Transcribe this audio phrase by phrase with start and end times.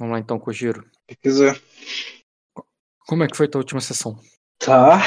[0.00, 0.82] Vamos lá então, Kojiro.
[1.10, 1.60] Se quiser.
[3.06, 4.18] Como é que foi tua última sessão?
[4.58, 4.98] Tá.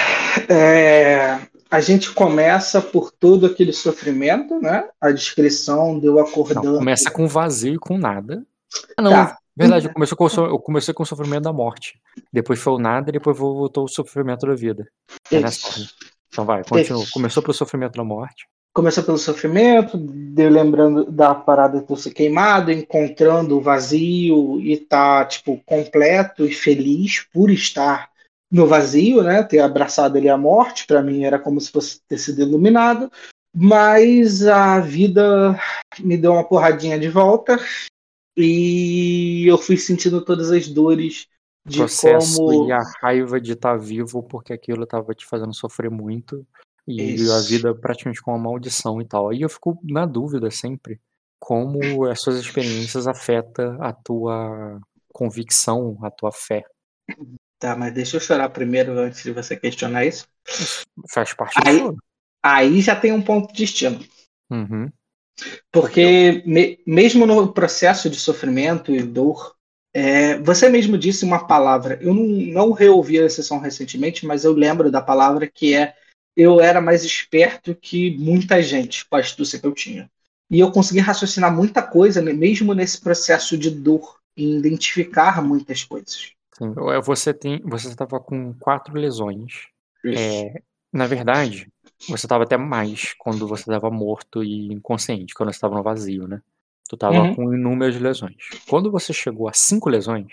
[0.47, 4.87] É, a gente começa por todo aquele sofrimento, né?
[5.01, 6.73] A descrição deu acordando.
[6.73, 8.45] Não, começa com vazio e com nada.
[8.95, 9.11] Ah, não.
[9.11, 9.37] Tá.
[9.55, 11.99] Verdade, eu comecei, com, eu comecei com o sofrimento da morte.
[12.31, 14.87] Depois foi o nada e depois voltou o sofrimento da vida.
[15.31, 15.87] É nessa.
[16.27, 17.03] Então vai, continua.
[17.11, 18.47] Começou pelo sofrimento da morte.
[18.73, 25.23] Começou pelo sofrimento, deu lembrando da parada de ser queimado, encontrando o vazio e tá,
[25.25, 28.09] tipo, completo e feliz por estar
[28.51, 29.43] no vazio, né?
[29.43, 33.11] Ter abraçado ali a morte, para mim era como se fosse ter sido iluminado,
[33.55, 35.59] mas a vida
[35.99, 37.59] me deu uma porradinha de volta
[38.35, 41.27] e eu fui sentindo todas as dores
[41.65, 45.89] de processo como e a raiva de estar vivo porque aquilo tava te fazendo sofrer
[45.89, 46.45] muito
[46.87, 47.31] e Isso.
[47.31, 49.29] a vida praticamente com uma maldição e tal.
[49.29, 50.99] Aí eu fico na dúvida sempre
[51.39, 54.79] como as suas experiências afetam a tua
[55.11, 56.63] convicção, a tua fé.
[57.59, 60.25] Tá, mas deixa eu chorar primeiro antes de você questionar isso.
[61.11, 61.97] Faz parte Aí- do.
[62.41, 63.99] Aí já tem um ponto de destino.
[64.51, 64.89] Uhum.
[65.71, 69.55] Porque me- mesmo no processo de sofrimento e dor,
[69.93, 71.97] é, você mesmo disse uma palavra.
[72.01, 75.93] Eu não, não reouvi a sessão recentemente, mas eu lembro da palavra que é
[76.35, 80.09] eu era mais esperto que muita gente com a astúcia que eu tinha.
[80.49, 85.83] E eu consegui raciocinar muita coisa, né, mesmo nesse processo de dor, e identificar muitas
[85.83, 86.31] coisas.
[86.57, 89.67] Sim, Você tem, você estava com quatro lesões.
[90.11, 91.71] É, na verdade,
[92.07, 96.27] você estava até mais quando você estava morto e inconsciente, quando você estava no vazio,
[96.27, 96.41] né?
[96.87, 97.35] Tu estava Uhum.
[97.35, 98.35] com inúmeras lesões.
[98.67, 100.31] Quando você chegou a cinco lesões,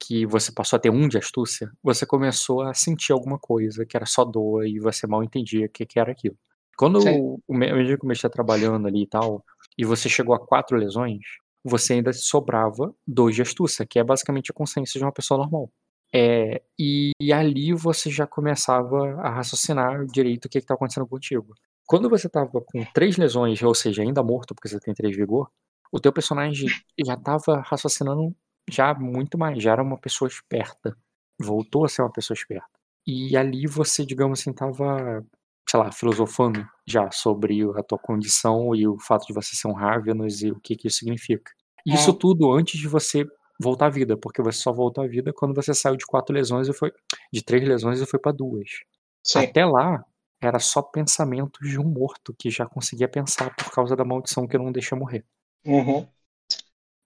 [0.00, 3.96] que você passou a ter um de astúcia, você começou a sentir alguma coisa que
[3.96, 6.36] era só dor e você mal entendia o que, que era aquilo.
[6.76, 9.44] Quando o o me- à medida que o mês está trabalhando ali e tal,
[9.76, 11.20] e você chegou a quatro lesões,
[11.64, 15.70] você ainda sobrava dois de astúcia, que é basicamente a consciência de uma pessoa normal.
[16.14, 21.52] É, e, e ali você já começava a raciocinar direito o que está acontecendo contigo.
[21.86, 25.20] Quando você estava com três lesões, ou seja, ainda morto, porque você tem três de
[25.20, 25.50] vigor,
[25.90, 26.68] o teu personagem
[27.04, 28.34] já estava raciocinando
[28.70, 30.96] já muito mais, já era uma pessoa esperta.
[31.40, 32.66] Voltou a ser uma pessoa esperta.
[33.06, 35.24] E ali você, digamos assim, estava,
[35.68, 39.72] sei lá, filosofando já sobre a tua condição e o fato de você ser um
[39.72, 41.50] Ravenous e o que, que isso significa.
[41.86, 42.14] Isso É.
[42.18, 43.24] tudo antes de você
[43.60, 46.68] voltar à vida, porque você só voltou à vida quando você saiu de quatro lesões
[46.68, 46.92] e foi
[47.32, 48.68] de três lesões e foi para duas.
[49.24, 49.40] Sim.
[49.40, 50.04] Até lá
[50.40, 54.56] era só pensamentos de um morto que já conseguia pensar por causa da maldição que
[54.58, 55.24] não deixa morrer.
[55.64, 56.06] Uhum.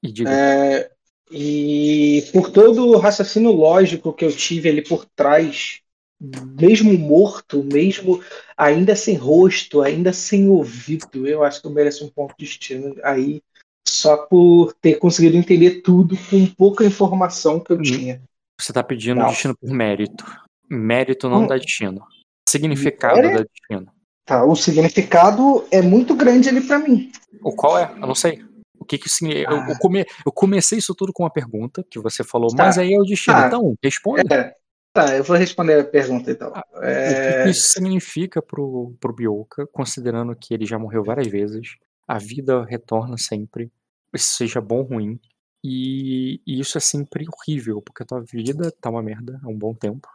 [0.03, 0.91] E diga, É,
[1.33, 5.81] e por todo o raciocínio lógico que eu tive ali por trás,
[6.21, 8.23] mesmo morto, mesmo
[8.57, 12.95] ainda sem rosto, ainda sem ouvido, eu acho que eu mereço um ponto de destino
[13.03, 13.41] aí,
[13.89, 17.83] só por ter conseguido entender tudo com pouca informação que eu Hum.
[17.83, 18.23] tinha.
[18.61, 19.27] você tá pedindo não.
[19.27, 20.25] destino por mérito.
[20.71, 21.47] Mérito não Hum.
[21.49, 22.05] dá destino.
[22.49, 23.35] Significado Mérito?
[23.39, 23.93] dá destino.
[24.25, 27.11] Tá, o significado é muito grande ali para mim.
[27.43, 27.91] O qual é?
[27.93, 28.45] Eu não sei.
[28.83, 29.51] O que que significa?
[29.53, 32.65] Eu, eu, come- eu comecei isso tudo com uma pergunta que você falou, Tá.
[32.65, 33.37] mas aí é o destino.
[33.37, 33.47] Tá.
[33.47, 34.35] Então, responda.
[34.35, 34.57] É,
[34.93, 36.53] tá, eu vou responder a pergunta então.
[36.55, 41.03] Ah, O que É, que isso significa pro, pro Bioka, considerando que ele já morreu
[41.05, 41.77] várias vezes,
[42.07, 43.71] a vida retorna sempre,
[44.17, 45.21] seja bom ou ruim,
[45.65, 49.57] e, e isso é sempre horrível, porque a tua vida tá uma merda há um
[49.57, 50.09] bom tempo,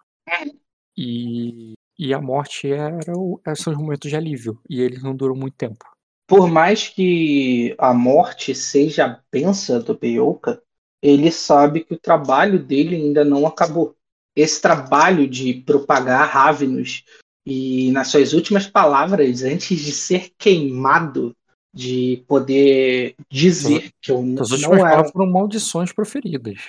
[0.97, 5.35] e, e a morte era o, são os momentos de alívio, e eles não duram
[5.35, 5.85] muito tempo.
[6.27, 10.61] Por mais que a morte seja a benção do Beyoka,
[11.01, 13.95] ele sabe que o trabalho dele ainda não acabou.
[14.35, 17.03] Esse trabalho de propagar Ravenous
[17.45, 21.33] e nas suas últimas palavras, antes de ser queimado,
[21.73, 24.89] de poder dizer que eu n- As últimas não era.
[24.89, 26.59] palavras foram maldições proferidas.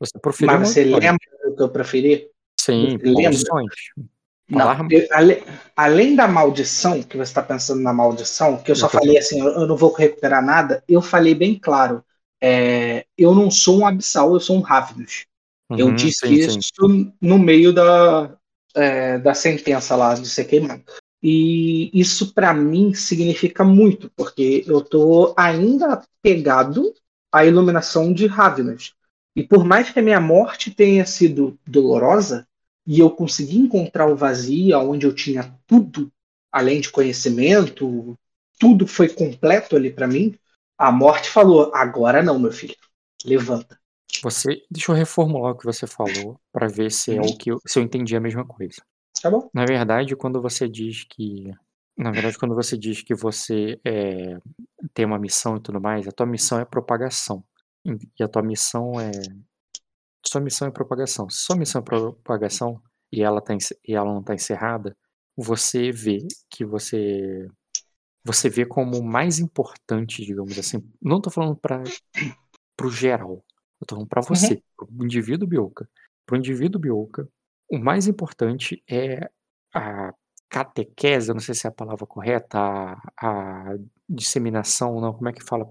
[0.00, 1.04] Você proferiu Mas você maldições.
[1.04, 2.28] lembra do que eu preferi?
[2.60, 3.38] Sim, você lembra?
[4.48, 5.42] Não, eu- ale-
[5.74, 9.18] além da maldição, que você está pensando na maldição, que eu só Eu tô- falei
[9.18, 12.02] assim, eu, eu não vou recuperar nada, eu falei bem claro.
[12.40, 15.24] é, eu não sou um abissal, eu sou um Ravenous.
[15.74, 16.58] eu Uhum, disse sim, sim.
[16.60, 18.36] isso no meio da,
[18.74, 20.82] é, da sentença lá de ser queimado.
[21.22, 26.92] E isso para mim significa muito, porque eu tô ainda pegado
[27.32, 28.94] à iluminação de Ravenous.
[29.34, 32.46] E por mais que a minha morte tenha sido dolorosa,
[32.86, 36.10] e eu consegui encontrar o vazio onde eu tinha tudo,
[36.52, 38.16] além de conhecimento,
[38.58, 40.34] tudo foi completo ali para mim.
[40.78, 42.76] A morte falou: agora não, meu filho,
[43.24, 43.78] levanta.
[44.22, 47.26] Você, deixa eu reformular o que você falou para ver se é Uhum.
[47.26, 48.82] o que eu, se eu entendi a mesma coisa.
[49.20, 49.48] Tá bom?
[49.52, 51.50] Na verdade, quando você diz que,
[51.96, 54.38] na verdade, quando você diz que você é,
[54.94, 57.42] tem uma missão e tudo mais, a tua missão é propagação.
[58.18, 59.10] E a tua missão é
[60.26, 61.28] Sua missão é propagação.
[61.30, 62.82] Se sua missão é propagação
[63.12, 64.96] e ela, tá, e ela não está encerrada,
[65.36, 67.48] você vê que você
[68.24, 70.82] você vê como mais importante, digamos assim.
[71.00, 71.84] Não estou falando para
[72.82, 73.44] o geral.
[73.86, 74.86] Tô falando para você, uhum.
[74.86, 75.88] pro indivíduo Bioka.
[76.24, 77.28] Pro indivíduo Bioka,
[77.70, 79.30] o mais importante é
[79.72, 80.12] a
[80.48, 83.76] catequese, não sei se é a palavra correta, a, a
[84.08, 85.68] disseminação, não, como é que fala,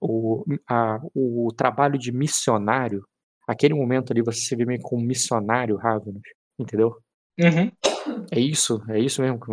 [0.00, 3.04] o, a, o trabalho de missionário,
[3.50, 6.22] aquele momento ali você se vê meio como missionário, Ravenous,
[6.58, 6.96] entendeu?
[7.38, 7.70] Uhum.
[8.30, 8.80] É isso?
[8.88, 9.50] É isso mesmo que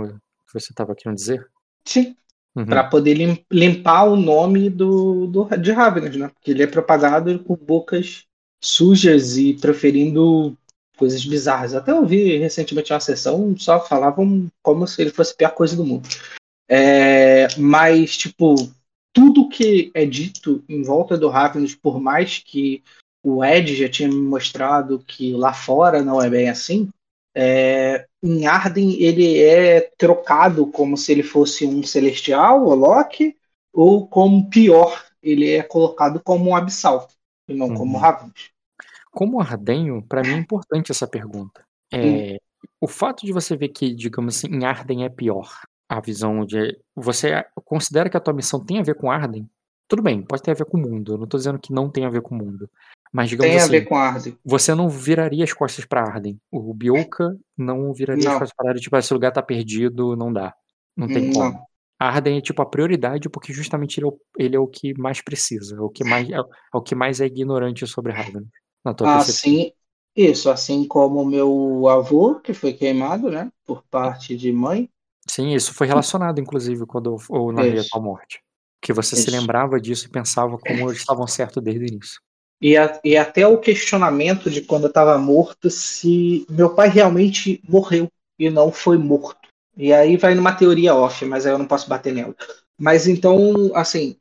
[0.54, 1.46] você estava querendo dizer?
[1.84, 2.16] Sim.
[2.56, 2.66] Uhum.
[2.66, 3.16] Para poder
[3.52, 6.30] limpar o nome do, do, de Ravenous, né?
[6.30, 8.26] Porque ele é propagado com bocas
[8.64, 10.56] sujas e proferindo
[10.98, 11.74] coisas bizarras.
[11.74, 15.86] Até ouvi recentemente uma sessão, só falavam como se ele fosse a pior coisa do
[15.86, 16.08] mundo.
[16.70, 18.56] É, mas, tipo,
[19.14, 22.84] tudo que é dito em volta do Ravenous, por mais que
[23.27, 26.89] o Ed já tinha me mostrado que lá fora não é bem assim,
[27.35, 33.35] é, em Arden ele é trocado como se ele fosse um celestial, o Loki,
[33.74, 37.07] ou como pior, ele é colocado como um abissal,
[37.47, 37.75] e não uhum.
[37.75, 38.51] como Ravens.
[39.12, 41.63] Como Ardenho, para mim é importante essa pergunta.
[41.91, 42.38] É,
[42.79, 45.50] O fato de você ver que, digamos assim, em Arden é pior,
[45.89, 46.79] a visão de.
[46.95, 49.50] Você considera que a tua missão tem a ver com Arden?
[49.88, 51.13] Tudo bem, pode ter a ver com o mundo.
[51.13, 52.69] Eu não tô dizendo que não tem a ver com o mundo.
[53.12, 54.38] Mas digamos Tem assim, a ver com Arden.
[54.44, 56.39] Você não viraria as costas para Arden.
[56.51, 58.34] O Bioka não viraria não.
[58.34, 60.54] as costas para Arden, tipo, esse lugar tá perdido, não dá.
[60.95, 61.34] Não tem não.
[61.34, 61.68] como.
[62.00, 65.22] Arden é tipo a prioridade porque justamente ele é o, ele é o que mais
[65.22, 66.42] precisa, é o que mais é, é
[66.78, 68.45] o que mais é ignorante sobre Arden.
[68.86, 69.72] Na tua assim,
[70.16, 74.89] isso, assim como o meu avô que foi queimado, né, por parte de mãe.
[75.28, 78.44] Sim, isso foi relacionado inclusive quando eu narrei a tua morte.
[78.81, 79.25] Que você isso.
[79.25, 82.21] se lembrava disso e pensava como eles estavam certos desde o início.
[82.62, 87.62] E, a, e até o questionamento de quando eu estava morto se meu pai realmente
[87.68, 89.47] morreu e não foi morto.
[89.75, 92.35] E aí vai numa teoria off, mas aí eu não posso bater nela.
[92.79, 94.18] Mas então, assim,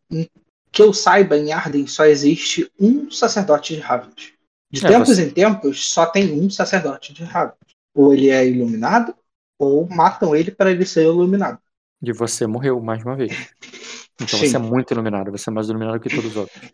[0.70, 4.32] que eu saiba, em Arden só existe um sacerdote de Ravens.
[4.70, 5.24] De é, tempos você...
[5.24, 7.56] em tempos, só tem um sacerdote de Ravens.
[7.94, 9.14] Ou ele é iluminado,
[9.58, 11.58] ou matam ele para ele ser iluminado.
[12.02, 13.32] E você morreu mais uma vez.
[14.20, 14.48] Então Sim.
[14.48, 16.72] você é muito iluminado, você é mais iluminado que todos os outros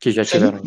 [0.00, 0.62] que já tiveram.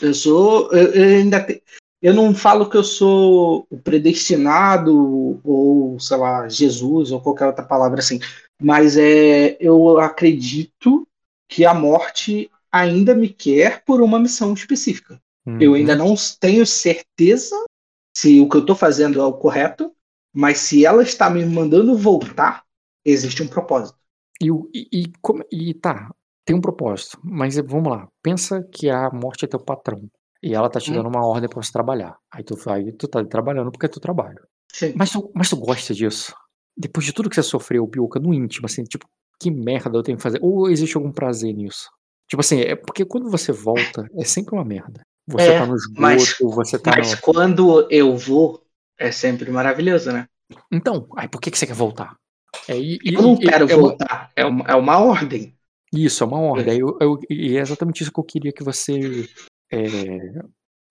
[0.00, 0.70] Eu sou.
[0.72, 1.62] Eu, eu ainda te,
[2.00, 7.64] eu não falo que eu sou o predestinado ou, sei lá, Jesus ou qualquer outra
[7.64, 8.20] palavra assim,
[8.60, 11.06] mas é, eu acredito
[11.48, 15.20] que a morte ainda me quer por uma missão específica.
[15.46, 15.60] Uhum.
[15.60, 17.56] Eu ainda não tenho certeza
[18.16, 19.92] se o que eu estou fazendo é o correto,
[20.34, 22.64] mas se ela está me mandando voltar,
[23.04, 23.98] existe um propósito.
[24.40, 26.10] E, e, e, e tá,
[26.44, 28.08] tem um propósito, mas vamos lá.
[28.22, 30.08] Pensa que a morte é teu patrão.
[30.42, 30.94] E ela tá te hum.
[30.94, 32.16] dando uma ordem para você trabalhar.
[32.32, 34.38] Aí tu, aí tu tá trabalhando porque é teu trabalho.
[34.72, 34.92] Sim.
[34.94, 36.34] Mas tu, mas tu gosta disso?
[36.76, 39.06] Depois de tudo que você sofreu, Bioca, no íntimo, assim, tipo,
[39.40, 40.38] que merda eu tenho que fazer?
[40.42, 41.90] Ou existe algum prazer nisso?
[42.28, 45.00] Tipo assim, é porque quando você volta, é sempre uma merda.
[45.26, 47.20] Você é, tá no esgoto, mas, você tá Mas no...
[47.20, 48.62] quando eu vou,
[48.98, 50.26] é sempre maravilhoso, né?
[50.70, 52.16] Então, aí por que, que você quer voltar?
[52.68, 54.30] É, e, eu não quero é voltar, uma...
[54.36, 55.56] é, uma, é uma ordem.
[55.92, 56.74] Isso, é uma ordem.
[56.74, 56.82] É.
[56.82, 59.28] Eu, eu, e é exatamente isso que eu queria que você
[59.72, 59.88] é,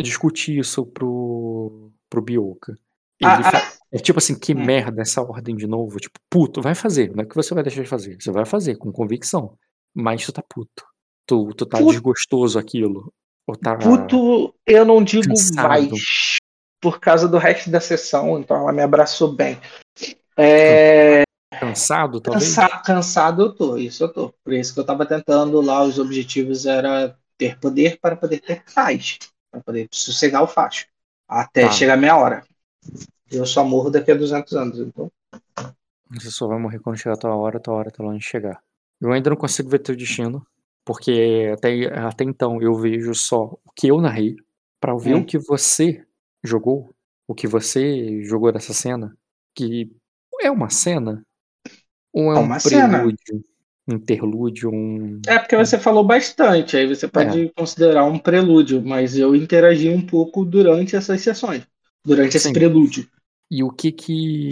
[0.01, 2.75] discutisse pro, pro Bioka.
[3.23, 4.63] Ah, ah, é tipo assim, que hum.
[4.63, 5.97] merda essa ordem de novo.
[5.99, 7.15] Tipo, puto, vai fazer.
[7.15, 8.17] Não é que você vai deixar de fazer.
[8.19, 9.57] Você vai fazer com convicção.
[9.93, 10.83] Mas tu tá puto.
[11.25, 11.91] Tu, tu tá puto.
[11.91, 13.13] desgostoso aquilo.
[13.47, 15.67] Ou tá puto, eu não digo cansado.
[15.67, 16.37] mais.
[16.81, 19.59] Por causa do resto da sessão, então ela me abraçou bem.
[20.37, 21.23] É,
[21.59, 22.55] Cansado, talvez?
[22.55, 24.33] Cansa, cansado eu tô, isso eu tô.
[24.43, 28.63] Por isso que eu tava tentando lá, os objetivos era ter poder para poder ter
[28.73, 29.19] paz,
[29.51, 30.87] para poder sossegar o facho,
[31.27, 31.71] até tá.
[31.71, 32.43] chegar a minha hora.
[33.31, 35.11] Eu só morro daqui a 200 anos, então.
[36.11, 38.25] Você só vai morrer quando chegar a tua hora, a tua hora tá longe de
[38.25, 38.61] chegar.
[39.01, 40.45] Eu ainda não consigo ver teu destino,
[40.85, 44.35] porque até, até então eu vejo só o que eu narrei,
[44.79, 45.21] para ver hum.
[45.21, 46.05] o que você
[46.43, 46.93] jogou,
[47.27, 49.17] o que você jogou dessa cena,
[49.53, 49.91] que
[50.41, 51.25] é uma cena
[52.15, 53.17] ou é, é um prelúdio?
[53.25, 53.43] Cena.
[53.87, 55.21] Um interlúdio, um.
[55.27, 57.49] É porque você falou bastante, aí você pode é.
[57.49, 61.67] considerar um prelúdio, mas eu interagi um pouco durante essas sessões,
[62.03, 62.37] durante Sim.
[62.37, 63.07] esse prelúdio.
[63.51, 64.49] E o que que.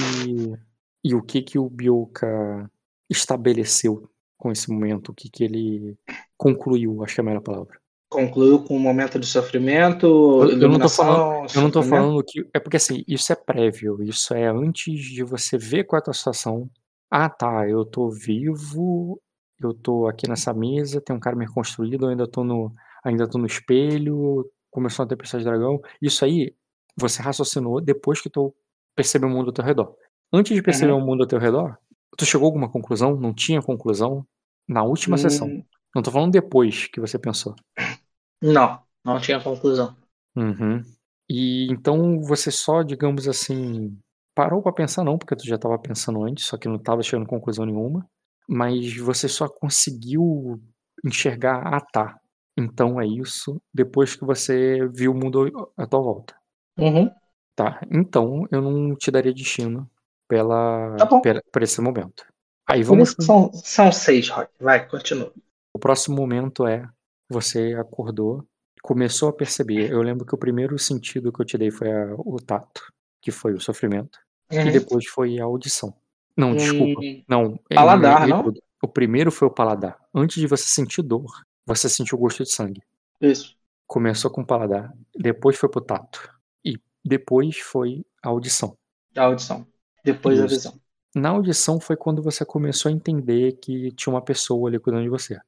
[1.03, 2.69] E o que que o Bioka
[3.09, 5.09] estabeleceu com esse momento?
[5.09, 5.97] O que que ele
[6.37, 7.03] concluiu?
[7.03, 7.81] Acho que é a melhor palavra
[8.13, 10.05] concluiu com um momento de sofrimento.
[10.43, 13.35] Eu, eu não tô falando, eu não tô falando que é porque assim isso é
[13.35, 16.69] prévio, isso é antes de você ver qual é a tua situação,
[17.13, 19.21] ah, tá, eu tô vivo,
[19.61, 23.27] eu tô aqui nessa mesa, tem um cara me reconstruído, eu ainda tô no ainda
[23.29, 25.81] tô no espelho, começou a tempestade de dragão.
[26.01, 26.55] Isso aí
[26.97, 28.55] você raciocinou depois que tu
[28.95, 29.95] percebeu o mundo ao teu redor.
[30.31, 30.99] Antes de perceber Uhum.
[31.03, 31.77] o mundo ao teu redor,
[32.17, 33.15] tu chegou a alguma conclusão?
[33.15, 34.25] Não tinha conclusão?
[34.67, 35.47] Na última sessão.
[35.47, 35.63] Hum,
[35.95, 37.55] Não tô falando depois que você pensou.
[38.41, 39.95] não, não tinha conclusão.
[40.35, 40.81] Uhum.
[41.29, 43.97] E então você só, digamos assim,
[44.35, 47.25] parou pra pensar não, porque tu já tava pensando antes, só que não tava chegando
[47.25, 48.07] a conclusão nenhuma,
[48.47, 50.61] mas você só conseguiu
[51.05, 52.17] enxergar, ah tá,
[52.57, 56.35] então é isso, depois que você viu o mundo à tua volta.
[56.77, 57.09] Uhum.
[57.55, 59.89] Tá, então eu não te daria destino
[60.27, 62.25] pela, Tá pela- por esse momento.
[62.67, 64.49] Aí vamos são, são seis, Rock.
[64.59, 65.31] Vai, continua.
[65.73, 66.87] O próximo momento é
[67.29, 68.43] você acordou,
[68.81, 69.91] começou a perceber.
[69.91, 72.92] Eu lembro que o primeiro sentido que eu te dei foi a- o tato,
[73.23, 74.19] que foi o sofrimento,
[74.51, 74.71] e Uhum.
[74.71, 75.95] depois foi a audição.
[76.37, 77.01] Não, desculpa.
[77.01, 78.53] Hum, Não, é, Paladar, errei não?
[78.83, 79.97] O primeiro foi o paladar.
[80.13, 81.31] Antes de você sentir dor,
[81.65, 82.83] você sentiu o gosto de sangue.
[83.21, 83.55] Isso.
[83.87, 86.29] Começou com o paladar, depois foi pro tato
[86.65, 88.77] e depois foi a audição.
[89.15, 89.65] A audição.
[90.03, 90.55] Depois a Isso.
[90.55, 90.79] visão.
[91.15, 95.09] Na audição foi quando você começou a entender que tinha uma pessoa ali cuidando de
[95.09, 95.39] você.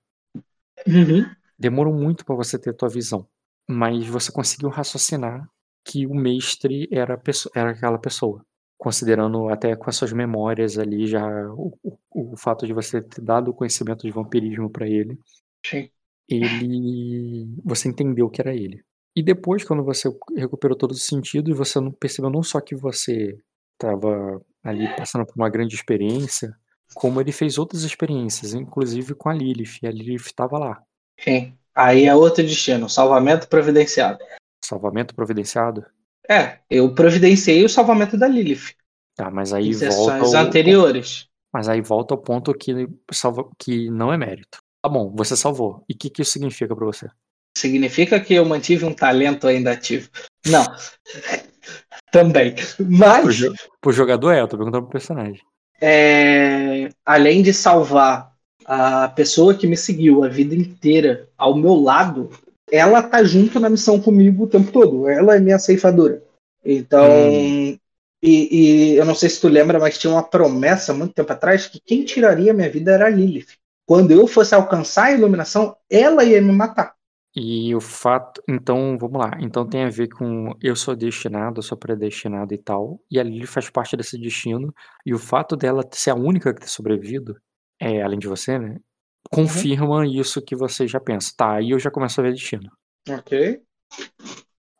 [0.88, 1.25] Uhum.
[1.58, 3.27] Demorou muito para você ter tua visão,
[3.67, 5.50] mas você conseguiu raciocinar
[5.86, 7.22] que o mestre era,
[7.56, 8.44] era aquela pessoa,
[8.77, 11.24] considerando até com as suas memórias ali já
[11.54, 15.20] o, o, o fato de você ter dado o conhecimento de vampirismo para ele,
[15.63, 15.89] Sim.
[16.27, 18.84] ele você entendeu que era ele.
[19.15, 23.38] E depois, quando você recuperou todos os sentidos, você não percebeu não só que você
[23.74, 26.54] estava ali passando por uma grande experiência,
[26.94, 29.80] como ele fez outras experiências, inclusive com a Lilith.
[29.82, 30.84] E a Lilith estava lá.
[31.18, 31.54] Sim.
[31.74, 32.89] Aí é outro destino.
[32.89, 34.20] Salvamento providenciado.
[34.65, 35.86] Salvamento providenciado?
[36.29, 38.74] É, eu providenciei o salvamento da Lilith.
[39.15, 41.27] Tá, mas aí Em volta sessões ao, anteriores.
[41.53, 44.57] mas aí volta ao ponto que salva, que não é mérito.
[44.84, 45.84] Tá bom, você salvou.
[45.89, 47.07] E o que, que isso significa pra você?
[47.57, 50.10] Significa que eu mantive um talento ainda ativo.
[50.48, 50.63] Não.
[52.12, 52.55] Também.
[52.79, 53.22] Mas.
[53.24, 55.41] Pro, jo- pro jogador é, eu tô perguntando pro personagem.
[55.81, 58.34] é, além de salvar
[58.65, 62.29] a pessoa que me seguiu a vida inteira ao meu lado,
[62.72, 65.07] ela tá junto na missão comigo o tempo todo.
[65.07, 66.24] Ela é minha ceifadora.
[66.63, 67.77] Então, Hum.
[68.24, 71.67] e, e eu não sei se tu lembra, mas tinha uma promessa muito tempo atrás
[71.67, 73.57] que quem tiraria minha vida era a Lilith.
[73.88, 76.95] Quando eu fosse alcançar a iluminação, ela ia me matar.
[77.36, 78.41] E o fato.
[78.48, 79.31] Então, vamos lá.
[79.41, 83.01] Então tem a ver com eu sou destinado, eu sou predestinado e tal.
[83.12, 84.74] E a Lily faz parte desse destino.
[85.05, 87.38] E o fato dela ser a única que ter sobrevivido,
[87.79, 88.79] é, além de você, né?
[89.32, 91.34] Confirma isso que você já pensa.
[91.36, 92.72] Tá, aí eu já começo a ver destino.
[93.10, 93.62] Ok.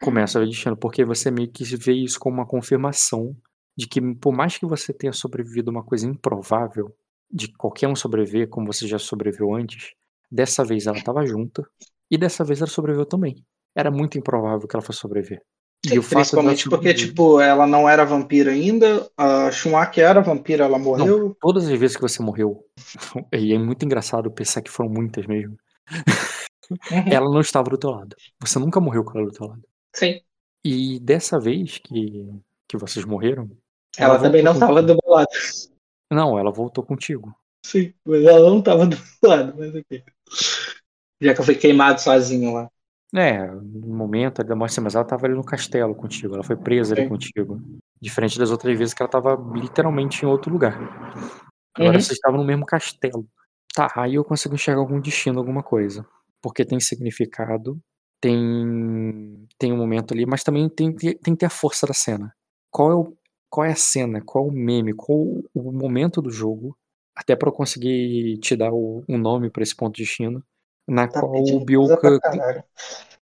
[0.02, 0.78] Começo a ver destino.
[0.78, 3.36] Porque você meio que vê isso como uma confirmação
[3.78, 6.96] de que, por mais que você tenha sobrevivido a uma coisa improvável,
[7.30, 9.94] de qualquer um sobreviver, como você já sobreviveu antes,
[10.32, 11.68] dessa vez ela estava junta.
[12.10, 13.44] E dessa vez ela sobreviveu também.
[13.76, 15.42] Era muito improvável que ela fosse sobreviver.
[15.90, 20.80] Fato principalmente porque, sobreviver- tipo, ela não era vampira ainda, a Shunaki era vampira, ela
[20.80, 21.36] morreu.
[21.40, 22.66] Todas as vezes que você morreu,
[23.34, 25.58] e é muito engraçado pensar que foram muitas mesmo,
[26.72, 27.04] Uhum.
[27.12, 28.16] ela não estava do teu lado.
[28.42, 29.62] Você nunca morreu com ela do teu lado.
[29.96, 30.20] Sim.
[30.64, 32.28] E dessa vez que,
[32.68, 33.50] que vocês morreram,
[33.98, 35.28] Ela, também não estava do meu lado.
[36.12, 37.36] Não, ela voltou contigo.
[37.64, 40.04] Sim, mas ela não estava do meu lado, mas ok.
[41.22, 42.70] Já que eu fui queimado sozinho lá.
[43.16, 46.56] É, no momento ali da morte, mas ela estava ali no castelo contigo, ela foi
[46.58, 47.10] presa ali Sim.
[47.10, 47.62] contigo.
[48.02, 50.74] Diferente das outras vezes que ela estava literalmente em outro lugar.
[51.74, 52.02] Agora Uhum.
[52.02, 53.28] vocês estavam no mesmo castelo.
[53.74, 56.06] Tá, aí eu consigo enxergar algum destino, alguma coisa.
[56.42, 57.80] Porque tem significado,
[58.22, 61.94] tem tem um momento ali, mas também tem, que- tem que ter a força da
[61.94, 62.34] cena.
[62.72, 63.14] Qual é, o,
[63.50, 65.18] qual é a cena, qual é o meme, qual
[65.54, 66.78] o momento do jogo,
[67.16, 70.44] até pra eu conseguir te dar o, um nome pra esse ponto de destino,
[70.88, 72.20] na Tá qual o Bioka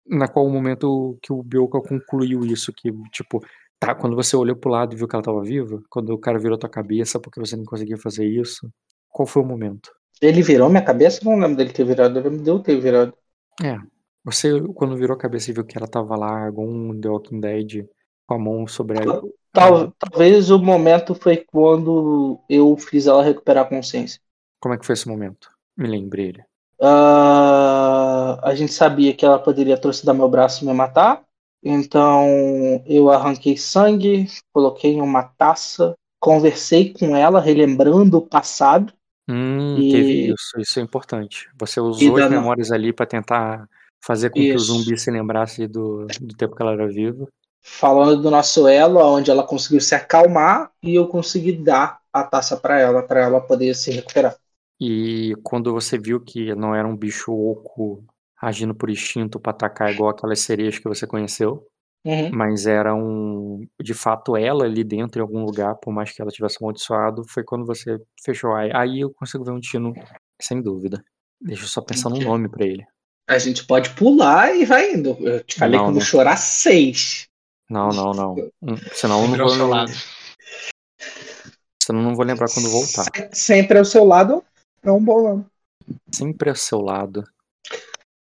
[0.07, 3.41] na qual o momento que o Bioka concluiu isso, que, tipo,
[3.79, 6.39] tá, quando você olhou pro lado e viu que ela tava viva, quando o cara
[6.39, 8.69] virou tua cabeça porque você não conseguia fazer isso,
[9.09, 9.91] qual foi o momento?
[10.21, 11.21] Ele virou minha cabeça?
[11.25, 13.15] Não lembro dele ter virado, eu lembro de eu ter virado.
[13.63, 13.77] É,
[14.25, 17.41] você, quando virou a cabeça e viu que ela tava lá, igual um The Walking
[17.41, 17.87] Dead,
[18.27, 19.21] com a mão sobre a...
[19.53, 24.21] Tal- talvez o momento foi quando eu fiz ela recuperar a consciência.
[24.61, 25.51] Como é que foi esse momento?
[25.77, 26.45] Me lembre ele.
[26.83, 31.23] Ah, a gente sabia que ela poderia trucidar meu braço e me matar.
[31.63, 32.27] Então
[32.87, 38.93] eu arranquei sangue, coloquei em uma taça, conversei com ela, relembrando o passado.
[39.29, 41.49] Hum, E- teve isso, isso é importante.
[41.59, 43.69] Você usou as memórias ali pra tentar
[44.05, 44.65] fazer com que o Isso.
[44.65, 47.27] zumbi se lembrasse do, do tempo que ela era viva.
[47.65, 52.57] Falando do nosso elo, onde ela conseguiu se acalmar e eu consegui dar a taça
[52.57, 54.37] para ela, para ela poder se recuperar.
[54.85, 58.05] E quando você viu que não era um bicho oco
[58.37, 61.65] agindo por instinto pra atacar igual aquelas sereias que você conheceu.
[62.05, 62.33] Uhum.
[62.33, 63.65] Mas era um.
[63.81, 67.45] De fato, ela ali dentro, em algum lugar, por mais que ela tivesse amaldiçoado, foi
[67.45, 68.57] quando você fechou.
[68.57, 69.93] Aí, aí eu consigo ver um destino,
[70.41, 71.01] sem dúvida.
[71.41, 72.85] Deixa eu só pensar num nome pra ele.
[73.29, 75.17] A gente pode pular e vai indo.
[75.21, 76.07] Eu te falei Não, que eu vou não.
[76.07, 77.29] chorar seis.
[77.71, 78.35] Não, não, não.
[78.61, 79.87] Hum, Senão eu não vou.
[81.81, 83.07] Senão eu não vou lembrar quando voltar.
[83.33, 84.43] Sempre ao seu lado
[84.83, 85.47] é um bom nome.
[86.11, 87.25] Sempre ao seu lado.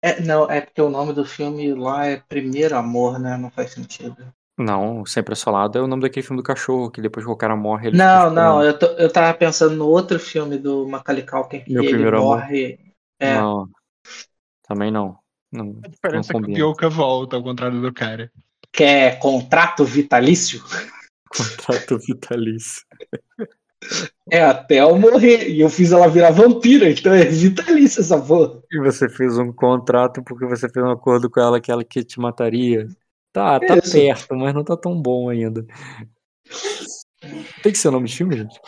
[0.02, 3.37] É, não, é porque o nome do filme lá é Primeiro Amor, né?
[3.37, 4.16] Não faz sentido.
[4.56, 7.32] Não, sempre ao seu lado é o nome daquele filme do cachorro, que depois que
[7.32, 10.87] o cara morre, ele Não, não, eu, tô, eu tava pensando no outro filme do
[10.88, 12.37] Macaulay Culkin que Meu ele Primeiro Amor.
[12.38, 12.78] morre.
[13.18, 13.68] É, Não.
[14.66, 15.18] Também não.
[15.50, 16.54] Não, A diferença não é que o.
[16.54, 18.30] Pioca volta, ao contrário do cara.
[18.73, 20.62] que é contrato vitalício.
[21.28, 22.82] Contrato vitalício.
[24.30, 25.48] É até eu morrer.
[25.48, 28.62] E eu fiz ela virar vampira, então é vitalício essa porra.
[28.70, 32.02] E você fez um contrato porque você fez um acordo com ela que ela que
[32.02, 32.88] te mataria.
[33.32, 33.92] Tá, tá Isso.
[33.92, 35.66] perto, mas não tá tão bom ainda.
[37.62, 38.60] Tem que ser o nome de filme, gente?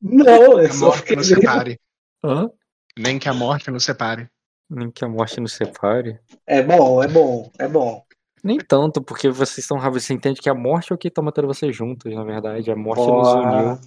[0.00, 1.80] Não, é Que a só morte porque nos separe.
[2.24, 2.50] Hã?
[2.98, 4.28] Nem que a morte nos separe.
[4.70, 6.18] Nem que a morte nos separe.
[6.46, 8.04] É bom, é bom, é bom.
[8.42, 10.04] Nem tanto, porque vocês são rápidos.
[10.04, 12.70] Você entende que a morte é o que tá matando vocês juntos, na verdade.
[12.70, 13.78] A morte nos uniu.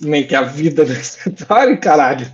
[0.00, 2.26] Nem que a vida do separe, caralho.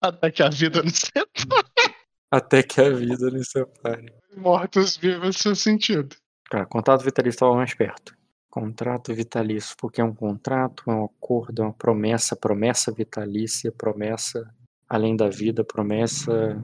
[0.00, 1.94] Até que a vida nos separe.
[2.30, 4.12] Até que a vida nos separe.
[4.36, 6.16] Mortos vivos seu sentido.
[6.50, 8.16] Cara, contrato vitalício estava mais perto.
[8.50, 14.52] Contrato vitalício, porque é um contrato, é um acordo, é uma promessa, promessa vitalícia, promessa
[14.88, 16.60] além da vida, promessa.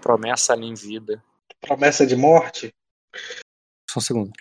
[0.00, 1.22] Promessa além vida.
[1.60, 2.74] Promessa de morte.
[3.88, 4.32] Só um segundo.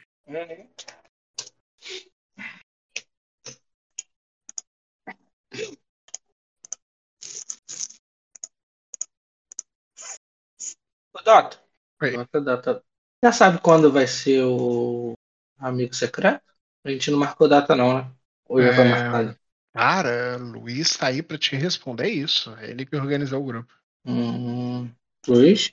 [11.13, 11.57] Ô, Dota.
[12.01, 12.11] Oi.
[12.17, 12.83] Dota, Dota.
[13.23, 15.13] Já sabe quando vai ser o
[15.59, 16.43] amigo secreto?
[16.83, 18.11] A gente não marcou data não, né?
[18.49, 18.89] Ou já tá É.
[18.89, 19.37] marcado?
[19.73, 22.53] Cara, Luiz tá aí pra te responder isso.
[22.57, 23.73] É ele que organizou o grupo.
[24.05, 24.89] Hum,
[25.27, 25.71] Luiz?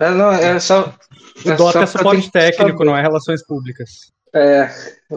[0.00, 0.88] É, não, é só.
[1.44, 2.84] O é Dota só é suporte técnico, saber.
[2.84, 4.12] não é relações públicas.
[4.34, 4.68] É,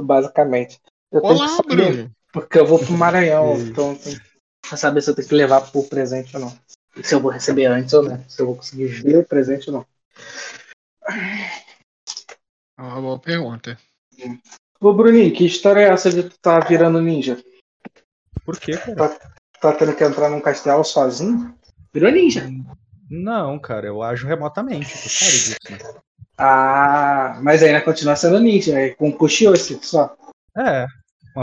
[0.02, 0.80] basicamente.
[1.12, 2.12] Eu Olá, Bruno.
[2.32, 5.88] Porque eu vou pro Maranhão, E- então que saber se eu tenho que levar por
[5.88, 6.60] presente ou não.
[7.04, 8.24] Se eu vou receber antes ou não.
[8.30, 9.86] Se eu vou conseguir ver o presente ou não.
[12.78, 13.78] É uma boa pergunta.
[14.80, 17.42] Ô Bruninho, que história é essa de tu tá virando ninja?
[18.46, 19.18] Por quê, cara?
[19.60, 21.54] Tá tendo que entrar num castelo sozinho?
[21.94, 22.50] Virou ninja.
[23.10, 25.78] Não, cara, eu ajo remotamente, tu sabe disso, né?
[26.38, 30.16] Ah, mas ainda continua sendo ninja, é com Kushioshi só.
[30.56, 30.86] É,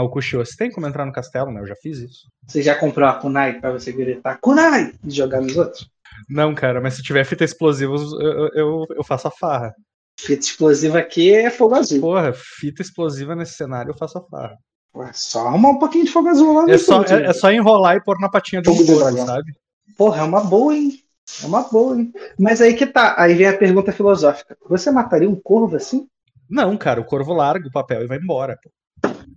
[0.03, 1.61] o Kushio, você tem como entrar no castelo, né?
[1.61, 2.27] Eu já fiz isso.
[2.45, 5.89] Você já comprou a Kunai pra você gritar Kunai e jogar nos outros?
[6.29, 9.73] Não, cara, mas se tiver fita explosiva, eu, eu, eu faço a farra.
[10.19, 12.01] Fita explosiva aqui é fogo azul.
[12.01, 14.57] Porra, fita explosiva nesse cenário, eu faço a farra.
[14.95, 17.51] Ué, só arrumar um pouquinho de fogo azul lá no É só, é, é só
[17.51, 19.53] enrolar e pôr na patinha do Fogo sabe?
[19.95, 20.99] Porra, é uma boa, hein?
[21.43, 22.11] É uma boa, hein?
[22.39, 24.57] Mas aí que tá, aí vem a pergunta filosófica.
[24.67, 26.07] Você mataria um corvo assim?
[26.49, 28.57] Não, cara, o corvo larga o papel e vai embora.
[28.61, 28.71] pô.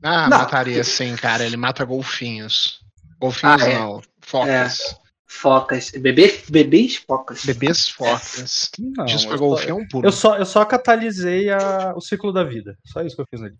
[0.03, 0.39] Ah, Não.
[0.39, 1.45] mataria sim, cara.
[1.45, 2.81] Ele mata golfinhos.
[3.21, 3.79] Golfinhos Ah, é.
[3.79, 4.03] não.
[4.21, 4.97] Focas.
[5.27, 5.91] Focas.
[5.93, 7.45] Bebê, bebês focas.
[7.45, 8.71] Bebês focas.
[8.79, 10.07] Não, Diz pra eu, golfinho só, é um pulo.
[10.07, 12.77] eu, só, eu só catalisei a- o ciclo da vida.
[12.85, 13.55] Só isso que eu fiz ali.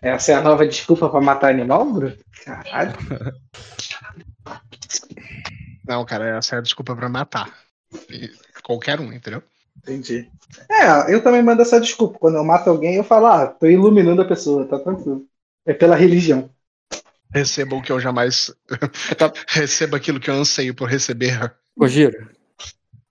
[0.00, 2.16] Essa é a nova desculpa pra matar animal, Bruno?
[2.44, 2.92] Caralho.
[5.86, 7.52] Não, cara, essa é a desculpa pra matar.
[8.62, 9.42] Qualquer um, entendeu?
[9.78, 10.30] Entendi.
[10.70, 12.18] É, eu também mando essa desculpa.
[12.18, 15.24] Quando eu mato alguém, eu falo, ah, tô iluminando a pessoa, tá tranquilo.
[15.66, 16.50] É pela religião.
[17.32, 18.54] Receba o que eu jamais.
[19.48, 21.54] Receba aquilo que eu anseio por receber.
[21.78, 22.28] Ô, Giro,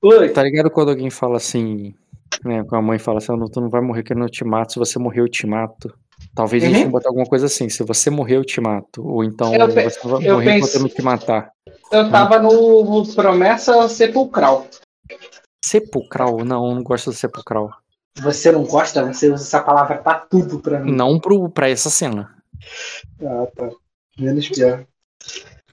[0.04, 0.30] Oi.
[0.30, 1.96] tá ligado quando alguém fala assim,
[2.44, 2.64] né?
[2.64, 4.44] Quando a mãe fala assim, "Ah, não, tu não vai morrer que eu não te
[4.44, 5.92] mato, se você morrer eu te mato.
[6.36, 6.92] Talvez a gente Uhum.
[6.92, 9.04] botar alguma coisa assim, se você morrer eu te mato.
[9.04, 11.52] Ou então Eu pe- você vai eu morrer enquanto eu não te matar.
[11.92, 14.68] Eu tava no Promessa Sepulcral.
[15.66, 16.46] Sepulcral?
[16.46, 17.72] Não, eu não gosto do sepulcral.
[18.20, 19.04] Você não gosta?
[19.12, 20.92] Você usa essa palavra pra tudo pra mim.
[20.92, 22.36] Não pro, pra essa cena.
[23.22, 23.70] Ah, tá.
[24.20, 24.86] Menos pior.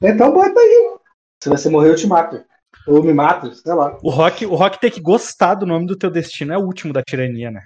[0.01, 0.97] Então bota aí.
[1.43, 2.43] Se você morrer, eu te mato.
[2.87, 3.99] Ou me mato, sei lá.
[4.03, 6.93] O Rock, o Rock tem que gostar do nome do teu destino, é o último
[6.93, 7.61] da tirania, né?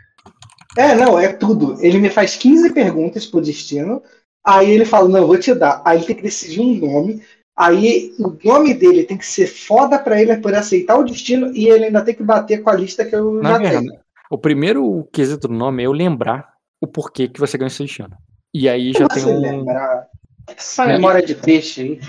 [0.77, 1.77] É, não, é tudo.
[1.85, 4.03] Ele me faz 15 perguntas pro destino.
[4.45, 5.83] Aí ele fala, não, eu vou te dar.
[5.85, 7.23] Aí ele tem que decidir um nome.
[7.57, 11.69] Aí o nome dele tem que ser foda pra ele poder aceitar o destino e
[11.69, 14.01] ele ainda tem que bater com a lista que eu Na já verdade, tenho.
[14.31, 18.17] o primeiro quesito do nome é eu lembrar o porquê que você ganhou esse destino.
[18.55, 19.41] E aí já tem você um.
[19.41, 20.07] lembra?
[20.47, 22.01] Essa memória de peixe aí.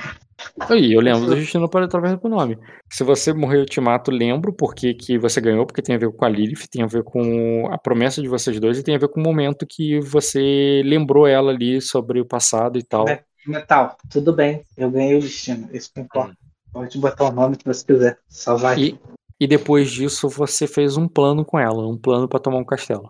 [0.59, 2.57] Aí, eu lembro do destino para através do nome.
[2.91, 6.11] Se você morrer eu te mato, lembro porque que você ganhou, porque tem a ver
[6.11, 8.99] com a Lilith, tem a ver com a promessa de vocês dois e tem a
[8.99, 13.05] ver com o momento que você lembrou ela ali sobre o passado e tal.
[13.45, 16.35] Metal, tudo bem, eu ganhei o destino, isso que importa.
[16.71, 18.79] Pode botar o nome que você quiser, só vai.
[18.79, 18.99] E,
[19.39, 23.09] e depois disso você fez um plano com ela, um plano para tomar um castelo.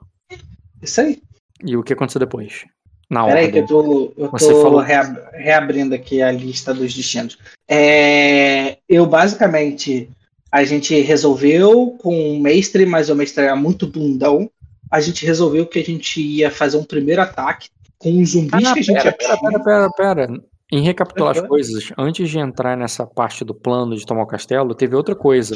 [0.81, 1.21] Isso aí.
[1.63, 2.65] E o que aconteceu depois?
[3.09, 6.93] Na Peraí, que eu tô, eu Você tô falou- reab- reabrindo aqui a lista dos
[6.93, 7.37] destinos.
[7.67, 10.09] É, eu basicamente
[10.51, 14.49] a gente resolveu com o mestre, mas o mestre era muito bundão.
[14.89, 18.73] A gente resolveu que a gente ia fazer um primeiro ataque com os zumbis Ah,
[18.73, 20.27] que a gente pera, pera, pera, pera, pera.
[20.71, 21.47] Em recapitular as Uhum.
[21.47, 25.55] coisas, antes de entrar nessa parte do plano de tomar o castelo, teve outra coisa.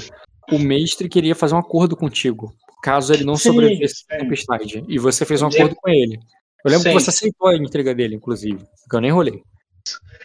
[0.52, 4.84] O mestre queria fazer um acordo contigo, caso ele não Sim, sobrevivesse à tempestade.
[4.88, 6.20] E você fez um acordo com ele.
[6.68, 6.90] Eu lembro Sim.
[6.90, 8.60] que você aceitou a entrega dele, inclusive.
[8.90, 9.42] Que eu nem rolei.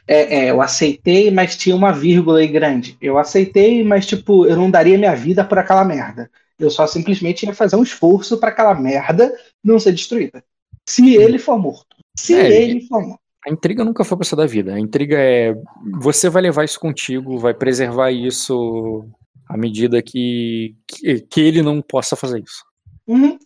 [0.09, 2.97] É, é, eu aceitei, mas tinha uma vírgula aí grande.
[3.01, 6.29] Eu aceitei, mas tipo, eu não daria minha vida por aquela merda.
[6.59, 10.43] Eu só simplesmente ia fazer um esforço para aquela merda não ser destruída.
[10.85, 11.97] Se ele for morto.
[12.19, 13.21] Se É, ele for morto.
[13.47, 14.75] A intriga nunca foi pra ser da vida.
[14.75, 15.55] A intriga é.
[16.01, 19.05] Você vai levar isso contigo, vai preservar isso
[19.49, 22.65] à medida que, que, que ele não possa fazer isso.
[23.07, 23.39] Uhum.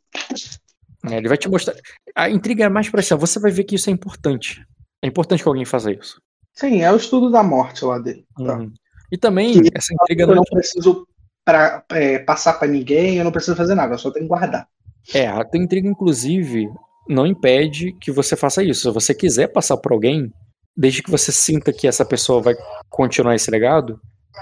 [1.10, 1.74] É, ele vai te mostrar.
[2.14, 3.16] A intriga é mais pra isso.
[3.16, 4.64] Você vai ver que isso é importante.
[5.02, 6.20] É importante que alguém faça isso.
[6.52, 8.24] Sim, é o estudo da morte lá dele.
[8.36, 8.56] Tá.
[8.56, 8.72] Uhum.
[9.12, 10.34] E também, Que essa intriga Eu não.
[10.36, 11.06] não preciso
[11.44, 14.66] pra, é, passar para ninguém, eu não preciso fazer nada, eu só tenho que guardar.
[15.14, 16.68] É, a tua intriga, inclusive,
[17.08, 18.82] não impede que você faça isso.
[18.82, 20.32] Se você quiser passar por alguém,
[20.76, 22.54] desde que você sinta que essa pessoa vai
[22.90, 24.00] continuar esse legado,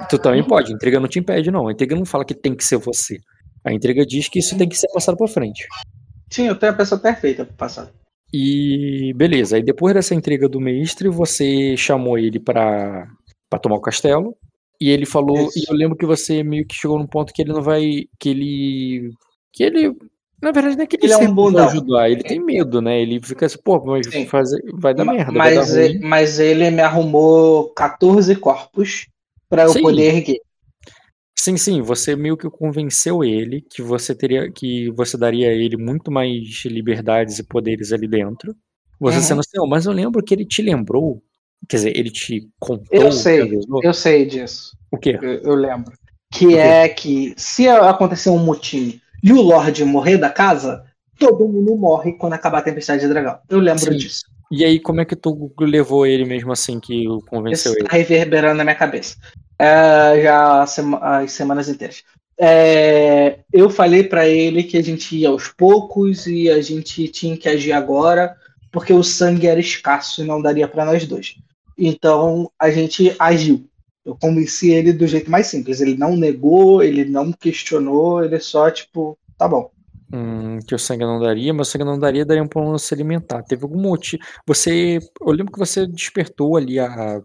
[0.08, 0.72] tu também pode.
[0.72, 1.68] A intriga não te impede, não.
[1.68, 3.18] A intriga não fala que tem que ser você.
[3.64, 5.66] A intriga diz que isso tem que ser passado pra frente.
[6.34, 7.92] Sim, eu tenho a pessoa perfeita para passar.
[8.32, 13.06] E beleza, aí depois dessa intriga do mestre, você chamou ele pra,
[13.48, 14.36] pra tomar o castelo.
[14.80, 15.60] E ele falou, Isso.
[15.60, 18.08] e eu lembro que você meio que chegou num ponto que ele não vai.
[18.18, 19.12] que ele.
[19.52, 19.94] que ele.
[20.42, 21.68] Na verdade, não é que ele, Ele é um bundão.
[21.68, 23.00] ajudar, ele tem medo, né?
[23.00, 26.82] Ele fica assim, pô, mas fazer, vai dar merda, mas, vai dar mas ele me
[26.82, 29.06] arrumou 14 corpos
[29.48, 29.82] para eu Sim.
[29.82, 30.40] poder erguer.
[31.36, 34.50] Sim, sim, você meio que convenceu ele que você teria.
[34.50, 38.54] que você daria a ele muito mais liberdades e poderes ali dentro.
[39.00, 39.22] Você Uhum.
[39.24, 41.22] sendo assim, "Ó, mas eu lembro que ele te lembrou.
[41.68, 42.86] Quer dizer, ele te contou.
[42.90, 44.76] Eu sei, te avisou." eu sei disso.
[44.90, 45.18] O quê?
[45.20, 45.92] Eu, eu lembro.
[46.32, 50.84] Que é que se acontecer um motim e o Lorde morrer da casa,
[51.18, 53.38] todo mundo morre quando acabar a tempestade de dragão.
[53.48, 53.96] Eu lembro Sim.
[53.96, 54.22] disso.
[54.50, 57.88] E aí, como é que tu levou ele mesmo assim que convenceu Isso ele?
[57.88, 59.16] tá reverberando na minha cabeça.
[59.58, 62.02] É, já há sema- as semanas inteiras.
[62.38, 67.36] É, eu falei pra ele que a gente ia aos poucos e a gente tinha
[67.36, 68.36] que agir agora,
[68.72, 71.36] porque o sangue era escasso e não daria pra nós dois.
[71.78, 73.66] Então a gente agiu.
[74.04, 75.80] Eu convenci ele do jeito mais simples.
[75.80, 79.70] Ele não negou, ele não questionou, ele só, tipo, tá bom.
[80.12, 82.92] Hum, que o sangue não daria, mas o sangue não daria, daria um problema se
[82.92, 83.42] alimentar.
[83.42, 84.22] Teve algum motivo.
[84.46, 84.98] Você.
[85.20, 87.20] Eu lembro que você despertou ali a.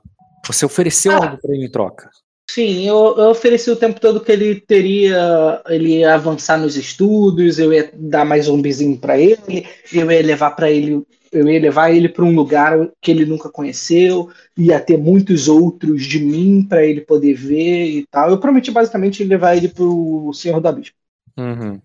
[0.48, 1.26] Você ofereceu Ah.
[1.26, 2.10] algo pra ele em troca.
[2.50, 7.60] Sim, eu, eu ofereci o tempo todo que ele teria, ele ia avançar nos estudos,
[7.60, 11.60] eu ia dar mais um zumbizinho pra ele, eu ia levar para ele, eu ia
[11.62, 16.66] levar ele para um lugar que ele nunca conheceu, ia ter muitos outros de mim
[16.68, 18.32] para ele poder ver e tal.
[18.32, 20.96] Eu prometi basicamente levar ele pro Senhor do Abismo,
[21.38, 21.80] Uhum.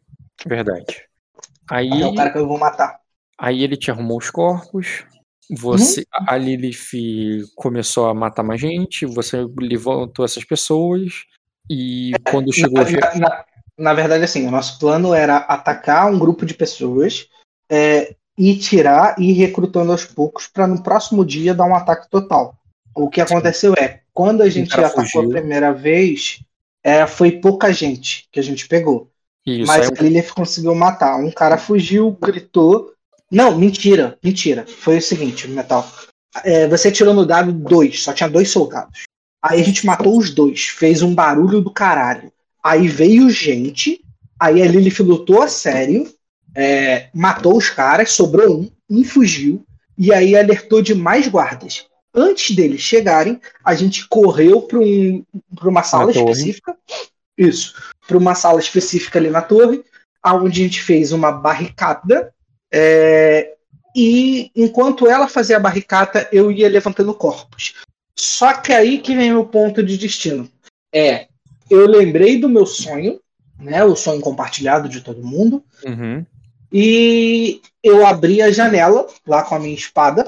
[0.47, 1.03] Verdade.
[1.71, 3.01] Aí, é o cara que eu vou matar.
[3.39, 5.05] aí ele te arrumou os corpos.
[5.51, 9.05] Você, a Lilith começou a matar mais gente.
[9.07, 11.25] Você levantou essas pessoas.
[11.69, 12.83] E quando chegou.
[12.85, 13.45] Na, na-
[13.77, 17.29] na verdade, assim, o nosso plano era atacar um grupo de pessoas
[17.69, 22.09] é, e tirar e ir recrutando aos poucos para no próximo dia dar um ataque
[22.09, 22.57] total.
[22.95, 25.23] O que aconteceu é, quando a gente atacou fugiu.
[25.23, 26.41] a primeira vez,
[26.85, 29.11] é, foi pouca gente que a gente pegou.
[29.45, 31.17] Isso, mas aí a Lilith conseguiu matar.
[31.17, 32.94] Um cara fugiu, gritou.
[33.31, 34.67] Não, mentira, mentira.
[34.67, 35.89] Foi o seguinte, Metal.
[36.45, 39.05] É, você tirou no dado dois, só tinha dois soldados.
[39.43, 42.33] Aí a gente matou os dois, fez um barulho do caralho.
[42.63, 44.01] Aí veio gente,
[44.41, 46.11] aí a Lilith lutou a sério,
[46.55, 49.65] é, matou os caras, sobrou um, um fugiu,
[49.97, 51.87] e aí alertou de mais guardas.
[52.15, 55.25] Antes deles chegarem, a gente correu para um,
[55.63, 56.77] uma sala específica.
[57.37, 57.75] Isso,
[58.07, 59.85] para uma sala específica ali na torre,
[60.25, 62.33] onde a gente fez uma barricada.
[62.77, 63.55] É,
[63.95, 67.75] e enquanto ela fazia a barricada, eu ia levantando corpos.
[68.19, 70.51] Só que aí que vem o ponto de destino.
[70.93, 71.29] É,
[71.71, 73.21] eu lembrei do meu sonho,
[73.59, 73.85] né?
[73.85, 75.65] O sonho compartilhado de todo mundo.
[75.85, 76.27] Uhum.
[76.73, 80.25] E eu abri a janela lá com a minha espada.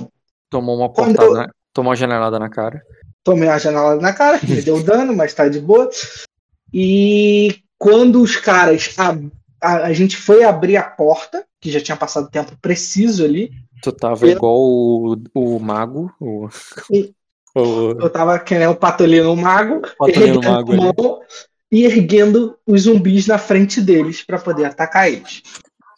[0.49, 2.81] Tomou uma portada, eu- na- tomou uma janelada na cara.
[3.25, 5.91] tomei uma janela na cara, me deu dano, mas tá de boa.
[6.73, 8.95] E quando os caras.
[8.99, 9.17] A,
[9.61, 13.51] a, a gente foi abrir a porta, que já tinha passado tempo preciso ali.
[13.83, 16.13] Tu tava eu, igual o, o mago.
[16.21, 16.49] O,
[17.55, 19.83] o, eu tava querendo o patolino mago.
[19.99, 20.75] Patolino mago.
[20.75, 21.21] Mão,
[21.71, 25.43] e erguendo os zumbis na frente deles para poder atacar eles.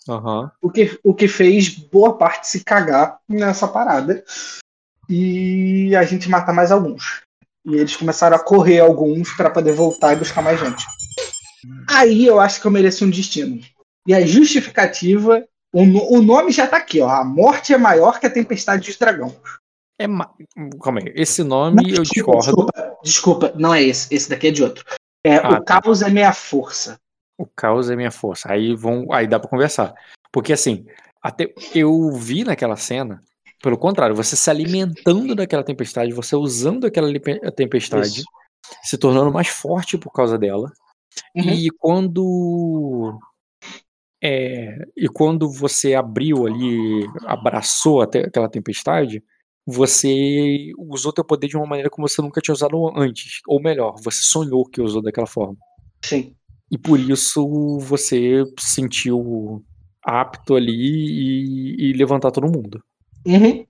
[0.08, 0.48] Uhum.
[0.62, 4.24] O, que, o que fez boa parte se cagar nessa parada.
[5.08, 7.22] E a gente matar mais alguns.
[7.64, 10.84] E eles começaram a correr alguns para poder voltar e buscar mais gente.
[11.88, 13.60] Aí eu acho que eu mereci um destino.
[14.08, 15.82] E a justificativa, o,
[16.16, 17.10] o nome já tá aqui, ó.
[17.10, 19.34] A morte é maior que a tempestade dos dragões.
[19.98, 20.32] É ma...
[20.82, 22.40] Calma aí, esse nome não, eu discordo.
[22.40, 24.12] Desculpa, desculpa, não é esse.
[24.14, 24.82] Esse daqui é de outro.
[25.22, 25.80] É, ah, o tá.
[25.82, 26.98] caos é minha força.
[27.36, 28.50] O caos é minha força.
[28.50, 29.92] Aí vão, aí dá para conversar.
[30.32, 30.86] Porque assim,
[31.22, 33.22] até eu vi naquela cena,
[33.62, 37.12] pelo contrário, você se alimentando daquela tempestade, você usando aquela
[37.54, 38.26] tempestade, Isso.
[38.84, 40.72] se tornando mais forte por causa dela.
[41.34, 41.50] Uhum.
[41.50, 43.18] E quando
[44.22, 49.22] é, e quando você abriu ali, abraçou até aquela tempestade,
[49.66, 53.40] você usou teu poder de uma maneira como você nunca tinha usado antes.
[53.46, 55.57] Ou melhor, você sonhou que usou daquela forma.
[56.02, 56.35] Sim.
[56.70, 59.62] E por isso você sentiu
[60.02, 62.83] apto ali e, e levantar todo mundo.
[63.26, 63.66] Uhum.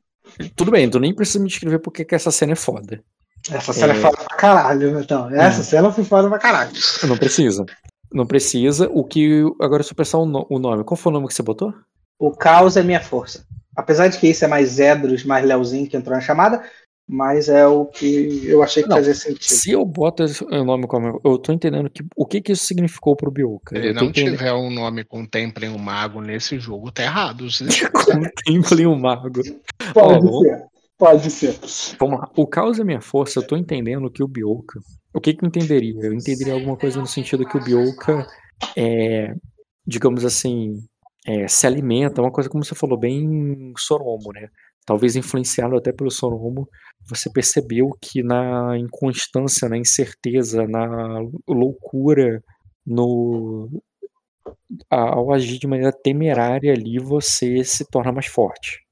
[0.54, 3.02] Tudo bem, tu nem precisa me descrever porque que essa cena é foda.
[3.50, 5.30] Essa cena é, é foda pra caralho, então.
[5.30, 5.64] Essa é.
[5.64, 6.72] cena foi foda pra caralho.
[7.06, 7.64] Não precisa.
[8.12, 8.88] Não precisa.
[8.92, 9.42] O que.
[9.60, 11.74] Agora, se eu pensar o nome, qual foi o nome que você botou?
[12.18, 13.46] O caos é minha força.
[13.76, 16.64] Apesar de que isso é mais Zedros, mais Leozinho que entrou na chamada,
[17.08, 19.42] mas é o que eu achei que não, fazia sentido.
[19.42, 21.20] Se eu boto o nome como.
[21.24, 23.74] Eu tô entendendo que, o que, que isso significou pro Bioka.
[23.74, 24.36] Se ele não entendendo.
[24.36, 27.46] tiver um nome Contemplem o Mago nesse jogo, tá errado.
[28.44, 29.40] Contemplem o Mago.
[29.94, 30.64] Pode Ó, ser.
[30.98, 31.58] Pode ser.
[31.98, 32.30] Vamos lá.
[32.36, 34.80] O caos é minha força, eu tô entendendo que o Bioka.
[35.14, 35.94] O que, que eu entenderia?
[36.02, 38.26] Eu entenderia alguma coisa no sentido que o Bioka
[38.76, 39.34] é,
[39.86, 40.76] digamos assim,
[41.26, 44.48] é, se alimenta, uma coisa como você falou, bem Soromo, né?
[44.84, 46.68] Talvez influenciado até pelo Soromo,
[47.08, 52.42] você percebeu que na inconstância, na incerteza, na loucura,
[52.86, 53.68] no
[54.90, 58.87] ao agir de maneira temerária ali, você se torna mais forte.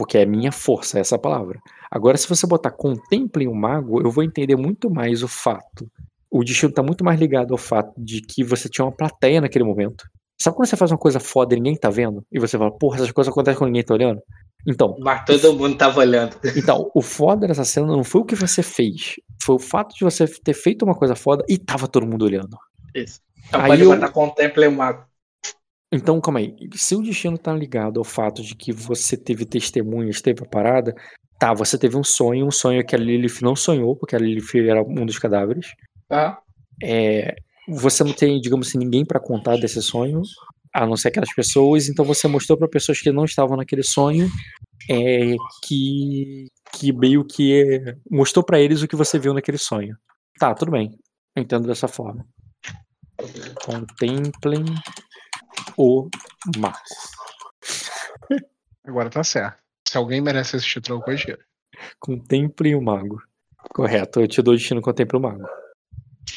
[0.00, 1.60] Porque é minha força, essa palavra.
[1.90, 5.86] Agora, se você botar contemplem o mago, eu vou entender muito mais o fato.
[6.30, 9.62] O destino está muito mais ligado ao fato de que você tinha uma plateia naquele
[9.62, 10.02] momento.
[10.40, 12.24] Sabe quando você faz uma coisa foda e ninguém tá vendo?
[12.32, 14.22] E você fala, porra, essas coisas acontecem quando ninguém tá olhando?
[14.66, 14.96] Então.
[15.00, 16.34] Mas todo mundo tava olhando.
[16.56, 19.16] Então, o foda dessa cena não foi o que você fez.
[19.44, 22.56] Foi o fato de você ter feito uma coisa foda e tava todo mundo olhando.
[22.94, 23.20] Isso.
[23.48, 23.90] Então, aí eu...
[23.90, 25.09] botar contemple o mago.
[25.92, 26.54] Então, calma aí.
[26.74, 30.94] Se o destino tá ligado ao fato de que você teve testemunhas, teve a parada,
[31.38, 34.68] tá, você teve um sonho, um sonho que a Lilith não sonhou, porque a Lilith
[34.68, 35.74] era um dos cadáveres.
[36.08, 36.38] Ah.
[36.82, 37.34] É,
[37.68, 40.22] você não tem, digamos assim, ninguém para contar desse sonho,
[40.72, 44.30] a não ser aquelas pessoas, então você mostrou para pessoas que não estavam naquele sonho
[44.88, 49.96] é, que, que meio que é, mostrou para eles o que você viu naquele sonho.
[50.38, 50.90] Tá, tudo bem.
[51.34, 52.24] Eu entendo dessa forma.
[53.64, 54.64] Contemplem
[55.76, 56.08] o
[56.56, 56.78] mago.
[58.84, 59.58] Agora tá certo.
[59.86, 61.38] Se alguém merece esse título, eu corrigir.
[61.98, 63.22] Contemple o mago.
[63.70, 65.48] Correto, eu te dou o destino Contemple o mago.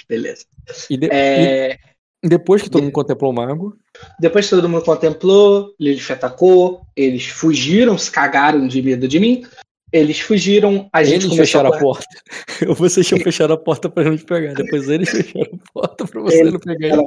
[0.08, 0.45] Beleza.
[0.89, 1.78] E, de, é...
[2.23, 3.78] e depois que todo mundo contemplou o mago.
[4.19, 9.45] Depois que todo mundo contemplou, Lilith atacou, eles fugiram, se cagaram de medo de mim.
[9.91, 12.08] Eles fugiram, a gente eles fecharam a, a porta.
[12.76, 14.54] Vocês tinham fechado a porta pra gente pegar.
[14.54, 16.97] Depois eles fecharam a porta pra você eles, não pegar.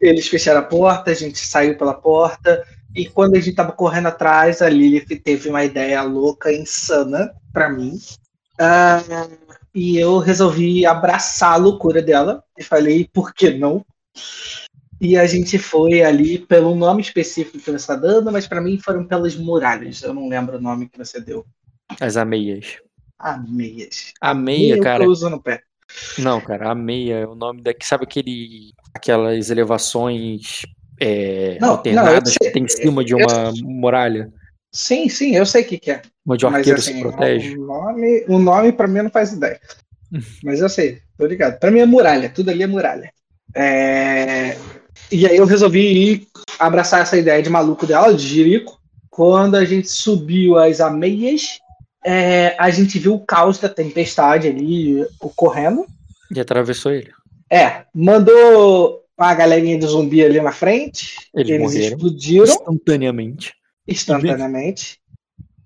[0.00, 2.66] Eles fecharam a porta, a gente saiu pela porta.
[2.94, 7.68] E quando a gente tava correndo atrás, a Lilith teve uma ideia louca, insana para
[7.68, 7.98] mim.
[8.58, 9.36] Uh,
[9.74, 13.84] e eu resolvi abraçar a loucura dela e falei, por que não?
[14.98, 18.78] E a gente foi ali pelo nome específico que você está dando, mas para mim
[18.78, 20.02] foram pelas muralhas.
[20.02, 21.44] Eu não lembro o nome que você deu.
[22.00, 22.78] As ameias.
[23.18, 24.14] Ameias.
[24.20, 25.04] A meia, cara.
[25.04, 25.62] Eu uso no pé.
[26.18, 27.86] Não, cara, a meia é o nome daqui.
[27.86, 30.62] Sabe aquele, aquelas elevações
[31.00, 34.30] é, não, alternadas não, que tem em cima de uma muralha?
[34.72, 36.02] Sim, sim, eu sei o que, que é.
[36.26, 37.56] Onde o arqueiro assim, se protege.
[37.56, 39.60] O nome, o nome para mim não faz ideia.
[40.42, 41.58] Mas eu sei, tô ligado.
[41.58, 43.10] Para mim é muralha, tudo ali é muralha.
[43.54, 44.56] É...
[45.10, 46.26] E aí eu resolvi ir
[46.58, 48.78] abraçar essa ideia de maluco dela, de Jerico.
[49.10, 51.58] Quando a gente subiu as ameias,
[52.04, 52.56] é...
[52.58, 55.86] a gente viu o caos da tempestade ali ocorrendo.
[56.30, 57.10] E atravessou ele.
[57.50, 61.16] É, mandou uma galerinha de zumbi ali na frente.
[61.32, 62.44] Eles, eles explodiram.
[62.44, 63.54] Instantaneamente
[63.86, 64.98] instantaneamente.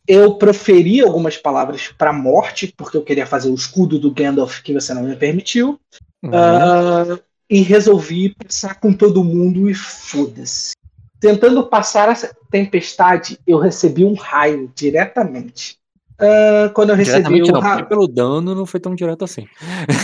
[0.06, 4.74] eu proferi algumas palavras para morte, porque eu queria fazer o escudo do Gandalf que
[4.74, 5.80] você não me permitiu.
[6.22, 6.30] Uhum.
[6.30, 10.72] Uh, e resolvi passar com todo mundo e foda-se.
[11.18, 15.78] Tentando passar essa tempestade, eu recebi um raio diretamente.
[16.20, 17.86] Uh, quando eu recebi o raio.
[17.86, 19.46] Pelo dano não foi tão direto assim.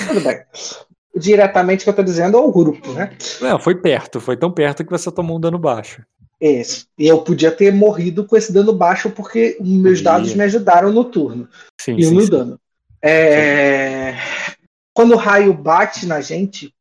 [0.09, 0.41] Tudo bem.
[1.15, 3.17] Diretamente que eu tô dizendo é o grupo, né?
[3.41, 6.03] Não, foi perto, foi tão perto que você tomou um dano baixo.
[6.41, 6.87] Esse.
[6.99, 11.05] E eu podia ter morrido com esse dano baixo porque meus dados me ajudaram no
[11.05, 11.49] turno.
[11.81, 12.31] Sim, e sim, no sim.
[12.31, 12.61] dano.
[13.03, 14.15] É...
[14.93, 16.75] Quando o raio bate na gente,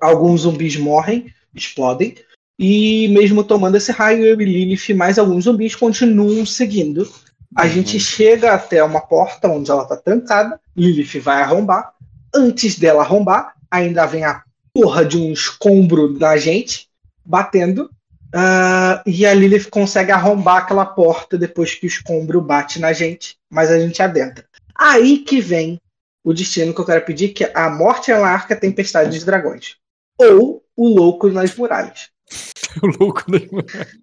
[0.00, 2.14] alguns zumbis morrem, explodem.
[2.58, 7.08] E mesmo tomando esse raio, eu e Lilith mais alguns zumbis continuam seguindo.
[7.56, 7.68] A uhum.
[7.68, 10.60] gente chega até uma porta onde ela tá trancada.
[10.76, 11.92] Lilith vai arrombar.
[12.34, 16.88] Antes dela arrombar, ainda vem a porra de um escombro da gente
[17.24, 17.90] batendo.
[18.32, 23.36] Uh, e a Lilith consegue arrombar aquela porta depois que o escombro bate na gente,
[23.50, 24.44] mas a gente adentra.
[24.76, 25.80] Aí que vem
[26.22, 29.76] o destino que eu quero pedir, que é a morte na arca tempestade de dragões.
[30.18, 32.10] Ou o louco nas muralhas.
[32.82, 33.96] o louco nas muralhas.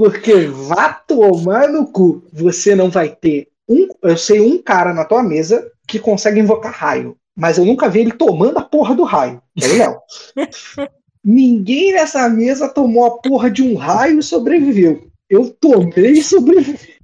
[0.00, 2.24] Porque vá tomar no cu.
[2.32, 3.86] Você não vai ter um.
[4.02, 7.18] Eu sei um cara na tua mesa que consegue invocar raio.
[7.36, 9.42] Mas eu nunca vi ele tomando a porra do raio.
[9.60, 10.00] É o Léo.
[11.22, 15.06] Ninguém nessa mesa tomou a porra de um raio e sobreviveu.
[15.28, 16.94] Eu tomei e sobrevivi.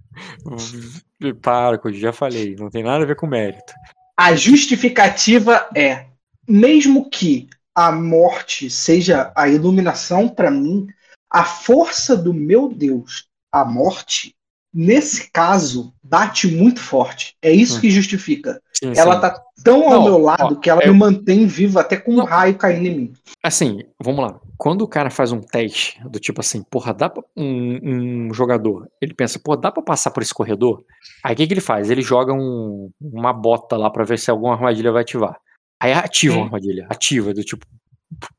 [1.42, 3.74] Para, já falei, não tem nada a ver com mérito.
[4.16, 6.06] A justificativa é:
[6.48, 10.86] mesmo que a morte seja a iluminação para mim,
[11.36, 14.34] a força do meu Deus, a morte,
[14.72, 17.36] nesse caso, bate muito forte.
[17.42, 17.80] É isso hum.
[17.82, 18.58] que justifica.
[18.72, 19.20] Sim, ela sim.
[19.20, 20.86] tá tão ao não, meu lado ó, que ela é...
[20.86, 23.12] me mantém viva até com um raio caindo em mim.
[23.42, 24.40] Assim, vamos lá.
[24.56, 28.88] Quando o cara faz um teste do tipo assim, porra, dá pra um, um jogador,
[28.98, 30.82] ele pensa, pô, dá pra passar por esse corredor?
[31.22, 31.90] Aí o que, que ele faz?
[31.90, 35.38] Ele joga um, uma bota lá para ver se alguma armadilha vai ativar.
[35.78, 37.66] Aí ativa uma armadilha, ativa, do tipo,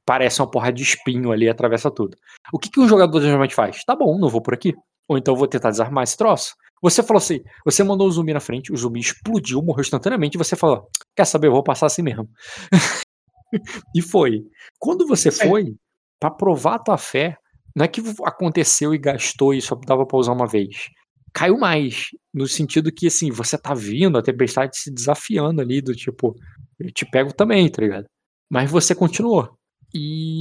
[0.06, 2.18] parece uma porra de espinho ali, atravessa tudo.
[2.54, 3.84] O que, que um jogador geralmente faz?
[3.84, 4.74] Tá bom, não vou por aqui.
[5.08, 6.54] Ou então vou tentar desarmar esse troço.
[6.82, 10.38] Você falou assim, você mandou o zumbi na frente, o zumbi explodiu, morreu instantaneamente, e
[10.38, 12.30] você falou, quer saber, eu vou passar assim mesmo.
[13.96, 14.44] e foi.
[14.78, 15.76] Quando você foi,
[16.20, 17.36] para provar a tua fé,
[17.76, 20.90] não é que aconteceu e gastou e só dava pra usar uma vez.
[21.34, 22.08] Caiu mais.
[22.34, 26.36] No sentido que, assim, você tá vindo, a tempestade se desafiando ali, do tipo,
[26.80, 28.06] eu te pego também, tá ligado?
[28.50, 29.58] Mas você continuou.
[29.98, 30.40] E,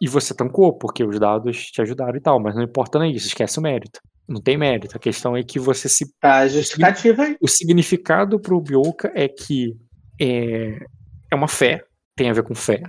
[0.00, 3.26] e você tancou, porque os dados te ajudaram e tal, mas não importa nem isso,
[3.26, 4.00] esquece o mérito.
[4.28, 4.94] Não tem mérito.
[4.94, 6.04] A questão é que você se.
[6.20, 7.36] Tá justificativa aí.
[7.40, 9.74] O significado pro Bioka é que
[10.20, 10.78] é,
[11.32, 11.82] é uma fé,
[12.14, 12.82] tem a ver com fé,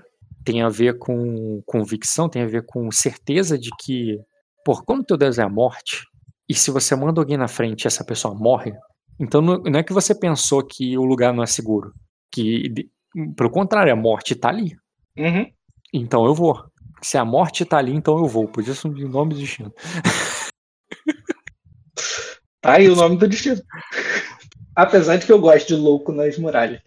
[0.43, 4.17] tem a ver com convicção, tem a ver com certeza de que,
[4.65, 6.03] por quando teu Deus é a morte,
[6.47, 8.73] e se você manda alguém na frente e essa pessoa morre,
[9.19, 11.93] então não, não é que você pensou que o lugar não é seguro.
[12.32, 12.89] Que,
[13.36, 14.75] pelo contrário, a morte tá ali.
[15.17, 15.45] Uhum.
[15.93, 16.63] Então eu vou.
[17.02, 18.47] Se a morte tá ali, então eu vou.
[18.47, 19.73] Podia ser o nome do destino.
[22.62, 23.62] Tá aí o nome do destino.
[24.75, 26.82] Apesar de que eu gosto de louco nas muralhas.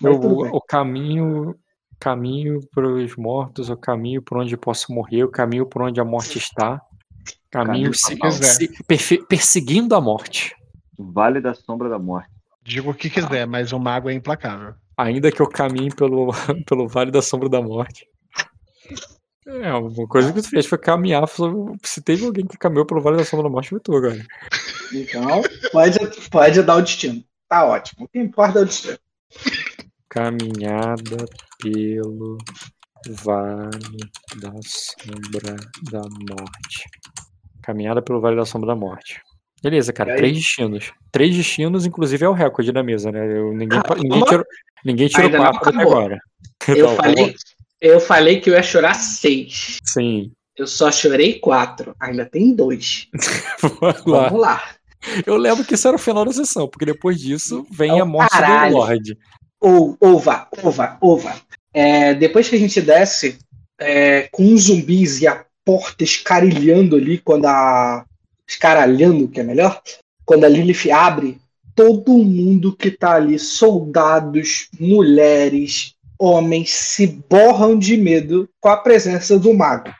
[0.00, 1.56] Eu, o caminho
[1.98, 6.04] caminho para os mortos, o caminho por onde posso morrer, o caminho por onde a
[6.04, 6.80] morte está.
[7.50, 10.54] Caminho, caminho se, se, perseguindo a morte.
[10.98, 12.30] Vale da sombra da morte.
[12.62, 14.74] Digo o que quiser, mas o mago é implacável.
[14.96, 16.30] Ainda que eu caminhe pelo,
[16.66, 18.06] pelo Vale da Sombra da Morte.
[19.48, 21.24] É, uma coisa que tu fez foi caminhar.
[21.82, 24.22] Se teve alguém que caminhou pelo Vale da Sombra da Morte, foi tu agora.
[24.92, 25.98] Então, pode,
[26.30, 27.24] pode dar o destino.
[27.48, 28.04] Tá ótimo.
[28.04, 28.98] O que importa é o destino.
[30.10, 31.24] Caminhada
[31.62, 32.36] pelo
[33.08, 33.70] Vale
[34.36, 35.56] da Sombra
[35.90, 36.84] da Morte.
[37.62, 39.22] Caminhada pelo Vale da Sombra da Morte.
[39.62, 40.14] Beleza, cara.
[40.14, 40.92] Três destinos.
[41.10, 43.38] Três destinos, inclusive, é o recorde da mesa, né?
[43.38, 44.44] Eu, ninguém, ah, ninguém tirou,
[44.84, 46.18] ninguém tirou quatro até agora.
[46.68, 47.34] Eu, então, falei,
[47.80, 49.78] eu falei que eu ia chorar seis.
[49.84, 50.32] Sim.
[50.56, 51.94] Eu só chorei quatro.
[52.00, 53.08] Ainda tem dois.
[53.62, 54.28] Vamos, lá.
[54.28, 54.62] Vamos lá.
[55.24, 58.04] Eu lembro que isso era o final da sessão, porque depois disso vem oh, a
[58.04, 58.72] morte caralho.
[58.72, 59.18] do Lorde.
[59.60, 61.34] Ou, ova, ova, ova.
[61.72, 63.38] É, depois que a gente desce
[63.78, 68.04] é, com os zumbis e a porta escarilhando ali, quando a.
[68.46, 69.80] Escaralhando, que é melhor.
[70.24, 71.38] Quando a Lilith abre,
[71.74, 79.38] todo mundo que tá ali, soldados, mulheres, homens, se borram de medo com a presença
[79.38, 79.92] do mago.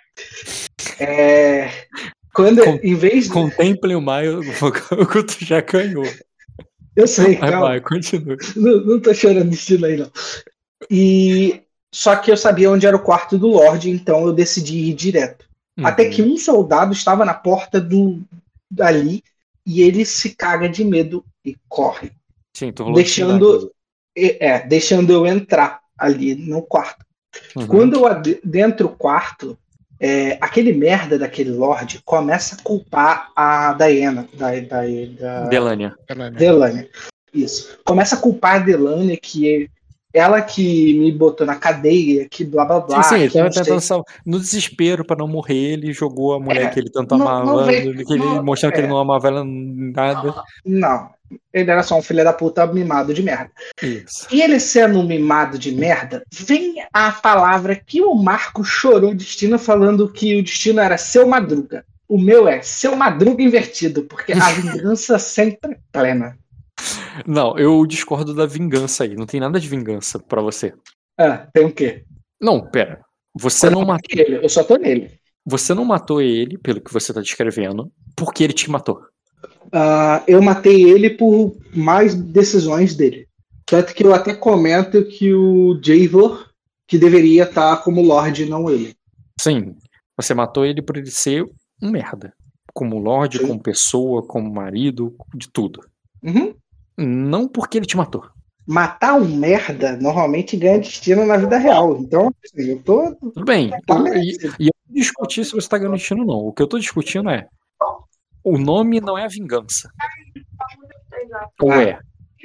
[0.99, 1.71] É,
[2.35, 3.31] quando, Com, em vez de...
[3.31, 4.43] Contemple o maio, o
[5.25, 6.05] tu já ganhou.
[6.97, 7.69] Eu sei, vai, calma.
[7.69, 8.37] Vai, continua.
[8.57, 10.11] Não, não tô chorando estilo aí, não.
[10.91, 11.63] E
[11.93, 15.47] só que eu sabia onde era o quarto do Lorde, então eu decidi ir direto.
[15.79, 15.87] Uhum.
[15.87, 18.21] Até que um soldado estava na porta do
[18.81, 19.23] ali
[19.65, 22.11] e ele se caga de medo e corre.
[22.55, 23.73] Sim, rolou deixando,
[24.17, 27.05] é, deixando eu entrar ali no quarto.
[27.57, 27.67] Uhum.
[27.67, 29.59] Quando eu adentro o quarto,
[30.01, 34.83] é, aquele merda daquele Lorde começa a culpar a Diana, da, da,
[35.19, 35.95] da Delania.
[36.37, 36.89] Delania.
[37.35, 37.79] Isso.
[37.85, 39.69] Começa a culpar a Delania que
[40.13, 43.03] ela que me botou na cadeia, que blá blá blá.
[43.03, 46.65] Sim, sim, ele tava tentando sal- No desespero pra não morrer, ele jogou a mulher
[46.65, 48.91] É, que ele tanto não- amava, não vem- que ele, não- mostrando que ele é.
[48.91, 50.35] não amava ela nada.
[50.65, 51.11] Não.
[51.53, 53.51] Ele era só um filho da puta mimado de merda.
[53.83, 54.27] Isso.
[54.33, 59.15] E ele sendo um mimado de merda, vem a palavra que o Marco chorou o
[59.15, 61.85] destino falando que o destino era seu madruga.
[62.09, 64.37] O meu é seu madruga invertido, porque a
[64.81, 66.39] vingança sempre é plena.
[67.27, 69.15] Não, eu discordo da vingança aí.
[69.17, 70.73] Não tem nada de vingança pra você.
[71.19, 72.05] Ah, tem o quê?
[72.41, 73.01] Não, pera.
[73.35, 75.11] Você não, matou, Ele, eu só tô nele.
[75.45, 79.01] você não matou ele, pelo que você tá descrevendo, porque ele te matou.
[79.73, 83.29] Ah, eu matei ele por mais decisões dele.
[83.67, 86.49] Tanto que eu até comento que o Javor,
[86.87, 88.95] que deveria estar como Lorde, não ele.
[89.41, 89.77] Sim,
[90.17, 91.45] você matou ele por ele ser
[91.83, 92.33] um merda.
[92.73, 93.47] Como Lorde, Sim.
[93.47, 95.81] como pessoa, como marido, de tudo.
[96.23, 96.55] Uhum.
[96.99, 98.29] Não porque ele te matou.
[98.67, 101.97] Matar um merda normalmente ganha destino na vida real.
[101.99, 103.15] Então, assim, eu tô.
[103.15, 103.71] Tudo bem.
[103.87, 104.15] Tá eu-.
[104.59, 106.37] E eu não discuti se você tá ganhando destino, não.
[106.49, 107.47] O que eu tô discutindo é.
[108.45, 109.91] O nome não é a vingança.
[111.61, 111.83] Ou Ah.
[111.83, 111.99] é?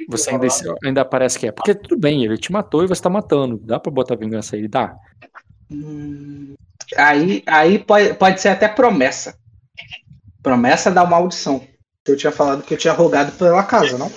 [0.08, 0.46] Você ainda,
[0.84, 1.52] ainda parece que é.
[1.52, 3.58] Porque tudo bem, ele te matou e você tá matando.
[3.58, 4.66] Dá pra botar vingança aí?
[4.68, 4.96] Dá.
[5.70, 6.54] Hum,
[6.96, 9.38] Aí, aí pode, pode ser até promessa.
[10.42, 11.66] Promessa da maldição.
[12.06, 14.10] Eu tinha falado que eu tinha rogado pela casa, não?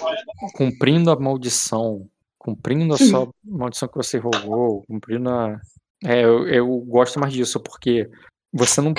[0.53, 2.07] Cumprindo a maldição.
[2.37, 3.09] Cumprindo a Sim.
[3.09, 4.83] sua maldição que você rogou.
[4.87, 5.59] Cumprindo a.
[6.03, 8.09] É, eu, eu gosto mais disso, porque
[8.53, 8.93] você não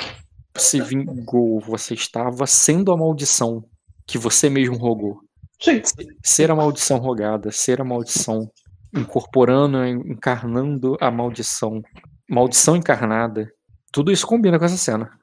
[0.57, 3.63] se vingou, você estava sendo a maldição
[4.05, 5.21] que você mesmo rogou.
[5.61, 5.81] Sim.
[6.23, 8.49] ser a maldição rogada, ser a maldição,
[8.95, 11.81] incorporando, encarnando a maldição,
[12.29, 13.51] maldição encarnada,
[13.91, 15.18] tudo isso combina com essa cena.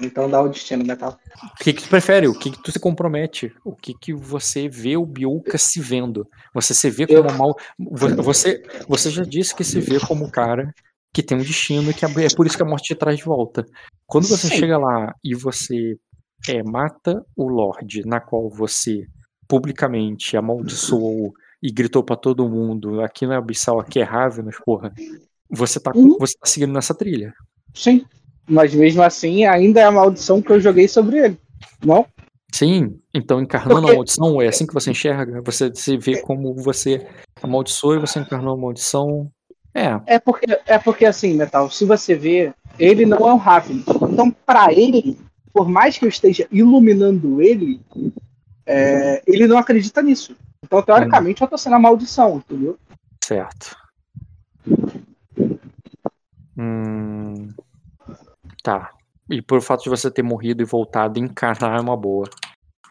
[0.00, 1.16] Então dá o destino, Metal.
[1.60, 2.26] O que, que tu prefere?
[2.28, 3.52] O que, que tu se compromete?
[3.64, 6.26] O que, que você vê o Bioka se vendo?
[6.54, 7.56] Você se vê como Eu- mal.
[7.78, 10.72] vo- Você, você já disse que se vê como o cara
[11.14, 13.24] que tem um destino e que é por isso que a morte te traz de
[13.24, 13.64] volta.
[14.06, 14.56] Quando você Sim.
[14.56, 15.96] chega lá e você
[16.48, 19.06] é, mata o Lorde, na qual você
[19.48, 24.92] publicamente amaldiçoou e gritou pra todo mundo: aqui não é Abissal, aqui é Ravenous, porra.
[25.50, 26.16] Você tá, com- Uhum.
[26.18, 27.32] você tá seguindo nessa trilha.
[27.74, 28.04] Sim.
[28.48, 31.38] Mas mesmo assim, ainda é a maldição que eu joguei sobre ele.
[31.84, 32.06] Não?
[32.52, 35.42] Sim, então encarnando Porque- a maldição, é assim que você enxerga?
[35.42, 37.06] Você se vê como você
[37.42, 39.30] amaldiçoou e você encarnou a maldição.
[39.74, 43.84] É, É porque, é porque assim, Metal, se você vê, ele não é um Raven.
[44.10, 45.18] Então, pra ele,
[45.52, 47.80] por mais que eu esteja iluminando ele,
[48.66, 50.34] é, ele não acredita nisso.
[50.64, 52.78] Então, teoricamente, eu tô sendo a maldição, entendeu?
[53.22, 53.76] certo.
[56.56, 57.48] Hum,
[58.68, 58.90] tá.
[59.30, 62.28] E por fato de você ter morrido e voltado, encarnar é uma boa.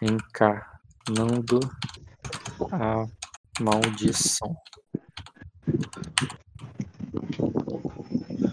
[0.02, 1.60] Encarnando
[2.72, 3.06] a
[3.60, 4.56] maldição.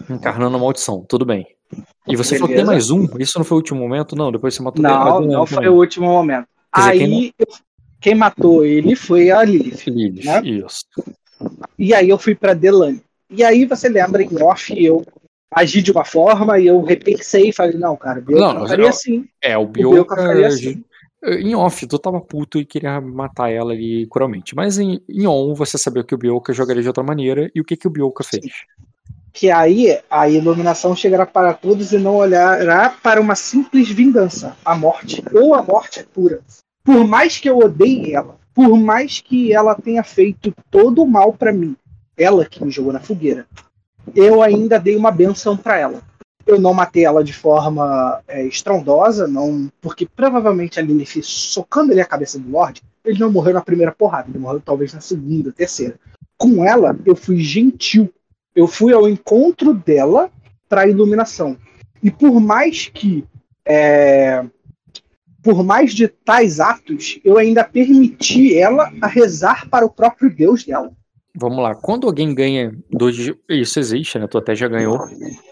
[0.09, 1.47] Encarnando a maldição, tudo bem.
[2.07, 2.71] E você falou que tem Beleza.
[2.71, 3.19] mais um?
[3.19, 4.15] Isso não foi o último momento?
[4.15, 5.63] Não, depois você matou Não, não também.
[5.63, 6.47] foi o último momento.
[6.75, 7.33] Dizer, Aí, quem
[7.99, 9.89] quem matou ele foi a Lilith.
[9.89, 10.41] Lilith, né?
[10.43, 10.85] isso.
[11.77, 13.01] E aí eu fui pra Delane.
[13.31, 15.03] E aí você lembra em off eu
[15.53, 19.25] agi de uma forma e eu repensei e falei, não, cara, não, mas faria assim.
[19.41, 20.15] É, o Bioka Bioka.
[20.15, 20.83] faria assim.
[21.23, 24.55] Em off, tu tava puto e queria matar ela ali cruelmente.
[24.55, 27.49] Mas em, em on, você sabia que o Bioka jogaria de outra maneira.
[27.55, 28.45] E o que, que o Bioka fez?
[29.33, 34.75] Que aí a iluminação chegará para todos e não olhará para uma simples vingança, a
[34.75, 35.23] morte.
[35.33, 36.41] Ou a morte é pura.
[36.83, 41.33] Por mais que eu odeie ela, por mais que ela tenha feito todo o mal
[41.33, 41.75] pra mim,
[42.15, 43.47] ela que me jogou na fogueira,
[44.15, 46.01] eu ainda dei uma benção pra ela.
[46.45, 52.01] Eu não matei ela de forma é, estrondosa, não, porque provavelmente a Lilith socando ali
[52.01, 55.51] a cabeça do Lorde, ele não morreu na primeira porrada, ele morreu talvez na segunda,
[55.51, 55.99] terceira.
[56.37, 58.13] Com ela, eu fui gentil.
[58.55, 60.31] Eu fui ao encontro dela
[60.69, 61.57] para iluminação.
[62.01, 63.25] E por mais que
[63.65, 64.45] é,
[65.45, 70.63] por mais de tais atos, eu ainda permiti ela a rezar para o próprio Deus
[70.63, 70.91] dela.
[71.37, 71.75] Vamos lá.
[71.75, 73.17] Quando alguém ganha dois.
[73.49, 74.27] Isso existe, né?
[74.27, 74.99] Tu até já ganhou.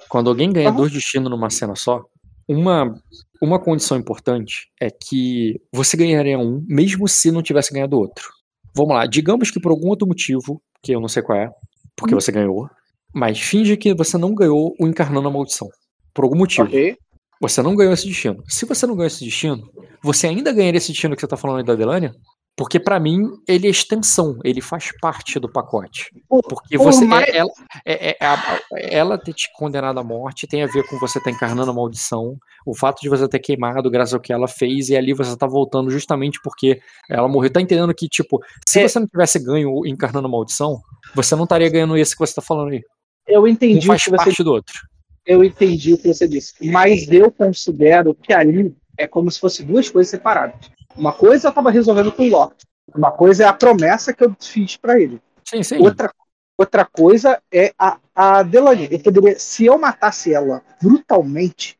[0.09, 0.77] Quando alguém ganha Aham.
[0.77, 2.01] dois destinos numa cena só,
[2.47, 2.93] uma,
[3.41, 8.29] uma condição importante é que você ganharia um, mesmo se não tivesse ganhado outro.
[8.75, 9.05] Vamos lá.
[9.05, 11.49] Digamos que por algum outro motivo, que eu não sei qual é,
[11.95, 12.69] porque você ganhou,
[13.13, 15.67] mas finge que você não ganhou o encarnando a maldição.
[16.13, 16.67] Por algum motivo.
[16.67, 16.97] Ok?
[17.41, 18.41] Você não ganhou esse destino.
[18.47, 19.69] Se você não ganhou esse destino,
[20.01, 22.13] você ainda ganharia esse destino que você tá falando aí da Delania?
[22.55, 26.11] Porque pra mim ele é extensão, ele faz parte do pacote.
[26.29, 27.49] Porque por você, mais- ela,
[27.83, 31.31] é- é- a- ela ter te condenado à morte tem a ver com você estar
[31.31, 32.37] encarnando a maldição.
[32.63, 35.47] O fato de você ter queimado graças ao que ela fez e ali você tá
[35.47, 36.79] voltando justamente porque
[37.09, 37.51] ela morreu.
[37.51, 38.87] Tá entendendo que, tipo, se É.
[38.87, 40.79] você não tivesse ganho encarnando a maldição,
[41.15, 42.81] você não estaria ganhando esse que você tá falando aí.
[43.27, 44.79] Eu Um entendi o faz que você parte do outro.
[45.25, 49.65] eu entendi o que você disse, mas eu considero que ali é como se fossem
[49.65, 50.69] duas coisas separadas.
[50.95, 52.65] Uma coisa eu estava resolvendo com o Loki,
[52.95, 55.21] uma coisa é a promessa que eu fiz para ele.
[55.47, 55.77] Sim, sim.
[55.79, 56.11] Outra,
[56.57, 58.87] outra coisa é a, a Delaney.
[58.91, 61.77] Eu poderia, se eu matasse ela brutalmente,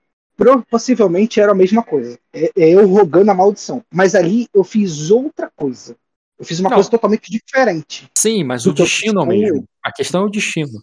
[0.69, 2.17] possivelmente era a mesma coisa.
[2.33, 3.83] É, é eu rogando a maldição.
[3.91, 5.95] Mas ali eu fiz outra coisa.
[6.37, 6.77] Eu fiz uma Não.
[6.77, 8.09] coisa totalmente diferente.
[8.17, 9.67] Sim, mas o destino é o mesmo.
[9.83, 10.81] A questão é o destino.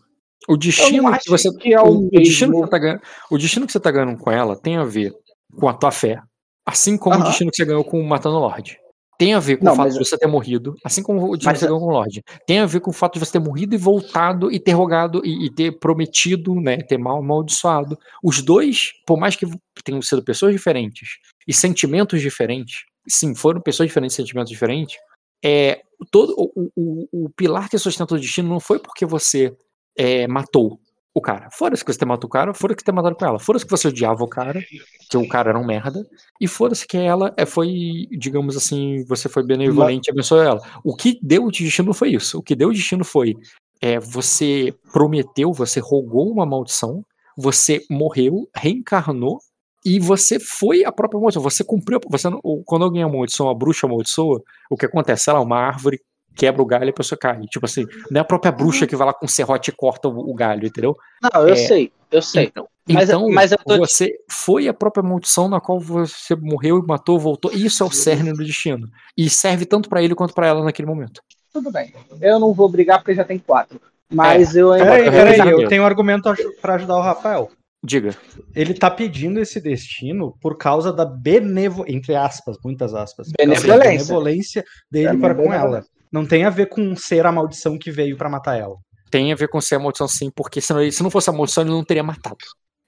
[0.48, 1.54] O destino que você.
[1.56, 4.16] que é o, o destino que você tá ganhando, o destino que você tá ganhando
[4.16, 5.12] com ela tem a ver
[5.58, 6.22] com a tua fé.
[6.66, 8.78] Assim como o destino que você ganhou com o Matando o Lorde.
[9.18, 11.36] Tem a ver com Não, o fato mas- de você ter morrido, assim como o
[11.36, 12.22] destino Mas que você ganhou com o Lorde.
[12.46, 15.20] Tem a ver com o fato de você ter morrido e voltado e ter rogado
[15.24, 16.78] e, e ter prometido, né?
[16.78, 17.98] Ter mal amaldiçoado.
[18.22, 19.46] Os dois, por mais que
[19.84, 24.96] tenham sido pessoas diferentes e sentimentos diferentes, sim, foram pessoas diferentes, sentimentos diferentes,
[25.44, 29.54] é, todo o, o, o pilar que sustenta o destino não foi porque você
[29.98, 30.80] é, matou
[31.20, 31.48] o cara.
[31.52, 33.38] Foda-se que você matado o cara, foda-se que ter matado com ela.
[33.38, 34.60] Foda-se que você odiava o cara,
[35.08, 36.04] que o cara era um merda.
[36.40, 40.60] E foda-se que ela é, foi, digamos assim, você foi benevolente e abençoou ela.
[40.82, 42.38] O que deu o destino foi isso.
[42.38, 43.36] O que deu o destino foi
[43.80, 47.04] é, você prometeu, você rogou uma maldição,
[47.36, 49.38] você morreu, reencarnou
[49.84, 51.42] e você foi a própria maldição.
[51.42, 52.00] Você cumpriu.
[52.10, 52.28] Você,
[52.66, 55.24] quando alguém amaldiçoa, uma bruxa amaldiçoa, o que acontece?
[55.24, 56.00] Sei lá, uma árvore
[56.36, 57.40] quebra o galho e a pessoa cai.
[57.42, 60.30] Tipo assim, não é a própria bruxa que vai lá com serrote e corta o,
[60.30, 60.96] o galho, entendeu?
[61.22, 62.44] Não, eu É, sei, eu sei.
[62.46, 66.78] Então, Mas- então mas eu tô você foi a própria maldição na qual você morreu
[66.78, 67.52] e matou, voltou.
[67.52, 68.88] Isso é o cerne do destino.
[69.16, 71.20] E serve tanto pra ele quanto pra ela naquele momento.
[71.52, 71.92] Tudo bem.
[72.20, 73.80] Eu não vou brigar porque já tem quatro.
[74.12, 74.86] Mas eu ainda.
[74.86, 77.48] Peraí, eu peraí, eu tenho um argumento pra ajudar o Rafael.
[77.82, 78.14] Diga.
[78.54, 81.84] Ele tá pedindo esse destino por causa da benevo...
[81.88, 83.28] entre aspas, muitas aspas.
[83.38, 83.78] Benevolência.
[83.78, 85.76] benevolência dele Pra mim, para com benevolência.
[85.76, 85.84] ela.
[86.12, 88.76] Não tem a ver com ser a maldição que veio pra matar ela.
[89.10, 91.32] Tem a ver com ser a maldição sim, porque senão ele, se não fosse a
[91.32, 92.36] maldição, ele não teria matado.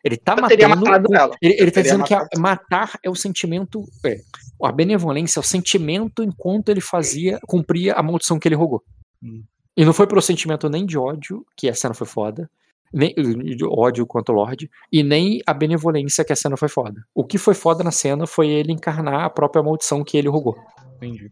[0.05, 0.85] Ele tá Eu matando.
[0.91, 1.37] matado ela.
[1.41, 2.41] Ele, ele tá dizendo que a- matado.
[2.41, 3.85] matar é o sentimento.
[4.05, 4.16] É,
[4.64, 8.83] a benevolência é o sentimento enquanto ele fazia, cumpria a maldição que ele rogou.
[9.23, 9.43] Hum.
[9.77, 12.51] E não foi pelo sentimento nem de ódio, que a cena foi foda,
[12.93, 17.01] nem de ódio quanto o Lorde, e nem a benevolência que a cena foi foda.
[17.14, 20.57] O que foi foda na cena foi ele encarnar a própria maldição que ele rogou.
[21.03, 21.31] Entendi.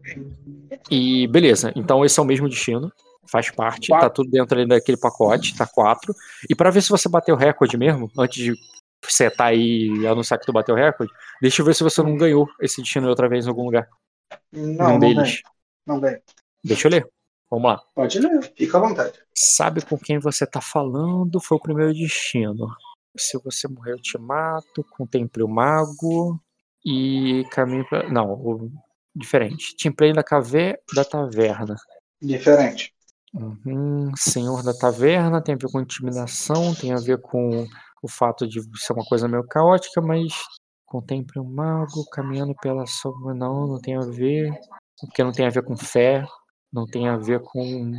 [0.89, 2.91] E beleza, então esse é o mesmo destino.
[3.27, 4.23] Faz parte, tá Quatro.
[4.23, 6.13] tudo dentro ali daquele pacote, tá quatro.
[6.49, 8.53] E pra ver se você bateu o recorde mesmo, antes de
[9.05, 11.11] setar aí e anunciar que tu bateu o recorde,
[11.41, 13.87] deixa eu ver se você não ganhou esse destino outra vez em algum lugar.
[14.51, 15.41] Não, um não deles.
[15.85, 16.19] Não vem.
[16.63, 17.07] Deixa eu ler.
[17.49, 17.81] Vamos lá.
[17.95, 19.19] Pode ler, fica à vontade.
[19.33, 21.39] Sabe com quem você tá falando?
[21.39, 22.67] Foi o primeiro destino.
[23.17, 24.85] Se você morrer, eu te mato.
[24.91, 26.39] Contemple o mago.
[26.85, 28.09] E caminho pra.
[28.09, 28.71] Não, o...
[29.15, 29.75] diferente.
[29.77, 30.77] Templei da, cave...
[30.93, 31.75] da taverna.
[32.21, 32.93] Diferente.
[33.33, 37.65] Uhum, Senhor da Taverna tem a ver com intimidação, tem a ver com
[38.03, 40.33] o fato de ser uma coisa meio caótica, mas
[40.85, 43.33] contemple um mago caminhando pela sombra.
[43.33, 44.51] Não, não tem a ver,
[44.99, 46.25] porque não tem a ver com fé,
[46.73, 47.93] não tem a ver com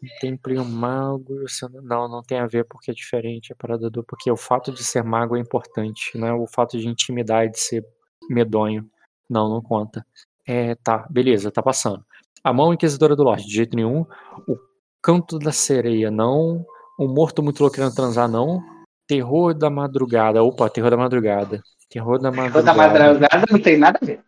[0.00, 1.32] contemple um mago.
[1.42, 4.02] e não- Não, não tem a ver porque é diferente a parada do.
[4.02, 6.32] Porque o fato de ser mago é importante, né?
[6.32, 7.86] O fato de intimidade ser
[8.28, 8.90] medonho.
[9.30, 10.04] Não, não conta.
[10.46, 12.04] É, tá, beleza, tá passando.
[12.42, 14.04] A mão inquisidora do Lorde, de jeito nenhum.
[14.48, 14.56] O
[15.02, 16.64] canto da sereia, não.
[16.98, 18.60] O morto muito louco querendo transar, não.
[19.06, 20.42] Terror da madrugada.
[20.42, 21.62] Opa, terror da madrugada.
[21.88, 22.72] Terror da madrugada.
[22.74, 24.20] madrugada não tem nada a ver.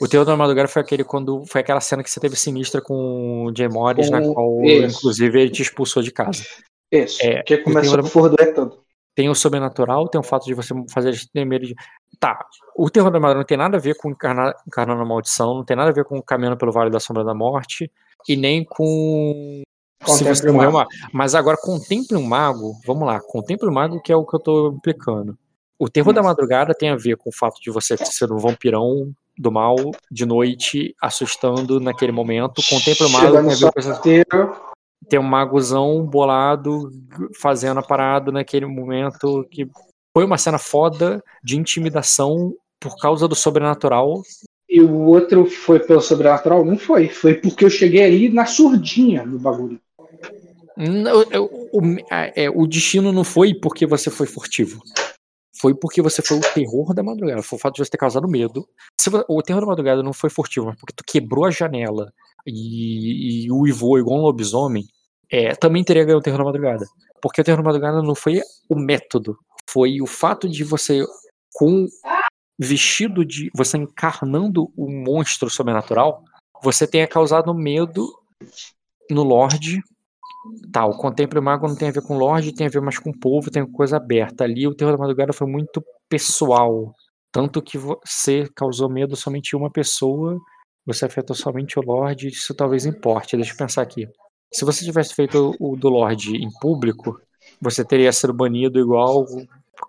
[0.00, 1.44] O terror da madrugada foi aquele quando.
[1.46, 4.98] Foi aquela cena que você teve sinistra com o Jay Morris, na Com- qual, isso.
[4.98, 6.44] inclusive, ele te expulsou de casa.
[6.90, 7.18] Isso.
[7.24, 8.83] É, que começou a furdoer todo.
[9.14, 11.28] Tem o sobrenatural, tem o fato de você fazer eles
[11.68, 11.74] de.
[12.18, 12.44] Tá,
[12.76, 15.64] o terror da madrugada não tem nada a ver com encarnar, encarnando a maldição, não
[15.64, 17.90] tem nada a ver com caminhando pelo Vale da Sombra da Morte,
[18.28, 19.62] e nem com.
[20.06, 20.70] Se você mago.
[20.70, 20.86] uma...
[21.12, 22.74] Mas agora, contemple um mago.
[22.86, 25.38] Vamos lá, contemple um mago, que é o que eu tô implicando.
[25.78, 29.12] O terror da madrugada tem a ver com o fato de você ser um vampirão
[29.36, 29.76] do mal
[30.10, 32.62] de noite, assustando naquele momento.
[32.68, 34.73] Contemple o a Chegando ver
[35.08, 36.90] tem um magozão bolado
[37.40, 39.68] fazendo a parada naquele momento que
[40.16, 44.22] foi uma cena foda de intimidação por causa do sobrenatural.
[44.68, 46.64] E o outro foi pelo sobrenatural?
[46.64, 47.08] Não foi.
[47.08, 49.80] Foi porque eu cheguei ali na surdinha do bagulho.
[50.76, 51.20] Não,
[51.72, 51.80] o,
[52.10, 54.82] a- é, o destino não foi porque você foi furtivo.
[55.60, 57.42] foi porque você foi o terror da madrugada.
[57.42, 58.66] Foi o fato de você ter causado medo.
[59.28, 62.12] O terror da madrugada não foi furtivo, mas porque tu quebrou a janela
[62.46, 64.84] e, e uivou igual um lobisomem,
[65.30, 66.86] é, também teria ganho o terror da madrugada.
[67.20, 69.36] Porque o terror da madrugada não foi o método,
[69.68, 71.04] foi o fato de você,
[71.54, 71.86] com
[72.58, 73.50] vestido de.
[73.54, 76.22] você encarnando um monstro sobrenatural,
[76.62, 78.08] você tenha causado medo
[79.10, 79.82] no Lorde.
[80.70, 83.10] Tá, o Contemple Mago não tem a ver com Lorde, tem a ver mais com
[83.10, 84.44] o povo, tem coisa aberta.
[84.44, 86.92] Ali o Terror da Madrugada foi muito pessoal.
[87.32, 90.38] Tanto que você causou medo somente uma pessoa,
[90.86, 93.36] você afetou somente o Lorde, isso talvez importe.
[93.36, 94.08] Deixa eu pensar aqui.
[94.52, 97.20] Se você tivesse feito o do Lorde em público,
[97.60, 99.26] você teria sido banido igual,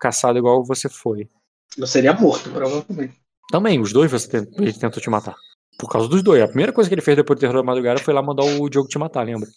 [0.00, 1.28] caçado igual você foi.
[1.76, 3.20] Eu seria morto, provavelmente.
[3.50, 5.36] Também, os dois você ele tentou te matar.
[5.78, 6.42] Por causa dos dois.
[6.42, 8.68] A primeira coisa que ele fez depois do terror da madrugada foi lá mandar o
[8.68, 9.48] Diogo te matar, lembra?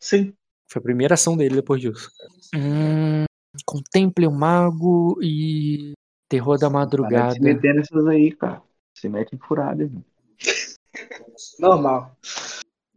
[0.00, 0.34] Sim.
[0.70, 2.10] Foi a primeira ação dele depois disso.
[2.54, 3.24] Hum,
[3.64, 5.92] contemple o mago e
[6.28, 7.34] terror da madrugada.
[7.34, 8.62] Se meter nessas aí, cara.
[8.94, 9.90] Se mete em furadas.
[11.58, 12.16] Normal.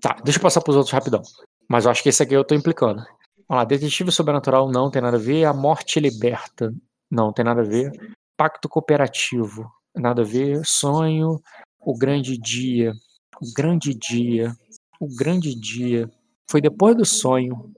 [0.02, 1.22] Tá, deixa eu passar pros outros rapidão.
[1.70, 3.02] Mas eu acho que esse aqui eu tô implicando.
[3.50, 5.46] Vamos lá, Detetive Sobrenatural não tem nada a ver.
[5.46, 6.74] A Morte Liberta
[7.10, 7.92] não tem nada a ver.
[8.38, 10.62] Pacto Cooperativo, nada a ver.
[10.66, 11.42] Sonho,
[11.80, 12.94] O Grande Dia,
[13.42, 14.56] O Grande Dia,
[15.00, 16.10] O Grande Dia.
[16.50, 17.74] Foi depois do sonho.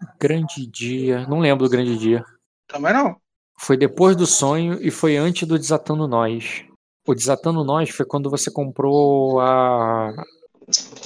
[0.00, 2.24] O grande Dia, não lembro do Grande Dia.
[2.68, 3.16] Também não.
[3.58, 6.64] Foi depois do sonho e foi antes do Desatando Nós.
[7.08, 10.12] O Desatando Nós foi quando você comprou a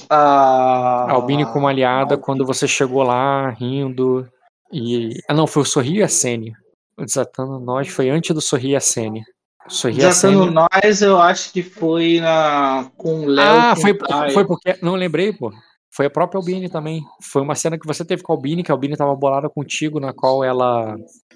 [0.09, 4.27] A Albini como aliada quando você chegou lá rindo.
[4.69, 5.11] E.
[5.29, 6.53] Ah, não, foi o Sorrir e a Sene.
[6.97, 9.23] O Desatando Nós foi antes do Sorrir e a Sene.
[9.69, 10.51] Sorrir a Desatando.
[10.51, 12.91] Nós, eu acho que foi na...
[12.97, 13.47] com o Léo.
[13.47, 13.97] Ah, foi,
[14.33, 14.77] foi porque.
[14.81, 15.53] Não lembrei, pô.
[15.95, 17.03] Foi a própria Albini também.
[17.21, 19.99] Foi uma cena que você teve com a Albini, que a Albini tava bolada contigo,
[19.99, 20.95] na qual ela.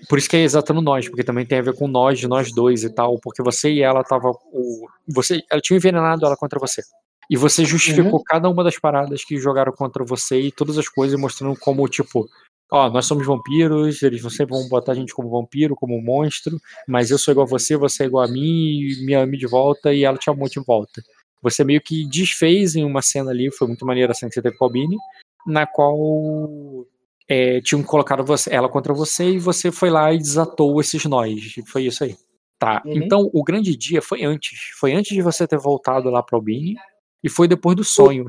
[0.10, 2.51] Por isso que é exatando nós, porque também tem a ver com nós, de nós
[2.51, 3.20] dois e tal.
[3.22, 4.30] Porque você e ela tava.
[4.30, 4.88] O...
[5.14, 5.43] Você...
[5.51, 6.82] Ela tinha envenenado ela contra você.
[7.30, 11.20] E você justificou cada uma das paradas que jogaram contra você e todas as coisas,
[11.20, 12.26] mostrando como, tipo,
[12.72, 17.12] ó, nós somos vampiros, eles sempre vão botar a gente como vampiro, como monstro, mas
[17.12, 19.93] eu sou igual a você, você é igual a mim, e me ame de volta
[19.93, 21.01] e ela te amou de volta.
[21.42, 24.42] Você meio que desfez em uma cena ali, foi muito maneira a cena que você
[24.42, 24.98] teve com a Albini,
[25.46, 26.86] na qual
[27.30, 31.56] é, tinham colocado você- ela contra você e você foi lá e desatou esses nós.
[31.68, 32.16] Foi isso aí.
[32.60, 32.94] Tá, Uhum.
[32.96, 34.72] então o grande dia foi antes.
[34.80, 36.76] Foi antes de você ter voltado lá pra Albini
[37.24, 38.26] e foi depois do sonho.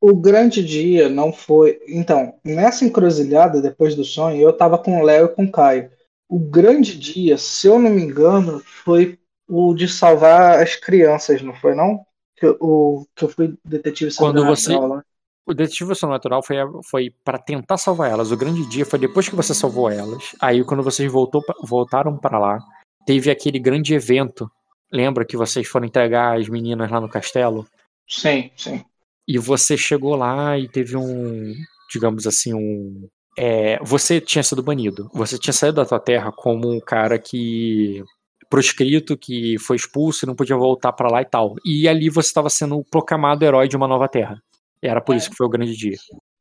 [0.00, 1.78] O grande dia não foi.
[1.88, 5.90] Então, nessa encruzilhada, depois do sonho, eu tava com o Léo e com o Caio.
[6.28, 9.18] O grande dia, se eu não me engano, foi
[9.48, 12.04] o de salvar as crianças, não foi não?
[12.38, 15.02] Que eu- o que eu fui detetive Quando você- lá.
[15.46, 16.56] O detetive sobrenatural foi,
[16.90, 18.30] foi para tentar salvar elas.
[18.30, 20.34] O grande dia foi depois que você salvou elas.
[20.40, 22.58] Aí quando vocês voltou, pra- voltaram para lá,
[23.06, 24.50] teve aquele grande evento.
[24.92, 27.66] Lembra que vocês foram entregar as meninas lá no castelo?
[28.06, 28.84] Sim, sim.
[29.26, 31.54] E você chegou lá e teve um,
[31.90, 33.08] digamos assim, um.
[33.36, 35.08] é, você tinha sido banido.
[35.14, 38.02] Você tinha saído da tua terra como um cara que.
[38.48, 41.54] Proscrito, que foi expulso e não podia voltar pra lá e tal.
[41.64, 44.40] E ali você estava sendo proclamado herói de uma nova terra.
[44.82, 45.96] Era por isso que foi o grande dia.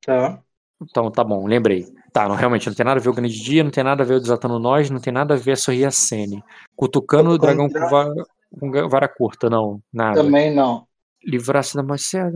[0.06, 0.40] Tá.
[0.82, 1.86] Então tá bom, lembrei.
[2.14, 4.06] Tá, não, realmente não tem nada a ver o grande dia, não tem nada a
[4.06, 6.44] ver o desatando nós, não tem nada a ver a sorrir a Sene.
[6.76, 8.14] Cutucando o dragão com, va-
[8.60, 10.24] com vara curta, não, nada.
[10.24, 10.86] Também não.
[11.26, 12.32] Livrar-se da maceta.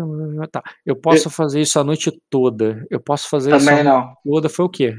[0.51, 0.61] Tá.
[0.85, 2.85] Eu posso fazer isso a noite toda.
[2.89, 4.13] Eu posso fazer isso a Também noite não.
[4.33, 4.49] toda.
[4.49, 4.95] Foi o quê?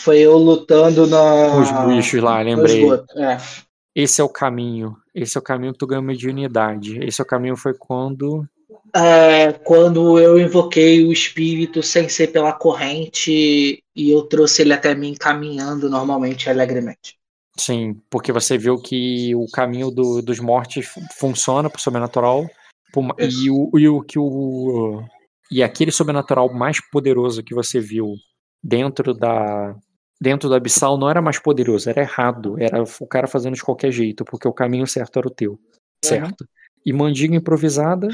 [0.00, 1.56] Foi eu lutando na.
[1.56, 2.82] Os bichos lá, lembrei.
[3.16, 3.36] É.
[3.96, 4.94] Esse é o caminho.
[5.14, 6.98] Esse é o caminho que tu ganha mediunidade.
[7.02, 8.46] Esse é o caminho foi quando.
[8.94, 14.94] É, quando eu invoquei o espírito sem ser pela corrente e eu trouxe ele até
[14.94, 17.16] mim caminhando normalmente, alegremente.
[17.58, 22.46] Sim, porque você viu que o caminho do- dos mortos fu- funciona pro sobrenatural.
[23.18, 23.44] Isso.
[23.46, 25.02] E o, e o que o.
[25.50, 28.14] E aquele sobrenatural mais poderoso que você viu
[28.62, 29.74] dentro da.
[30.20, 32.56] Dentro do abissal não era mais poderoso, era errado.
[32.58, 35.58] Era o cara fazendo de qualquer jeito, porque o caminho certo era o teu.
[36.04, 36.46] Certo.
[36.84, 38.08] E mandiga improvisada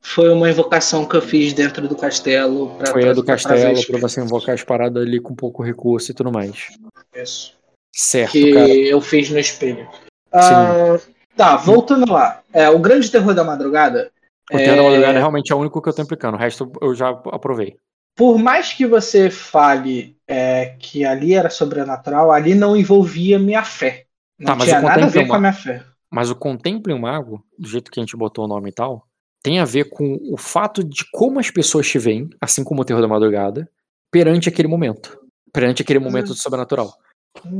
[0.00, 2.76] Foi uma invocação que eu fiz dentro do castelo.
[2.76, 4.00] Pra foi a do castelo pra espírito.
[4.00, 6.68] você invocar as paradas ali com pouco recurso e tudo mais.
[7.14, 7.54] Isso.
[7.92, 8.68] Certo, que cara.
[8.68, 9.88] eu fiz no espelho.
[10.32, 10.98] Ah,
[11.36, 12.42] tá, voltando lá.
[12.52, 14.10] É, o grande terror da madrugada.
[14.52, 16.36] O Terra da é, Madrugada realmente é o único que eu tô implicando.
[16.36, 17.76] O resto eu já aprovei.
[18.14, 24.06] Por mais que você fale é, que ali era sobrenatural, ali não envolvia minha fé.
[24.38, 25.84] Não Tá, mas tinha o nada a ver com a minha fé.
[26.10, 29.08] Mas o Contemple um Mago, do jeito que a gente botou o nome e tal,
[29.42, 32.84] tem a ver com o fato de como as pessoas te veem, assim como o
[32.84, 33.68] Terror da Madrugada,
[34.10, 35.18] perante aquele momento.
[35.52, 36.94] Perante aquele momento do sobrenatural.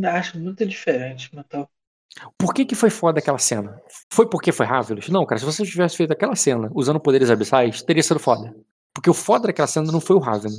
[0.04, 1.66] Acho muito diferente, mas tá.
[2.38, 3.80] Por que, que foi foda aquela cena?
[4.12, 5.08] Foi porque foi Ravenous?
[5.08, 8.54] Não, cara, se você tivesse feito aquela cena usando poderes abissais, teria sido foda.
[8.94, 10.58] Porque o foda daquela cena não foi o Ravenous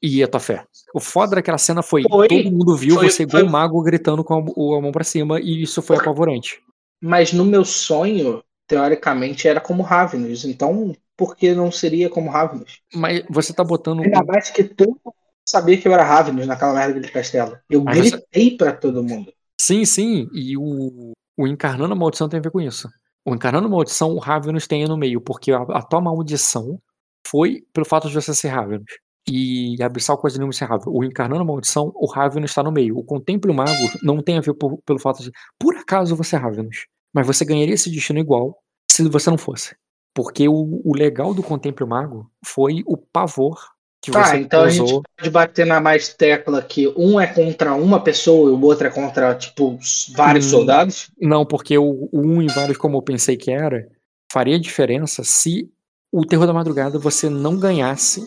[0.00, 0.64] e a tua fé.
[0.94, 2.28] O foda daquela cena foi, Foi.
[2.28, 5.40] todo mundo viu Foi- você igual o mago gritando com a, a mão pra cima
[5.40, 6.60] e isso foi apavorante.
[7.00, 10.44] Mas no meu sonho, teoricamente, era como Ravenous.
[10.44, 12.80] Então, por que não seria como Ravenous?
[12.94, 14.02] Mas você tá botando.
[14.02, 15.14] Ainda mais que todo mundo
[15.46, 17.58] sabia que eu era Ravenous naquela merda de castelo.
[17.68, 19.32] Eu Mas você- gritei pra todo mundo.
[19.60, 22.88] Sim, sim, e o, o Encarnando a Maldição tem a ver com isso.
[23.24, 26.80] O Encarnando a Maldição, o Ravenous tem aí no meio, porque a, a tua maldição
[27.26, 28.86] foi pelo fato de você ser Ravenous.
[29.28, 30.94] E a Abissal coisa nenhuma ser Ravenous.
[30.96, 32.98] O Encarnando a Maldição, o Ravenous está no meio.
[32.98, 33.70] O Contemple o Mago
[34.02, 36.86] não tem a ver por- pelo fato de, por acaso, você é Ravenous.
[37.14, 38.58] Mas você ganharia esse destino igual
[38.90, 39.76] se você não fosse.
[40.14, 43.58] Porque o, o legal do Contemple o Mago foi o pavor
[44.04, 45.02] que Tá, você então a gente causou.
[45.16, 48.90] pode bater na mais tecla que um é contra uma pessoa e o outro é
[48.90, 49.78] contra, tipo,
[50.16, 50.50] vários Hum.
[50.50, 51.10] soldados.
[51.20, 53.88] Não, porque o, o um em vários, como eu pensei que era,
[54.30, 55.70] faria diferença se
[56.12, 58.22] o Terror da Madrugada você não ganhasse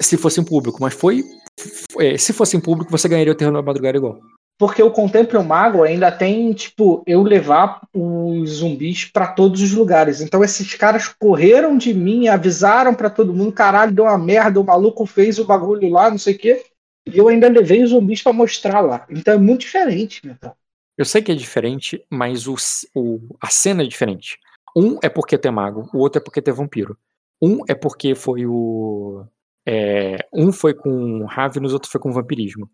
[0.00, 0.78] se fosse em público.
[0.80, 1.24] Mas foi.
[1.58, 4.20] f- é, se fosse em público, você ganharia o Terror da Madrugada igual.
[4.60, 9.70] Porque o Contemple o Mago ainda tem, tipo, eu levar os zumbis pra todos os
[9.72, 10.20] lugares.
[10.20, 14.64] Então esses caras correram de mim, avisaram pra todo mundo, caralho, deu uma merda, o
[14.64, 16.64] maluco fez o bagulho lá, não sei o quê.
[17.08, 19.06] E eu ainda levei os zumbis pra mostrar lá.
[19.08, 20.54] Então é muito diferente, meu cara.
[20.98, 22.56] Eu sei que é diferente, mas o,
[22.96, 24.38] o- a cena é diferente.
[24.76, 26.98] Um é porque tem mago, o outro é porque tem vampiro.
[27.40, 29.24] Um é porque foi o.
[29.66, 32.68] é, um foi com Ravenous, outro foi com vampirismo.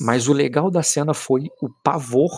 [0.00, 2.30] Mas o legal da cena foi o pavor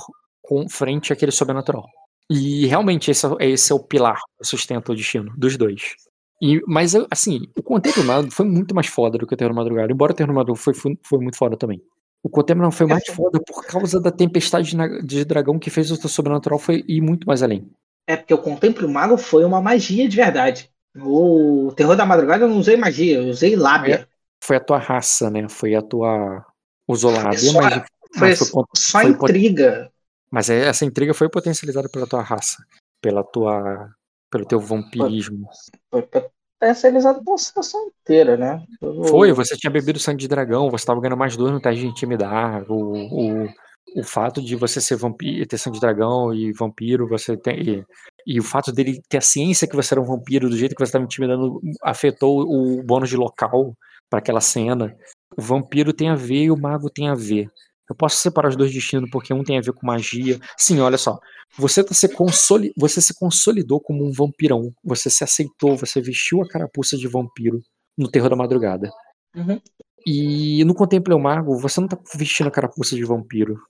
[0.42, 1.86] com frente àquele sobrenatural.
[2.30, 5.94] E realmente esse é, esse é o pilar que sustenta o destino dos dois.
[6.42, 9.60] E, mas assim, o Contempo Mago foi muito mais foda do que o Terror da
[9.60, 11.82] Madrugada, embora o Terror da Madrugada foi, foi, foi muito foda também.
[12.22, 16.08] O Contempo foi mais foda por causa da tempestade na- de dragão que fez o
[16.08, 17.70] sobrenatural foi ir muito mais além.
[18.06, 20.70] É porque o Contemple o Mago foi uma magia de verdade.
[20.96, 24.08] O Terror da Madrugada eu não usei magia, eu usei lábia.
[24.42, 25.48] Foi a tua raça, né?
[25.48, 26.44] Foi a tua
[26.88, 27.82] usolábia, Só- mas, Foi
[28.20, 29.92] mas, foi só foi pot- intriga.
[30.30, 32.56] mas é- essa intriga foi potencializada pela tua raça,
[33.00, 33.88] pela tua,
[34.30, 35.48] pelo teu vampirismo.
[35.90, 38.64] Foi potencializado pela situação inteira, né?
[38.80, 41.82] Pelo- Foi, você tinha bebido sangue de dragão, você tava ganhando mais dois no teste
[41.82, 42.64] de intimidar.
[42.68, 43.48] O, o,
[43.96, 47.60] o fato de você ser vampiro, ter sangue de dragão e vampiro, você tem.
[47.60, 47.84] E,
[48.26, 50.80] e o fato dele ter a ciência que você era um vampiro, do jeito que
[50.80, 53.74] você estava intimidando, afetou o bônus de local
[54.08, 54.96] para aquela cena.
[55.36, 57.48] O vampiro tem a ver e o mago tem a ver.
[57.88, 60.38] Eu posso separar os dois destinos porque um tem a ver com magia.
[60.56, 61.18] Sim, olha só.
[61.58, 62.72] Você, tá se, consoli...
[62.76, 64.72] você se consolidou como um vampirão.
[64.84, 67.60] Você se aceitou, você vestiu a carapuça de vampiro
[67.98, 68.88] no Terror da Madrugada.
[69.34, 69.60] Uhum.
[70.06, 73.60] E no Contemple o Mago, você não tá vestindo a carapuça de vampiro.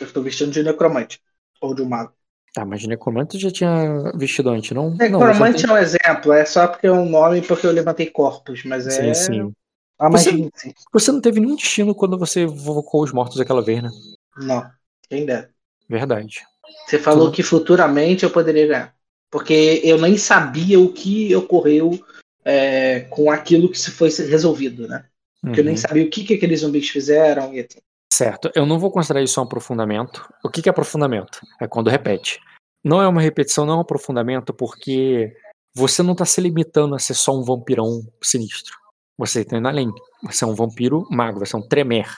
[0.00, 1.20] Eu tô vestindo de necromante.
[1.60, 2.12] Ou de um mago.
[2.52, 4.90] Tá, mas de necromante já tinha vestido antes, não?
[4.90, 8.06] não Necromante você é um exemplo, é só porque é um nome porque eu levantei
[8.10, 9.12] corpos, mas é.
[9.12, 9.52] Sim, sim.
[9.98, 10.72] a Você- magia, sim.
[10.92, 13.90] Você não teve nenhum destino quando você invocou os mortos aquela vez, né?
[14.38, 14.70] Não,
[15.08, 15.50] quem dera.
[15.88, 16.40] Verdade.
[16.86, 17.34] Você falou Tudo.
[17.36, 18.94] que futuramente eu poderia ganhar.
[19.30, 21.98] Porque eu nem sabia o que ocorreu
[22.44, 25.04] é, com aquilo que se foi resolvido, né?
[25.42, 25.78] Porque eu nem Uhum.
[25.80, 27.82] sabia o que, que aqueles zumbis fizeram e etc.
[28.12, 30.26] Certo, eu não vou considerar isso um aprofundamento.
[30.44, 31.40] O que é aprofundamento?
[31.60, 32.40] É quando repete.
[32.84, 35.34] Não é uma repetição, não é um aprofundamento, porque
[35.74, 38.74] você não tá se limitando a ser só um vampirão sinistro.
[39.18, 39.90] Você tá indo além.
[40.24, 42.08] Você é um vampiro mago, você é um tremer.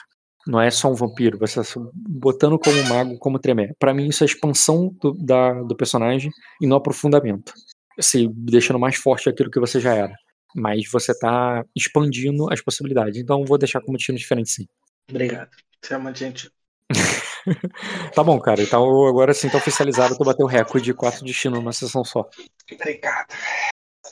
[0.47, 3.75] Não é só um vampiro, você está botando como mago, como tremer.
[3.77, 6.31] Pra mim, isso é expansão do, da, do personagem
[6.61, 7.53] e não aprofundamento.
[7.99, 10.13] Se deixando mais forte aquilo que você já era.
[10.55, 13.17] Mas você tá expandindo as possibilidades.
[13.17, 14.65] Então, vou deixar como destino diferente, sim.
[15.09, 15.49] Obrigado.
[15.81, 16.51] Você é uma gente.
[18.13, 18.61] Tá bom, cara.
[18.61, 22.03] Então agora sim tá oficializado que eu bati o recorde de quatro destinos numa sessão
[22.03, 22.29] só.
[22.71, 23.33] Obrigado.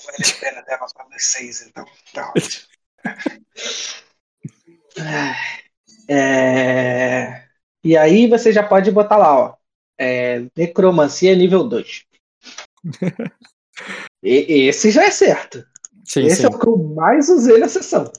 [0.06, 0.94] Vale a pena até nós
[1.24, 1.86] seis, então.
[2.14, 2.68] Tá ótimo.
[6.10, 7.44] É...
[7.84, 9.56] E aí você já pode botar lá, ó.
[9.98, 10.46] É...
[10.56, 12.06] Necromancia nível 2.
[14.24, 15.64] E- esse já é certo.
[16.04, 16.46] Sim, esse sim.
[16.46, 18.12] é o que eu mais usei na sessão.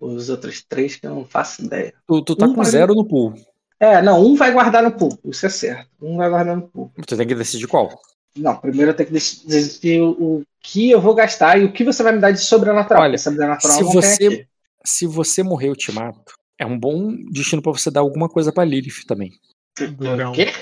[0.00, 1.92] Os outros três que eu não faço ideia.
[2.06, 3.34] Tu, tu tá Um com vai- zero no pool.
[3.78, 5.18] É, não, um vai guardar no pool.
[5.24, 5.88] Isso é certo.
[6.00, 6.92] Um vai guardar no pool.
[7.06, 7.90] Tu tem que decidir qual.
[8.36, 11.72] Não, primeiro eu tenho que dec- decidir o, o que eu vou gastar e o
[11.72, 13.02] que você vai me dar de sobrenatural.
[13.02, 14.46] Olha, sobrenatural se você-.
[14.84, 16.32] Se você morrer, eu te mato.
[16.58, 19.32] É um bom destino pra você dar alguma coisa pra Lilith também.
[19.80, 20.52] O quê?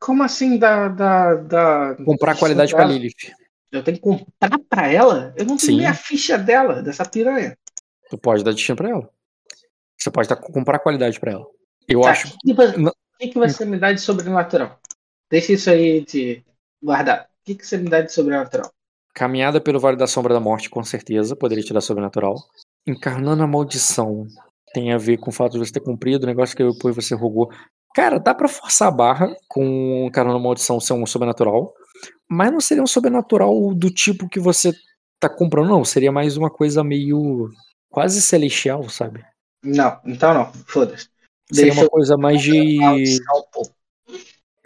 [0.00, 0.88] Como assim da.
[0.88, 3.32] da, da Comprar qualidade pra Lilith.
[3.70, 5.32] Eu tenho que comprar pra ela?
[5.36, 5.76] Eu não tenho Sim.
[5.78, 7.56] nem a ficha dela, dessa piranha.
[8.10, 9.10] Tu pode dar destino pra ela.
[9.98, 11.46] Você pode dar, comprar qualidade pra ela.
[11.88, 12.28] Eu Tá, acho.
[12.28, 12.54] O que,
[13.18, 14.78] que que você me dá de sobrenatural?
[15.30, 16.42] deixa isso aí de
[16.82, 17.24] guardar.
[17.24, 18.70] O que, que você me dá de sobrenatural?
[19.14, 22.36] Caminhada pelo Vale da Sombra da Morte, com certeza, poderia te dar sobrenatural.
[22.86, 24.26] Encarnando a maldição.
[24.72, 27.14] Tem a ver com o fato de você ter cumprido o negócio que depois você
[27.14, 27.50] rogou.
[27.94, 31.74] Cara, dá pra forçar a barra com Encarnando a maldição ser um sobrenatural.
[32.30, 34.72] Mas não seria um sobrenatural do tipo que você
[35.18, 35.84] tá comprando, não.
[35.84, 37.48] Seria mais uma coisa meio.
[37.90, 39.24] Quase celestial, sabe?
[39.64, 40.52] Não, então não.
[40.66, 41.08] Foda-se.
[41.52, 42.78] Seria Deixa uma coisa mais de.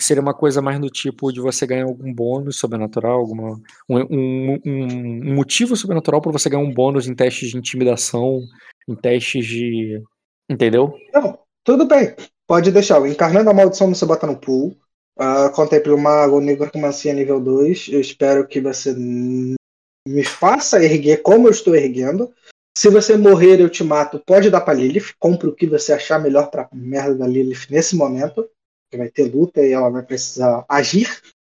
[0.00, 3.60] Seria uma coisa mais do tipo de você ganhar algum bônus sobrenatural, alguma.
[3.88, 8.40] Um, um, um- motivo sobrenatural pra você ganhar um bônus em testes de intimidação,
[8.88, 10.02] em testes de.
[10.50, 10.98] Entendeu?
[11.14, 12.14] Não, tudo bem.
[12.48, 13.00] Pode deixar.
[13.00, 14.76] O Encarnando a Maldição você bota no pool.
[15.18, 17.88] Uh, contemple o Mago Necromancia nível 2.
[17.92, 22.32] Eu espero que você me faça erguer como eu estou erguendo.
[22.76, 24.18] Se você morrer, eu te mato.
[24.18, 25.14] Pode dar pra Lilith.
[25.18, 28.48] Compre o que você achar melhor pra merda da Lilith nesse momento.
[28.90, 31.08] Que vai ter luta e ela vai precisar agir.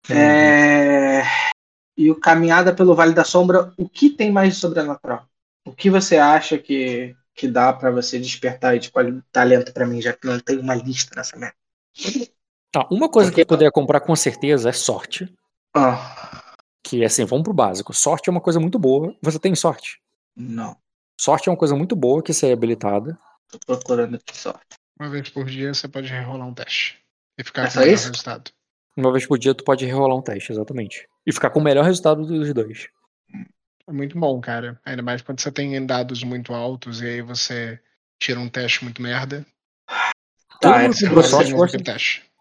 [0.09, 1.23] É,
[1.97, 5.25] E o Caminhada pelo Vale da Sombra, o que tem mais de sobrenatural?
[5.65, 9.85] O que você acha que, que dá pra você despertar aí de quali- talento pra
[9.85, 11.55] mim, já que não tem uma lista nessa merda?
[12.71, 15.31] Tá, uma coisa Porque- que tu poderia comprar com certeza é sorte.
[15.75, 16.53] Ah,
[16.83, 17.93] Que assim, vamos pro básico.
[17.93, 19.13] Sorte é uma coisa muito boa.
[19.21, 19.99] Você tem sorte.
[20.35, 20.77] não.
[21.19, 23.17] Sorte é uma coisa muito boa que você é habilitada.
[23.49, 24.59] Tô procurando aqui só.
[24.99, 26.99] Uma vez por dia você pode rerolar um teste.
[27.37, 28.07] E ficar É com o melhor isso?
[28.09, 28.51] resultado.
[28.95, 31.07] Uma vez por dia tu pode rerolar um teste, exatamente.
[31.25, 32.87] E ficar com o melhor resultado dos dois.
[33.87, 34.79] É muito bom, cara.
[34.85, 37.79] Ainda mais quando você tem dados muito altos e aí você
[38.19, 39.45] tira um teste muito merda.
[40.59, 41.77] Todo Tá, mundo comprou vai sorte e gosta.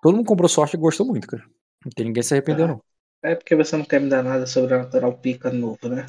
[0.02, 1.44] Todo mundo comprou sorte e gostou muito, cara.
[1.84, 2.68] Não tem ninguém se arrependeu, Ah.
[2.68, 2.82] não.
[3.22, 6.06] É porque você não quer me dar nada sobrenatural pica novo, né?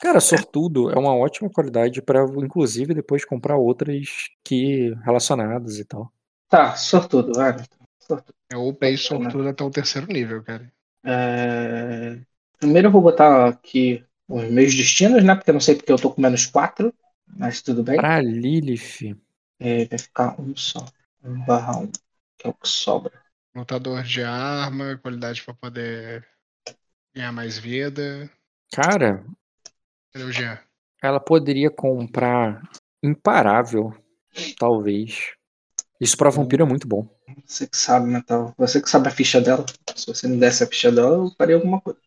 [0.00, 6.10] Cara, sortudo é uma ótima qualidade pra, inclusive, depois comprar outras que relacionadas e tal.
[6.48, 7.56] Tá, sortudo, vai.
[8.00, 8.34] Sortudo.
[8.50, 8.96] Eu upei Né?
[8.96, 10.72] sortudo até o terceiro nível, cara.
[11.04, 12.18] É,
[12.58, 15.34] Primeiro eu vou botar aqui os meus destinos, né?
[15.34, 16.92] Porque eu não sei porque eu tô com menos 4,
[17.26, 17.96] mas tudo bem.
[17.96, 19.16] Pra Lilith.
[19.58, 20.84] É, vai ficar um só.
[21.22, 21.90] Um barra um,
[22.38, 23.12] que é o que sobra.
[23.54, 26.26] Lutador de arma, qualidade pra poder
[27.14, 28.30] ganhar mais vida.
[28.72, 29.24] Cara,
[30.16, 30.58] Cadê o Jean?
[31.02, 32.62] ela poderia comprar
[33.02, 33.94] Imparável,
[34.58, 35.34] talvez.
[36.00, 37.06] Isso pra vampiro é muito bom.
[37.44, 38.54] Você que sabe, Natal.
[38.56, 39.64] Você que sabe a ficha dela.
[39.94, 41.98] Se você me desse a ficha dela, eu faria alguma coisa.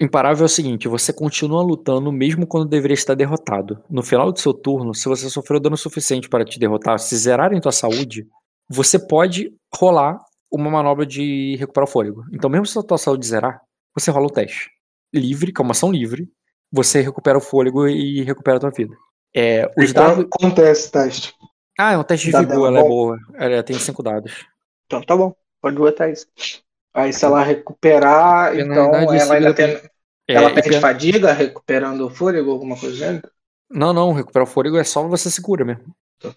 [0.00, 3.82] Imparável é o seguinte, você continua lutando mesmo quando deveria estar derrotado.
[3.90, 7.60] No final do seu turno, se você sofreu dano suficiente para te derrotar, se zerarem
[7.60, 8.26] tua saúde,
[8.68, 10.18] você pode rolar
[10.50, 12.24] uma manobra de recuperar o fôlego.
[12.32, 13.60] Então, mesmo se a tua saúde zerar,
[13.94, 14.70] você rola o teste.
[15.12, 16.28] Livre, que é uma ação livre,
[16.72, 18.96] você recupera o fôlego e recupera a tua vida.
[19.34, 20.26] É, os Então, dados.
[20.30, 21.34] Quanto é esse teste?
[21.78, 22.88] Ah, é um teste de vigor, é ela é bom?
[22.88, 23.18] boa.
[23.34, 24.46] Ela tem cinco dados.
[24.86, 25.34] Então tá bom.
[25.60, 26.26] Pode botar isso.
[26.94, 29.76] Aí se ela recuperar, então Penalidade ela ainda tem.
[30.28, 33.20] É, ela perde fadiga, recuperando o fôlego, alguma coisa assim?
[33.70, 35.94] Não, não, recuperar o fôlego é só você se cura mesmo.
[36.20, 36.34] Tá.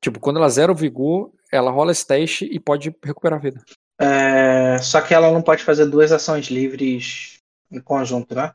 [0.00, 3.60] Tipo, quando ela zera o vigor, ela rola esse teste e pode recuperar a vida.
[4.00, 8.52] É, Só que ela não pode fazer duas ações livres em conjunto, né?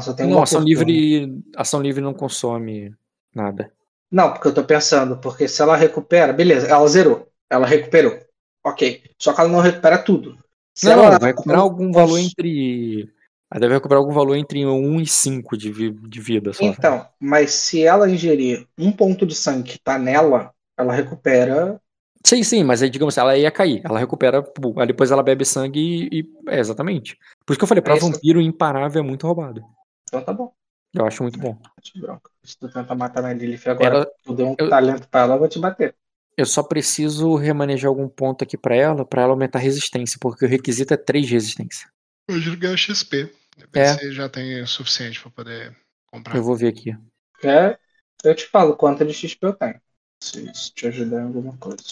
[0.00, 2.94] Só tem não, ação livre, ação livre não consome
[3.34, 3.72] nada.
[4.10, 8.18] Não, porque eu tô pensando, porque se ela recupera, beleza, ela zerou, ela recuperou.
[8.64, 9.02] Ok.
[9.18, 10.36] Só que ela não recupera tudo.
[10.74, 13.08] Se não, ela vai recuperar algum valor entre.
[13.50, 16.64] Ela deve recuperar algum valor entre 1 e 5 de, vi- de vida só.
[16.64, 21.80] Então, mas se ela ingerir um ponto de sangue que tá nela, ela recupera.
[22.24, 23.80] Sim, sim, mas aí, digamos assim, ela ia cair.
[23.84, 24.44] Ela recupera,
[24.78, 26.24] aí depois ela bebe sangue e.
[26.48, 27.16] é, exatamente.
[27.46, 28.06] Por isso que eu falei, pra É isso.
[28.06, 29.62] vampiro imparável é muito roubado.
[30.10, 30.52] Então tá bom.
[30.92, 31.56] Eu acho muito bom.
[31.96, 32.28] Bronca.
[32.42, 35.34] Se tu tenta matar minha Lilith agora, Ela, tu deu um eu- talento pra ela,
[35.36, 35.94] eu vou te bater.
[36.36, 40.44] eu só preciso remanejar algum ponto aqui pra ela, pra ela aumentar a resistência, porque
[40.44, 41.88] o requisito é 3 de resistência.
[42.28, 43.32] Hoje ganha XP.
[43.72, 43.94] Ver É.
[43.98, 45.76] se já tem o suficiente pra poder
[46.10, 46.34] comprar.
[46.36, 46.96] Eu vou ver aqui.
[47.44, 47.78] É,
[48.24, 49.80] eu te falo quanto de XP eu tenho.
[50.22, 51.82] Se isso te ajudar em alguma coisa.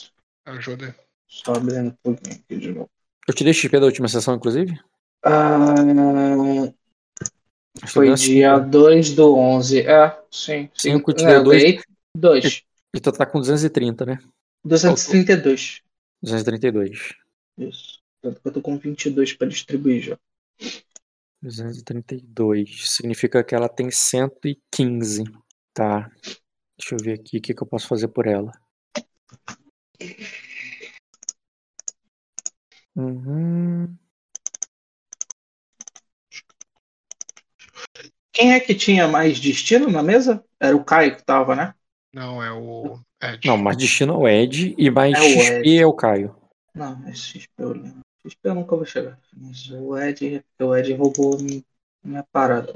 [0.47, 0.95] Ajuda.
[1.29, 2.91] Só abrindo um pouquinho aqui de novo.
[3.29, 4.79] Eu te dei XP da última sessão, inclusive?
[5.23, 5.75] Ah,
[7.83, 8.70] Acho foi dei dia cinco.
[8.70, 9.81] 2 do 11.
[9.81, 10.68] É, sim.
[10.74, 10.93] sim.
[10.93, 11.62] Cinco, te Não, deu eu dois.
[11.62, 11.81] ganhei
[12.16, 12.62] 2.
[12.95, 14.18] E tu tá com 230, né?
[14.64, 15.83] 232.
[16.22, 17.14] 232.
[17.59, 18.01] Isso.
[18.20, 20.18] Tanto que eu tô com 22 pra distribuir já.
[21.43, 22.91] 232.
[22.91, 25.24] Significa que ela tem 115.
[25.72, 26.11] Tá.
[26.79, 28.53] Deixa eu ver aqui o que, que eu posso fazer por ela.
[32.97, 33.97] Uhum.
[38.39, 40.45] Quem é que tinha mais destino na mesa?
[40.61, 41.74] Era o Caio que tava, né?
[42.14, 43.49] Não, é o Ed.
[43.49, 45.78] Não, mais destino é o Ed e mais É o XP Ed.
[45.78, 46.36] é o Caio.
[46.72, 47.99] Não, esse XP eu lembro.
[48.24, 49.18] XP eu nunca vou chegar.
[49.36, 51.66] Mas o Ed, o Ed roubou mi-
[52.05, 52.72] minha parada.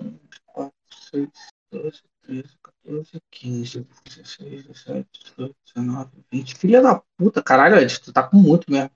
[0.46, 0.72] 4,
[1.12, 1.28] 6,
[1.70, 6.56] 12, 13, 14, 15, 16, 17, 18, 19, 20.
[6.56, 8.90] Filha da puta, caralho, Ed, tu tá com muito mesmo.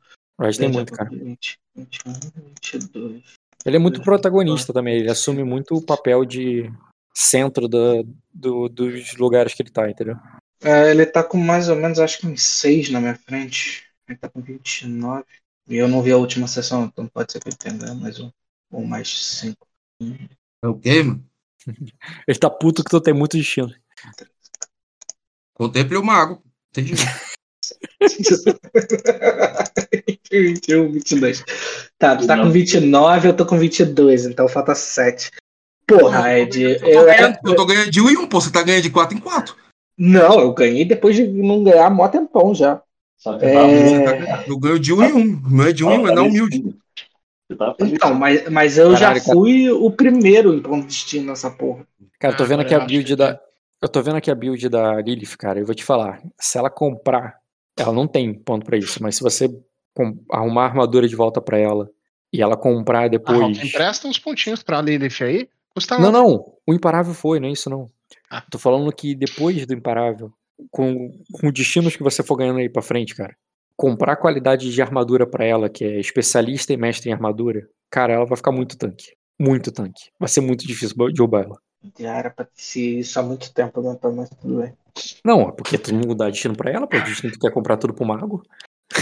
[0.58, 1.08] Tem Ed, muito, cara.
[1.10, 2.12] 20, 21,
[2.44, 3.35] 22.
[3.66, 6.70] Ele é muito protagonista também, ele assume muito o papel de
[7.14, 8.02] centro da-
[8.32, 10.16] do- dos lugares que ele tá, entendeu?
[10.62, 13.84] É, ele tá com mais ou menos, acho que uns 6 na minha frente.
[14.08, 15.24] Ele tá com 29.
[15.68, 18.30] E eu não vi a última sessão, então pode ser que ele tenha mais um.
[18.70, 19.66] Ou mais 5.
[20.62, 21.24] É o quê, mano?
[22.28, 23.72] Ele tá puto que tu tem muito destino.
[25.54, 26.42] Contemple o mago.
[26.70, 26.92] Entendi.
[30.30, 31.44] 21, 22.
[31.98, 35.30] Tá, tu tá com 29, eu tô com 22, então falta 7.
[35.86, 36.62] Porra, Ed.
[36.62, 38.40] Eu tô, Eu, ganhando, eu tô ganhando de 1 em 1, pô.
[38.40, 39.54] Você tá ganhando de 4 em 4.
[39.98, 42.82] não, eu ganhei depois de não ganhar mó tempão já.
[43.18, 44.24] Só que É.
[44.24, 45.42] tá Eu ganho de 1 em 1.
[45.50, 46.74] Não é de 1 em 1, é não humilde.
[47.80, 49.36] Então, mas, mas eu Caralho, já cara.
[49.36, 51.86] fui o primeiro em ponto de destino nessa porra.
[52.18, 53.38] Cara, eu tô Ah, vendo aqui a build da.
[53.80, 55.60] Eu tô vendo aqui a build da Lilith, cara.
[55.60, 56.20] Eu vou te falar.
[56.40, 57.36] Se ela comprar,
[57.76, 59.48] ela não tem ponto pra isso, mas se você
[60.30, 61.88] arrumar a armadura de volta pra ela
[62.32, 63.38] e ela comprar Ah, depois.
[63.38, 65.48] Rock, empresta uns pontinhos pra Lilith aí.
[65.74, 66.18] Custa Não, nada.
[66.18, 66.52] não.
[66.66, 67.86] O imparável foi, não é isso não.
[68.30, 68.42] Ah.
[68.50, 70.32] Tô falando que depois do imparável,
[70.70, 73.36] com, com destinos que você for ganhando aí pra frente, cara,
[73.76, 78.24] comprar qualidade de armadura pra ela, que é especialista e mestre em armadura, cara, ela
[78.24, 79.12] vai ficar muito tanque.
[79.38, 80.10] Muito tanque.
[80.18, 81.58] Vai ser muito difícil de roubar ela.
[81.98, 83.94] Já era pra ser isso há muito tempo, né?
[83.96, 84.72] Então, mas tudo bem.
[85.24, 86.98] Não, é porque tu não dá destino pra ela, pô.
[86.98, 88.42] Destino tu quer comprar tudo pro mago.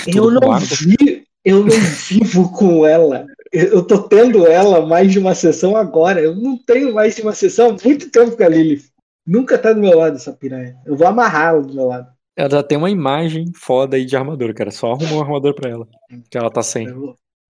[0.06, 0.64] Eu não mago.
[0.64, 1.76] vi, eu não
[2.08, 3.26] vivo com ela.
[3.52, 6.20] Eu tô tendo ela mais de uma sessão agora.
[6.20, 8.90] Eu não tenho mais de uma sessão há muito tempo com a Lilith.
[9.26, 10.76] Nunca tá do meu lado essa piranha.
[10.84, 12.08] Eu vou amarrá-la do meu lado.
[12.36, 14.70] Ela já tem uma imagem foda aí de armadura, cara.
[14.72, 15.88] Só arrumou uma armadura pra ela.
[16.28, 16.88] Que ela tá sem.
[16.88, 16.98] Eu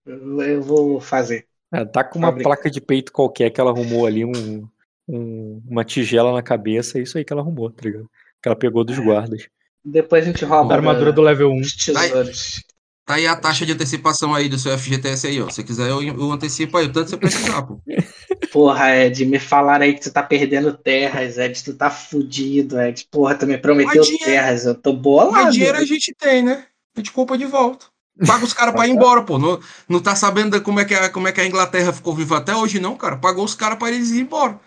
[0.05, 1.47] vou, eu vou fazer.
[1.71, 2.49] Ela tá com uma Fabrica.
[2.49, 4.67] placa de peito qualquer que ela arrumou ali, um,
[5.07, 6.97] um- uma tigela na cabeça.
[6.97, 8.09] É isso aí que ela arrumou, tá ligado?
[8.41, 9.47] Que ela pegou dos guardas.
[9.83, 11.59] Depois a gente rouba A armadura do level 1.
[11.61, 12.63] os tesouros.
[13.07, 15.47] Tá aí a taxa de antecipação aí do seu FGTS aí, ó.
[15.49, 17.79] Se quiser, eu, eu antecipo aí, o tanto que você precisar, pô.
[18.51, 21.63] Porra, Ed, me falaram aí que tu tá perdendo terras, Ed.
[21.63, 23.05] Tu tá fudido, Ed.
[23.11, 24.65] Porra, tu me prometeu dinheiro- terras.
[24.65, 25.33] Eu tô bolado.
[25.33, 26.65] Mas dinheiro a gente tem, né?
[26.95, 27.85] A gente compra de volta.
[28.25, 29.37] Paga os caras pra ir embora, pô.
[29.37, 32.37] Não, não tá sabendo como é, que a, como é que a Inglaterra ficou viva
[32.37, 33.17] até hoje, não, cara.
[33.17, 34.59] Pagou os caras pra eles ir embora.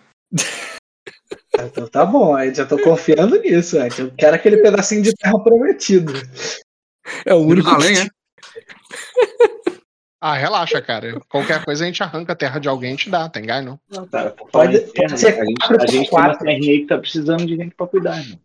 [1.53, 2.55] Então tá bom, Ed.
[2.57, 3.99] Já tô confiando nisso, Ed.
[3.99, 6.13] Eu quero aquele pedacinho de terra prometido.
[7.25, 7.67] É o único.
[7.69, 8.07] Jerusalém, é?
[10.21, 11.19] Ah, relaxa, cara.
[11.29, 13.79] Qualquer coisa a gente arranca a terra de alguém e te dá, tem ganho não.
[13.89, 14.31] Não, tá.
[14.51, 17.55] Pode- pode ser a gente, a gente tem uma terrinha aí que tá precisando de
[17.55, 18.39] gente pra cuidar, irmão.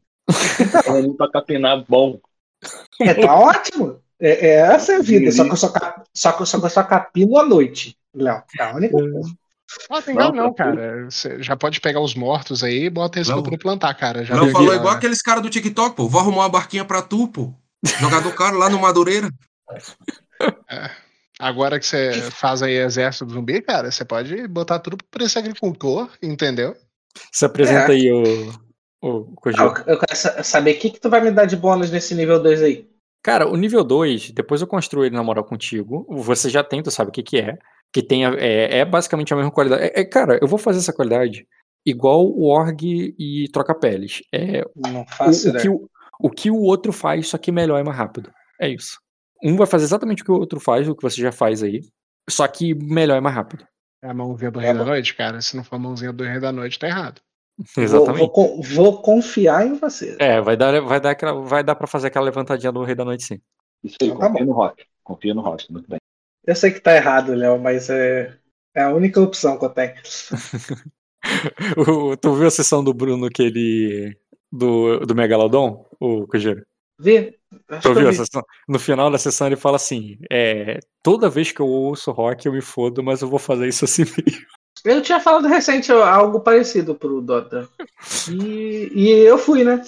[0.85, 2.21] Terrinha pra capinar bom.
[3.01, 4.01] É, tá ótimo.
[4.21, 5.31] É, é essa é a vida.
[5.33, 5.69] Só que eu só,
[6.15, 8.43] só que eu só, que eu só capino à noite, Léo.
[8.57, 9.35] Tá a única coisa.
[9.91, 11.05] Ah, tem Não, não, cara.
[11.11, 13.43] Você já pode pegar os mortos aí e bota eles Não.
[13.43, 14.25] pra plantar, cara.
[14.25, 16.09] Já Não, falou aqui, igual aqueles caras do TikTok, pô.
[16.09, 17.53] Vou arrumar uma barquinha pra tu, pô.
[18.01, 19.29] Jogador caro lá no Madureira.
[21.39, 26.09] Agora que você faz aí exército zumbi, cara, você pode botar tudo pra esse agricultor,
[26.23, 26.77] entendeu?
[27.33, 27.97] Se apresenta É.
[27.97, 28.51] aí, o,
[29.03, 29.35] o.
[29.59, 32.15] Ah, eu quero sa- saber o que, que tu vai me dar de bônus nesse
[32.15, 32.89] nível 2 aí.
[33.25, 36.07] Cara, o nível 2, depois eu construo ele na moral contigo.
[36.23, 37.57] Você já tem, tu sabe o que, que é.
[37.93, 39.83] Que tem, a- é, é basicamente a mesma qualidade.
[39.85, 41.47] É, é, cara, eu vou fazer essa qualidade
[41.87, 42.83] igual o Org
[43.19, 44.23] e Troca-Peles.
[44.33, 45.71] É Não o, faço o que ideia.
[45.75, 45.89] o,
[46.21, 48.31] o que o outro faz, só que melhor e mais rápido.
[48.61, 48.99] É isso.
[49.43, 51.81] Um vai fazer exatamente o que o outro faz, o que você já faz aí.
[52.29, 53.67] Só que melhor e mais rápido.
[54.03, 55.41] É a mãozinha do Tá rei da noite, cara.
[55.41, 57.21] Se não for a mãozinha do rei da noite, tá errado.
[57.59, 58.19] Vou, Exatamente.
[58.19, 60.17] vou, con- vou confiar em você.
[60.19, 63.05] É, vai dar, vai dar, aquela, vai dar pra fazer aquela levantadinha do Rei da
[63.05, 63.41] Noite, sim.
[63.83, 64.85] Isso aí, Então tá confia no rock.
[65.03, 65.99] Confia no rock, muito bem.
[66.47, 68.39] Eu sei que tá errado, Léo, mas é,
[68.75, 69.95] é a única opção que eu tenho.
[71.77, 74.17] O- tu viu a sessão do Bruno que ele.
[74.53, 76.27] Do, do Megalodon, o?
[76.99, 77.39] Vê?
[77.69, 78.19] Acho Tu viu a vi.
[78.19, 78.43] sessão?
[78.69, 82.53] No final da sessão ele fala assim: é, toda vez que eu ouço rock eu
[82.53, 84.54] me fodo, mas eu vou fazer isso assim mesmo.
[84.85, 87.69] Eu tinha falado recente algo parecido pro Dota.
[88.31, 89.83] E, e eu fui, né?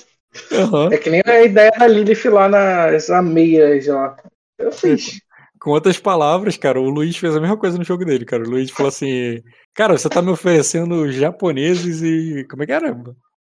[0.52, 0.90] Aham.
[0.92, 4.16] É que nem a ideia da Lilith lá nas ameias lá.
[4.58, 5.20] Eu fiz.
[5.60, 8.42] Com outras palavras, cara, o Luiz fez a mesma coisa no jogo dele, cara.
[8.44, 9.42] O Luiz falou assim:
[9.74, 12.46] Cara, você tá me oferecendo japoneses e.
[12.48, 12.96] Como é que era?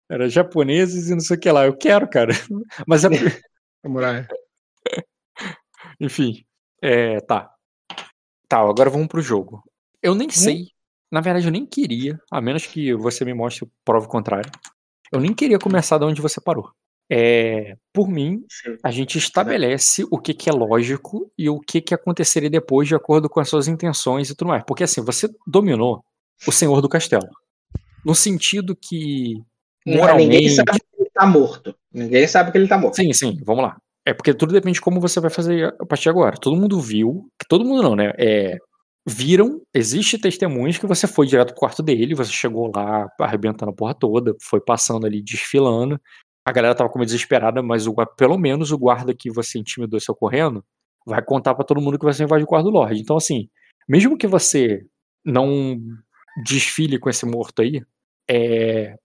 [0.09, 1.65] Era japoneses e não sei o que lá.
[1.65, 2.33] Eu quero, cara.
[2.87, 3.09] Mas é.
[3.85, 4.27] Samurai.
[5.99, 6.43] Enfim.
[6.81, 7.49] É, tá.
[8.47, 9.63] Tá, agora vamos pro jogo.
[10.01, 10.67] Eu nem sei.
[11.11, 14.51] Na verdade, eu nem queria, a menos que você me mostre prova o contrário.
[15.11, 16.69] Eu nem queria começar de onde você parou.
[17.09, 18.43] É, por mim,
[18.83, 22.95] a gente estabelece o que, que é lógico e o que, que aconteceria depois de
[22.95, 24.63] acordo com as suas intenções e tudo mais.
[24.67, 26.03] Porque assim, você dominou
[26.45, 27.27] o senhor do castelo.
[28.05, 29.41] No sentido que.
[29.85, 30.49] Ninguém Moralmente.
[30.55, 31.75] sabe que ele tá morto.
[31.93, 32.95] Ninguém sabe que ele tá morto.
[32.95, 33.77] Sim, sim, vamos lá.
[34.05, 36.37] É porque tudo depende de como você vai fazer a partir de agora.
[36.37, 38.11] Todo mundo viu, todo mundo não, né?
[38.17, 38.57] É,
[39.07, 43.75] viram, existe testemunhas que você foi direto pro quarto dele, você chegou lá arrebentando a
[43.75, 45.99] porra toda, foi passando ali, desfilando.
[46.45, 50.13] A galera tava como desesperada, mas o, pelo menos o guarda que você intimidou seu
[50.13, 50.63] correndo
[51.05, 52.99] vai contar pra todo mundo que você invadiu o quarto do Lorde.
[52.99, 53.49] Então, assim,
[53.87, 54.85] mesmo que você
[55.23, 55.79] não
[56.43, 57.81] desfile com esse morto aí,
[58.29, 58.95] é,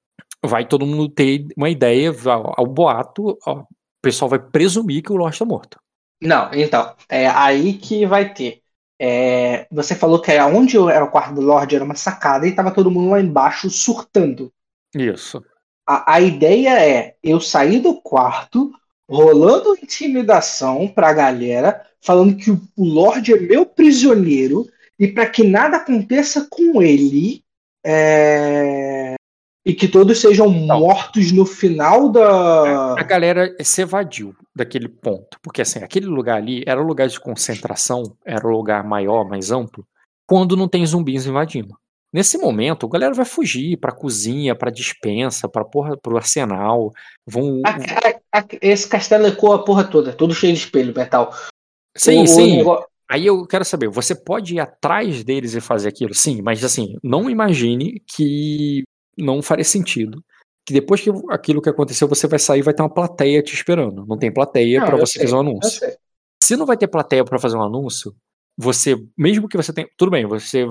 [0.44, 3.66] vai todo mundo ter uma ideia, ao, ao boato, ó, o
[4.03, 5.78] pessoal vai presumir que o Lorde tá morto.
[6.20, 8.61] Não, então, é aí que vai ter.
[9.05, 12.55] É, você falou que era onde era o quarto do Lorde, era uma sacada e
[12.55, 14.53] tava todo mundo lá embaixo surtando.
[14.94, 15.42] Isso.
[15.84, 18.70] A, a ideia é eu sair do quarto,
[19.11, 25.42] rolando intimidação pra galera, falando que o, o Lorde é meu prisioneiro e para que
[25.42, 27.42] nada aconteça com ele
[27.84, 29.16] é,
[29.64, 32.94] e que todos sejam mortos no final da.
[32.94, 35.38] A galera se evadiu daquele ponto.
[35.42, 39.50] Porque, assim, aquele lugar ali era o lugar de concentração, era o lugar maior, mais
[39.52, 39.84] amplo,
[40.26, 41.74] quando não tem zumbis invadindo.
[42.14, 46.90] Nesse momento, a galera vai fugir pra cozinha, pra dispensa, pra porra, pro arsenal.
[47.26, 47.62] Vão.
[47.64, 47.70] A-
[48.36, 51.32] a- a- esse castelo ecoa a porra toda, todo cheio de espelho, metal.
[51.96, 52.56] Sim, O- o sim.
[52.58, 56.14] nego- Aí eu quero saber, você pode ir atrás deles e fazer aquilo?
[56.14, 58.82] Sim, mas assim, não imagine que
[59.16, 60.22] não faria sentido.
[60.66, 63.52] Que depois que aquilo que aconteceu, você vai sair e vai ter uma plateia te
[63.54, 64.06] esperando.
[64.06, 65.88] Não tem plateia eu você sei, fazer um anúncio.
[66.42, 68.14] Se não vai ter plateia pra fazer um anúncio,
[68.56, 69.88] você, mesmo que você tenha.
[69.96, 70.66] Tudo bem, você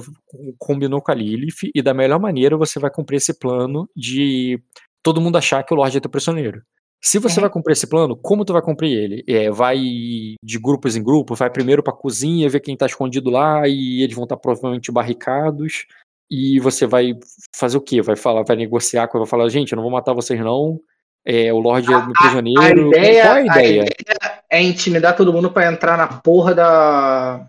[0.58, 4.62] combinou com a Lilith e da melhor maneira você vai cumprir esse plano de
[5.04, 6.62] todo mundo achar que o Lorde é teu prisioneiro.
[7.04, 7.42] Se você Uhum.
[7.42, 9.24] vai cumprir esse plano, como tu vai cumprir ele?
[9.28, 13.68] É, vai de grupos em grupo, vai primeiro pra cozinha, ver quem tá escondido lá
[13.68, 15.88] e eles vão estar provavelmente barricados.
[16.32, 17.14] E você vai
[17.54, 18.02] fazer o quê?
[18.02, 20.80] Vai falar, vai negociar, vai falar, gente, eu não vou matar vocês não.
[21.26, 22.88] É, o Lorde é meu A prisioneiro.
[22.88, 23.82] ideia, Qual é a a ideia?
[23.84, 27.48] ideia é intimidar todo mundo pra entrar na porra da.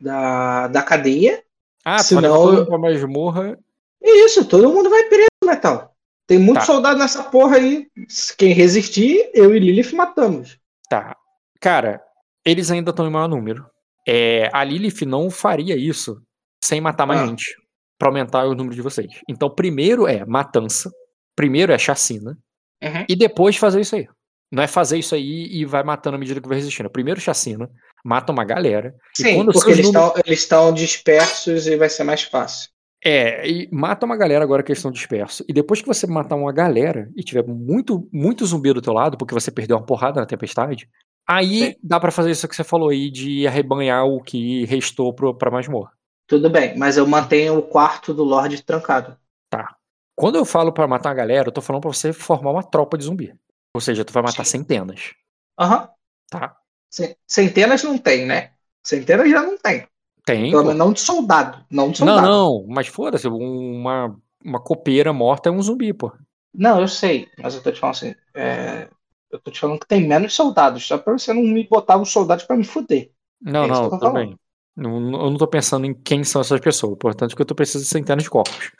[0.00, 1.42] da, da cadeia.
[1.84, 3.58] Ah, senão pra masmorra.
[4.02, 5.94] E isso, todo mundo vai preso, metal.
[6.26, 6.64] Tem muito Tá.
[6.66, 7.88] soldado nessa porra aí.
[8.38, 10.58] Quem resistir, eu e Lilith matamos.
[10.88, 11.16] Tá.
[11.60, 12.00] Cara,
[12.44, 13.66] eles ainda estão em maior número.
[14.06, 16.22] É, a Lilith não faria isso
[16.64, 17.26] sem matar mais Ah.
[17.26, 17.56] gente.
[18.00, 19.12] Pra aumentar o número de vocês.
[19.28, 20.90] Então, primeiro é matança.
[21.36, 22.30] Primeiro é chacina.
[22.82, 23.04] Uhum.
[23.06, 24.08] E depois fazer isso aí.
[24.50, 26.88] Não é fazer isso aí e vai matando à medida que vai resistindo.
[26.90, 27.68] Primeiro chacina,
[28.02, 28.94] mata uma galera.
[29.14, 32.70] Sim, porque eles números- estão eles estão dispersos e vai ser mais fácil.
[33.04, 35.44] É, e mata uma galera agora que eles estão dispersos.
[35.48, 39.16] E depois que você matar uma galera e tiver muito, muito zumbi do teu lado,
[39.18, 40.88] porque você perdeu uma porrada na tempestade,
[41.28, 41.74] aí Sim.
[41.82, 45.50] dá pra fazer isso que você falou aí de arrebanhar o que restou pro, pra
[45.50, 45.92] masmorra.
[46.30, 49.18] Tudo bem, mas eu mantenho o quarto do Lorde trancado.
[50.14, 52.96] Quando eu falo pra matar a galera, eu tô falando pra você formar uma tropa
[52.96, 53.34] de zumbi.
[53.74, 54.50] Ou seja, tu vai matar Sim.
[54.52, 55.14] centenas,
[55.58, 55.90] Aham.
[56.28, 56.56] tá?
[56.90, 58.54] Ce- Centenas não tem, né?
[58.84, 59.88] Centenas já não tem.
[60.24, 60.50] Tem.
[60.50, 61.66] Pelo menos não de soldado.
[61.70, 62.20] Não de Não, soldado.
[62.20, 66.12] não, mas foda-se, uma, uma copeira morta é um zumbi, pô.
[66.52, 68.14] Não, eu sei, mas eu tô te falando assim.
[68.34, 68.88] é,
[69.30, 72.10] Eu tô te falando que tem menos soldados, só pra você não me botar os
[72.10, 73.12] soldados pra me fuder.
[73.40, 74.38] Não, É não, tudo bem.
[74.80, 76.96] Eu não tô pensando em quem são essas pessoas.
[76.98, 78.70] Portanto, que eu tô precisando de centenas de corpos.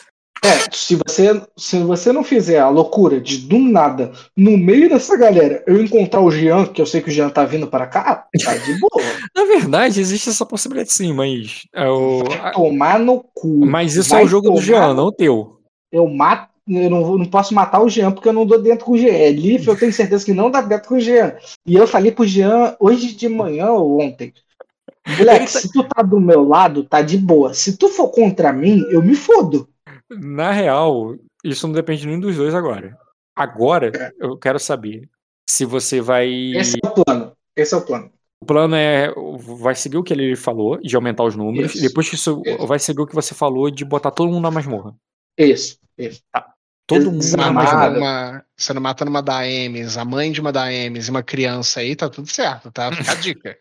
[0.43, 5.15] É, se você, se você não fizer a loucura de do nada, no meio dessa
[5.15, 8.27] galera, eu encontrar o Jean, que eu sei que o Jean tá vindo para cá,
[8.43, 8.91] tá de boa.
[9.37, 11.65] Na verdade, existe essa possibilidade sim, mas.
[11.75, 11.85] É
[12.41, 13.67] a- Tomar no cu.
[13.67, 15.59] Mas isso Vai é o jogo do Jean, não o teu.
[15.93, 16.49] Eu mato.
[16.67, 18.99] Eu não, vou- não posso matar o Jean porque eu não dou dentro com o
[18.99, 19.13] Jean.
[19.13, 21.35] É Leaf, eu tenho certeza que não dá dentro com o Jean.
[21.67, 24.33] E eu falei pro Jean hoje de manhã ou ontem.
[25.07, 27.55] Moleque, tá- se tu tá do meu lado, tá de boa.
[27.55, 29.69] Se tu for contra mim, eu me fodo.
[30.11, 32.97] Na real, isso não depende de nenhum dos dois agora.
[33.35, 34.13] Agora, É.
[34.21, 35.09] eu quero saber
[35.49, 36.29] se você vai.
[36.55, 37.33] Esse é o plano.
[37.57, 38.13] Esse é o plano.
[38.43, 39.13] O plano é.
[39.61, 41.75] Vai seguir o que ele falou, de aumentar os números.
[41.75, 41.85] Isso.
[41.85, 42.67] E depois que isso Isso.
[42.67, 44.95] vai seguir o que você falou de botar todo mundo na masmorra.
[45.39, 46.21] Isso, isso.
[46.87, 47.77] Todo mundo Você na não, Desarmado.
[47.77, 48.31] mata masmorra.
[48.33, 51.23] uma, você não mata numa da Ames, a mãe de uma da Ames e uma
[51.23, 52.91] criança aí, tá tudo certo, tá?
[52.93, 53.59] Fica a dica.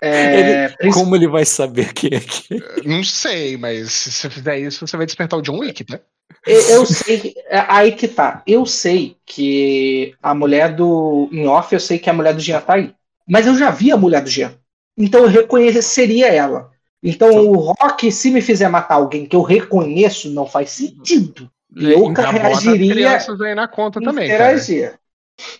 [0.00, 2.62] É, princi- Como ele vai saber quem é que.
[2.88, 6.00] Não sei, mas se você fizer isso, você vai despertar o John Wick, né?
[6.46, 8.42] Eu sei, que- é aí que tá.
[8.46, 11.28] Eu sei que a mulher do.
[11.32, 12.92] Em off, eu sei que a mulher do Jean tá aí.
[13.28, 14.52] Mas eu já vi a mulher do Jean.
[14.96, 16.70] Então eu reconheceria ela.
[17.02, 21.48] Então o Rock, se me fizer matar alguém que eu reconheço, não faz sentido.
[21.76, 24.52] E eu as reagiria crianças aí na conta também, cara.
[24.52, 24.98] interagir.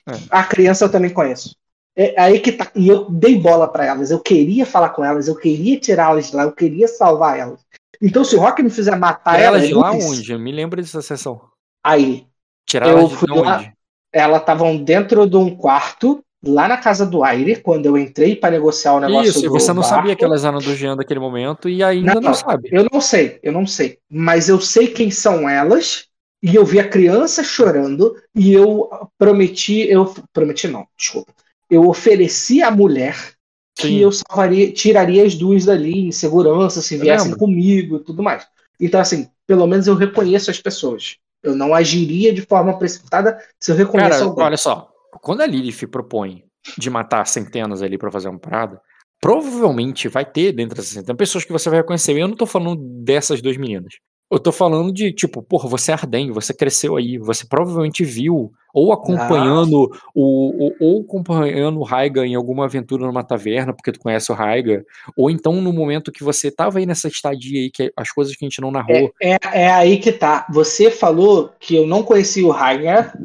[0.09, 0.12] É.
[0.31, 1.55] A criança eu também conheço.
[2.01, 2.70] É aí que tá.
[2.77, 4.12] E eu dei bola pra elas.
[4.12, 7.59] Eu queria falar com elas, eu queria tirá-las de lá, eu queria salvar elas.
[8.01, 10.31] Então, se o Rock não fizer matar Ela elas, de lá onde?
[10.33, 11.41] Eu me lembro dessa sessão.
[11.85, 12.25] Aí,
[12.65, 13.41] Tirar Eu fui onde?
[13.43, 13.73] lá-
[14.12, 18.51] elas estavam dentro de um quarto, lá na casa do Aire, quando eu entrei pra
[18.51, 20.19] negociar o negócio Isso, e do você não sabia barco.
[20.19, 22.69] que elas eram do Jean naquele momento e ainda não, Não, sabe.
[22.70, 23.99] Eu não sei, eu não sei.
[24.09, 26.07] Mas eu sei quem são elas.
[26.41, 28.15] E eu vi a criança chorando.
[28.35, 28.89] E eu
[29.19, 29.81] prometi.
[29.91, 31.33] Eu prometi não, desculpa.
[31.70, 33.32] Eu ofereci à mulher
[33.77, 33.99] que Sim.
[33.99, 38.47] eu salvaria, tiraria as duas dali em segurança, se viessem comigo e tudo mais.
[38.81, 41.16] Então, assim, pelo menos eu reconheço as pessoas.
[41.43, 44.45] Eu não agiria de forma precipitada se eu reconheço Cara, alguém.
[44.45, 44.89] olha só.
[45.23, 46.45] Quando a Lilith propõe
[46.77, 48.81] de matar centenas ali pra fazer uma parada,
[49.20, 52.16] provavelmente vai ter dentro dessas centenas pessoas que você vai reconhecer.
[52.19, 53.95] Eu não tô falando dessas duas meninas.
[54.30, 58.52] Eu tô falando de, tipo, porra, você é Arden, você cresceu aí, você provavelmente viu,
[58.74, 63.98] ou acompanhando o, o- ou acompanhando o Raiga em alguma aventura numa taverna, porque tu
[64.00, 64.84] conhece o Raiga,
[65.16, 68.44] ou então no momento que você tava aí nessa estadia aí, que as coisas que
[68.44, 69.10] a gente não narrou.
[69.20, 70.46] É, é aí que tá.
[70.50, 73.16] Você falou que eu não conhecia o Ragnar.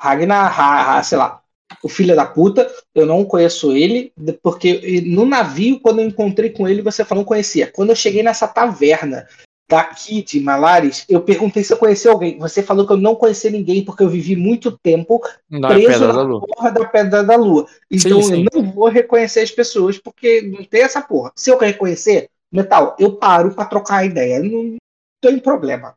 [0.00, 1.40] Ragnar, Ra- Ra- sei lá,
[1.82, 2.70] o filho da puta.
[2.94, 4.12] Eu não conheço ele,
[4.42, 7.70] porque no navio, quando eu encontrei com ele, você falou não conhecia.
[7.72, 9.26] Quando eu cheguei nessa taverna
[9.72, 12.38] daqui de Malares, eu perguntei se eu conhecia alguém.
[12.38, 16.12] Você falou que eu não conhecia ninguém, porque eu vivi muito tempo Na preso Pedra
[16.12, 17.66] na da porra da Pedra da Lua.
[17.90, 18.46] Então Sim, sim.
[18.52, 21.32] eu não vou reconhecer as pessoas, porque não tem essa porra.
[21.34, 24.40] Se eu reconhecer, metal, eu paro pra trocar a ideia.
[24.40, 24.76] Não
[25.22, 25.94] tem problema.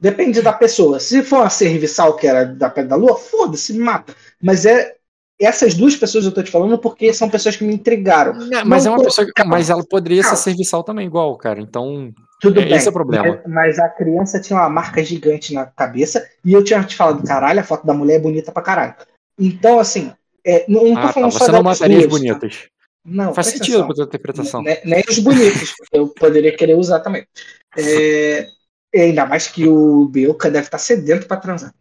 [0.00, 0.98] Depende da pessoa.
[0.98, 4.16] Se for uma serviçal que era da Pedra da Lua, foda-se, mata.
[4.42, 4.96] Mas é
[5.40, 8.32] essas duas pessoas eu tô te falando porque são pessoas que me intrigaram.
[8.52, 10.36] É, mas Não é uma tô- pessoa que, mas ela poderia calma.
[10.36, 11.60] ser serviçal também igual, cara.
[11.60, 12.74] Então, Tudo É, bem.
[12.74, 13.40] esse é o problema.
[13.46, 17.22] Mas, mas a criança tinha uma marca gigante na cabeça e eu tinha te falado,
[17.26, 18.94] caralho, a foto da mulher é bonita pra caralho.
[19.38, 20.12] Então, assim,
[20.46, 22.10] é, não, não tô ah, tá, falando só você não mataria as tá?
[22.10, 22.68] bonitas.
[23.04, 23.86] Não, Faz sentido atenção.
[23.86, 24.62] pra tua interpretação.
[24.62, 27.26] Ne- Nem os bonitos, porque eu poderia querer usar também.
[27.78, 28.46] É,
[28.94, 31.72] e ainda mais que o Belka deve estar sedento para transar.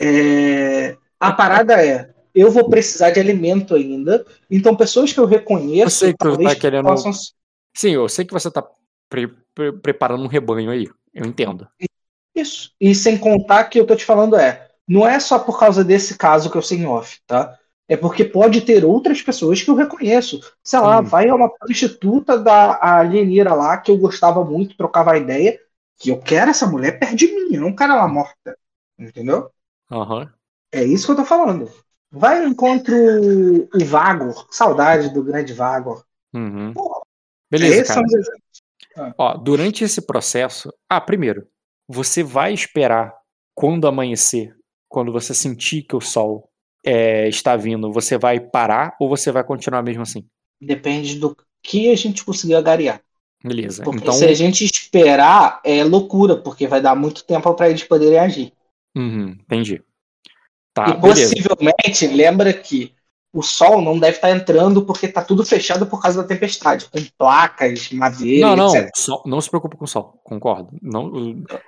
[0.00, 5.86] É, a parada é, eu vou precisar de alimento ainda, então pessoas que eu reconheço
[5.86, 7.10] Eu sei que talvez tá querendo- possam
[7.76, 8.64] Sim, eu sei que você tá
[9.08, 10.88] pre- pre- preparando um rebanho aí.
[11.12, 11.66] Eu entendo.
[12.34, 12.72] Isso.
[12.80, 16.16] E sem contar que eu tô te falando é, não é só por causa desse
[16.16, 17.58] caso que eu sei em off, tá?
[17.88, 20.40] É porque pode ter outras pessoas que eu reconheço.
[20.62, 21.08] Sei lá, Sim.
[21.08, 25.58] vai uma prostituta da alienira lá que eu gostava muito, trocava a ideia,
[25.98, 28.56] que eu quero essa mulher perto de mim, não quero ela morta.
[28.98, 29.50] Entendeu?
[29.90, 30.30] Aham.
[30.72, 31.70] É isso que eu tô falando.
[32.10, 36.04] Vai ao encontro o Vagor, saudade do grande Vagor.
[36.34, 36.72] Uhum.
[36.72, 37.04] Pô,
[37.50, 37.94] Beleza, cara.
[37.94, 39.14] são os exemplos.
[39.18, 40.72] Ó, durante esse processo.
[40.88, 41.46] Ah, primeiro,
[41.88, 43.14] você vai esperar
[43.54, 44.54] quando amanhecer,
[44.88, 46.50] quando você sentir que o sol
[46.84, 50.26] é, está vindo, você vai parar ou você vai continuar mesmo assim?
[50.60, 53.00] Depende do que a gente conseguir agariar.
[53.44, 53.82] Beleza.
[53.82, 57.84] Porque Então, se a gente esperar, é loucura, porque vai dar muito tempo para eles
[57.84, 58.52] poderem agir.
[58.96, 59.82] uhum, entendi.
[60.76, 61.34] Tá, e beleza.
[61.34, 62.94] possivelmente, lembra que
[63.32, 66.98] o sol não deve estar entrando porque tá tudo fechado por causa da tempestade, com
[67.16, 68.90] placas, madeira, Não, não, etc.
[68.94, 70.68] sol- não se preocupe com o sol, concordo.
[70.82, 71.10] Não,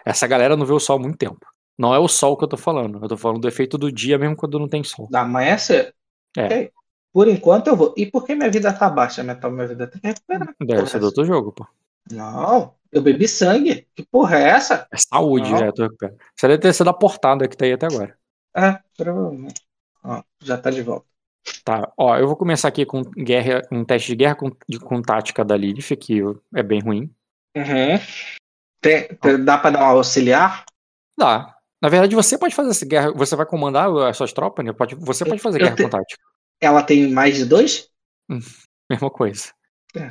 [0.05, 1.40] essa galera não vê o sol há muito tempo.
[1.78, 4.18] Não é o sol que eu tô falando, eu tô falando do efeito do dia
[4.18, 5.09] mesmo quando não tem sol.
[5.10, 5.94] Da amanhecer.
[6.36, 6.44] É.
[6.44, 6.70] Ok.
[7.10, 7.94] Por enquanto eu vou.
[7.97, 9.51] E por que minha vida tá baixa, Metal?
[9.51, 10.55] Minha vida tem que recuperar.
[10.60, 11.66] Deve ser do outro jogo, pô.
[12.12, 13.86] Não, eu bebi sangue.
[13.97, 14.86] Que porra é essa?
[14.93, 15.59] É saúde, Não.
[15.59, 16.14] é, tu recupera.
[16.36, 18.18] Você deve ter sido a portada que tá aí até agora.
[18.59, 19.60] É, provavelmente.
[20.02, 21.06] Ó, já tá de volta.
[21.64, 25.01] Tá, ó, eu vou começar aqui com guerra, um teste de guerra com, de, com
[25.01, 26.20] tática da Lilith, que
[26.55, 27.10] é bem ruim.
[27.56, 27.98] Uhum.
[28.80, 30.64] Tem- tem- dá pra dar um auxiliar?
[31.18, 31.55] Dá.
[31.80, 34.72] Na verdade, você pode fazer essa guerra, você vai comandar as suas tropas, né?
[34.72, 36.20] Pode, você pode fazer Eu guerra te- com tática.
[36.60, 37.89] Ela tem mais de dois?
[38.90, 39.52] Mesma coisa.
[39.94, 40.10] O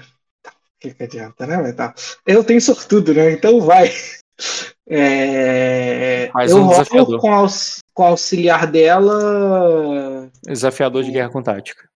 [0.79, 1.93] que, que adianta, né, Metal?
[2.25, 3.31] Eu tenho sortudo, né?
[3.31, 3.89] Então vai.
[4.89, 7.19] É, Mais eu um rolo desafiador.
[7.19, 10.29] com, aux- com o auxiliar dela.
[10.45, 11.89] Desafiador de guerra com tática.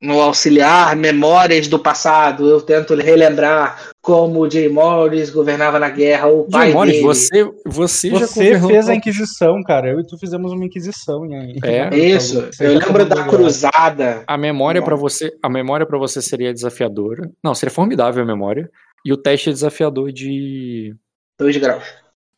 [0.00, 2.48] No auxiliar, memórias do passado.
[2.48, 7.04] Eu tento relembrar como o Jay Morris governava na guerra, o pai Jim Morris, dele.
[7.04, 9.90] você, você, já Você governou fez a Inquisição, cara.
[9.90, 11.26] Eu e tu fizemos uma Inquisição.
[11.26, 11.56] Em...
[11.62, 11.94] É.
[11.94, 14.24] Isso, eu já lembro da cruzada.
[14.26, 17.30] A memória para você, a memória para você seria desafiadora.
[17.42, 18.70] Não, seria formidável a memória.
[19.04, 20.96] E o teste é desafiador de
[21.38, 21.84] Dois graus.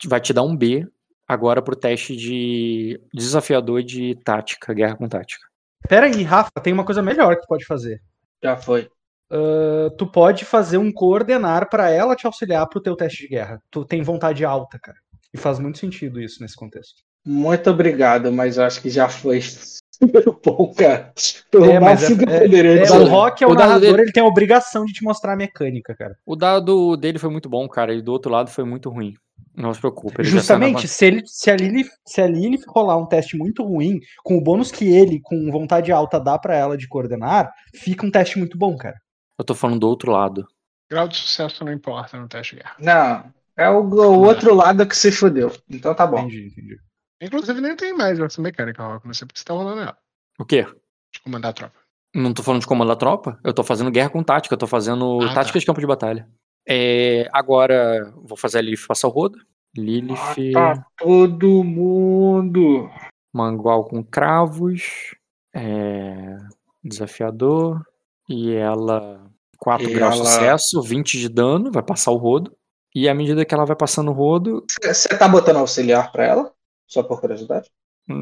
[0.09, 0.85] vai te dar um B
[1.27, 5.45] agora pro teste de desafiador de tática, guerra com tática.
[5.89, 8.01] Pera aí, Rafa, tem uma coisa melhor que tu pode fazer.
[8.43, 8.89] Já foi.
[9.31, 13.61] Uh, tu pode fazer um coordenar pra ela te auxiliar pro teu teste de guerra.
[13.71, 14.99] Tu tem vontade alta, cara.
[15.35, 17.03] E faz muito sentido isso nesse contexto.
[17.25, 19.41] Muito obrigado, mas eu acho que já foi
[20.01, 21.13] Número bom, cara.
[21.53, 22.93] Eu É, máximo é- É, dizer.
[22.93, 25.37] o Rock é o, O narrador, dele- ele tem a obrigação de te mostrar a
[25.37, 26.17] mecânica, cara.
[26.25, 29.15] O dado dele foi muito bom, cara, e do outro lado foi muito ruim.
[29.57, 30.21] Não se preocupe.
[30.21, 33.65] ele já Justamente, se, ele, se, a Lilith, se a Lilith rolar um teste muito
[33.65, 38.05] ruim, com o bônus que ele, com vontade alta, dá pra ela de coordenar, fica
[38.05, 38.97] um teste muito bom, cara.
[39.39, 40.47] Eu tô falando do outro lado.
[40.91, 42.77] Grau de sucesso não importa no teste de guerra.
[42.79, 45.51] Não, é o, o outro lado que se fodeu.
[45.71, 46.19] Então tá bom.
[46.19, 46.77] Entendi, entendi.
[47.21, 49.07] Inclusive, nem tem mais essa mecânica, Rock.
[49.07, 49.97] Não sei porque você tá rolando ela.
[50.39, 50.67] O quê?
[51.13, 51.79] De comandar a tropa.
[52.15, 54.67] Não tô falando de comando da tropa, eu tô fazendo guerra com tática, eu tô
[54.67, 55.35] fazendo Ah, tá.
[55.37, 56.29] tática de campo de batalha.
[56.69, 59.39] É, agora, vou fazer a Lilith passar o rodo.
[59.77, 62.91] Lilith, Mata todo mundo.
[63.33, 65.15] mangual com cravos,
[65.55, 66.39] é,
[66.83, 67.83] desafiador,
[68.29, 72.57] e ela 4 E graus de ela- sucesso, 20 de dano, vai passar o rodo.
[72.95, 76.53] E à medida que ela vai passando o rodo, Você tá botando auxiliar pra ela?
[76.87, 77.69] Só por curiosidade?
[78.09, 78.15] hum,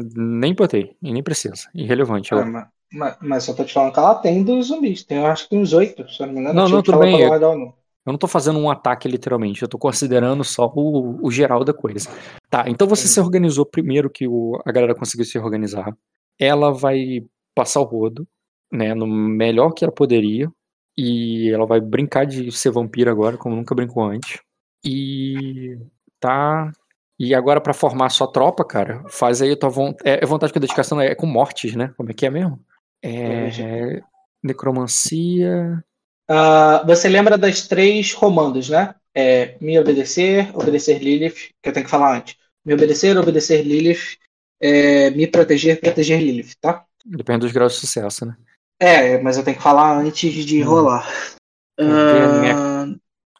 [0.00, 2.32] hum, nem botei, e nem precisa, irrelevante.
[2.32, 5.02] Ah, Eu- mas, mas, mas só tô te falando que ela tem dos zumbis.
[5.04, 6.54] Tem eu acho que uns oito, se eu não me engano.
[6.54, 7.74] Não, Eu tinha não, tudo bem, pra é- guardar o número.
[8.06, 11.72] Eu não tô fazendo um ataque literalmente, eu tô considerando só o, o geral da
[11.72, 12.08] coisa.
[12.50, 15.96] Tá, então você se organizou primeiro que o- a galera conseguiu se organizar.
[16.38, 17.24] Ela vai
[17.54, 18.26] passar o rodo,
[18.70, 20.50] né, no melhor que ela poderia.
[20.96, 24.40] E ela vai brincar de ser vampira agora, como nunca brincou antes.
[24.84, 25.76] E
[26.20, 26.70] tá.
[27.18, 30.08] E agora pra formar a sua tropa, cara, faz aí a tua vontade.
[30.08, 31.92] É, vontade com dedicação é com mortes, né?
[31.96, 32.60] Como é que é mesmo?
[33.02, 34.02] É.
[34.42, 35.82] Necromancia.
[36.28, 38.94] Ah, você lembra das três comandos, né?
[39.14, 42.36] É, me obedecer, obedecer Lilith, que eu tenho que falar antes.
[42.64, 44.16] Me obedecer, obedecer Lilith,
[44.60, 46.84] é, me proteger, proteger Lilith, tá?
[47.04, 48.36] Depende dos graus de sucesso, né?
[48.80, 50.66] É, mas eu tenho que falar antes de Hum.
[50.66, 51.06] rolar.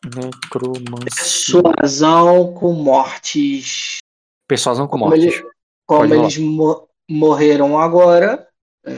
[0.04, 1.62] Necromancia.
[1.62, 3.98] persuasão com mortes.
[4.46, 5.40] Persuasão com Como, mortes.
[5.86, 6.24] como Pode rolar.
[6.24, 8.46] eles mo- morreram agora,
[8.86, 8.92] é,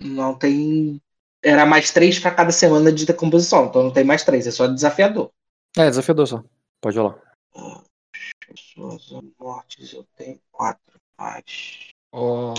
[0.00, 1.00] não tem.
[1.44, 4.66] Era mais três pra cada semana de decomposição, então não tem mais três, é só
[4.66, 5.30] desafiador.
[5.76, 6.42] É, desafiador só.
[6.80, 7.18] Pode rolar.
[8.46, 10.94] Persuasão, mortes, eu tenho quatro.
[11.18, 11.90] Mais.
[12.12, 12.54] Ô,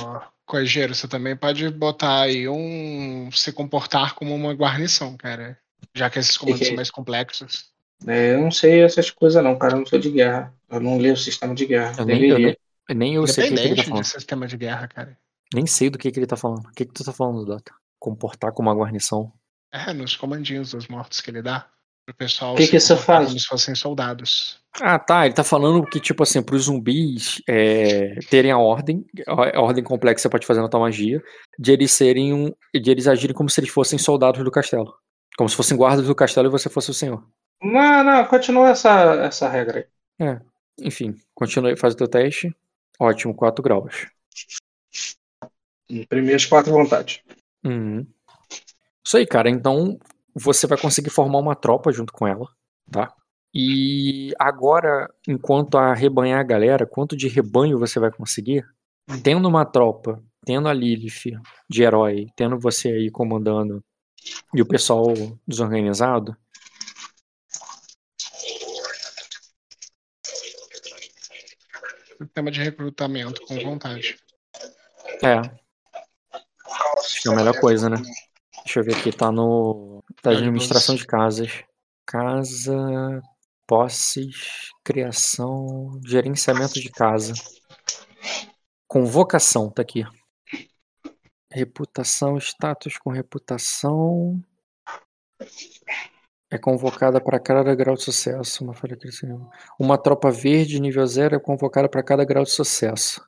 [0.46, 3.30] Coigeiro, você também pode botar aí um.
[3.32, 5.58] se comportar como uma guarnição, cara.
[5.94, 7.72] Já que esses comandos Que que são mais complexos.
[8.08, 9.74] É, eu não sei essas coisas não, cara.
[9.74, 10.54] Eu não sou de guerra.
[10.70, 11.96] Eu não li o sistema de guerra.
[11.98, 14.04] Eu nem, eu nem, eu sei o que, ele tá falando.
[14.04, 15.18] de sistema de guerra, cara.
[15.54, 16.68] Nem sei do que, que ele tá falando.
[16.68, 17.74] O que, que tu tá falando, Dota?
[18.06, 19.34] Comportar como uma guarnição.
[19.74, 21.68] É, nos comandinhos dos mortos que ele dá.
[22.06, 23.30] Pro pessoal Que se que isso faz?
[23.30, 24.60] como se fossem soldados.
[24.80, 25.26] Ah, tá.
[25.26, 30.14] Ele tá falando que, tipo assim, pros zumbis é, terem a ordem, a ordem complexa
[30.16, 31.20] que você pode fazer na tua magia,
[31.58, 32.54] de eles serem um.
[32.80, 34.96] de eles agirem como se eles fossem soldados do castelo.
[35.36, 37.28] Como se fossem guardas do castelo e você fosse o senhor.
[37.60, 40.40] Não, não, continua essa, essa regra aí.
[40.80, 42.56] Enfim, continua faz o teu teste.
[43.00, 44.06] Ótimo, 4 graus.
[45.90, 47.22] Imprimi as quatro vontades.
[47.66, 48.06] Uhum.
[49.04, 49.50] Isso aí, cara.
[49.50, 49.98] Então
[50.34, 52.48] você vai conseguir formar uma tropa junto com ela,
[52.92, 53.14] tá?
[53.54, 58.66] E agora, enquanto a rebanhar a galera, quanto de rebanho você vai conseguir?
[59.24, 61.40] Tendo uma tropa, tendo a Lilith
[61.70, 63.84] de herói, tendo você aí comandando
[64.54, 65.14] e o pessoal
[65.48, 66.36] desorganizado,
[72.18, 74.18] Sistema de recrutamento com vontade.
[75.22, 75.65] é.
[77.26, 77.98] É a melhor coisa, né?
[78.64, 80.04] Deixa eu ver aqui, tá no.
[80.22, 81.64] Tá de administração de casas.
[82.06, 83.22] Casa,
[83.68, 87.34] posses, criação, gerenciamento de casa.
[88.88, 90.04] Convocação, tá aqui.
[91.52, 94.42] Reputação, status com reputação.
[96.52, 98.64] É convocada para cada grau de sucesso.
[98.64, 99.50] Uma, falha crescendo.
[99.80, 103.26] uma tropa verde nível 0 é convocada para cada grau de sucesso.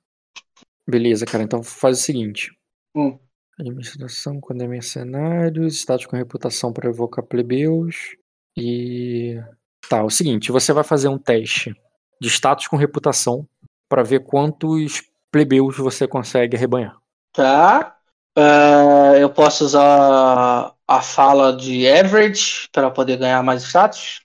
[0.87, 1.43] Beleza, cara.
[1.43, 2.57] Então faz o seguinte.
[2.95, 3.19] Hum.
[3.59, 8.15] Administração quando é mercenários, status com reputação para evocar plebeus.
[8.55, 9.41] E.
[9.89, 11.75] Tá, é o seguinte, você vai fazer um teste
[12.21, 13.47] de status com reputação
[13.89, 16.97] para ver quantos plebeus você consegue arrebanhar.
[17.33, 17.95] Tá.
[18.35, 24.21] Ah, eu posso usar a fala de average para poder ganhar mais status?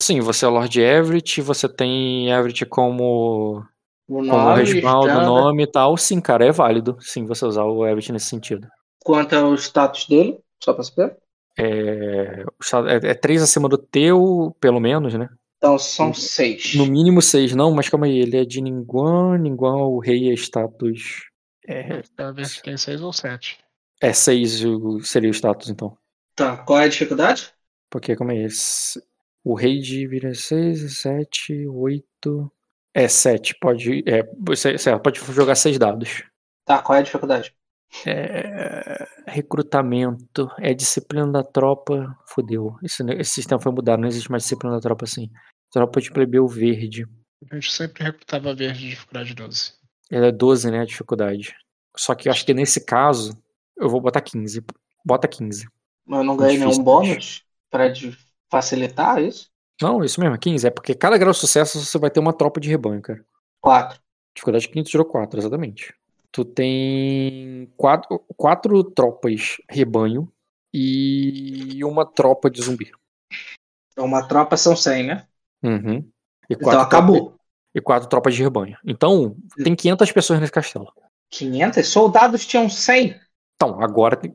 [0.00, 3.64] Sim, você é o Lord Everett, você tem Everett como,
[4.18, 5.22] O nome, respaldo, standard.
[5.22, 5.96] nome e tal.
[5.96, 6.96] Sim, cara, é válido.
[7.00, 8.68] Sim, você usar o Everett nesse sentido.
[9.04, 10.42] Quanto é o status dele?
[10.62, 11.18] Só para saber.
[11.58, 12.44] É,
[13.04, 15.28] é, é três acima do teu, pelo menos, né?
[15.56, 16.74] Então são seis.
[16.74, 20.34] No mínimo seis, não, mas calma aí, ele é de Ninguan, Ninguan, o rei é
[20.34, 21.22] status.
[21.66, 22.02] É,
[22.32, 23.58] ver se tem seis ou sete.
[24.02, 25.96] é seis o- seria o status, então.
[26.34, 27.54] Tá, qual é a dificuldade?
[27.90, 29.00] Porque como é esse?
[29.44, 32.50] O rei de vira 6, 7, 8.
[32.94, 33.54] É 7.
[33.60, 34.02] Pode.
[34.06, 36.22] É, você, certo, pode jogar 6 dados.
[36.64, 37.54] Tá, qual é a dificuldade?
[38.06, 42.76] É, recrutamento, é disciplina da tropa, fodeu.
[42.82, 45.30] Esse, esse sistema foi mudado, não existe mais disciplina da tropa assim.
[45.70, 47.06] Tropa de plebeu verde.
[47.50, 49.72] A gente sempre recrutava verde de dificuldade 12.
[50.10, 51.54] Ela é 12, né, a dificuldade.
[51.96, 53.36] Só que eu acho que nesse caso,
[53.76, 54.64] eu vou botar 15.
[55.04, 55.66] Bota 15.
[56.06, 58.16] Mas eu não ganhei nenhum bônus pra de-
[58.50, 59.50] facilitar isso?
[59.82, 60.66] Não, isso mesmo, 15.
[60.66, 63.24] É porque cada grau de sucesso você vai ter uma tropa de rebanho, cara.
[63.60, 64.00] Quatro.
[64.34, 65.94] Dificuldade 5 tirou 4, exatamente.
[66.30, 70.32] Tu tem quatro, quatro tropas rebanho
[70.72, 72.90] e uma tropa de zumbi.
[73.92, 75.26] Então uma tropa são 100, né?
[75.62, 76.08] Uhum.
[76.48, 77.36] Então acabou.
[77.74, 78.76] e quatro tropas de rebanho.
[78.84, 80.92] Então, tem 500 pessoas nesse castelo.
[81.30, 81.86] 500?
[81.86, 83.20] Soldados tinham 100.
[83.54, 84.34] Então, agora tem,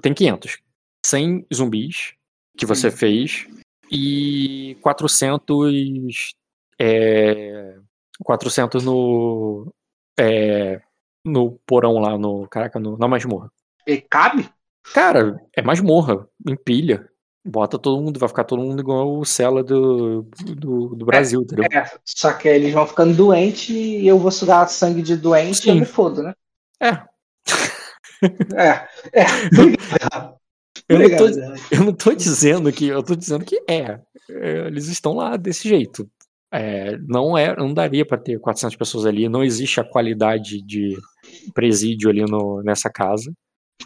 [0.00, 0.58] tem 500.
[1.06, 2.14] 100 zumbis
[2.56, 3.46] que você fez
[3.94, 6.34] e 400
[6.80, 7.76] é,
[8.24, 9.72] 400 no
[10.18, 10.80] é,
[11.24, 13.50] no porão lá no, caraca, no, na masmorra.
[13.86, 14.48] E cabe?
[14.92, 17.08] Cara, é masmorra, empilha.
[17.46, 21.66] Bota todo mundo, vai ficar todo mundo igual o Cela do, do, do Brasil, entendeu?
[21.70, 25.68] É, só que eles vão ficando doentes e eu vou sugar sangue de doente e
[25.68, 25.80] eu Sim.
[25.80, 26.34] me fodo, né?
[26.80, 27.02] É.
[28.56, 29.24] É, é.
[30.88, 31.26] Eu não, tô,
[31.70, 32.86] eu não tô dizendo que.
[32.86, 34.00] Eu tô dizendo que é.
[34.28, 36.08] Eles estão lá desse jeito.
[36.52, 39.28] É, não, é, não daria pra ter 400 pessoas ali.
[39.28, 40.96] Não existe a qualidade de
[41.52, 43.32] presídio ali no, nessa casa.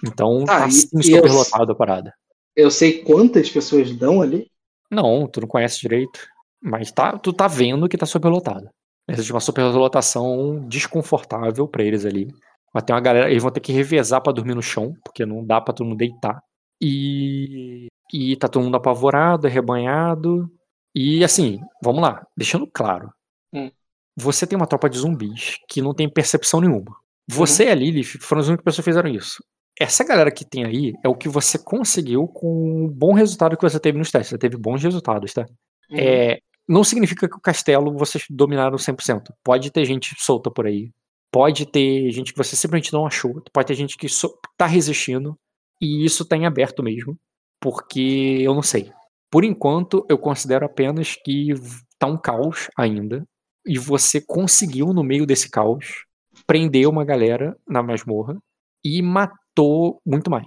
[0.05, 2.12] Então Ah, tá sim super eu- lotado a parada.
[2.55, 4.51] Eu sei quantas pessoas dão ali.
[4.91, 6.20] Não, tu não conhece direito.
[6.61, 8.69] Mas tá, tu tá vendo que tá superlotado.
[9.09, 12.29] Existe uma superlotação desconfortável pra eles ali.
[12.75, 13.31] Vai ter uma galera.
[13.31, 15.99] Eles vão ter que revezar pra dormir no chão, porque não dá pra todo mundo
[15.99, 16.43] deitar.
[16.81, 17.87] E.
[18.13, 20.51] E tá todo mundo apavorado, arrebanhado.
[20.95, 23.13] E assim, vamos lá, deixando claro.
[23.53, 23.71] Hum.
[24.17, 26.97] Você tem uma tropa de zumbis que não tem percepção nenhuma.
[27.29, 29.45] Você e a Lilith foram as únicas pessoas que fizeram isso.
[29.79, 33.63] Essa galera que tem aí é o que você conseguiu com o bom resultado que
[33.63, 34.31] você teve nos testes.
[34.31, 35.47] Você teve bons resultados, tá?
[35.91, 35.99] Uhum.
[35.99, 36.39] É,
[36.69, 39.23] não significa que o castelo vocês dominaram 100%.
[39.45, 40.91] Pode ter gente solta por aí.
[41.31, 43.41] Pode ter gente que você simplesmente não achou.
[43.53, 45.39] Pode ter gente que so, tá resistindo.
[45.81, 47.17] E isso tá em aberto mesmo.
[47.61, 48.93] Porque eu não sei.
[49.31, 51.53] Por enquanto, eu considero apenas que
[51.99, 53.25] tá um caos ainda.
[53.67, 56.05] E você conseguiu, no meio desse caos,
[56.47, 58.39] prender uma galera na masmorra
[58.85, 60.47] e matou muito mais.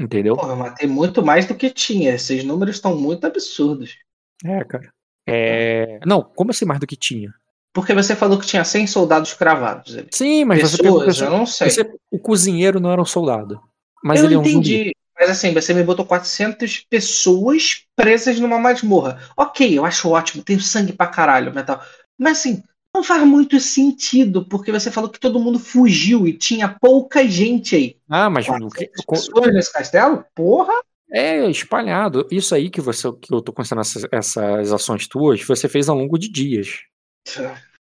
[0.00, 0.36] Entendeu?
[0.36, 2.14] Pô, eu matei muito mais do que tinha.
[2.14, 3.96] Esses números estão muito absurdos.
[4.44, 4.92] É, cara.
[5.26, 6.00] É...
[6.06, 7.32] Não, como assim mais do que tinha?
[7.72, 9.96] Porque você falou que tinha 100 soldados cravados.
[10.10, 11.70] Sim, mas você pegou Pessoas, eu não sei.
[11.70, 13.60] você- o cozinheiro não era um soldado.
[14.02, 14.76] Mas eu ele é um entendi.
[14.78, 14.92] zumbi.
[15.18, 19.20] Mas assim, você me botou 400 pessoas presas numa masmorra.
[19.36, 21.82] Ok, eu acho ótimo, tenho sangue pra caralho, metal.
[22.16, 22.62] Mas assim,
[22.94, 27.74] não faz muito sentido, porque você falou que todo mundo fugiu e tinha pouca gente
[27.74, 27.96] aí.
[28.08, 30.24] Ah, mas o que- 400 co- pessoas nesse castelo?
[30.34, 30.72] Porra!
[31.10, 32.28] é espalhado.
[32.30, 35.96] Isso aí que você que eu tô considerando essas, essas ações tuas, você fez ao
[35.96, 36.82] longo de dias.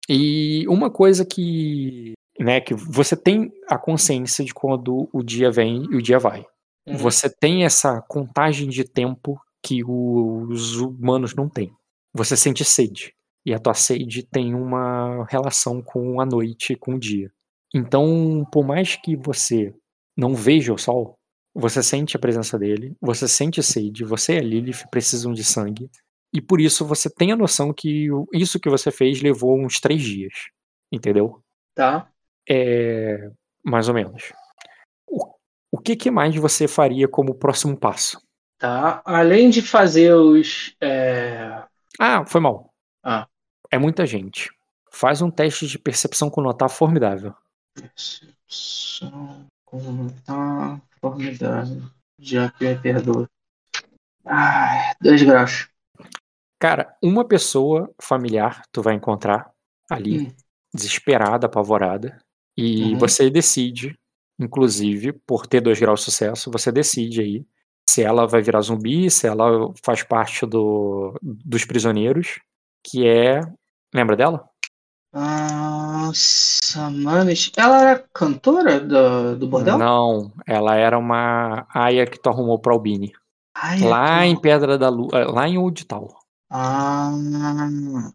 [0.09, 5.85] E uma coisa que, né, que você tem a consciência de quando o dia vem
[5.91, 6.45] e o dia vai.
[6.87, 6.97] Uhum.
[6.97, 11.71] Você tem essa contagem de tempo que os humanos não têm.
[12.15, 13.15] Você sente sede.
[13.45, 17.31] E a tua sede tem uma relação com a noite, com o dia.
[17.75, 19.75] Então, por mais que você
[20.17, 21.19] não veja o sol,
[21.55, 25.91] você sente a presença dele, você sente sede, você e a Lilith precisam de sangue.
[26.33, 30.03] E por isso você tem a noção que isso que você fez levou uns três
[30.03, 30.33] dias.
[30.93, 31.43] Entendeu?
[31.75, 32.11] Tá.
[32.49, 33.31] É,
[33.65, 34.33] mais ou menos.
[35.07, 35.35] O,
[35.73, 38.21] o que, que mais você faria como próximo passo?
[38.59, 39.01] Tá.
[39.05, 40.75] Além de fazer os.
[40.81, 41.63] é,
[41.99, 42.73] Ah, foi mal.
[43.03, 43.27] Ah.
[43.71, 44.51] É muita gente.
[44.93, 47.35] Faz um teste de percepção com notar formidável.
[47.75, 51.83] Percepção como tá formidável.
[52.19, 53.29] Já que me perdoa.
[54.27, 55.69] Ai, dois graus.
[56.59, 59.51] Cara, uma pessoa familiar tu vai encontrar
[59.89, 60.35] ali, Hum.
[60.75, 62.19] desesperada, apavorada,
[62.63, 62.99] e Uhum.
[62.99, 63.99] você decide,
[64.39, 67.47] inclusive, por ter dois graus de sucesso, você decide aí
[67.89, 72.39] se ela vai virar zumbi, se ela faz parte do, dos prisioneiros,
[72.85, 73.41] que é.
[73.93, 74.49] Lembra dela?
[75.13, 77.31] Nossa, mano.
[77.57, 79.77] Ela era cantora do, do bordel?
[79.77, 83.13] Não, ela era uma aia que tu arrumou pra Albini.
[83.57, 86.17] Ai, Lá é em Pedra da Lua, lá em Audital.
[86.49, 87.11] Ah,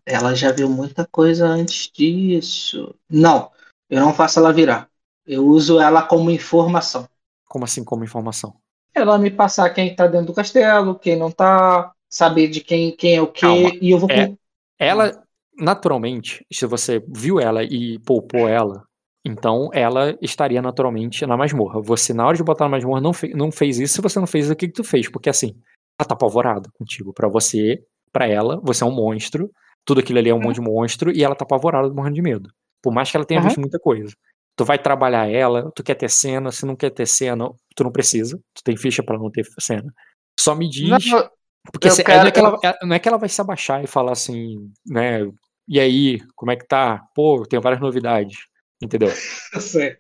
[0.06, 2.96] ela já viu muita coisa antes disso.
[3.10, 3.50] Não,
[3.90, 4.88] eu não faço ela virar.
[5.26, 7.08] Eu uso ela como informação.
[7.48, 8.54] Como assim, como informação?
[8.94, 13.16] Ela me passar quem tá dentro do castelo, quem não tá, saber de quem, quem
[13.16, 14.10] é o quê, Calma, e eu vou.
[14.10, 14.34] é-
[14.80, 15.24] Ela,
[15.58, 18.84] naturalmente, se você viu ela e poupou ela,
[19.28, 21.82] Então ela estaria naturalmente na masmorra.
[21.82, 23.96] Você, na hora de botar na masmorra, não, fe não fez isso.
[23.96, 25.10] Se você não fez, o que, que tu fez?
[25.10, 25.56] Porque assim,
[26.00, 27.12] ela tá apavorada contigo.
[27.12, 27.82] Pra você,
[28.14, 29.50] pra ela, você é um monstro.
[29.84, 31.12] Tudo aquilo ali é um monte de monstro.
[31.12, 32.50] E ela tá apavorada, morrendo de medo.
[32.86, 33.48] Por mais que ela tenha Uhum.
[33.48, 34.14] visto muita coisa.
[34.56, 37.92] Tu vai trabalhar ela, tu quer ter cena, se não quer ter cena, tu não
[37.92, 38.38] precisa.
[38.54, 39.92] Tu tem ficha pra não ter cena.
[40.40, 41.08] Só me diz.
[41.12, 41.28] Não,
[41.74, 43.84] Porque se- quero- não, é que ela, é- não é que ela vai se abaixar
[43.84, 45.22] e falar assim, né?
[45.68, 47.02] E aí, como é que tá?
[47.16, 48.38] Pô, tem várias novidades.
[48.80, 49.10] Entendeu?
[49.56, 49.98] eu sei.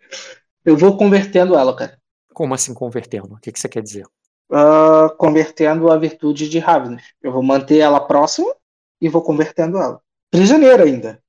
[0.63, 1.97] Eu vou convertendo ela, cara.
[2.31, 3.33] Como assim convertendo?
[3.33, 4.05] O que, que você quer dizer?
[4.51, 7.01] Ah, convertendo a virtude de Ravenous.
[7.23, 8.53] Eu vou manter ela próxima
[9.01, 9.99] e vou convertendo ela.
[10.29, 11.19] Prisioneira ainda.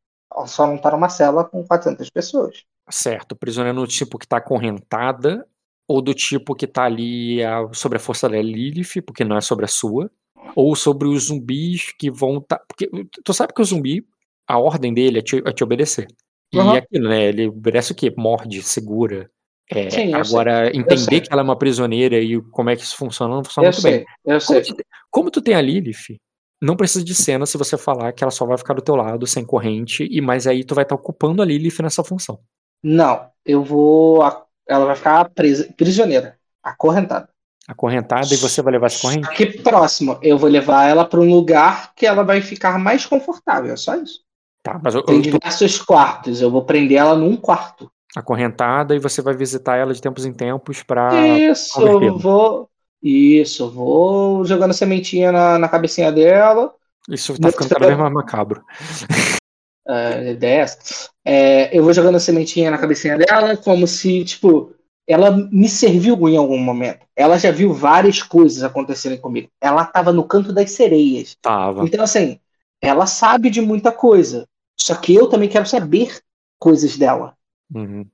[0.46, 2.64] Só não tá numa cela com 400 pessoas.
[2.90, 5.46] Certo, prisioneiro no tipo que tá acorrentada,
[5.88, 9.40] ou do tipo que tá ali a- sobre a força da Lilith, porque não é
[9.40, 10.10] sobre a sua,
[10.54, 12.60] ou sobre os zumbis que vão tá.
[12.68, 12.88] Porque
[13.24, 14.06] tu sabe que o zumbi,
[14.46, 16.06] a ordem dele é te, é te obedecer.
[16.52, 16.72] E Uhum.
[16.74, 17.24] aquilo, né?
[17.26, 18.12] Ele obedece o quê?
[18.16, 19.30] Morde, segura.
[19.68, 20.80] É, Sim, agora, sei.
[20.80, 23.72] entender que ela é uma prisioneira e como é que isso funciona, não funciona Eu
[23.72, 23.92] muito bem.
[23.94, 24.74] sei, eu Como sei.
[24.74, 26.16] tu, como tu tem a Lilith,
[26.60, 29.26] não precisa de cena se você falar que ela só vai ficar do teu lado,
[29.26, 32.38] sem corrente, e mas aí tu vai estar ocupando a Lilith nessa função.
[32.82, 34.22] Não, eu vou.
[34.66, 37.28] Ela vai ficar presa, prisioneira, acorrentada.
[37.68, 39.26] Acorrentada e você vai levar essa corrente?
[39.28, 43.72] Aqui próximo, eu vou levar ela para um lugar que ela vai ficar mais confortável.
[43.72, 44.20] É só isso.
[44.62, 46.40] Tá, mas eu, Tem eu diversos quartos.
[46.40, 47.90] Eu vou prender ela num quarto.
[48.14, 51.10] acorrentada e você vai visitar ela de tempos em tempos pra.
[51.38, 52.68] Isso, eu vou.
[53.08, 56.74] Isso, vou jogando sementinha na, na cabecinha dela.
[57.08, 58.64] Isso tá ficando cada vez mais macabro.
[59.88, 61.10] É, ideia é essa.
[61.24, 64.74] É, eu vou jogando sementinha na cabecinha dela, como se, tipo,
[65.06, 67.06] ela me serviu em algum momento.
[67.14, 69.48] Ela já viu várias coisas acontecerem comigo.
[69.60, 71.36] Ela tava no canto das sereias.
[71.40, 71.84] Tava.
[71.84, 72.40] Então, assim,
[72.82, 74.48] ela sabe de muita coisa.
[74.76, 76.18] Só que eu também quero saber
[76.58, 77.36] coisas dela.
[77.72, 78.04] Uhum.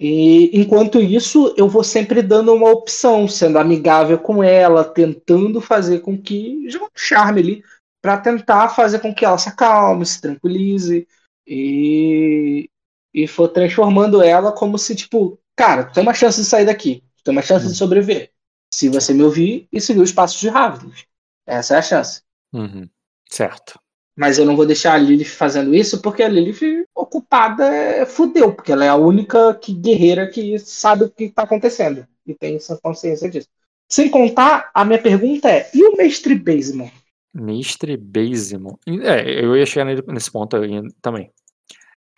[0.00, 6.00] E enquanto isso, eu vou sempre dando uma opção, sendo amigável com ela, tentando fazer
[6.00, 6.68] com que.
[6.70, 7.64] jogar um charme ali,
[8.00, 11.06] para tentar fazer com que ela se acalme, se tranquilize
[11.46, 12.70] e.
[13.12, 17.02] e for transformando ela como se, tipo, cara, tu tem uma chance de sair daqui,
[17.16, 18.30] tu tem uma chance de sobreviver.
[18.72, 21.06] Se você me ouvir e seguir os passos de Ravens.
[21.44, 22.22] Essa é a chance.
[22.52, 22.88] Uhum.
[23.28, 23.80] Certo.
[24.18, 28.52] Mas eu não vou deixar a Lilith fazendo isso, porque a Lilith ocupada é fudeu,
[28.52, 32.56] porque ela é a única que, guerreira que sabe o que está acontecendo e tem
[32.56, 33.46] essa consciência disso.
[33.88, 36.90] Sem contar, a minha pergunta é: e o mestre Basemon?
[37.32, 38.74] Mestre Basemon.
[39.04, 40.56] É, eu ia chegar nesse ponto
[41.00, 41.30] também.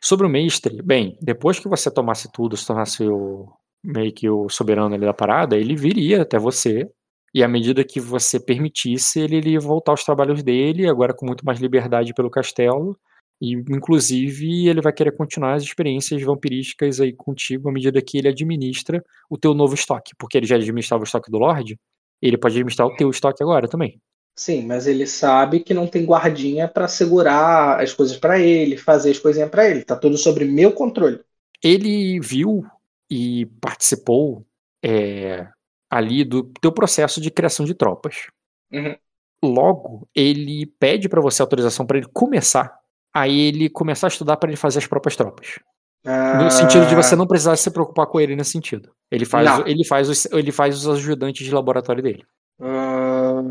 [0.00, 3.46] Sobre o mestre, bem, depois que você tomasse tudo, se tornasse o,
[3.84, 6.90] meio que o soberano ali da parada, ele viria até você.
[7.32, 11.44] E à medida que você permitisse, ele iria voltar aos trabalhos dele, agora com muito
[11.44, 12.98] mais liberdade pelo castelo.
[13.40, 18.28] E, inclusive, ele vai querer continuar as experiências vampirísticas aí contigo à medida que ele
[18.28, 20.12] administra o teu novo estoque.
[20.18, 21.78] Porque ele já administrava o estoque do Lorde,
[22.20, 23.98] ele pode administrar o teu estoque agora também.
[24.36, 29.10] Sim, mas ele sabe que não tem guardinha para segurar as coisas para ele, fazer
[29.10, 29.84] as coisinhas para ele.
[29.84, 31.20] Tá tudo sobre meu controle.
[31.62, 32.64] ele viu
[33.10, 34.46] e participou
[34.82, 35.46] é,
[35.90, 38.28] ali do teu processo de criação de tropas.
[38.72, 38.96] Uhum.
[39.42, 42.78] Logo, ele pede para você autorização para ele começar.
[43.14, 45.58] Aí ele começar a estudar para ele fazer as próprias tropas.
[46.04, 48.90] No Ah, sentido de você não precisar se preocupar com ele nesse sentido.
[49.10, 49.66] Ele faz, Não.
[49.66, 52.24] ele faz, os, ele faz os ajudantes de laboratório dele.
[52.60, 53.42] ah,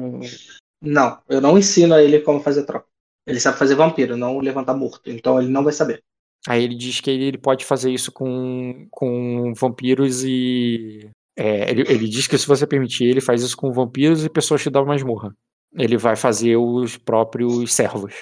[0.82, 2.88] não, eu não ensino a ele como fazer tropa.
[3.28, 5.10] Ele sabe fazer vampiro, não levantar morto.
[5.12, 6.02] Então ele não vai saber.
[6.48, 11.10] Aí ele diz que ele, ele pode fazer isso com, com vampiros e.
[11.40, 14.62] é, ele, ele diz que se você permitir, ele faz isso com vampiros e pessoas
[14.62, 15.34] que dão masmorra.
[15.74, 18.14] Ele vai fazer os próprios servos.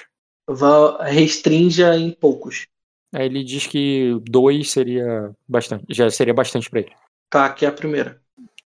[1.00, 2.68] Restrinja em poucos.
[3.12, 5.84] Aí ele diz que dois seria bastante.
[5.88, 6.92] Já seria bastante pra ele.
[7.28, 8.20] Tá, aqui a primeira.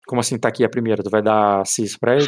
[0.08, 1.04] Como assim tá aqui a primeira?
[1.04, 2.28] Tu vai dar cis pra ele?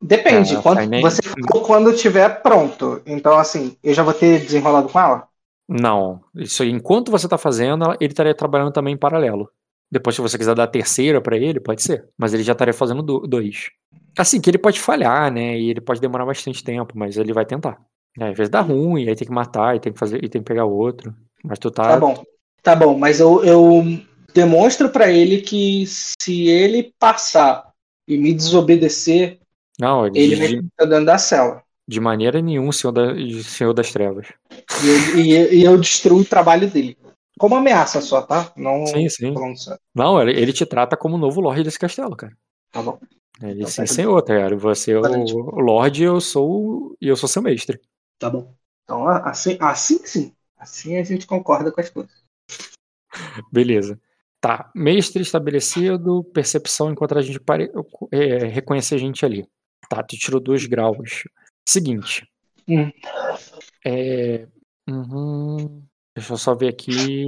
[0.00, 3.02] Depende, Ah, quando, você falou quando tiver pronto.
[3.04, 5.26] Então, assim, eu já vou ter desenrolado com ela?
[5.68, 6.20] Não.
[6.36, 9.50] Isso enquanto você tá fazendo, ele estaria trabalhando também em paralelo.
[9.94, 12.08] Depois, se você quiser dar a terceira pra ele, pode ser.
[12.18, 13.70] Mas ele já estaria fazendo do- dois.
[14.18, 15.56] Assim, que ele pode falhar, né?
[15.56, 17.78] E ele pode demorar bastante tempo, mas ele vai tentar.
[18.18, 20.42] É, às vezes dá ruim, aí tem que matar, e tem que fazer, e tem
[20.42, 21.14] que pegar outro.
[21.44, 21.90] Mas tu tá.
[21.90, 22.24] Tá bom.
[22.60, 23.84] Tá bom, mas eu, eu
[24.34, 27.70] demonstro pra ele que se ele passar
[28.08, 29.38] e me desobedecer,
[29.78, 31.62] Não, ele, ele diz vai de, ficar dentro da cela.
[31.86, 33.14] de maneira nenhuma, senhor, da,
[33.44, 34.26] senhor das trevas.
[34.82, 36.96] E eu, e- e eu destruo o trabalho dele.
[37.38, 38.52] Como ameaça só, tá?
[38.56, 39.34] Não Sim, sim.
[39.94, 42.36] Não, ele, ele te trata como o novo Lorde desse castelo, cara.
[42.70, 42.98] Tá bom.
[43.42, 44.58] Ele Então, sim, senhor, tá ligado?
[44.58, 47.80] Você é o, Lorde e eu sou e eu sou seu mestre.
[48.18, 48.54] Tá bom.
[48.84, 50.34] Então, assim, assim sim.
[50.56, 52.12] Assim a gente concorda com as coisas.
[53.50, 54.00] Beleza.
[54.40, 54.70] Tá.
[54.74, 57.72] Mestre estabelecido, percepção enquanto a gente pare...
[58.12, 59.48] é, reconhecer a gente ali.
[59.88, 61.24] Tá, tu tirou dois graus.
[61.68, 62.28] Seguinte.
[62.68, 62.90] Hum.
[63.84, 64.46] É.
[64.88, 65.82] uhum,
[66.14, 67.24] Deixa eu só ver aqui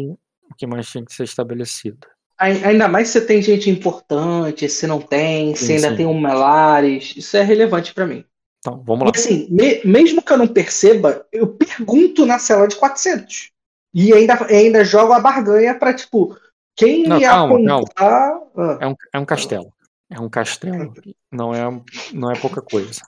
[0.50, 2.06] o que mais tinha que ser estabelecido.
[2.38, 5.96] Ai- Ainda mais se tem gente importante, se não tem, se Sim, ainda sim.
[5.96, 8.24] tem um Melares, isso é relevante pra mim.
[8.58, 9.10] Então, vamos E lá.
[9.14, 13.50] assim, me- mesmo que eu não perceba, eu pergunto na cela de 400.
[13.94, 16.36] E ainda, ainda jogo a barganha pra, tipo,
[16.76, 17.72] quem Não, me calma, calma.
[17.84, 18.40] apontar.
[18.56, 19.72] Ah, É um, é um castelo.
[20.10, 20.92] É um castelo.
[21.32, 21.82] Não é,
[22.12, 23.00] não é pouca coisa.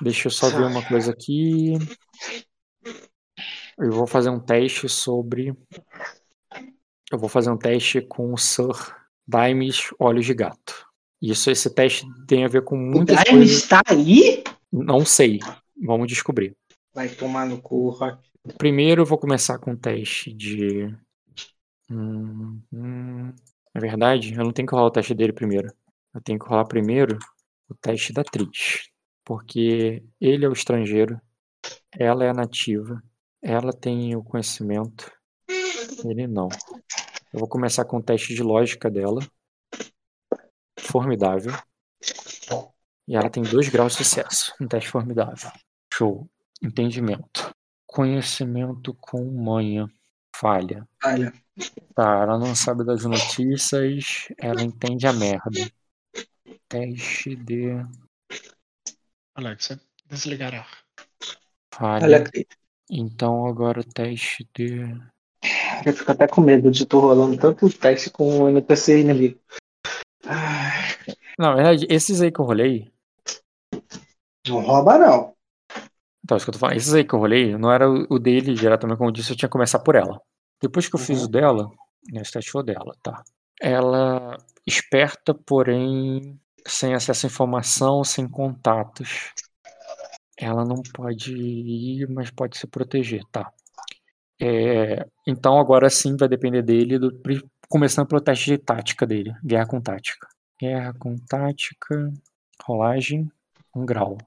[0.00, 1.72] Deixa eu só ver uma coisa aqui.
[3.78, 5.54] Eu vou fazer um teste sobre.
[7.12, 8.72] Eu vou fazer um teste com o Sir
[9.26, 10.86] Dimes Olhos de Gato.
[11.20, 13.56] Isso, esse teste tem a ver com o muitas Daime coisas.
[13.56, 14.42] está aí?
[14.72, 15.38] Não sei.
[15.82, 16.56] Vamos descobrir.
[16.94, 18.18] Vai tomar no cu, Rock.
[18.58, 20.94] Primeiro eu vou começar com um teste de.
[21.90, 23.32] Hum, hum,
[23.74, 25.72] Na verdade, eu não tenho que rolar o teste dele primeiro.
[26.14, 27.18] Eu tenho que rolar primeiro
[27.68, 28.88] o teste da atriz.
[29.24, 31.20] Porque ele é o estrangeiro,
[31.92, 33.02] ela é a nativa,
[33.48, 35.08] ela tem o conhecimento,
[36.04, 36.48] ele não.
[37.32, 39.20] Eu vou começar com o teste de lógica dela.
[40.80, 41.52] Formidável.
[43.06, 44.52] E ela tem dois graus de sucesso.
[44.60, 45.52] Um teste formidável.
[45.94, 46.28] Show.
[46.60, 47.54] Entendimento.
[47.86, 49.88] Conhecimento com manha.
[50.34, 50.86] Falha.
[51.04, 51.32] Olha,
[51.94, 55.70] Tá, ela não sabe das notícias, ela entende a merda.
[56.68, 57.68] Teste de
[59.34, 60.66] Alexa, desligará.
[61.72, 62.18] falha.
[62.18, 62.46] aqui.
[62.90, 64.80] Então agora o teste de.
[65.84, 69.38] Eu fico até com medo de tô rolando tanto teste com o NPC inimigo.
[71.38, 72.90] Não, na verdade, esses aí que eu rolei.
[74.48, 75.34] Não rouba, não.
[76.24, 76.76] Então, isso que eu tô falando.
[76.76, 79.36] Esses aí que eu rolei, não era o o dele diretamente, como eu disse, eu
[79.36, 80.20] tinha que começar por ela.
[80.60, 81.24] Depois que eu fiz Uhum.
[81.26, 81.70] o dela,
[82.10, 83.22] né, esse teste foi o dela, tá?
[83.60, 84.36] Ela
[84.66, 89.32] esperta, porém sem acesso à informação, sem contatos.
[90.36, 93.50] Ela não pode ir, mas pode se proteger, tá?
[94.40, 97.10] É, então agora sim vai depender dele, do,
[97.68, 99.34] começando pelo teste de tática dele.
[99.44, 100.28] Guerra com tática.
[100.60, 102.12] Guerra com tática.
[102.62, 103.30] Rolagem.
[103.74, 104.18] Um grau.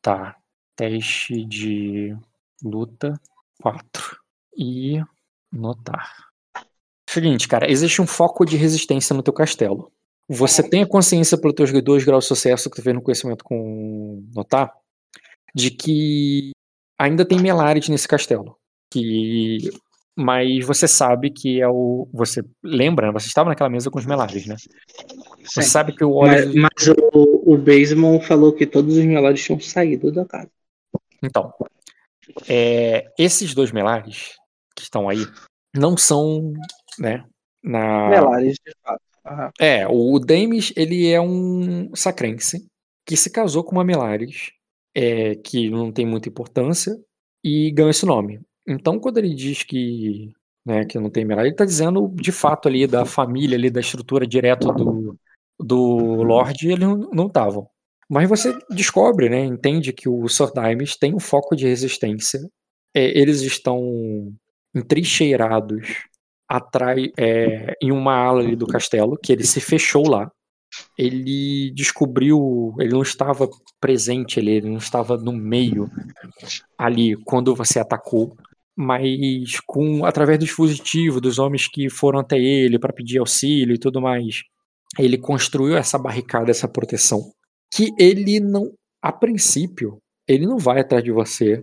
[0.00, 0.36] Tá.
[0.76, 2.16] Teste de
[2.62, 3.20] luta.
[3.60, 4.18] 4.
[4.56, 5.02] E
[5.52, 6.28] notar.
[7.08, 9.90] Seguinte, cara, existe um foco de resistência no teu castelo.
[10.28, 13.42] Você tem a consciência pelos teus dois graus de sucesso que tu fez no conhecimento
[13.42, 14.70] com notar,
[15.54, 16.50] de que
[16.98, 18.56] ainda tem Melares nesse castelo.
[18.90, 19.58] Que
[20.20, 23.12] mas você sabe que é o você lembra, né?
[23.12, 24.56] você estava naquela mesa com os Melares, né?
[25.44, 25.68] Você Sim.
[25.68, 29.60] sabe que o Mas, óleo mas o, o Baseman falou que todos os Melores tinham
[29.60, 30.50] saído da casa.
[31.22, 31.54] Então,
[32.48, 34.34] é, esses dois Melares
[34.74, 35.24] que estão aí
[35.72, 36.52] não são,
[36.98, 37.24] né,
[37.62, 39.02] na Melares, de fato.
[39.24, 39.50] Aham.
[39.60, 42.66] É, o Dames, ele é um sacrense
[43.06, 44.50] que se casou com uma Melares,
[44.94, 46.96] é, que não tem muita importância,
[47.42, 48.40] e ganhou esse nome.
[48.66, 50.32] Então, quando ele diz que,
[50.64, 53.80] né, que não tem Melares, ele está dizendo, de fato, ali, da família, ali, da
[53.80, 55.16] estrutura direto do,
[55.58, 57.68] do Lorde, eles não- estavam.
[58.08, 62.40] Mas você descobre, né, entende que o Sir Dames tem um foco de resistência.
[62.94, 64.32] É, eles estão
[64.74, 66.06] entrincheirados
[66.48, 70.30] atrás, é, em uma ala ali do castelo, que ele se fechou lá.
[70.96, 73.48] Ele descobriu, ele não estava
[73.80, 75.90] presente ali, ele não estava no meio
[76.76, 78.36] ali quando você atacou,
[78.76, 83.78] mas com através dos fugitivos, dos homens que foram até ele para pedir auxílio e
[83.78, 84.42] tudo mais,
[84.98, 87.32] ele construiu essa barricada, essa proteção,
[87.72, 88.72] que ele não,
[89.02, 91.62] a princípio, ele não vai atrás de você.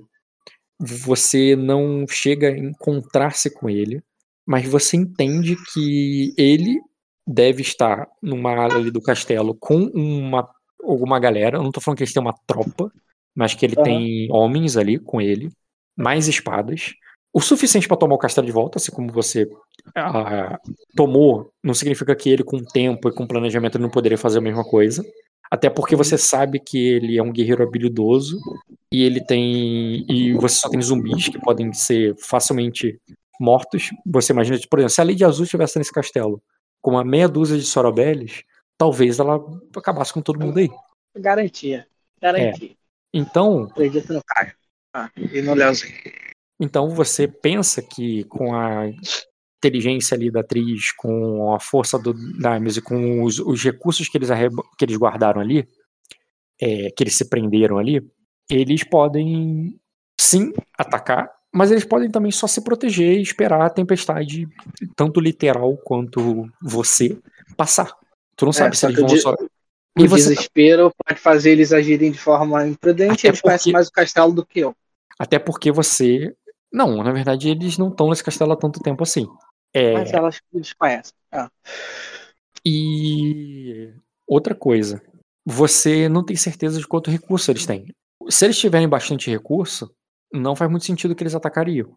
[0.80, 4.04] Você não chega a encontrar-se com ele,
[4.46, 6.82] mas você entende que ele
[7.26, 10.50] deve estar numa ala ali do castelo com uma
[10.84, 11.58] alguma galera.
[11.58, 12.92] Eu não tô falando que eles têm uma tropa,
[13.36, 13.84] mas que ele Aham.
[13.84, 15.50] tem homens ali com ele,
[15.98, 16.94] mais espadas.
[17.34, 19.50] O suficiente para tomar o castelo de volta, assim como você
[19.94, 20.58] ah,
[20.96, 24.64] tomou, não significa que ele, com tempo e com planejamento, não poderia fazer a mesma
[24.64, 25.04] coisa.
[25.52, 28.40] Até porque você sabe que ele é um guerreiro habilidoso
[28.92, 30.06] e ele tem.
[30.10, 33.00] E você só tem zumbis que podem ser facilmente
[33.40, 33.90] mortos.
[34.06, 36.42] Você imagina, por exemplo, se a Lady Azul estivesse nesse castelo
[36.86, 38.44] com uma meia dúzia de Sorobeles,
[38.78, 39.44] talvez ela
[39.76, 40.70] acabasse com todo mundo aí.
[41.18, 41.88] Garantia.
[42.22, 42.76] Garantia.
[43.12, 44.54] Então, Acredito no Caio.
[44.94, 45.96] Ah, e no Leozinho.
[46.60, 48.84] então você pensa que com a
[49.58, 54.20] inteligência ali da atriz, com a força do Dames e com os, os recursos que
[54.20, 54.30] eles,
[54.78, 55.68] que eles guardaram ali,
[56.62, 58.08] é, que eles se prenderam ali,
[58.48, 59.76] eles podem
[60.22, 64.46] sim atacar, Mas eles podem também só se proteger e esperar a tempestade,
[64.96, 67.18] tanto literal quanto você,
[67.56, 67.96] passar.
[68.36, 69.32] Tu não sabe se eles o vão de- só.
[69.98, 73.20] O E você, desespero pode fazer eles agirem de forma imprudente.
[73.20, 74.76] Até Eles conhecem porque- mais o castelo do que eu.
[75.18, 76.36] até porque você.
[76.74, 79.26] Não, na verdade eles não estão nesse castelo há tanto tempo assim.
[79.74, 81.14] É, Mas elas eles conhecem.
[81.32, 81.50] Ah,
[82.66, 83.94] E
[84.28, 85.02] outra coisa,
[85.46, 87.86] você não tem certeza de quanto recurso eles têm.
[88.30, 89.90] Se eles tiverem bastante recurso,
[90.36, 91.90] não faz muito sentido que eles atacariam.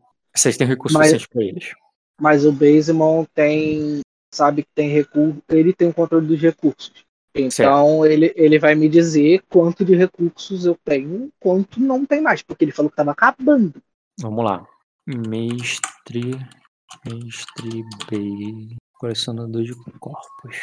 [0.44, 1.74] Eles têm recurso Mas- suficiente pra eles.
[2.20, 4.00] Mas o Basemon tem.
[4.34, 5.42] Sabe que tem recurso.
[5.48, 6.92] Ele tem o controle dos recursos.
[7.34, 12.42] Então ele, ele vai me dizer quanto de recursos eu tenho, quanto não tem mais,
[12.42, 13.74] porque ele falou que tava acabando.
[14.20, 14.66] Vamos lá.
[15.06, 16.38] Mestre.
[17.06, 18.76] Mestre B.
[18.98, 20.56] Colecionador de corpos.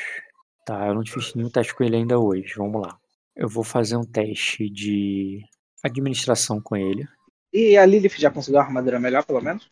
[0.65, 2.53] Tá, eu não fiz nenhum teste com ele ainda hoje.
[2.57, 2.97] Vamos lá.
[3.35, 5.41] Eu vou fazer um teste de
[5.83, 7.07] administração com ele.
[7.55, 9.71] E a Lilith já conseguiu uma armadura melhor, pelo menos?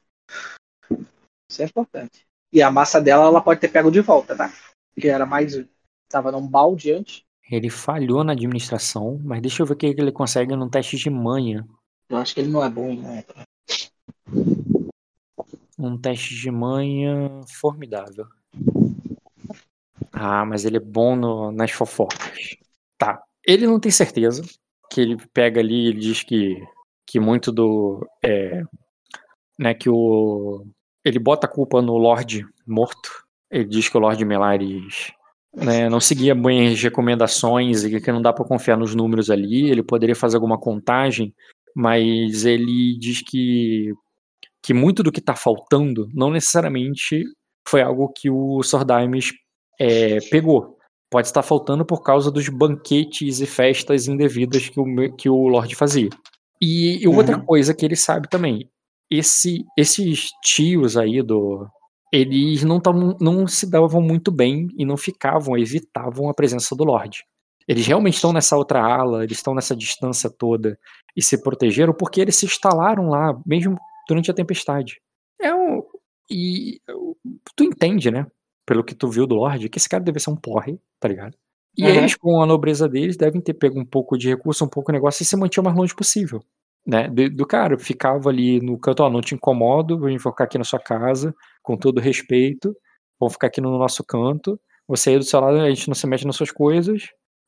[1.51, 2.26] Isso é importante.
[2.53, 4.53] E a massa dela, ela pode ter pego de volta, tá?
[4.97, 5.53] Que era mais.
[6.07, 7.23] Tava num balde antes.
[7.51, 11.10] Ele falhou na administração, mas deixa eu ver o que ele consegue num teste de
[11.10, 11.68] manha.
[12.07, 13.26] Eu acho que ele não é bom, né?
[15.77, 18.27] Um teste de manha formidável.
[20.14, 22.55] Ah, mas ele é bom no- nas fofocas.
[22.97, 23.22] Tá.
[23.45, 24.41] Ele não tem certeza.
[24.89, 26.64] Que ele pega ali ele diz que,
[27.07, 28.07] que muito do.
[28.23, 28.63] É,
[29.59, 30.65] né, que o.
[31.05, 33.23] Ele bota a culpa no Lorde morto.
[33.51, 35.11] Ele diz que o Lorde Melares
[35.55, 39.69] né, não seguia bem as recomendações e que não dá pra confiar nos números ali.
[39.69, 41.34] Ele poderia fazer alguma contagem,
[41.75, 43.93] mas ele diz que
[44.63, 47.25] que muito do que está faltando não necessariamente
[47.67, 49.34] foi algo que o Sordimes
[49.80, 50.77] é, pegou.
[51.11, 55.75] Pode estar faltando por causa dos banquetes e festas indevidas que o, que o Lorde
[55.75, 56.09] fazia.
[56.64, 57.45] E, e outra Uhum.
[57.45, 58.69] coisa que ele sabe também,
[59.11, 61.68] esse, esses tios aí do.
[62.11, 66.84] Eles não, tavam, não se davam muito bem e não ficavam, evitavam a presença do
[66.84, 67.23] Lorde.
[67.68, 70.77] Eles realmente estão nessa outra ala, eles estão nessa distância toda
[71.15, 73.77] e se protegeram porque eles se instalaram lá, mesmo
[74.07, 75.02] durante a tempestade.
[75.41, 75.84] É um.
[76.30, 76.80] E
[77.56, 78.26] tu entende, né?
[78.65, 81.35] Pelo que tu viu do Lorde, que esse cara deve ser um porre, tá ligado?
[81.78, 81.90] E Uhum.
[81.90, 84.98] eles, com a nobreza deles, devem ter pego um pouco de recurso, um pouco de
[84.98, 86.41] negócio e se mantinham o mais longe possível.
[86.86, 87.08] Né?
[87.08, 90.64] Do, do cara, ficava ali no canto, ó, não te incomodo, vai ficar aqui na
[90.64, 92.76] sua casa, com todo respeito,
[93.20, 96.06] vamos ficar aqui no nosso canto, você aí do seu lado, a gente não se
[96.06, 97.04] mete nas suas coisas,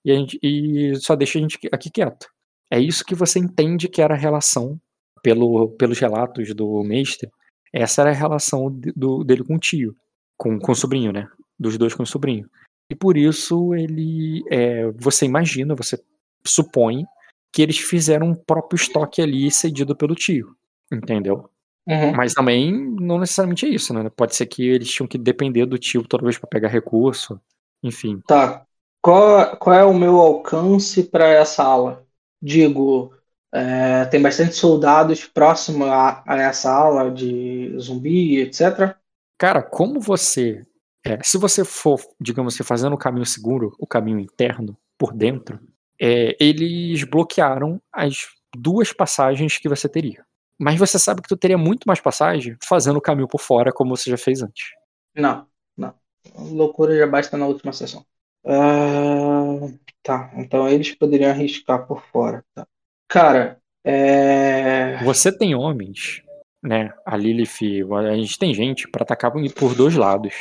[0.05, 2.27] e, a gente, e só deixa a gente aqui quieto.
[2.71, 4.79] É isso que você entende que era a relação,
[5.21, 7.29] pelo, pelos relatos do mestre,
[7.73, 9.93] essa era a relação do, dele com o tio,
[10.37, 11.27] com, com o sobrinho, né?
[11.59, 12.47] Dos dois com o sobrinho.
[12.89, 14.43] E por isso ele.
[14.49, 15.99] é, você imagina, você
[16.45, 17.05] supõe
[17.51, 20.55] que eles fizeram um próprio estoque ali cedido pelo tio.
[20.91, 21.49] Entendeu?
[21.87, 22.15] Uhum.
[22.15, 24.09] Mas também não necessariamente é isso, né?
[24.09, 27.39] Pode ser que eles tinham que depender do tio toda vez para pegar recurso.
[27.83, 28.21] Enfim.
[28.27, 28.65] Tá.
[29.01, 32.03] Qual, qual é o meu alcance para essa ala?
[32.41, 33.13] Digo,
[33.53, 38.95] é, tem bastante soldados próximo a, a essa ala de zumbi, etc.
[39.37, 40.65] Cara, como você.
[41.05, 45.59] É, se você for, digamos assim, fazendo o caminho seguro, o caminho interno, por dentro,
[46.01, 48.27] é, eles bloquearam as
[48.57, 50.25] duas passagens que você teria.
[50.57, 53.95] Mas você sabe que tu teria muito mais passagem fazendo o caminho por fora, como
[53.95, 54.69] você já fez antes.
[55.15, 55.45] Não,
[55.77, 55.93] não.
[56.35, 58.03] Loucura já basta na última sessão.
[58.43, 59.67] Ah,
[60.01, 62.43] tá, então eles poderiam arriscar por fora.
[62.55, 62.65] Tá.
[63.07, 65.03] Cara, é.
[65.03, 66.23] Você tem homens,
[66.63, 66.91] né?
[67.05, 70.33] A Lilith, a gente tem gente pra atacar por dois lados.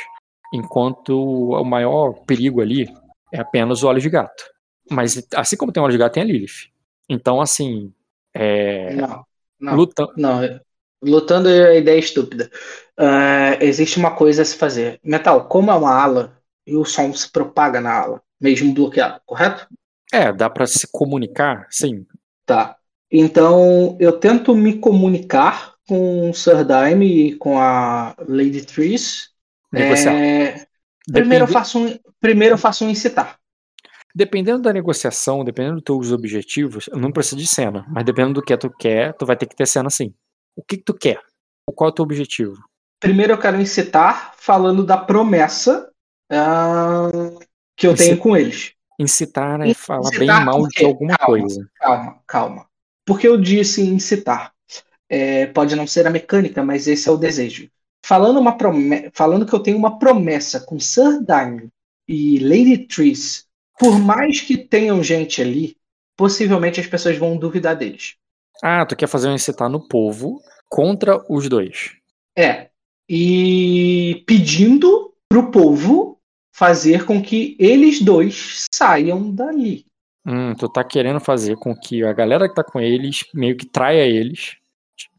[0.53, 1.11] Enquanto
[1.51, 2.87] o maior perigo ali
[3.33, 4.43] é apenas o olho de gato.
[4.89, 6.69] Mas assim como tem o olho de gato, tem a Lilith.
[7.09, 7.93] Então, assim.
[8.33, 9.25] É, Não,
[9.59, 9.75] não.
[9.75, 10.41] luta- Não,
[11.01, 12.49] lutando é a ideia estúpida.
[12.97, 14.99] Ah, existe uma coisa a se fazer.
[15.03, 19.67] Metal, como é uma ala e o som se propaga na ala, mesmo bloqueado, correto?
[20.11, 22.05] É, dá pra se comunicar, sim.
[22.45, 22.77] Tá.
[23.11, 29.29] Então eu tento me comunicar com o Sir Daime e com a Lady Triss.
[29.79, 30.13] Negociar.
[30.13, 30.65] É,
[31.11, 33.37] primeiro, eu faço um, primeiro eu faço um incitar.
[34.13, 37.85] Dependendo da negociação, dependendo dos teus objetivos, não precisa de cena.
[37.89, 40.13] Mas dependendo do que tu quer, tu vai ter que ter cena sim.
[40.55, 41.19] O que, que tu quer?
[41.75, 42.55] Qual é o teu objetivo?
[42.99, 45.91] Primeiro eu quero incitar falando da promessa
[46.31, 47.09] ah,
[47.75, 48.73] que eu tenho com eles.
[48.97, 51.39] Incitar é falar bem Incitar mal de alguma Calma.
[51.39, 51.69] coisa.
[51.75, 52.65] Calma, calma.
[53.05, 54.53] Porque eu disse incitar.
[55.09, 57.69] É, pode não ser a mecânica, mas esse é o desejo.
[58.05, 61.69] Falando, uma prome- Falando que eu tenho uma promessa com Sir Daimon
[62.07, 63.47] e Lady Triss,
[63.79, 65.75] por mais que tenham gente ali,
[66.15, 68.13] possivelmente as pessoas vão duvidar deles.
[68.61, 71.93] Ah, tu quer fazer um incitar no povo contra os dois.
[72.37, 72.69] É.
[73.09, 76.19] E pedindo pro povo
[76.53, 79.83] fazer com que eles dois saiam dali.
[80.23, 83.65] Hum, tu tá querendo fazer com que a galera que tá com eles meio que
[83.65, 84.57] traia eles.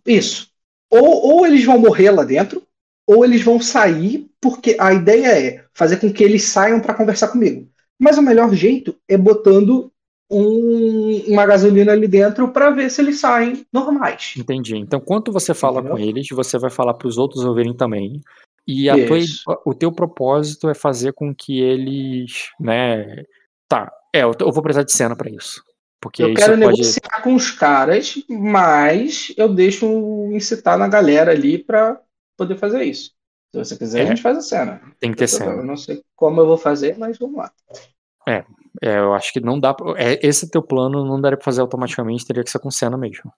[0.07, 0.49] Isso.
[0.89, 2.66] Ou, ou eles vão morrer lá dentro,
[3.07, 7.28] ou eles vão sair, porque a ideia é fazer com que eles saiam para conversar
[7.28, 7.69] comigo.
[7.99, 9.91] Mas o melhor jeito é botando
[10.31, 14.35] um- uma gasolina ali dentro para ver se eles saem normais.
[14.37, 14.77] Entendi.
[14.77, 15.97] Então, quando você fala Entendeu?
[15.97, 18.20] com eles, você vai falar para os outros ouvirem também.
[18.66, 23.23] E tua, o teu propósito é fazer com que eles, né?
[23.69, 23.93] Tá.
[24.12, 25.62] É, eu, vou precisar de cena para isso.
[26.01, 26.61] Porque Eu quero pode.
[26.61, 29.87] negociar com os caras, mas eu deixo
[30.33, 32.01] incitar na galera ali para
[32.37, 33.13] poder fazer isso.
[33.55, 34.03] Se você quiser, É.
[34.03, 34.81] a gente faz a cena.
[35.01, 35.63] Tem que ter Eu cena.
[35.63, 37.51] não sei como eu vou fazer, mas vamos lá.
[38.29, 38.45] É,
[38.83, 39.73] eu acho que não dá.
[39.73, 42.97] Pra, é, esse teu plano não daria pra fazer automaticamente, teria que ser com cena
[42.97, 43.33] mesmo.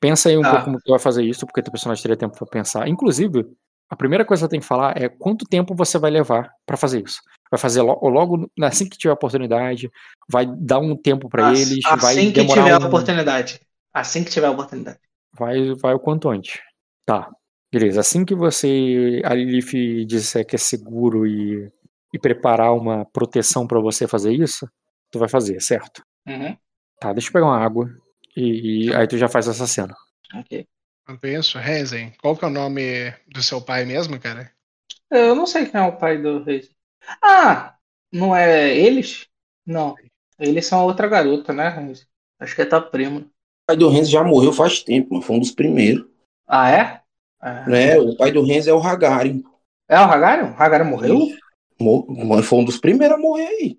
[0.00, 0.50] Pensa aí um Tá.
[0.50, 2.86] pouco como tu vai fazer isso, porque teu personagem teria tempo pra pensar.
[2.88, 3.46] Inclusive,
[3.88, 6.76] a primeira coisa que você tem que falar é quanto tempo você vai levar pra
[6.76, 7.20] fazer isso.
[7.50, 9.90] Vai fazer lo- logo assim que tiver oportunidade,
[10.28, 13.60] vai dar um tempo pra Ass- eles, vai assim que demorar tiver a um- oportunidade.
[13.94, 14.98] Assim que tiver a oportunidade.
[15.38, 16.60] vai, vai o quanto antes.
[17.06, 17.30] Tá,
[17.72, 18.00] beleza.
[18.00, 21.70] Assim que você, a Lilith disser que é seguro e,
[22.12, 24.68] e preparar uma proteção pra você fazer isso,
[25.10, 26.02] tu vai fazer, certo?
[26.26, 26.56] Uhum.
[27.00, 27.90] Tá, deixa eu pegar uma água
[28.36, 29.94] e, e aí tu já faz essa cena.
[30.34, 30.66] Ok.
[31.02, 34.50] Enquanto isso, Rezen, qual que é o nome do seu pai mesmo, cara?
[35.10, 36.68] Eu não sei quem é o pai do Reis.
[37.22, 37.76] Ah,
[38.12, 39.28] não é eles?
[39.64, 39.94] Não.
[40.38, 42.08] Eles são outra garota, né, Reis?
[42.40, 43.20] Acho que é tua prima.
[43.20, 43.30] O
[43.68, 46.04] pai do Renzo já morreu faz tempo, mas foi um dos primeiros.
[46.46, 47.02] Ah, é?
[47.42, 47.98] É, Né?
[47.98, 49.42] O pai do Renzo é o Hagari.
[49.88, 50.52] é o Hagarion?
[50.52, 51.18] O Hagarion morreu?
[51.80, 53.78] Mo- Mas foi um dos primeiros a morrer aí.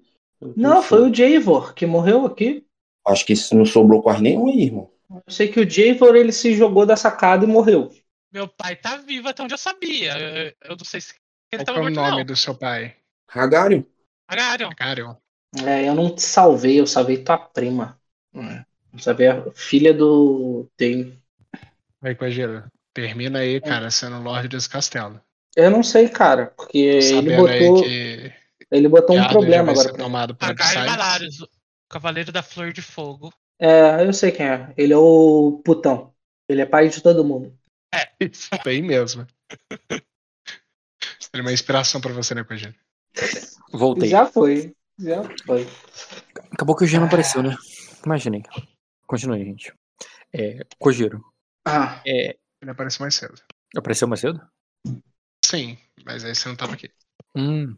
[0.55, 2.63] Não, foi o Javor que morreu aqui.
[3.07, 4.89] Acho que não sobrou quase nenhum aí, irmão.
[5.09, 7.89] Eu sei que o Javor ele se jogou da sacada e morreu.
[8.31, 10.17] Meu pai tá vivo até onde eu sabia.
[10.19, 11.15] Eu, eu não sei se
[11.51, 12.25] ele Qual é o nome não.
[12.25, 12.95] do seu pai?
[13.27, 13.85] Hagari?
[14.27, 14.71] Agarion.
[14.75, 15.15] Carion.
[15.65, 17.99] É, eu não te salvei, eu salvei tua prima.
[18.35, 21.17] É, Eu salvei a filha do Dane.
[22.01, 22.69] Vai, Coageiro.
[22.97, 25.21] Termina aí, cara, sendo Lorde desse castelo.
[25.55, 28.33] Eu não sei, cara, porque ele Sabendo botou, que
[28.71, 30.83] ele botou um problema agora tomado por Absides.
[30.83, 31.47] Valarius, o
[31.87, 33.31] Cavaleiro da Flor de Fogo.
[33.59, 34.73] É, eu sei quem é.
[34.75, 36.11] Ele é o putão.
[36.49, 37.55] Ele é pai de todo mundo.
[38.19, 39.27] Isso aí mesmo.
[41.19, 42.73] Seria uma inspiração pra você, né, Coageiro?
[43.71, 44.09] Voltei.
[44.09, 44.73] Já foi.
[44.97, 45.67] Já foi.
[46.51, 47.55] Acabou que o G não apareceu, né?
[48.03, 48.41] Imaginei.
[49.05, 49.71] Continue, gente.
[50.33, 51.23] É, Kojiro.
[51.63, 53.41] Ah, É, Ele apareceu mais cedo.
[53.75, 54.41] apareceu mais cedo?
[55.45, 56.89] Sim, mas aí você não tava aqui.
[57.35, 57.75] Hum.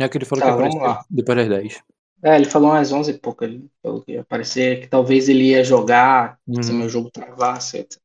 [0.00, 1.04] É que ele falou Tá, que apareceu lá.
[1.10, 1.82] depois das 10.
[2.22, 3.44] é, ele falou umas 11 e pouco.
[3.44, 6.78] Ele falou que ia aparecer, que talvez ele ia jogar se Uhum.
[6.78, 7.78] meu jogo travasse.
[7.78, 8.00] etc.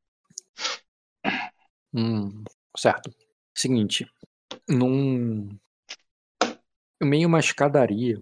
[1.92, 2.44] Hum,
[2.76, 3.10] certo.
[3.54, 4.06] Seguinte,
[4.68, 5.48] num
[7.02, 8.20] meio uma escadaria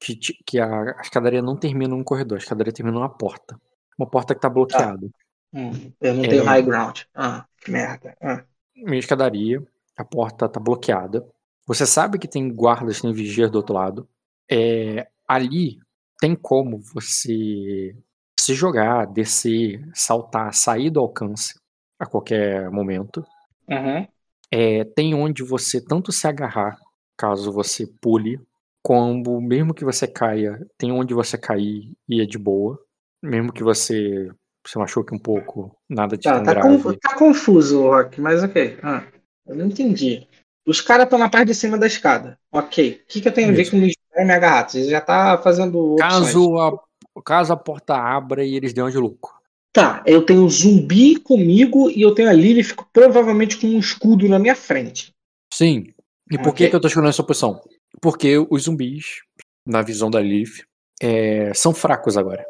[0.00, 3.58] que, que a, a escadaria não termina num corredor, a escadaria termina numa porta.
[3.98, 5.08] Uma porta que tá bloqueada.
[5.52, 6.28] Hum, eu não É.
[6.28, 7.00] tenho high ground.
[7.14, 8.16] Ah, que merda.
[8.20, 8.44] Ah.
[8.76, 9.62] Meio escadaria,
[9.96, 11.26] a porta tá bloqueada.
[11.66, 14.08] Você sabe que tem guardas, tem vigias do outro lado.
[14.50, 15.78] É, ali
[16.20, 17.96] tem como você
[18.38, 21.58] se jogar, descer, saltar, sair do alcance
[21.98, 23.24] a qualquer momento.
[23.68, 24.06] Uhum.
[24.50, 26.78] É, tem onde você tanto se agarrar,
[27.16, 28.40] caso você pule,
[28.82, 32.78] como mesmo que você caia, tem onde você cair e é de boa.
[33.22, 34.30] Mesmo que você
[34.66, 36.98] se machuque um pouco, nada de Tá, tão tá, grave.
[36.98, 38.78] tá confuso, Rock, mas ok.
[38.82, 39.02] Ah,
[39.46, 40.26] eu não entendi.
[40.66, 42.38] Os caras estão na parte de cima da escada.
[42.50, 43.00] Ok.
[43.02, 44.68] O que, que eu tenho a ver com me jogar e me agarrar?
[44.68, 46.12] Você já tá fazendo opções.
[46.12, 49.32] Caso a, caso a porta abra e eles dêem de louco.
[49.72, 54.26] Tá, eu tenho um zumbi comigo e eu tenho a Lilith provavelmente com um escudo
[54.28, 55.12] na minha frente.
[55.52, 55.92] Sim.
[56.32, 56.70] E por que, Ok.
[56.70, 57.60] que eu tô escolhendo essa opção?
[58.00, 59.20] Porque os zumbis,
[59.66, 60.64] na visão da Lilith,
[61.00, 62.44] é, são fracos agora.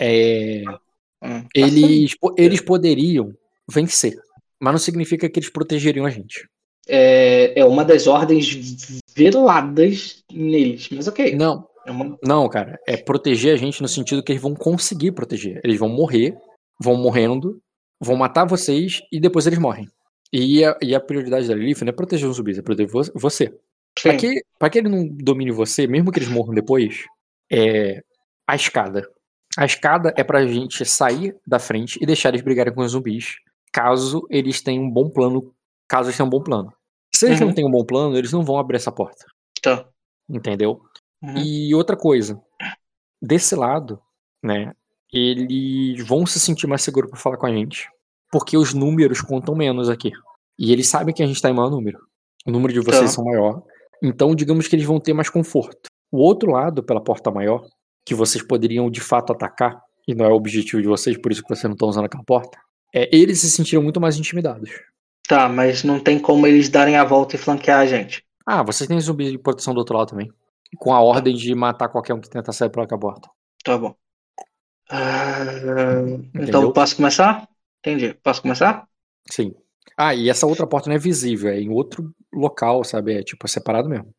[0.00, 0.64] É,
[1.22, 3.34] Hum, tá eles, eles poderiam
[3.70, 4.16] vencer,
[4.58, 6.48] mas não significa que eles protegeriam a gente.
[6.88, 11.34] É, é uma das ordens veladas neles, mas ok.
[11.36, 12.78] Não, É uma- não, cara.
[12.86, 15.60] É proteger a gente no sentido que eles vão conseguir proteger.
[15.64, 16.36] Eles vão morrer,
[16.80, 17.60] vão morrendo,
[18.00, 19.88] vão matar vocês e depois eles morrem.
[20.32, 23.12] E a, e a prioridade da Lilith não é proteger os zumbis, é proteger vo-
[23.14, 23.52] você.
[24.02, 24.18] Pra Sim.
[24.18, 27.04] que, pra que ele não domine você, mesmo que eles morram depois,
[27.50, 28.02] é
[28.46, 29.08] a escada.
[29.58, 33.36] A escada é pra gente sair da frente e deixar eles brigarem com os zumbis,
[33.72, 35.52] caso eles tenham um bom plano.
[35.88, 36.72] Caso eles tenham um bom plano.
[37.14, 37.48] Se eles Uhum.
[37.48, 39.24] não têm um bom plano, eles não vão abrir essa porta.
[39.60, 39.86] Tá.
[40.28, 40.80] Entendeu?
[41.22, 41.36] Uhum.
[41.38, 42.40] E outra coisa,
[43.20, 44.00] desse lado,
[44.42, 44.72] né,
[45.12, 47.88] eles vão se sentir mais seguros pra falar com a gente.
[48.32, 50.12] porque os números contam menos aqui.
[50.56, 51.98] E eles sabem que a gente tá em maior número.
[52.46, 53.08] O número de vocês Tá.
[53.08, 53.60] são maior.
[54.00, 55.88] Então, digamos que eles vão ter mais conforto.
[56.12, 57.66] O outro lado, pela porta maior,
[58.10, 61.44] que vocês poderiam de fato atacar, e não é o objetivo de vocês, por isso
[61.44, 62.58] que vocês não estão usando aquela porta,
[62.92, 64.68] é, eles se sentiram muito mais intimidados.
[65.28, 68.24] Tá, mas não tem como eles darem a volta e flanquear a gente.
[68.44, 70.28] Ah, vocês têm zumbi de proteção do outro lado também.
[70.76, 73.30] Com a ordem de matar qualquer um que tenta sair pela porta.
[73.62, 73.94] Tá bom.
[74.90, 75.44] Ah,
[76.34, 77.48] então posso começar?
[77.78, 78.12] Entendi.
[78.24, 78.88] Posso começar?
[79.30, 79.54] Sim.
[79.96, 83.14] Ah, e essa outra porta não é visível, é em outro local, sabe?
[83.14, 84.12] É tipo é separado mesmo.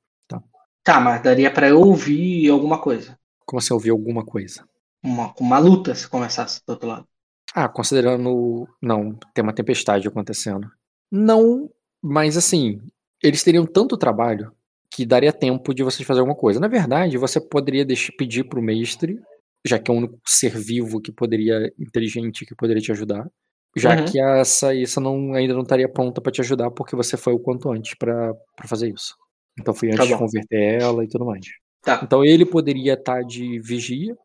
[0.81, 3.19] Tá, mas daria pra eu ouvir alguma coisa.
[3.51, 4.63] Como você ouvir alguma coisa?
[5.03, 7.05] Uma, uma luta se começasse do outro lado.
[7.53, 8.65] Ah, considerando.
[8.81, 10.71] Não, tem uma tempestade acontecendo.
[11.11, 11.69] Não,
[12.01, 12.79] mas assim,
[13.21, 14.53] eles teriam tanto trabalho
[14.89, 16.61] que daria tempo de vocês fazer alguma coisa.
[16.61, 19.19] Na verdade, você poderia deixar, pedir pro mestre,
[19.65, 23.29] já que é o único ser vivo que poderia, inteligente, que poderia te ajudar.
[23.75, 24.05] Já Uhum.
[24.05, 27.39] que essa isso não, ainda não estaria pronta pra te ajudar, porque você foi o
[27.39, 29.13] quanto antes pra pra fazer isso.
[29.59, 30.25] Então foi antes de Tá bom.
[30.25, 31.45] converter ela e tudo mais.
[31.81, 32.01] Tá.
[32.03, 34.15] Então ele poderia estar de vigia,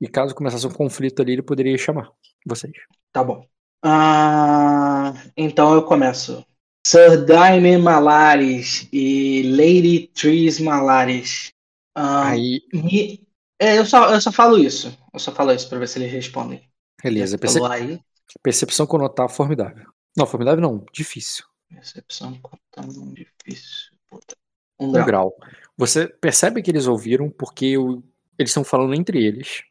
[0.00, 2.10] e caso começasse um conflito ali, ele poderia chamar
[2.46, 2.72] vocês.
[3.12, 3.44] Tá bom.
[3.82, 6.44] Ah, então eu começo.
[6.86, 11.52] Sir Daime Malares e Lady Tris Malares.
[11.94, 13.26] Ah, Aí, me-
[13.60, 14.96] é, eu, só, eu só falo isso.
[15.12, 16.62] Eu só falo isso pra ver se eles respondem.
[17.02, 17.32] beleza.
[17.32, 18.00] Já Perce- falou aí.
[18.42, 19.86] Percepção com notar formidável.
[20.16, 21.44] Não, formidável não, difícil.
[21.68, 23.90] Percepção contando difícil.
[24.10, 24.36] Puta.
[24.80, 25.06] Um Um grau.
[25.06, 25.34] grau.
[25.78, 28.02] Você percebe que eles ouviram porque o-
[28.38, 29.62] eles estão falando entre eles.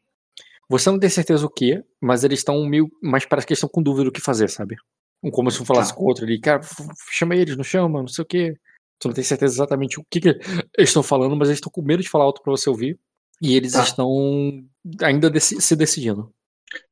[0.68, 2.90] Você não tem certeza o que, mas eles estão meio.
[3.02, 4.76] Mas parece que eles estão com dúvida do que fazer, sabe?
[5.22, 5.96] Um Como se um falasse Tá.
[5.96, 6.60] com o outro ali, cara,
[7.10, 8.56] chama eles, não chama, não sei o quê.
[9.00, 10.28] Você não tem certeza exatamente o que, que
[10.76, 12.98] eles estão falando, mas eles estão com medo de falar alto pra você ouvir.
[13.40, 13.82] E eles Tá.
[13.84, 14.64] estão
[15.02, 16.32] ainda deci- se decidindo.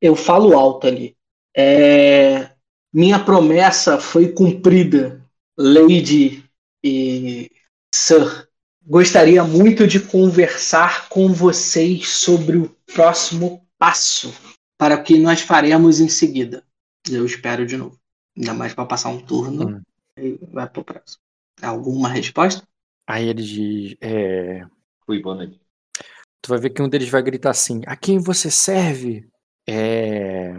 [0.00, 1.16] Eu falo alto ali.
[1.56, 2.50] É,
[2.92, 5.24] minha promessa foi cumprida,
[5.58, 6.44] Lady
[6.84, 7.50] e
[7.94, 8.45] Sir.
[8.86, 14.32] Gostaria muito de conversar com vocês sobre o próximo passo
[14.78, 16.62] para o que nós faremos em seguida.
[17.10, 17.98] Eu espero de novo.
[18.36, 19.82] Ainda mais para passar um turno Hum.
[20.18, 21.20] e vai pro próximo.
[21.60, 22.62] Alguma resposta?
[23.08, 23.96] Aí ele diz.
[24.00, 24.64] É,
[25.04, 25.58] Fui, boa noite.
[26.42, 29.26] tu vai ver que um deles vai gritar assim: A quem você serve?
[29.66, 30.52] É.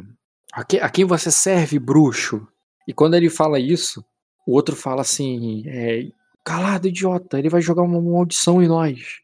[0.51, 2.45] A, que- a quem você serve, bruxo?
[2.87, 4.03] E quando ele fala isso,
[4.45, 6.09] o outro fala assim: é,
[6.47, 9.19] Calado, idiota, ele vai jogar uma maldição em nós.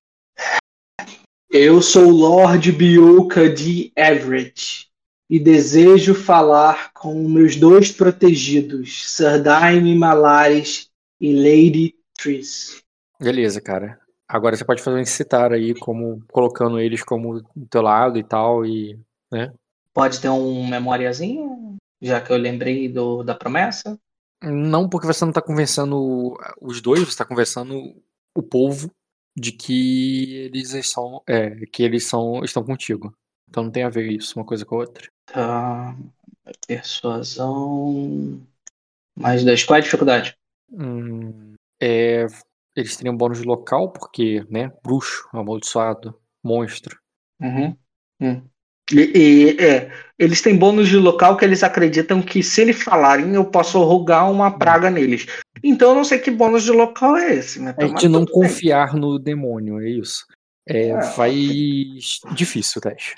[1.49, 4.89] Eu sou Lord Bioka de Everett
[5.29, 12.83] e desejo falar com meus dois protegidos, Sir Daime Malares e Lady Tris.
[13.17, 13.97] Beleza, cara.
[14.27, 18.23] Agora você pode fazer um incitar aí, como colocando eles como do teu lado e
[18.25, 18.99] tal, e.
[19.93, 23.97] Pode ter um memoriazinho, já que eu lembrei do, da promessa?
[24.43, 27.95] Não, porque você não tá conversando os dois, você tá conversando
[28.35, 28.91] o povo
[29.35, 31.21] de que eles são.
[31.27, 32.43] É, que eles são.
[32.43, 33.15] estão contigo.
[33.49, 35.09] Então não tem a ver isso, uma coisa com a outra.
[35.25, 35.95] Tá.
[36.67, 38.41] Persuasão.
[39.15, 39.63] Mais dois.
[39.63, 40.35] Qual é a dificuldade?
[40.71, 42.25] Hum, é,
[42.75, 44.71] eles teriam bônus local, porque, né?
[44.83, 46.99] Bruxo, amaldiçoado, monstro.
[47.39, 47.77] Uhum.
[48.19, 48.41] Hum.
[48.91, 53.33] E, e, é, eles têm bônus de local que eles acreditam que se eles falarem
[53.33, 55.25] eu posso rogar uma praga neles.
[55.63, 57.73] Então eu não sei que bônus de local é esse, né?
[57.79, 58.49] É de não tudo bem.
[58.49, 60.25] confiar no demônio, é isso.
[60.67, 61.33] É, É, vai.
[62.35, 63.15] Difícil o teste.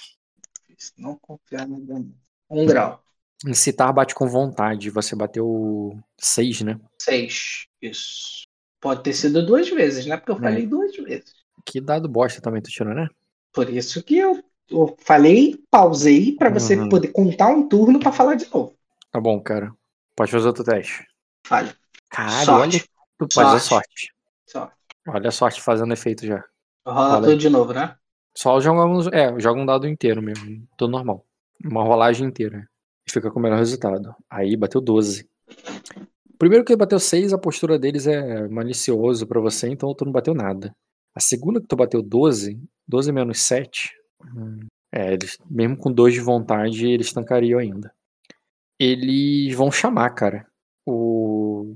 [0.97, 2.13] Não confiar no demônio.
[2.49, 3.01] Um grau.
[3.45, 4.89] Incitar bate com vontade.
[4.91, 6.79] Você bateu seis, né?
[7.01, 7.65] Seis.
[7.81, 8.45] Isso.
[8.79, 10.15] Pode ter sido duas vezes, né?
[10.15, 10.39] Porque eu É.
[10.39, 11.33] falei duas vezes.
[11.65, 13.07] Que dado bosta também tu tirou, né?
[13.51, 16.89] Por isso que eu, eu falei, pausei pra você Uhum.
[16.89, 18.73] poder contar um turno pra falar de novo.
[19.11, 19.71] Tá bom, cara.
[20.15, 21.05] Pode fazer outro teste.
[21.45, 21.71] Fale.
[22.09, 22.77] Caralho, Sorte.
[22.77, 22.85] olha.
[23.17, 24.11] Tu pode usar Sorte.
[24.47, 24.73] sorte.
[25.07, 26.43] Olha a sorte fazendo efeito já.
[26.85, 27.95] Rola tudo de novo, né?
[28.35, 30.67] Só joga um, é, joga um dado inteiro mesmo.
[30.77, 31.25] Tudo normal.
[31.63, 32.67] Uma rolagem inteira.
[33.07, 34.13] E fica com o melhor resultado.
[34.29, 35.29] Aí bateu 12.
[36.37, 40.33] Primeiro que bateu 6, a postura deles é malicioso pra você, então tu não bateu
[40.33, 40.75] nada.
[41.13, 43.91] A segunda que tu bateu 12, 12 menos 7.
[44.91, 47.93] É, eles, mesmo com 2 de vontade, eles tancariam ainda.
[48.79, 50.47] Eles vão chamar, cara.
[50.85, 51.75] O.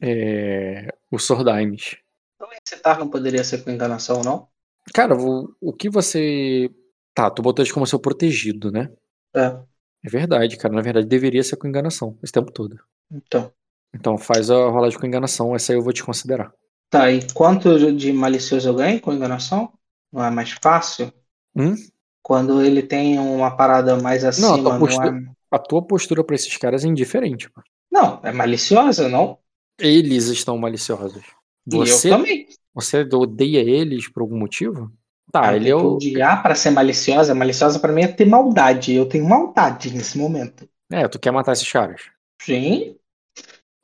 [0.00, 1.96] É, o Sordaimes.
[2.36, 4.48] Então incitar não poderia ser com enganação, não?
[4.94, 6.70] Cara, o, o que você.
[7.14, 8.90] Tá, tu botou eles como seu protegido, né?
[9.34, 9.58] É.
[10.04, 10.74] É verdade, cara.
[10.74, 12.78] Na verdade, deveria ser com enganação esse tempo todo.
[13.10, 13.52] Então.
[13.92, 16.52] Então faz a rolagem com enganação, essa aí eu vou te considerar.
[16.90, 19.72] Tá, e quanto de malicioso eu ganho com enganação?
[20.12, 21.12] Não é mais fácil?
[21.56, 21.74] Hum?
[22.22, 25.38] Quando ele tem uma parada mais acima, tua não, postura- é.
[25.50, 27.62] A tua postura pra esses caras é indiferente, pô.
[27.90, 29.38] Não, é maliciosa, não?
[29.78, 31.22] Eles estão maliciosos.
[31.66, 32.46] E Você, eu também.
[32.74, 34.90] você odeia eles por algum motivo?
[35.32, 35.94] Tá, Ah, ele é o.
[35.94, 37.34] odiar pra ser maliciosa.
[37.34, 38.92] Maliciosa pra mim é ter maldade.
[38.94, 40.68] Eu tenho maldade nesse momento.
[40.90, 42.02] É, tu quer matar esses caras.
[42.40, 42.96] Sim,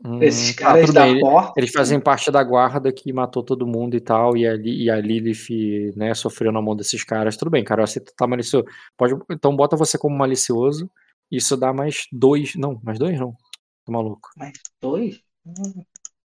[0.05, 1.21] Hum, esses tá, caras tudo da bem.
[1.21, 1.55] porta.
[1.57, 5.01] Eles fazem parte da guarda que matou todo mundo e tal, e a, e a
[5.01, 7.37] Lilith, né, sofreu na mão desses caras.
[7.37, 8.67] Tudo bem, cara, eu aceito que tá malicioso.
[8.97, 10.91] Pode, então bota você como malicioso.
[11.31, 12.55] Isso dá mais dois.
[12.55, 13.35] Não, mais dois não.
[13.85, 14.29] Tô maluco.
[14.37, 15.21] Mais dois?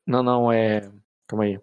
[0.05, 0.81] Não, não, é.
[1.27, 1.59] Calma aí.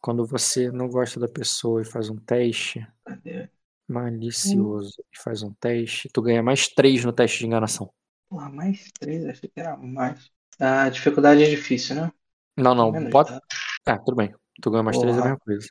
[0.00, 3.48] Quando você não gosta da pessoa e faz um teste, Cadê?
[3.88, 7.92] malicioso, e faz um teste, tu ganha mais três no teste de enganação.
[8.28, 10.30] Porra, mais três, achei que era mais.
[10.60, 12.12] A dificuldade é difícil, né?
[12.56, 13.40] Não, não, Menos, bota.
[13.84, 13.94] tá?
[13.94, 14.34] Ah, tudo bem.
[14.60, 15.30] Tu ganha mais três é a Porra.
[15.30, 15.68] mesma coisa.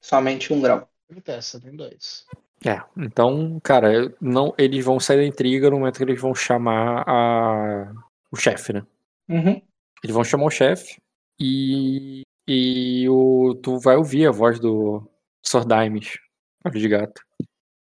[0.00, 0.88] Somente um grau.
[1.22, 2.24] Testa, tem dois.
[2.64, 7.04] É, então, cara, não, eles vão sair da intriga no momento que eles vão chamar
[7.06, 7.92] a,
[8.30, 8.82] o chefe, né?
[9.28, 9.60] Uhum.
[10.02, 11.00] Eles vão chamar o chefe
[11.38, 15.06] e, e o, tu vai ouvir a voz do
[15.42, 16.18] Sordimes,
[16.64, 17.22] olho de gato.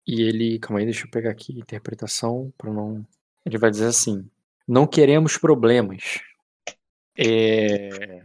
[0.05, 3.05] E ele, calma aí, deixa eu pegar aqui a interpretação para não.
[3.45, 4.29] Ele vai dizer assim:
[4.67, 6.19] Não queremos problemas.
[7.17, 8.23] É,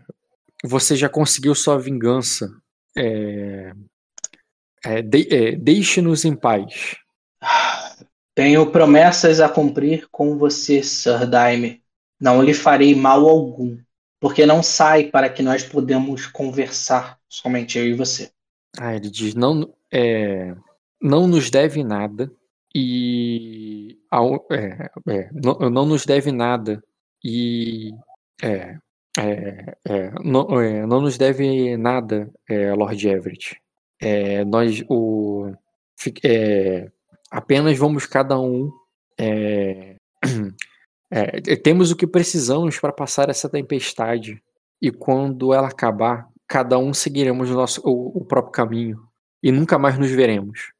[0.65, 2.51] você já conseguiu sua vingança.
[2.97, 3.73] É,
[4.85, 6.97] é, de- é, Deixe-nos em paz.
[8.35, 11.83] Tenho promessas a cumprir com você, Sir Daime.
[12.21, 13.79] Não lhe farei mal algum,
[14.21, 18.31] porque não sai para que nós podemos conversar, somente eu e você.
[18.79, 20.55] Ah, ele diz: não, é,
[21.01, 22.31] não nos deve nada
[22.81, 26.81] e ao- é, é, não, não nos deve nada
[27.25, 27.91] e
[28.41, 28.77] é,
[29.19, 32.31] é, é, não, é, não nos deve nada,
[32.77, 33.61] Lord Everett.
[34.47, 35.53] Nós o
[37.31, 38.71] apenas vamos cada um
[41.65, 44.41] temos o que precisamos para passar essa tempestade
[44.81, 49.03] e quando ela acabar, cada um seguiremos o, nosso, o, o próprio caminho
[49.43, 50.78] e nunca mais nos veremos.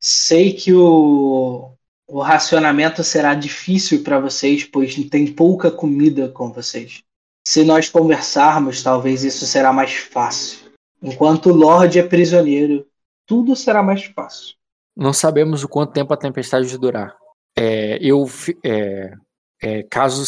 [0.00, 1.72] Sei que o,
[2.08, 7.04] o racionamento será difícil para vocês, pois tem pouca comida com vocês.
[7.46, 10.70] Se nós conversarmos, talvez isso será mais fácil.
[11.02, 12.86] Enquanto o Lorde é prisioneiro,
[13.26, 14.56] tudo será mais fácil.
[14.96, 17.16] Não sabemos o quanto tempo a tempestade durar.
[17.56, 18.26] É, eu,
[18.64, 19.14] é,
[19.62, 20.24] é, caso,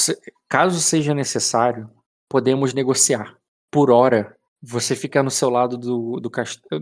[0.49, 1.91] caso seja necessário,
[2.29, 3.37] podemos negociar.
[3.71, 6.31] Por hora, você fica no seu lado do, do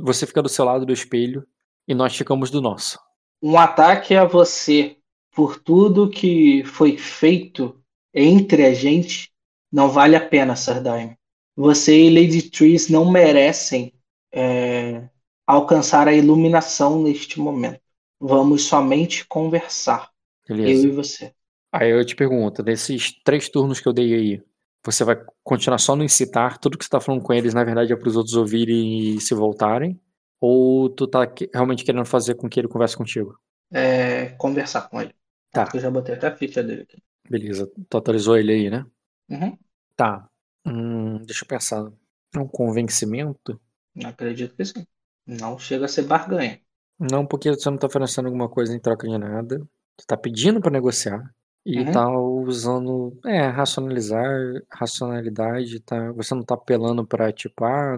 [0.03, 1.47] você fica do seu lado do espelho
[1.91, 3.01] e nós ficamos do nosso.
[3.43, 4.97] Um ataque a você
[5.35, 7.83] por tudo que foi feito
[8.15, 9.33] entre a gente
[9.73, 11.17] não vale a pena, Sardaime.
[11.57, 13.93] Você e Lady Triss não merecem
[14.33, 15.09] é,
[15.45, 17.81] alcançar a iluminação neste momento.
[18.21, 20.11] Vamos somente conversar,
[20.49, 20.87] Beleza?
[20.87, 21.33] eu e você.
[21.73, 24.43] Aí eu te pergunto, desses três turnos que eu dei aí,
[24.85, 26.57] você vai continuar só no incitar?
[26.59, 29.21] Tudo que você tá falando com eles, na verdade, é para os outros ouvirem e
[29.21, 30.01] se voltarem?
[30.41, 31.21] Ou tu tá
[31.55, 33.39] realmente querendo fazer com que ele converse contigo?
[33.73, 35.15] É, conversar com ele.
[35.53, 35.69] Tá.
[35.75, 37.03] Eu já botei até a ficha dele aqui.
[37.31, 38.85] Beleza, tu atualizou ele aí, né?
[39.29, 39.59] Uhum.
[39.97, 40.29] Tá.
[40.67, 41.93] Hum, deixa eu pensar.
[42.35, 43.61] É um convencimento?
[44.05, 44.85] Acredito que sim.
[45.27, 46.61] Não chega a ser barganha.
[46.99, 49.59] Não, porque você não tá oferecendo alguma coisa em troca de nada.
[49.97, 51.35] Tu tá pedindo pra negociar.
[51.65, 51.93] E Uhum.
[51.93, 54.25] tá usando, é, racionalizar,
[54.71, 56.11] racionalidade, tá?
[56.13, 57.97] Você não tá apelando pra, tipo, ah,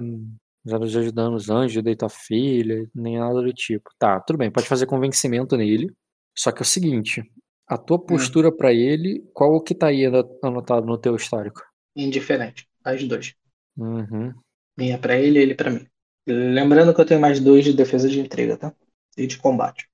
[0.65, 3.91] já nos ajudando os anjos, deita a filha, nem nada do tipo.
[3.99, 5.93] Tá, tudo bem, pode fazer convencimento nele.
[6.37, 7.23] Só que é o seguinte,
[7.67, 11.63] a tua postura pra ele, qual que tá aí ano- anotado no teu histórico?
[11.95, 12.67] Indiferente.
[12.85, 13.35] As dois.
[13.77, 14.33] Uhum.
[14.77, 15.87] Minha pra ele e ele pra mim.
[16.27, 18.75] Lembrando que eu tenho mais dois de defesa de intriga, tá?
[19.17, 19.89] E de combate.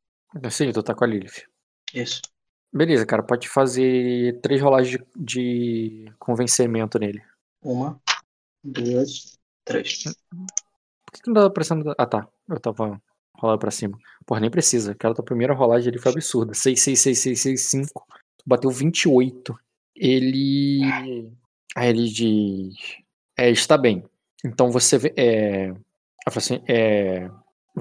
[0.51, 1.45] Sim, tu tá com a Lilith.
[1.95, 2.21] Isso.
[2.73, 7.23] Beleza, cara, pode fazer três rolagens de, de convencimento nele.
[7.63, 8.01] Uma,
[8.63, 9.38] duas,
[9.69, 10.03] três.
[10.05, 11.95] Por que, que não tava prestando.
[11.97, 12.29] Ah, tá.
[12.49, 13.01] Eu tava
[13.35, 13.99] rolando pra cima.
[14.27, 14.93] Porra, nem precisa.
[14.93, 16.55] Aquela tua primeira rolagem ali foi absurda.
[16.55, 18.07] 6, 6, 6, 6, 6, 5.
[18.39, 19.59] Tu bateu 28.
[19.97, 20.81] Ele.
[21.77, 22.75] Aí ele diz.
[23.37, 24.05] É, está bem.
[24.45, 24.99] Então você.
[24.99, 25.67] vê- É.
[25.67, 25.77] Ela
[26.31, 26.63] fala assim.
[26.69, 27.31] É.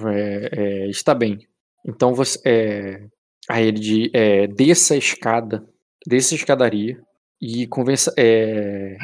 [0.06, 1.40] é, é, está bem.
[1.86, 2.40] Então você.
[2.46, 3.04] É,
[3.50, 4.10] aí ele diz.
[4.14, 5.68] É, desça a escada.
[6.06, 7.02] Desça a escadaria.
[7.42, 8.14] E convença.
[8.18, 8.98] É,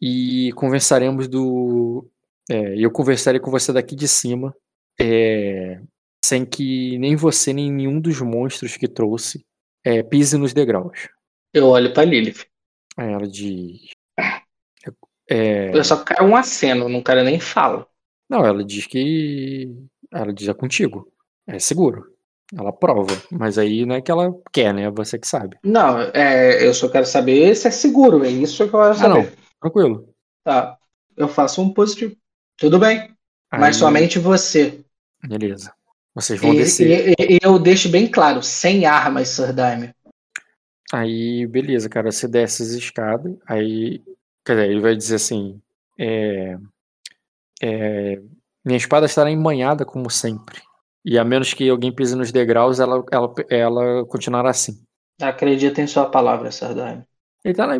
[0.00, 2.06] e conversaremos do.
[2.50, 4.54] É, eu conversarei com você daqui de cima,
[5.00, 5.80] é,
[6.24, 9.44] sem que nem você nem nenhum dos monstros que trouxe
[9.84, 11.08] é, pise nos degraus.
[11.52, 12.44] Eu olho pra Lilith.
[12.96, 13.90] Aí ela diz.
[15.30, 17.86] é, Eu só quero um aceno, não quero nem fala.
[18.28, 19.74] não, ela diz que.
[20.12, 21.12] Ela diz é contigo.
[21.46, 22.04] É seguro.
[22.56, 24.84] Ela prova, mas aí não é que ela quer, né?
[24.84, 25.58] É você que sabe.
[25.62, 28.94] Não, é, eu só quero saber se é seguro, é isso que eu quero Ah,
[28.94, 29.14] saber.
[29.14, 29.30] não.
[29.60, 30.08] Tranquilo.
[30.44, 30.78] Tá.
[31.14, 32.16] Eu faço um positivo.
[32.58, 33.14] Tudo bem.
[33.50, 34.84] Aí, Mas somente você.
[35.26, 35.72] Beleza.
[36.14, 37.14] Vocês vão E, descer.
[37.18, 39.92] e- e- eu deixo bem claro, sem armas, Sir Daime.
[40.92, 42.10] Aí, beleza, cara.
[42.10, 43.36] Você desce as escadas.
[43.46, 44.02] Aí,
[44.44, 45.60] quer dizer, ele vai dizer assim:
[45.98, 46.56] é,
[47.62, 48.20] é,
[48.64, 50.60] Minha espada estará embanhada como sempre.
[51.04, 54.82] E a menos que alguém pise nos degraus, ela, ela, ela continuará assim.
[55.20, 56.50] Acredita em sua palavra.
[57.44, 57.74] Ele tá lá,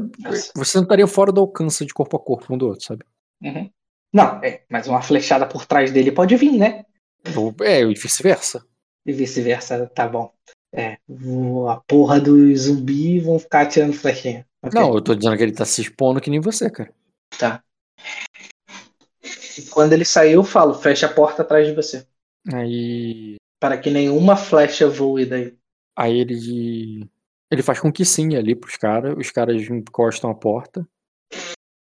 [0.55, 3.05] você não estaria fora do alcance de corpo a corpo um do outro, sabe?
[3.43, 3.71] Uhum.
[4.13, 6.85] Não, é, mas uma flechada por trás dele pode vir, né?
[7.63, 8.65] É, e vice-versa.
[9.05, 10.33] E vice-versa, tá bom.
[10.73, 10.99] É,
[11.71, 14.47] a porra dos zumbis vão ficar atirando flechinha.
[14.63, 16.93] Ok, Não, eu tô dizendo que ele tá se expondo que nem você, cara.
[17.39, 17.63] Tá.
[19.59, 22.07] E quando ele sair, eu falo, fecha a porta atrás de você.
[22.53, 23.37] Aí.
[23.61, 25.57] Para que nenhuma flecha voe daí.
[25.97, 27.09] Aí ele.
[27.51, 29.17] Ele faz com que sim ali pros caras.
[29.17, 30.87] Os caras encostam a porta.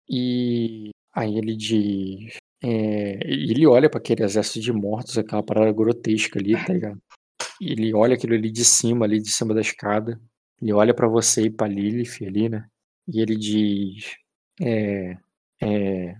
[0.07, 2.37] E aí ele diz.
[2.63, 6.99] é, ele olha pra aquele exército de mortos, aquela parada grotesca ali, tá ligado?
[7.61, 10.19] Ele olha aquilo ali de cima, ali de cima da escada.
[10.61, 12.67] Ele olha pra você e pra Lilith ali, né?
[13.07, 14.15] E ele diz.
[14.61, 15.17] É.
[15.61, 16.15] É.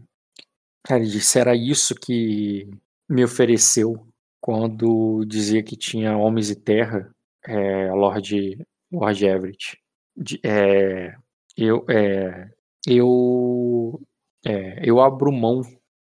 [0.90, 2.70] Ele diz: será isso que
[3.10, 4.08] me ofereceu
[4.42, 7.10] quando dizia que tinha homens e terra,
[7.48, 9.78] é, Lord, Lord Everett.
[10.16, 11.16] De- é,
[11.58, 12.50] eu, é,
[12.88, 14.00] eu,
[14.46, 15.62] é, eu abro mão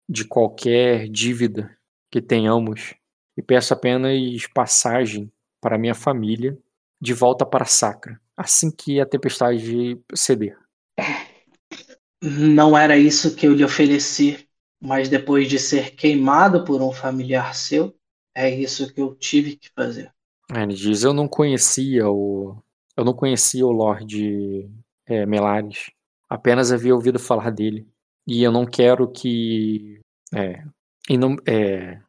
[0.09, 1.77] de qualquer dívida
[2.11, 2.95] que tenhamos
[3.37, 6.59] e peço apenas passagem para minha família
[7.01, 10.59] de volta para Sacra, assim que a tempestade ceder.
[12.21, 14.49] Não era isso que eu lhe ofereci,
[14.81, 17.95] mas depois de ser queimado por um familiar seu,
[18.35, 20.13] é isso que eu tive que fazer.
[20.53, 22.57] Ele diz: eu não conhecia o,
[22.97, 24.71] eu não conhecia o Lord
[25.07, 25.91] é, Melares,
[26.29, 27.92] apenas havia ouvido falar dele
[28.27, 30.01] e eu não quero que
[30.35, 30.65] é,
[31.09, 32.01] e não é,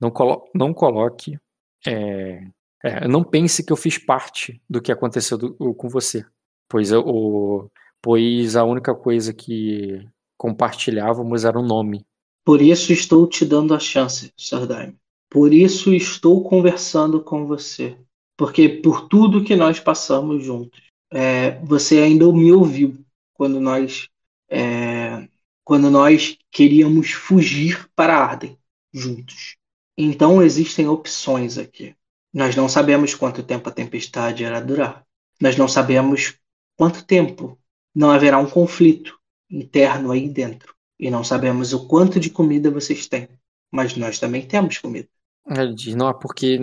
[0.00, 1.38] não, colo, não coloque
[1.86, 2.46] é,
[2.82, 6.24] é, não pense que eu fiz parte do que aconteceu do- com você,
[6.68, 7.70] pois eu, o,
[8.02, 10.06] pois a única coisa que
[10.38, 12.04] compartilhávamos era o nome.
[12.44, 14.96] Por isso estou te dando a chance, Sir Daime.
[15.30, 17.96] Por isso estou conversando com você.
[18.36, 20.80] Porque por tudo que nós passamos juntos,
[21.12, 22.98] é, você ainda me ouviu
[23.34, 24.08] quando nós
[24.50, 25.28] é,
[25.64, 28.58] quando nós queríamos fugir para Arden
[28.92, 29.56] juntos.
[29.96, 31.94] Então existem opções aqui.
[32.32, 35.04] Nós não sabemos quanto tempo a tempestade irá durar.
[35.40, 36.38] Nós não sabemos
[36.76, 37.58] quanto tempo
[37.94, 39.18] não haverá um conflito
[39.50, 40.74] interno aí dentro.
[40.98, 43.28] E não sabemos o quanto de comida vocês têm.
[43.70, 45.08] Mas nós também temos comida.
[45.46, 46.58] Ele diz, não há porque.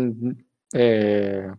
[0.76, 1.52] É,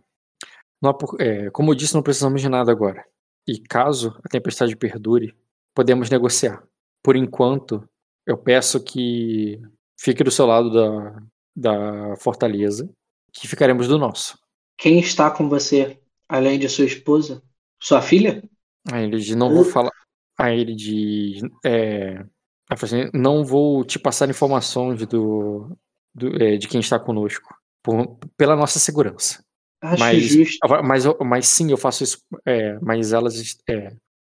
[0.81, 3.03] não há por, é, como eu disse, não precisamos de nada agora.
[3.47, 5.35] E caso a tempestade perdure,
[5.79, 6.61] podemos negociar.
[7.01, 7.87] Por enquanto,
[8.27, 9.61] eu peço que
[9.97, 11.23] fique do seu lado da,
[11.55, 12.89] da fortaleza,
[13.31, 14.37] que ficaremos do nosso.
[14.77, 15.97] Quem está com você,
[16.27, 17.41] além de sua esposa?
[17.81, 18.43] Sua filha?
[18.91, 19.91] Aí ele diz, não vou falar.
[20.37, 22.25] Aí ele diz, é,
[22.69, 25.71] assim, não vou te passar informações do,
[26.13, 29.41] do- é, de quem está conosco, por- pela nossa segurança.
[29.81, 30.59] Acho Mas, justo.
[30.83, 32.17] mas, mas sim, eu faço isso.
[32.45, 33.57] É, mas elas.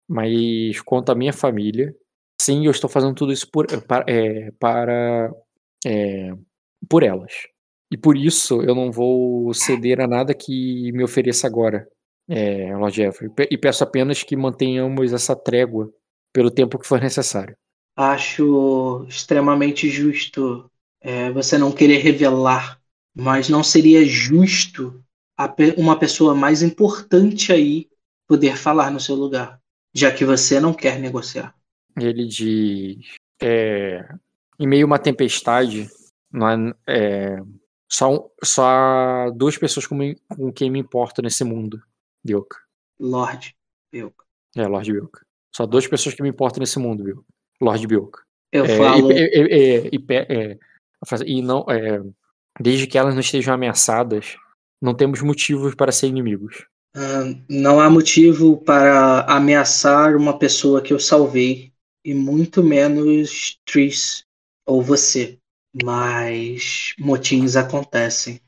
[0.08, 1.96] Mas quanto à minha família,
[2.42, 5.32] sim, eu estou fazendo tudo isso por, para, é, para
[5.86, 6.32] é,
[6.90, 7.34] por elas.
[7.92, 11.88] E por isso eu não vou ceder a nada que me ofereça agora,
[12.30, 13.30] é, Lord Jeffrey.
[13.52, 15.92] E peço apenas que mantenhamos essa trégua
[16.34, 17.56] pelo tempo que for necessário.
[17.96, 20.70] Acho extremamente justo
[21.02, 22.80] é, você não querer revelar,
[23.16, 25.04] mas não seria justo
[25.56, 27.90] pe- uma pessoa mais importante aí
[28.28, 29.60] poder falar no seu lugar,
[29.98, 31.56] já que você não quer negociar.
[32.00, 32.98] Ele diz:
[33.42, 34.08] é,
[34.60, 35.90] em meio a uma tempestade,
[36.32, 37.38] não é, é,
[37.92, 39.98] só, só há duas pessoas com,
[40.30, 41.82] com quem me importo nesse mundo,
[42.24, 42.58] Bilka.
[43.00, 43.56] Lorde,
[43.92, 44.14] eu,
[44.56, 45.26] É, Lord Bilka.
[45.56, 47.24] Só duas pessoas que me importam nesse mundo, Bilka.
[47.60, 48.22] Lord Bilka.
[48.52, 49.12] eu É, falo.
[49.12, 52.04] e, e- e- e é, não, é,
[52.60, 54.36] desde que elas não estejam ameaçadas,
[54.80, 56.68] não temos motivos para ser inimigos.
[57.48, 61.72] Não há motivo para ameaçar uma pessoa que eu salvei,
[62.04, 64.24] e muito menos Tris
[64.66, 65.38] ou você.
[65.84, 68.40] Mas motins acontecem.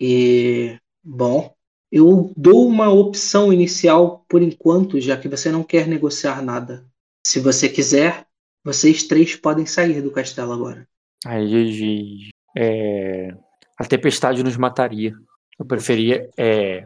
[0.00, 1.52] E, bom,
[1.90, 6.86] eu dou uma opção inicial por enquanto, já que você não quer negociar nada.
[7.26, 8.26] Se você quiser,
[8.62, 10.86] vocês três podem sair do castelo agora.
[11.26, 13.34] Aí diz: é,
[13.76, 15.14] a tempestade nos mataria.
[15.58, 16.28] Eu preferia.
[16.36, 16.84] É,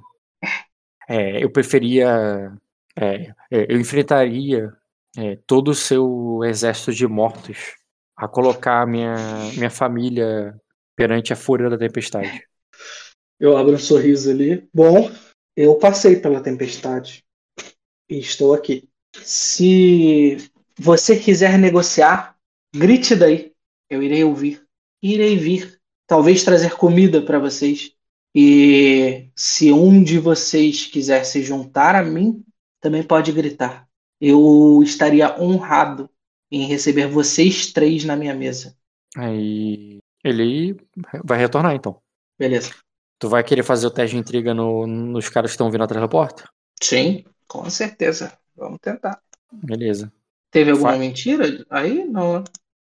[1.12, 2.50] é, eu preferia.
[2.96, 4.72] é, é, eu enfrentaria
[5.16, 7.74] é, todo o seu exército de mortos
[8.16, 9.14] a colocar minha,
[9.54, 10.58] minha família
[10.96, 12.46] perante a fúria da tempestade.
[13.38, 14.66] Eu abro um sorriso ali.
[14.72, 15.10] Bom,
[15.56, 17.24] eu passei pela tempestade
[18.08, 18.88] e estou aqui.
[19.16, 20.38] Se
[20.78, 22.36] você quiser negociar,
[22.74, 23.52] grite daí.
[23.90, 24.62] Eu irei ouvir.
[25.02, 25.78] Irei vir.
[26.06, 27.94] Talvez trazer comida para vocês.
[28.34, 32.44] E se um de vocês quiser se juntar a mim,
[32.80, 33.86] também pode gritar.
[34.20, 36.08] Eu estaria honrado
[36.50, 38.76] em receber vocês três na minha mesa.
[39.16, 40.76] Aí ele
[41.24, 42.00] vai retornar então.
[42.38, 42.70] Beleza?
[43.18, 46.00] Tu vai querer fazer o teste de intriga no- nos caras que estão vindo atrás
[46.02, 46.48] da porta?
[46.82, 48.36] Sim, com certeza.
[48.56, 49.20] Vamos tentar.
[49.52, 50.12] Beleza.
[50.50, 51.64] Teve alguma mentira?
[51.70, 52.40] Aí não.
[52.40, 52.44] né?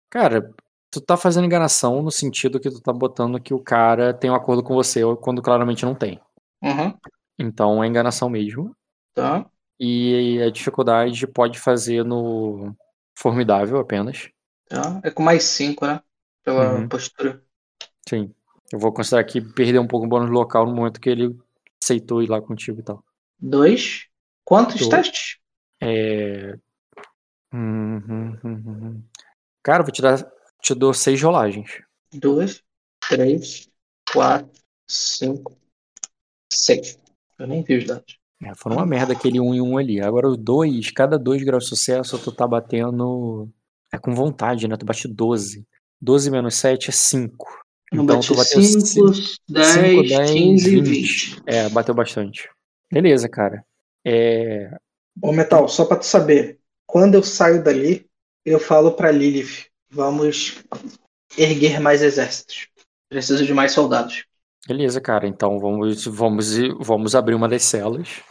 [0.09, 0.53] Cara,
[0.91, 4.35] tu tá fazendo enganação no sentido que tu tá botando que o cara tem um
[4.35, 6.19] acordo com você quando claramente não tem.
[6.61, 6.99] Uhum.
[7.39, 8.75] Então é enganação mesmo.
[9.13, 9.49] Tá.
[9.79, 12.73] E a dificuldade pode fazer no
[13.15, 14.29] formidável apenas.
[14.67, 14.99] tá.
[15.03, 16.01] É com mais cinco, né?
[16.43, 16.87] Pela Uhum.
[16.87, 17.43] postura.
[18.07, 18.33] Sim.
[18.73, 21.37] Eu vou considerar que perdeu um pouco o bônus local no momento que ele
[21.81, 23.03] aceitou ir lá contigo e tal.
[23.37, 24.07] Dois.
[24.45, 24.89] Quantos Dois.
[24.89, 25.37] testes?
[25.81, 26.57] É.
[27.51, 29.03] Hum, hum, hum, hum, hum.
[29.63, 30.19] Cara, vou te dar.
[30.61, 31.81] Te dou seis rolagens.
[32.13, 32.61] Dois,
[33.07, 33.69] três,
[34.11, 34.51] quatro,
[34.87, 35.57] cinco,
[36.51, 36.99] seis.
[37.37, 38.19] Eu nem vi os dados.
[38.41, 39.99] É, foram uma merda aquele um e um ali.
[39.99, 43.49] Agora os dois, cada dois graus de sucesso, tu tá batendo.
[43.91, 44.77] É com vontade, né?
[44.77, 45.65] Tu bate 12.
[46.01, 47.47] 12 menos 7 é 5.
[47.91, 49.11] Eu Então tu bateu 5, 5,
[49.49, 50.87] 10, 10, 15 e 20.
[50.87, 51.41] 20.
[51.45, 52.49] É, bateu bastante.
[52.91, 53.65] Beleza, cara.
[54.05, 54.71] É.
[55.21, 58.07] Ô, Metal, só pra tu saber, quando eu saio dali,
[58.45, 60.63] eu falo pra Lilith, vamos
[61.37, 62.67] erguer mais exércitos.
[63.09, 64.25] Preciso de mais soldados.
[64.67, 65.27] Beleza, cara.
[65.27, 68.21] Então vamos, vamos, vamos abrir uma das celas.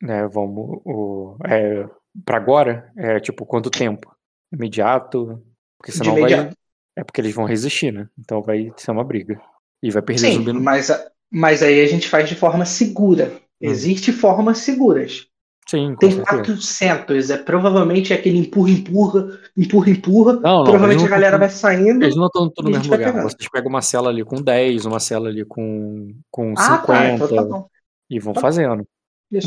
[0.00, 0.80] Né, vamos.
[0.84, 1.88] O, é,
[2.24, 4.14] pra agora, é tipo, quanto tempo?
[4.52, 5.42] Imediato?
[5.78, 6.20] Porque senão vai.
[6.22, 6.56] imediato.
[6.96, 8.08] É porque eles vão resistir, né?
[8.18, 9.40] Então vai ser uma briga.
[9.82, 13.32] E vai perder Sim, zumbi mas, a- mas aí a gente faz de forma segura.
[13.34, 13.40] Hum.
[13.60, 15.26] Existem formas seguras.
[15.70, 16.42] Sim, Tem certeza.
[16.42, 20.32] 400, é provavelmente aquele empurra, empurra, empurra, empurra.
[20.34, 22.02] Não, não, provavelmente a galera tão- vai saindo.
[22.04, 23.22] Eles não estão tudo no mesmo lugar.
[23.22, 27.24] Vocês pegam uma cela ali com 10, uma cela ali com, com Ah, tá, 50
[27.24, 27.68] então tá
[28.10, 28.40] e vão Tá.
[28.40, 28.84] fazendo.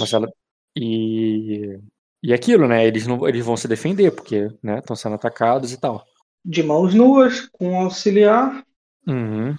[0.08, 0.30] Cela...
[0.78, 1.78] E.
[2.24, 2.88] E aquilo, né?
[2.88, 6.06] Eles, não, eles vão se defender, porque né, estão sendo atacados e tal.
[6.46, 8.64] De mãos nuas, com auxiliar.
[9.06, 9.54] Uhum.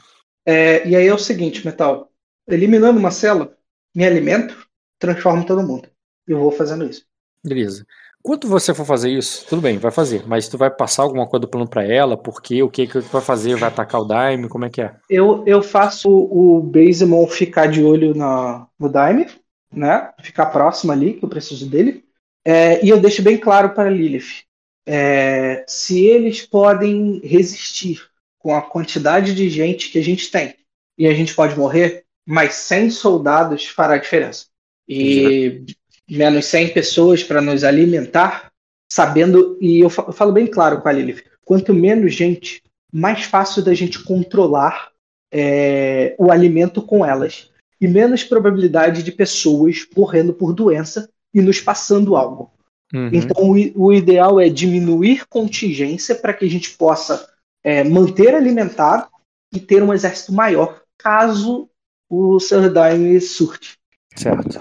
[0.47, 2.11] É, e aí é o seguinte, Metal.
[2.49, 3.55] Eliminando uma cela,
[3.95, 4.66] me alimento,
[4.99, 5.89] transformo todo mundo.
[6.26, 7.05] Eu vou fazendo isso.
[7.44, 7.86] Beleza.
[8.22, 10.26] Quando você for fazer isso, tudo bem, vai fazer.
[10.26, 12.16] Mas tu vai passar alguma coisa do plano pra ela?
[12.16, 12.62] Por quê?
[12.62, 13.56] O que que tu vai fazer?
[13.56, 14.48] Vai atacar o Daime?
[14.48, 14.96] Como é que é?
[15.09, 19.26] Eu, eu faço o Basemon ficar de olho na, no Daime,
[19.72, 20.12] né?
[20.22, 22.05] Ficar próximo ali, que eu preciso dele.
[22.44, 24.44] É, e eu deixo bem claro para Lilith.
[24.86, 28.02] é, se eles podem resistir
[28.38, 30.55] com a quantidade de gente que a gente tem
[30.98, 34.46] e a gente pode morrer, mas 100 soldados fará diferença.
[34.88, 35.64] E
[36.09, 38.51] menos 100 pessoas para nos alimentar,
[38.90, 42.62] sabendo, e eu fa- eu falo bem claro com a Lilith, quanto menos gente,
[42.93, 44.90] mais fácil da gente controlar
[45.32, 47.51] é, o alimento com elas.
[47.81, 52.52] E menos probabilidade de pessoas morrendo por doença e nos passando algo.
[52.93, 53.10] Uhum.
[53.12, 57.28] Então, o, o ideal é diminuir contingência para que a gente possa
[57.64, 59.09] é, manter alimentado
[59.52, 61.68] e ter um exército maior, caso
[62.09, 63.78] o Sir Daime surte.
[64.14, 64.56] Certo.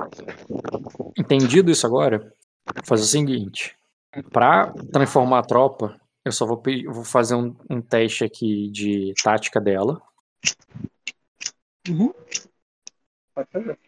[1.24, 2.34] Entendido isso agora,
[2.66, 3.78] vou fazer o seguinte.
[4.30, 9.62] Pra transformar a tropa, eu só vou, vou fazer um, um teste aqui de tática
[9.62, 10.02] dela.
[13.34, 13.80] Pode fazer.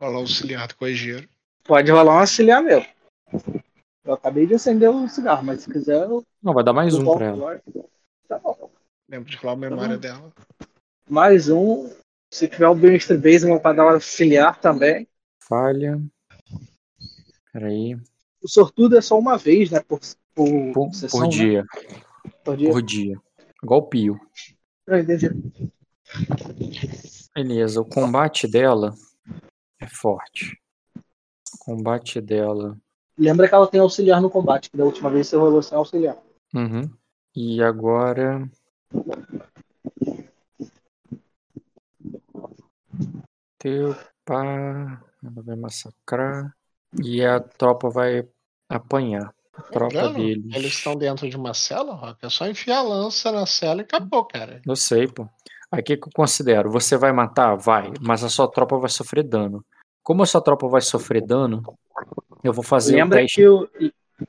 [0.00, 1.28] Rolar auxiliar do coegeiro.
[1.64, 2.86] Pode rolar um auxiliar meu.
[4.04, 7.00] Eu acabei de acender o cigarro, mas se quiser eu Não, vai dar mais eu
[7.00, 7.60] um pra ela.
[8.28, 8.70] Tá bom.
[9.08, 10.32] Lembro de rolar a memória dela.
[11.10, 11.90] Mais um.
[12.32, 13.16] Se tiver o Mr.
[13.16, 15.08] Baseman para dar um auxiliar também.
[15.42, 16.00] Falha.
[17.52, 17.96] Peraí.
[18.42, 19.80] O sortudo é só uma vez, né?
[19.80, 20.00] Por,
[20.34, 21.30] por, Por, sessão, por né?
[21.30, 21.64] dia.
[22.44, 22.70] Por dia.
[22.70, 23.20] Por dia.
[23.62, 24.20] Igual o Pio.
[24.88, 25.28] Ah, entendi.
[27.34, 28.94] Beleza, o combate dela
[29.80, 30.58] é forte.
[30.96, 32.76] O combate dela.
[33.16, 36.16] Lembra que ela tem auxiliar no combate, que da última vez você rolou sem auxiliar.
[36.54, 36.88] Uhum.
[37.34, 38.48] E agora.
[43.58, 45.02] Teu pá.
[45.22, 46.56] Ela vai massacrar.
[47.02, 48.26] E a tropa vai
[48.68, 49.32] apanhar.
[49.56, 50.54] A tropa Lembrando, deles.
[50.54, 52.24] Eles estão dentro de uma cela, Rock.
[52.24, 54.62] É só enfiar a lança na cela e acabou, cara.
[54.64, 55.28] Eu sei, pô.
[55.70, 56.70] Aí o que, eu considero?
[56.70, 57.54] Você vai matar?
[57.56, 59.64] Vai, mas a sua tropa vai sofrer dano.
[60.02, 61.62] Como a sua tropa vai sofrer dano,
[62.42, 63.36] eu vou fazer Lembra teste.
[63.36, 63.68] que o.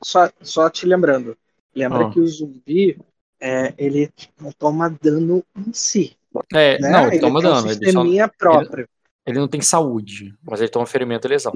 [0.04, 1.38] Só, só te lembrando.
[1.74, 2.10] Lembra Ah.
[2.12, 3.00] que o zumbi
[3.40, 4.12] é, ele
[4.42, 6.18] não toma dano em si.
[6.54, 6.90] É, Né?
[6.90, 7.68] não, ele toma tem um dano.
[7.68, 8.88] Ele, só- sisteminha próprio.
[9.26, 11.54] ele não tem saúde, mas ele toma ferimento e lesão.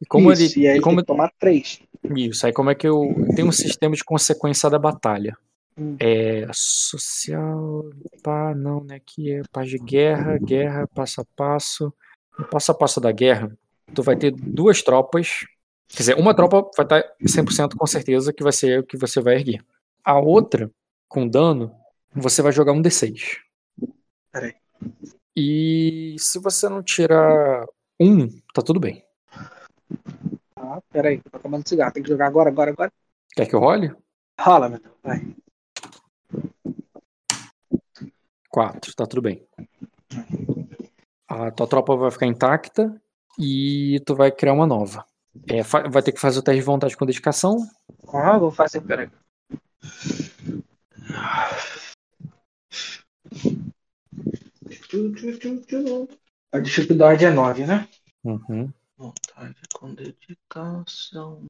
[0.00, 0.66] E como Isso, ele.
[0.66, 1.80] e aí e como, que tomar três.
[2.14, 3.14] Isso, aí como é que eu.
[3.34, 5.36] Tem um sistema de consequência da batalha.
[5.78, 5.96] Hum.
[5.98, 6.46] É.
[6.52, 7.84] Social.
[8.22, 8.96] Pá, não, né?
[8.96, 11.92] Aqui é paz de guerra, guerra, passo a passo.
[12.38, 13.56] No passo a passo da guerra,
[13.94, 15.46] tu vai ter duas tropas.
[15.88, 19.20] Quer dizer, uma tropa vai estar 100% com certeza que vai ser o que você
[19.20, 19.64] vai erguer.
[20.04, 20.70] A outra,
[21.08, 21.72] com dano,
[22.14, 23.38] você vai jogar um D6.
[24.32, 24.54] Peraí.
[25.34, 27.64] E se você não tirar
[28.00, 29.05] um, tá tudo bem.
[30.68, 31.92] Ah, peraí, tô acabando cigarro.
[31.92, 32.92] Tem que jogar agora, agora, agora.
[33.36, 33.94] Quer que eu role?
[34.40, 35.36] Rola, meu Deus, vai.
[38.50, 39.46] Quatro, tá tudo bem.
[41.28, 43.00] A tua tropa vai ficar intacta
[43.38, 45.06] e tu vai criar uma nova.
[45.48, 47.56] É, vai ter que fazer o teste de vontade com dedicação.
[48.12, 49.08] Ah, vou fazer, peraí.
[56.50, 57.88] A dificuldade é 9, né?
[58.24, 58.72] Uhum.
[58.96, 61.44] Vontade com dedicação.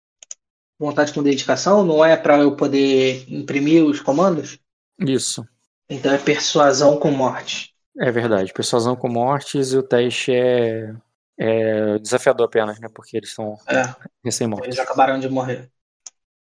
[0.79, 4.59] Vontade com dedicação não é para eu poder imprimir os comandos?
[4.99, 5.47] Isso,
[5.89, 7.75] Então é persuasão com morte.
[7.99, 8.53] é verdade.
[8.53, 10.95] Persuasão com mortes e o teste é,
[11.39, 12.89] é desafiador apenas, né?
[12.93, 13.95] Porque eles estão É,
[14.25, 14.67] recém-mortos.
[14.69, 15.71] eles acabaram de morrer.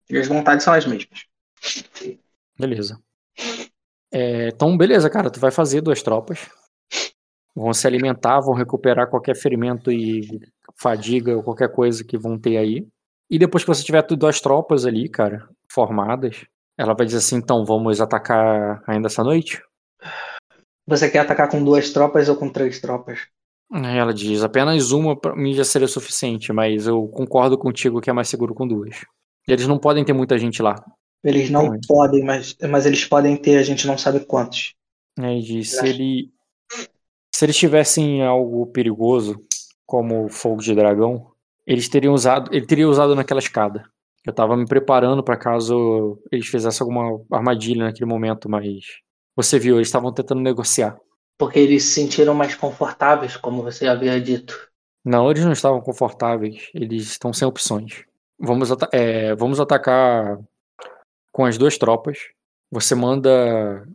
[0.09, 1.25] E as vontades são as mesmas.
[2.59, 3.01] Beleza.
[4.11, 5.29] É, então, beleza, cara.
[5.31, 6.49] Tu vai fazer duas tropas.
[7.55, 10.39] Vão se alimentar, vão recuperar qualquer ferimento e
[10.81, 12.87] fadiga ou qualquer coisa que vão ter aí.
[13.29, 16.43] E depois que você tiver duas tropas ali, cara, formadas,
[16.77, 19.61] ela vai dizer assim: então, vamos atacar ainda essa noite?
[20.87, 23.19] Você quer atacar com duas tropas ou com três tropas?
[23.71, 28.13] Ela diz: apenas uma pra mim já seria suficiente, mas eu concordo contigo que é
[28.13, 29.05] mais seguro com duas.
[29.47, 30.75] Eles não podem ter muita gente lá.
[31.23, 31.79] Eles não Como é?
[31.87, 34.73] podem, mas, mas eles podem ter, a gente não sabe quantos.
[35.19, 36.31] Aí diz, se ele
[37.33, 39.43] se eles tivessem algo perigoso,
[39.91, 41.33] como fogo de dragão,
[41.67, 43.83] eles teriam usado, ele teria usado naquela escada.
[44.25, 48.85] Eu tava me preparando para caso eles fizessem alguma armadilha naquele momento, mas
[49.35, 50.97] você viu, eles estavam tentando negociar.
[51.37, 54.57] Porque eles se sentiram mais confortáveis, como você havia dito.
[55.03, 58.05] Não, eles não estavam confortáveis, eles estão sem opções.
[58.39, 60.39] Vamos, ata- é, vamos atacar
[61.33, 62.17] com as duas tropas.
[62.71, 63.85] Você manda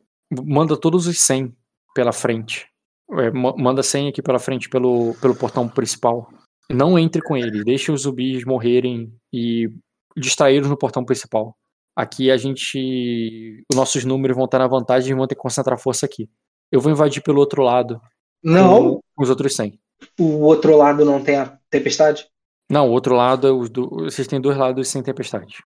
[0.44, 1.56] manda todos os 100
[1.94, 2.66] pela frente.
[3.12, 6.28] É, ma- manda 100 aqui pela frente pelo, pelo portão principal.
[6.70, 9.70] Não entre com eles, deixe os zumbis morrerem e
[10.16, 11.56] distraí-los no portão principal.
[11.94, 13.62] Aqui a gente.
[13.70, 16.28] Os nossos números vão estar na vantagem e vão ter que concentrar força aqui.
[16.70, 18.00] Eu vou invadir pelo outro lado
[18.42, 19.78] Não, com os outros 100.
[20.18, 22.26] o outro lado não tem a tempestade?
[22.68, 23.88] Não, o outro lado, os do...
[23.88, 25.62] vocês têm dois lados sem tempestade.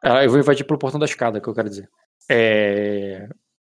[0.00, 1.88] Ah, Eu vou invadir pelo portão da escada, que eu quero dizer.
[2.30, 3.28] É,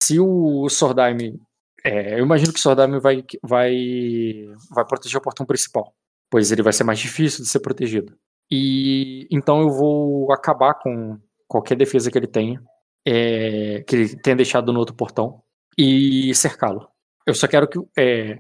[0.03, 1.39] Se o Sordaime.
[1.85, 3.75] É, Eu imagino que o Sordaime vai, vai,
[4.71, 5.95] vai proteger o portão principal.
[6.31, 8.17] Pois ele vai ser mais difícil de ser protegido.
[8.51, 12.61] E então eu vou acabar com qualquer defesa que ele tenha.
[13.07, 15.43] é, que ele tenha deixado no outro portão.
[15.79, 16.89] E cercá-lo.
[17.27, 17.79] Eu só quero que.
[17.99, 18.39] é,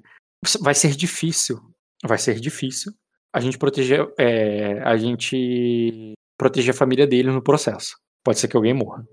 [0.60, 1.58] vai ser difícil.
[2.04, 2.92] Vai ser difícil
[3.34, 7.96] a gente proteger é, a gente proteger a família dele no processo.
[8.24, 9.04] Pode ser que alguém morra.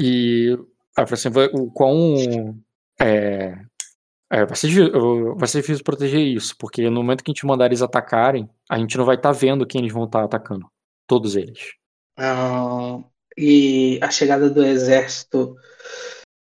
[0.00, 0.56] E
[0.94, 2.14] falei assim, o quão
[3.00, 3.58] é,
[4.30, 4.90] é, vai, ser,
[5.36, 8.78] vai ser difícil proteger isso, porque no momento que a gente mandar eles atacarem, a
[8.78, 10.66] gente não vai estar vendo quem eles vão estar atacando.
[11.06, 11.74] Todos eles.
[12.18, 12.98] Ah,
[13.36, 15.54] e a chegada do exército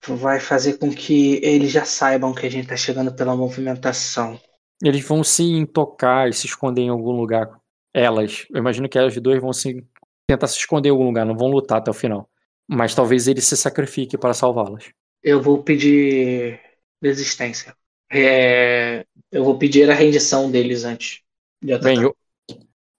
[0.07, 4.39] vai fazer com que eles já saibam que a gente está chegando pela movimentação.
[4.81, 7.59] Eles vão se intocar e se esconder em algum lugar.
[7.93, 8.45] Elas.
[8.49, 9.85] Eu imagino que elas duas vão se
[10.27, 12.29] tentar se esconder em algum lugar, não vão lutar até o final.
[12.67, 14.91] Mas talvez ele se sacrifique para salvá-las.
[15.23, 16.59] Eu vou pedir
[17.01, 17.75] resistência.
[18.11, 21.21] É, eu vou pedir a rendição deles antes
[21.61, 21.95] de atacar.
[21.95, 22.15] Bem, eu,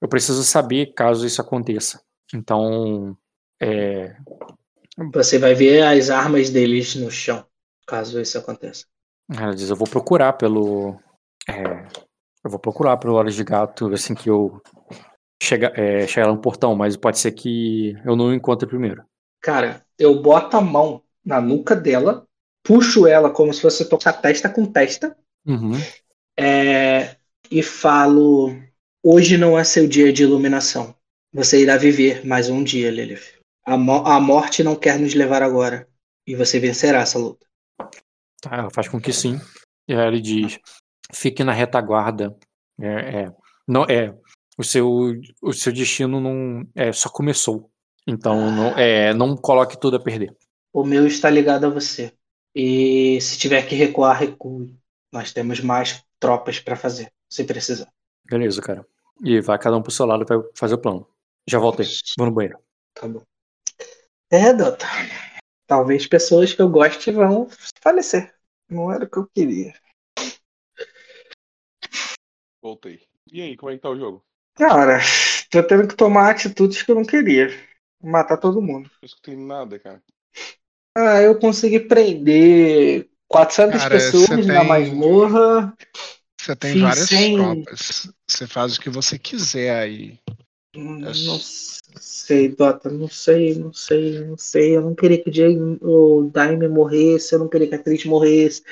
[0.01, 2.03] eu preciso saber caso isso aconteça.
[2.33, 3.17] Então,
[3.61, 4.17] é,
[5.13, 7.45] Você vai ver as armas deles no chão,
[7.87, 8.87] caso isso aconteça.
[9.33, 11.01] ela diz, eu vou procurar pelo,
[11.49, 11.87] é,
[12.45, 14.61] eu vou procurar pelo Horas de Gato assim que eu
[15.43, 19.05] chegar, é, chegar lá no portão, mas pode ser que eu não encontre primeiro.
[19.41, 22.27] Cara, eu boto a mão na nuca dela,
[22.63, 25.17] puxo ela como se fosse tocar testa com testa,
[25.47, 25.73] Uhum.
[26.39, 27.17] é,
[27.51, 28.55] e falo:
[29.03, 30.95] Hoje não é seu dia de iluminação.
[31.33, 33.39] Você irá viver mais um dia, Lilith.
[33.65, 35.89] A, mo- a morte não quer nos levar agora.
[36.27, 37.47] E você vencerá essa luta.
[38.41, 39.41] Tá, ela faz com que sim.
[39.89, 40.59] E aí ele diz:
[41.15, 42.37] fique na retaguarda.
[42.81, 43.33] É, é,
[43.67, 44.15] não, é,
[44.59, 44.89] o seu,
[45.43, 47.71] o seu destino não é, só começou.
[48.07, 50.35] Então não, é, não coloque tudo a perder.
[50.73, 52.13] O meu está ligado a você.
[52.55, 54.77] E se tiver que recuar, recue.
[55.13, 57.93] Nós temos mais tropas para fazer, se precisar.
[58.25, 58.87] Beleza, cara.
[59.23, 61.07] E vai cada um pro seu lado pra fazer o plano.
[61.49, 61.87] Já voltei.
[62.17, 62.59] Vou no banheiro.
[62.95, 63.23] Tá bom.
[64.31, 64.87] É, Dota.
[65.67, 67.49] Talvez pessoas que eu goste vão
[67.81, 68.35] falecer.
[68.69, 69.75] Não era o que eu queria.
[72.63, 73.03] Voltei.
[73.33, 74.25] E aí, como é que tá o jogo?
[74.55, 74.99] Cara,
[75.51, 77.49] tô tendo que tomar atitudes que eu não queria.
[78.03, 78.91] Matar todo mundo.
[79.03, 80.03] Não escutei nada, cara.
[80.97, 85.75] Ah, eu consegui prender 400 Cara, pessoas você na tem- masmorra.
[86.41, 88.13] Você tem Fiz várias sem- tropas.
[88.27, 90.19] Você faz o que você quiser aí.
[90.75, 94.77] Hum, É Não sei, Dota, não sei, não sei, não sei.
[94.77, 98.05] Eu não queria que o, Jay, o Daime morresse, eu não queria que a Tris
[98.05, 98.63] morresse,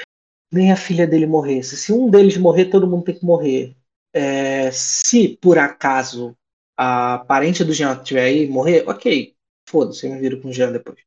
[0.52, 1.76] nem a filha dele morresse.
[1.76, 3.76] Se um deles morrer, todo mundo tem que morrer.
[4.14, 6.36] É, se por acaso
[6.76, 9.34] a parente do Jean estiver aí morrer, ok.
[9.68, 10.98] Foda-se, eu me viro com o Jean depois.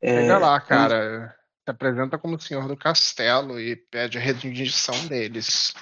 [0.00, 1.34] É, Chega lá, cara.
[1.64, 5.74] Se apresenta como senhor do castelo e pede a rendição deles.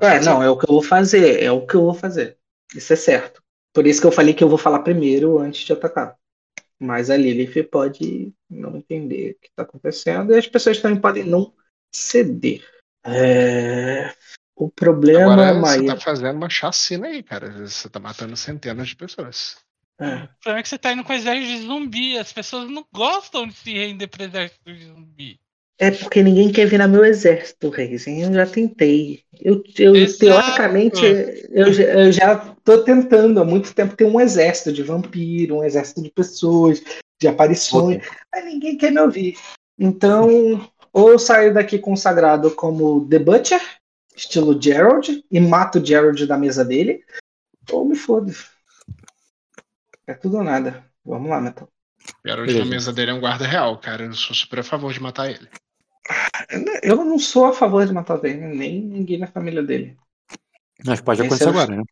[0.00, 2.38] É É, não, é o que eu vou fazer, é o que eu vou fazer.
[2.74, 3.42] Isso é certo.
[3.72, 6.16] Por isso que eu falei que eu vou falar primeiro antes de atacar.
[6.80, 11.24] Mas a Lilith pode não entender o que está acontecendo e as pessoas também podem
[11.24, 11.52] não
[11.94, 12.64] ceder.
[13.04, 14.14] É,
[14.54, 15.94] O problema, Agora você Maia.
[15.94, 17.50] tá fazendo uma chacina aí, cara.
[17.66, 19.56] Você tá matando centenas de pessoas.
[20.00, 22.18] É, O problema é que você tá indo com exército de zumbi.
[22.18, 25.40] As pessoas não gostam de se render pro exército de zumbi.
[25.80, 28.06] É porque ninguém quer vir no meu exército, Reis.
[28.08, 28.22] hein?
[28.22, 29.22] Eu já tentei.
[29.40, 30.18] Eu, eu Exato.
[30.18, 31.04] teoricamente,
[31.50, 35.64] eu, já- eu já tô tentando há muito tempo ter um exército de vampiro, um
[35.64, 36.82] exército de pessoas,
[37.20, 38.02] de aparições.
[38.34, 39.36] Mas ninguém quer me ouvir.
[39.78, 40.28] Então,
[40.92, 43.60] ou eu saio daqui consagrado como The Butcher,
[44.16, 47.04] estilo Gerald, e mato o Gerald da mesa dele,
[47.70, 48.32] ou me foda.
[50.08, 50.84] É tudo ou nada.
[51.04, 51.68] Vamos lá, Metal.
[52.24, 54.04] Geralt na mesa dele é um guarda real, cara.
[54.04, 55.48] Eu sou super a favor de matar ele.
[56.82, 59.96] Eu não sou a favor de matar o Damien, nem ninguém na família dele.
[60.86, 61.82] Mas pode Esse acontecer é o- agora, né?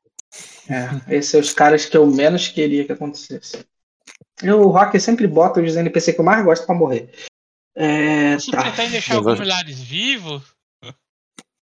[1.09, 3.67] É, esses são os caras que eu menos queria que acontecesse.
[4.43, 7.11] Eu, o Rock sempre bota os NPC que eu mais gosto pra morrer.
[7.75, 8.63] É, Você tá.
[8.63, 10.43] pretende deixar Eu vou- alguns milhares vivos?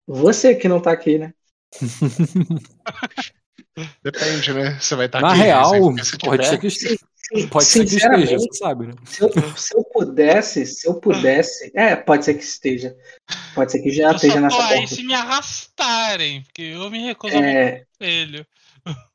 [0.06, 1.34] Você que não tá aqui, né?
[4.02, 4.78] Depende, né?
[4.80, 5.38] Você vai estar Na aqui.
[5.40, 6.98] real, se- se pode ser que esteja.
[7.50, 8.94] Pode ser que esteja, você sabe, né?
[9.04, 11.72] Se eu, se eu pudesse, se eu pudesse.
[11.74, 12.94] É, pode ser que esteja.
[13.54, 14.94] Pode ser que já eu esteja nessa aí porta.
[14.94, 18.46] se me arrastarem, porque eu me recuso É, ele.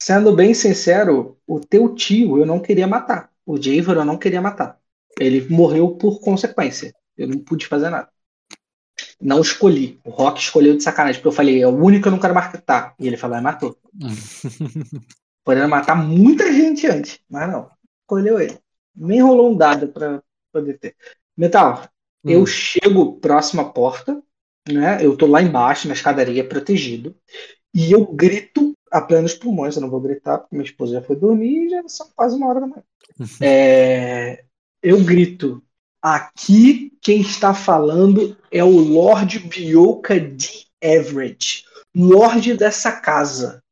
[0.01, 3.29] sendo bem sincero, o teu tio eu não queria matar.
[3.45, 4.77] O Javor eu não queria matar.
[5.19, 6.93] Ele morreu por consequência.
[7.17, 8.09] Eu não pude fazer nada.
[9.21, 9.99] Não escolhi.
[10.05, 12.33] O Rock escolheu de sacanagem, porque eu falei, é o único que eu não quero
[12.33, 12.95] matar.
[12.99, 13.77] E ele falou, e matou.
[15.43, 17.69] Podendo matar muita gente antes, mas não.
[18.01, 18.57] Escolheu ele.
[18.95, 20.21] Nem rolou um dado pra
[20.51, 20.95] poder ter.
[21.37, 21.83] Metal,
[22.25, 22.45] eu Hum.
[22.45, 24.21] chego próximo à porta,
[24.69, 25.03] né?
[25.03, 27.15] Eu tô lá embaixo, na escadaria, protegido.
[27.73, 29.75] E eu grito a plenos pulmões.
[29.75, 32.47] Eu não vou gritar, porque minha esposa já foi dormir e já são quase uma
[32.47, 32.83] hora da manhã.
[33.41, 34.43] É,
[34.81, 35.63] eu grito.
[36.01, 41.65] Aqui quem está falando é o Lord Bioka de Everett,
[41.95, 43.63] Lorde dessa casa.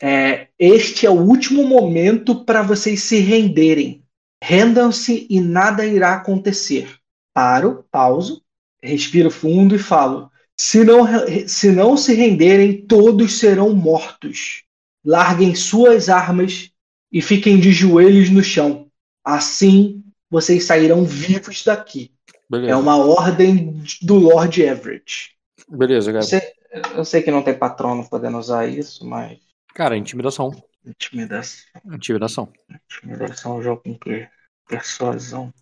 [0.00, 4.04] É, este é o último momento para vocês se renderem.
[4.42, 6.96] Rendam-se e nada irá acontecer.
[7.32, 8.42] Paro, pauso,
[8.82, 11.06] respiro fundo e falo: se não,
[11.48, 14.62] se não se renderem, todos serão mortos.
[15.04, 16.70] Larguem suas armas
[17.10, 18.88] e fiquem de joelhos no chão.
[19.24, 22.13] Assim vocês sairão vivos daqui.
[22.50, 22.72] Beleza.
[22.72, 25.36] É uma ordem do Lord Everett.
[25.68, 26.40] Beleza, sei,
[26.94, 29.38] eu sei que não tem patrono podendo usar isso, mas
[29.74, 30.50] Cara, intimidação.
[30.84, 32.52] intimidação, Intimidação.
[32.98, 34.28] intimidação é um jogo com que
[34.68, 35.52] persuasão.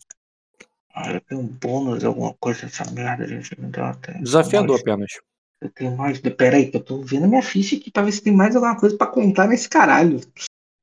[0.95, 3.97] Ah, eu tenho um bônus, alguma coisa dessa merda de intimidar.
[3.97, 5.13] tem- Desafiador mais- apenas.
[5.61, 6.19] Eu tenho mais.
[6.19, 8.97] Peraí, que eu tô vendo minha ficha aqui pra ver se tem mais alguma coisa
[8.97, 10.21] pra contar nesse caralho.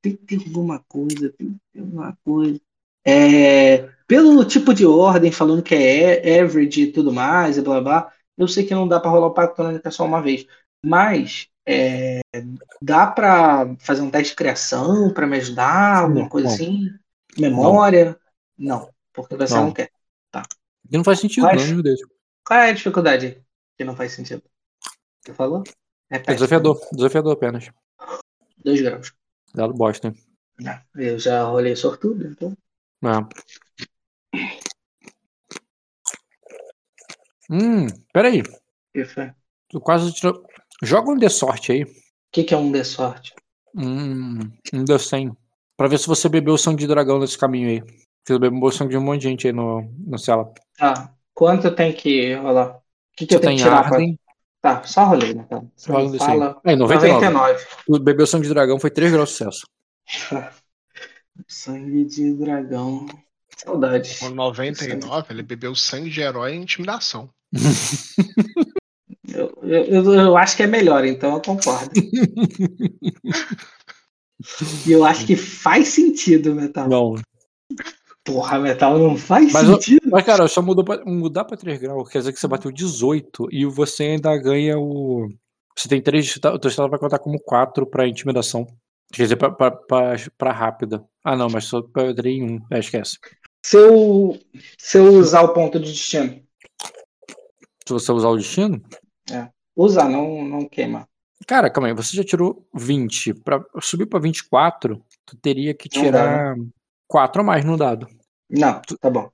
[0.02, 2.60] Tem que ter alguma coisa, tem que ter alguma coisa.
[3.06, 8.12] É, pelo tipo de ordem, falando que é average e tudo mais, e blá blá,
[8.36, 10.48] eu sei que não dá pra rolar o pacto crônica só uma vez.
[10.84, 12.20] Mas é,
[12.82, 16.56] dá pra fazer um teste de criação pra me ajudar, alguma Não, coisa não.
[16.56, 16.90] assim?
[17.38, 18.20] Memória?
[18.58, 19.74] Não, porque você não, Não.
[19.74, 19.92] quer.
[20.92, 22.00] E não faz sentido, Mas- não, meu Deus.
[22.44, 23.40] Qual é a dificuldade
[23.78, 24.42] que não faz sentido?
[25.24, 25.62] Você falou?
[26.10, 26.34] É Repete.
[26.34, 26.82] desafiador.
[26.92, 27.70] Desafiador apenas.
[28.66, 29.14] Dois graus.
[29.54, 30.16] Dado bosta, hein?
[30.96, 32.58] Eu já rolei sortudo, então.
[33.04, 33.90] É.
[37.50, 38.44] Hum, peraí.
[38.94, 39.32] Que foi?
[39.70, 40.44] Tu quase tirou.
[40.84, 41.84] Joga um de sorte aí.
[41.84, 41.88] O
[42.32, 43.34] que, que é um de sorte?
[43.76, 44.40] Hum,
[44.74, 45.36] um de 100.
[45.76, 47.84] Pra ver se você bebeu sangue de dragão nesse caminho aí.
[48.24, 50.54] Você bebeu sangue de um monte de gente aí no, no cela.
[50.80, 52.76] Ah, quanto tem que rolar?
[52.78, 52.82] O
[53.16, 53.84] que, que Você eu tenho que tirar?
[53.84, 53.98] Pra...
[53.98, 54.20] Arden.
[54.62, 55.46] Tá, só rolei, né?
[55.50, 55.64] Tá.
[55.76, 56.26] Você Rola um me D100.
[56.26, 56.62] fala.
[56.66, 57.30] É, 99.
[57.30, 57.66] 99.
[57.86, 59.68] Tu bebeu sangue de dragão, foi 3 graus de sucesso.
[61.48, 63.06] Sangue de dragão.
[63.56, 64.18] Saudade.
[64.20, 67.30] Com 99, ele bebeu sangue de herói e intimidação.
[69.32, 71.92] Eu, eu, eu- acho que é melhor, então eu concordo.
[74.88, 76.88] E eu acho que faz sentido, Metal.
[76.88, 77.16] Não.
[78.24, 80.10] Porra, Metal não faz Mas, sentido.
[80.10, 82.08] mas, cara, só mudou pra, mudar pra 3 graus.
[82.10, 85.28] Quer dizer que você bateu 18 e você ainda ganha o.
[85.76, 86.36] Você tem 3.
[86.38, 88.66] O teu estado vai contar como 4 pra intimidação.
[89.12, 91.04] Quer dizer, pra, pra, pra, pra rápida.
[91.24, 92.60] Ah, não, mas só perderei um.
[92.72, 93.18] É, esquece.
[93.66, 94.38] Se eu,
[94.78, 96.40] se eu usar o ponto de destino.
[97.90, 98.80] Se você usar o destino.
[99.76, 101.10] Usar, não, não queima.
[101.48, 103.34] Cara, calma aí, você já tirou 20.
[103.34, 106.56] Pra subir pra 24, tu teria que Não tirar
[107.08, 108.08] 4 a mais no dado.
[108.48, 109.28] Não, tá bom.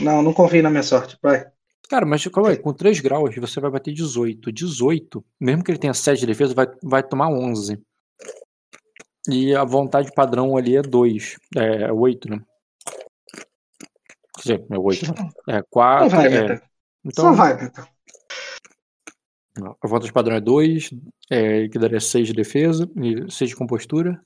[0.00, 1.18] Não, não confio na minha sorte.
[1.20, 1.44] Vai.
[1.88, 4.52] Cara, mas calma aí, com 3 graus você vai bater 18.
[4.52, 7.82] 18, mesmo que ele tenha 7 de defesa, vai, vai tomar 11.
[9.28, 11.36] E a vontade padrão ali é 2.
[11.56, 12.40] É 8, né?
[14.36, 15.30] Quer dizer, é 8, né?
[15.48, 16.10] É Só 4.
[16.10, 16.68] vai, É.
[17.08, 17.24] Metal.
[17.24, 17.88] Só Então, vai, Metal.
[19.82, 20.90] a vontade padrão é 2,
[21.30, 24.20] é, que daria 6 de defesa e 6 de compostura.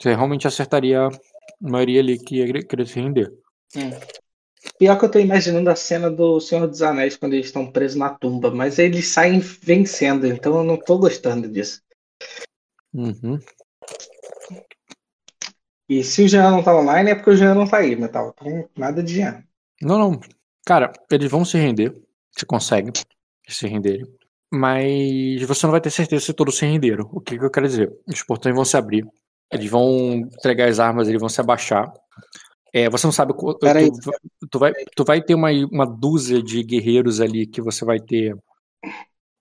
[0.00, 1.10] Você realmente acertaria a
[1.60, 3.32] maioria ali que ia querer se render.
[3.76, 3.90] Hum.
[4.78, 7.96] Pior que eu tô imaginando a cena do Senhor dos Anéis quando eles estão presos
[7.96, 11.82] na tumba, mas eles saem vencendo, então eu não tô gostando disso.
[12.92, 13.38] Uhum.
[15.88, 18.34] E se o Jean não tá online é porque o Jean não tá aí, Metal.
[18.34, 19.44] Então, nada de Jean.
[19.80, 20.20] Não, não.
[20.64, 21.94] Cara, eles vão se render.
[22.36, 22.92] Você consegue
[23.48, 24.06] se renderem.
[24.50, 27.08] Mas você não vai ter certeza se todos se renderam.
[27.12, 27.92] O que, que eu quero dizer?
[28.06, 29.06] Os portões vão se abrir.
[29.50, 31.92] Eles vão entregar as armas, eles vão se abaixar.
[32.72, 33.34] É, você não sabe.
[33.34, 33.90] qu- Peraí.
[33.90, 37.98] Tu, tu vai, tu vai ter uma, uma dúzia de guerreiros ali que você vai
[38.00, 38.36] ter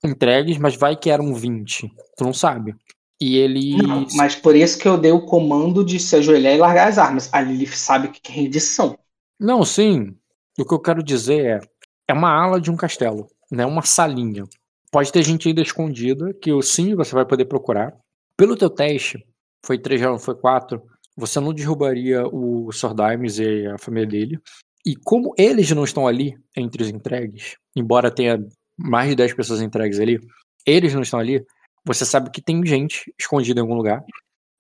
[0.04, 1.90] entregues, mas vai que eram 20.
[2.18, 2.76] Tu não sabe.
[3.20, 3.78] E eles.
[3.84, 6.98] Não, mas por isso que eu dei o comando de se ajoelhar e largar as
[6.98, 7.30] armas.
[7.34, 8.98] A Lilith sabe o que é rendição.
[9.40, 10.16] Não, sim.
[10.58, 11.60] O que eu quero dizer é,
[12.08, 13.66] é uma ala de um castelo, né?
[13.66, 14.44] Uma salinha.
[14.92, 17.94] Pode ter gente ainda escondida, que sim você vai poder procurar.
[18.36, 19.26] Pelo teu teste,
[19.66, 20.82] foi 3 já não foi 4,
[21.16, 24.40] você não derrubaria o Sordimes e a família dele.
[24.86, 28.44] E como eles não estão ali entre os entregues, embora tenha
[28.78, 30.20] mais de 10 pessoas entregues ali,
[30.66, 31.46] eles não estão ali,
[31.86, 34.04] você sabe que tem gente escondida em algum lugar.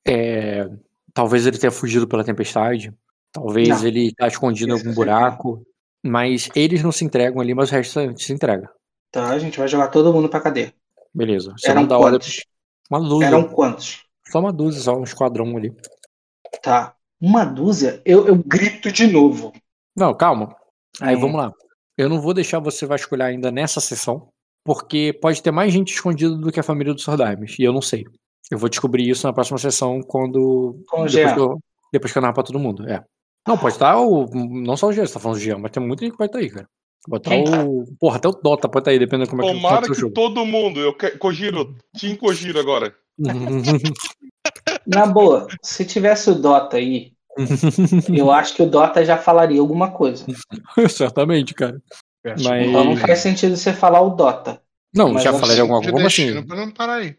[0.07, 0.67] É,
[1.13, 2.93] talvez ele tenha fugido pela tempestade,
[3.31, 3.87] talvez Não.
[3.87, 5.65] ele está escondido em algum buraco,
[6.03, 8.69] mas eles não se entregam ali, mas o resto se entrega.
[9.11, 10.73] Tá, a gente vai jogar todo mundo pra cadeia.
[11.13, 11.53] Beleza.
[11.57, 12.11] Você Eram não dá ordem.
[12.19, 12.45] quantos?
[12.89, 13.25] Uma dúzia.
[13.27, 14.03] Eram quantos?
[14.31, 15.75] Só uma dúzia, só um esquadrão ali.
[16.61, 16.95] Tá.
[17.19, 19.51] Uma dúzia, eu, eu grito de novo.
[19.95, 20.55] Não, calma.
[21.01, 21.19] Aí Hum.
[21.19, 21.53] vamos lá.
[21.97, 24.29] Eu não vou deixar você vasculhar ainda nessa sessão,
[24.63, 27.81] porque pode ter mais gente escondida do que a família do Sordimes, e eu não
[27.81, 28.05] sei.
[28.49, 30.81] Eu vou descobrir isso na próxima sessão quando.
[30.87, 31.59] Com o depois, que eu,
[31.93, 32.89] depois que eu narrar pra todo mundo.
[32.89, 33.03] É.
[33.47, 34.27] Não, pode estar o.
[34.33, 36.27] Não só o Jean, você tá falando do Jean, mas tem muita gente que vai
[36.27, 36.67] estar aí, cara.
[37.09, 37.67] Pode estar Quem?
[37.67, 37.85] o.
[37.99, 40.07] Porra, até o Dota pode estar aí, dependendo de como é que Tomara pode o
[40.07, 40.79] que todo mundo.
[40.79, 41.17] Eu quero.
[41.17, 42.93] Kojiro, Team Kojiro agora.
[43.19, 43.83] jogo.
[44.85, 47.13] Na boa, se tivesse o Dota aí,
[48.15, 50.25] eu acho que o Dota já falaria alguma coisa.
[50.89, 51.81] Certamente, cara.
[52.25, 54.61] Mas- Então não faz sentido você falar o Dota.
[54.93, 55.93] Não, Mas já de alguma coisa.
[55.93, 56.31] Como assim?
[56.33, 57.15] não parar aí.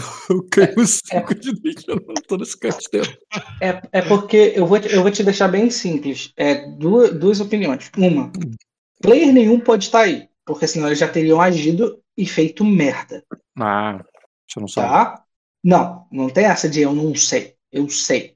[0.30, 3.06] Eu ganho 5 de destino todo esse castelo.
[3.60, 6.32] É, é porque eu vou, te, eu vou te deixar bem simples.
[6.36, 7.90] É duas, duas opiniões.
[7.96, 8.30] Uma,
[9.02, 13.24] player nenhum pode estar aí, porque senão eles já teriam agido e feito merda,
[13.58, 14.02] Ah,
[14.48, 14.88] você não sabe.
[14.88, 15.24] tá?
[15.62, 17.54] Não, não tem essa de eu não sei.
[17.72, 18.34] Eu sei.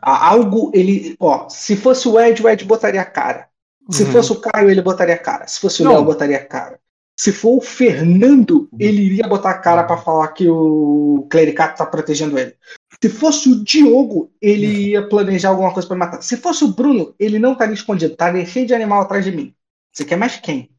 [0.00, 3.48] Algo ele, ó, se fosse o Ed, o Ed botaria a cara.
[3.90, 4.12] Se Uhum.
[4.12, 5.46] fosse o Caio, ele botaria a cara.
[5.46, 5.92] Se fosse o Não.
[5.92, 6.78] Léo, botaria a cara.
[7.16, 11.86] Se for o Fernando, ele iria botar a cara pra falar que o Clericato tá
[11.86, 12.54] protegendo ele.
[13.02, 16.22] Se fosse o Diogo, ele ia planejar alguma coisa pra matar.
[16.22, 19.54] Se fosse o Bruno, ele não estaria escondido, estaria cheio de animal atrás de mim.
[19.92, 20.70] Você quer mais quem?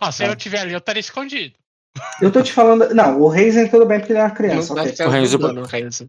[0.00, 1.54] Ó, se eu tiver ali, eu estaria escondido.
[2.20, 2.94] Eu tô te falando.
[2.94, 4.74] Não, o Reisen tudo bem porque ele é uma criança.
[4.74, 4.92] Não ok.
[4.92, 6.08] dá certo O dano, Renzo.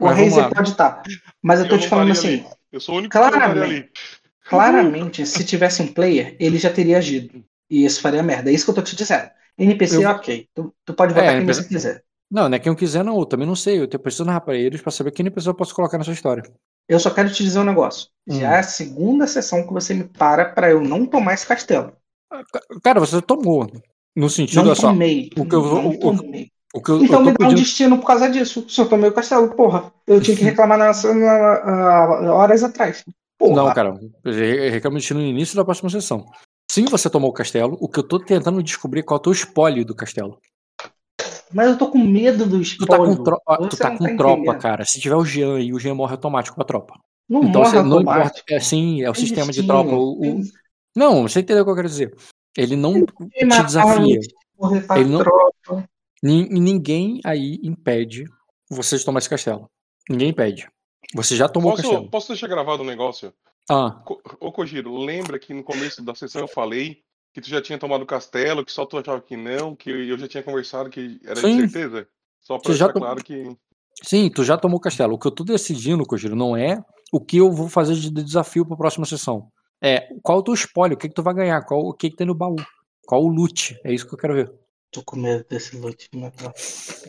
[0.00, 0.50] O Reisen lá.
[0.50, 1.02] pode estar.
[1.42, 2.34] Mas eu tô Eu te falando assim.
[2.34, 2.46] ali.
[2.72, 3.62] Eu sou o único que Claramente.
[3.62, 3.90] ali.
[4.48, 7.44] Claramente, se tivesse um player, ele já teria agido.
[7.70, 8.50] E isso faria merda.
[8.50, 9.28] É isso que eu tô te dizendo.
[9.58, 10.48] NPC, Eu- ok.
[10.54, 11.62] Tu, tu pode botar É, quem NPC.
[11.62, 12.02] você quiser.
[12.30, 13.18] Não, não é quem eu quiser, não.
[13.18, 13.78] Eu também não sei.
[13.80, 16.42] Eu te- preciso narrar pra eles pra saber quem pessoa eu posso colocar nessa história.
[16.88, 18.08] Eu só quero te dizer um negócio.
[18.28, 18.40] Hum.
[18.40, 21.92] Já é a segunda sessão que você me para pra eu não tomar esse castelo.
[22.82, 23.70] Cara, você tomou.
[24.16, 24.88] No sentido, Não só.
[24.88, 25.30] tomei.
[25.36, 25.92] o que eu vou- o-
[26.82, 27.54] que eu, Então eu me dá um pedindo.
[27.60, 28.68] destino por causa disso.
[28.68, 29.92] Se eu tomei o castelo, porra.
[30.06, 31.64] Eu tinha que reclamar nessa, na-
[32.20, 33.04] na- horas atrás.
[33.38, 33.54] Porra.
[33.56, 33.98] Não, cara,
[34.70, 36.24] reclamo de no início da próxima sessão.
[36.74, 37.76] Sim, você tomou o castelo.
[37.80, 40.40] O que eu tô tentando descobrir é qual é o teu espólio do castelo.
[41.52, 43.16] Mas eu tô com medo do Tu tá espólio.
[43.16, 44.60] com, tro- tu tá não com tá tropa, entendendo.
[44.60, 44.84] cara.
[44.84, 46.98] Se tiver o Jean aí, o Jean morre automático com a tropa.
[47.28, 48.42] Não então morre você não importa.
[48.50, 49.92] É sim, é o Tem sistema de tropa.
[49.94, 50.40] O, o-
[50.96, 52.12] Não, você entendeu o que eu quero dizer.
[52.56, 54.18] Ele não te desafia.
[54.96, 55.88] Ele não- tropa.
[56.20, 58.24] Ni- Ninguém aí impede
[58.68, 59.70] você de tomar esse castelo.
[60.10, 60.68] Ninguém impede.
[61.14, 62.10] Você já tomou o Posso, castelo.
[62.10, 63.32] posso deixar gravado um negócio?
[63.70, 64.02] Ah,
[64.40, 67.02] Ô, Kojiro, lembra que no começo da sessão eu falei
[67.32, 70.18] que tu já tinha tomado o castelo, que só tu achava que não, que eu
[70.18, 71.56] já tinha conversado que era Sim.
[71.56, 72.06] de certeza?
[72.40, 73.56] Só pra deixar claro que.
[74.02, 75.14] sim, tu já tomou o castelo.
[75.14, 76.78] O que eu tô decidindo, Kojiro, não é
[77.12, 79.50] o que eu vou fazer de desafio pra próxima sessão.
[79.82, 82.10] É qual é o teu espólio, o que, que tu vai ganhar, qual o que,
[82.10, 82.56] que tem no baú.
[83.06, 83.78] Qual o loot.
[83.84, 84.52] É isso que eu quero ver.
[84.90, 86.52] Tô com medo desse loot de Natal.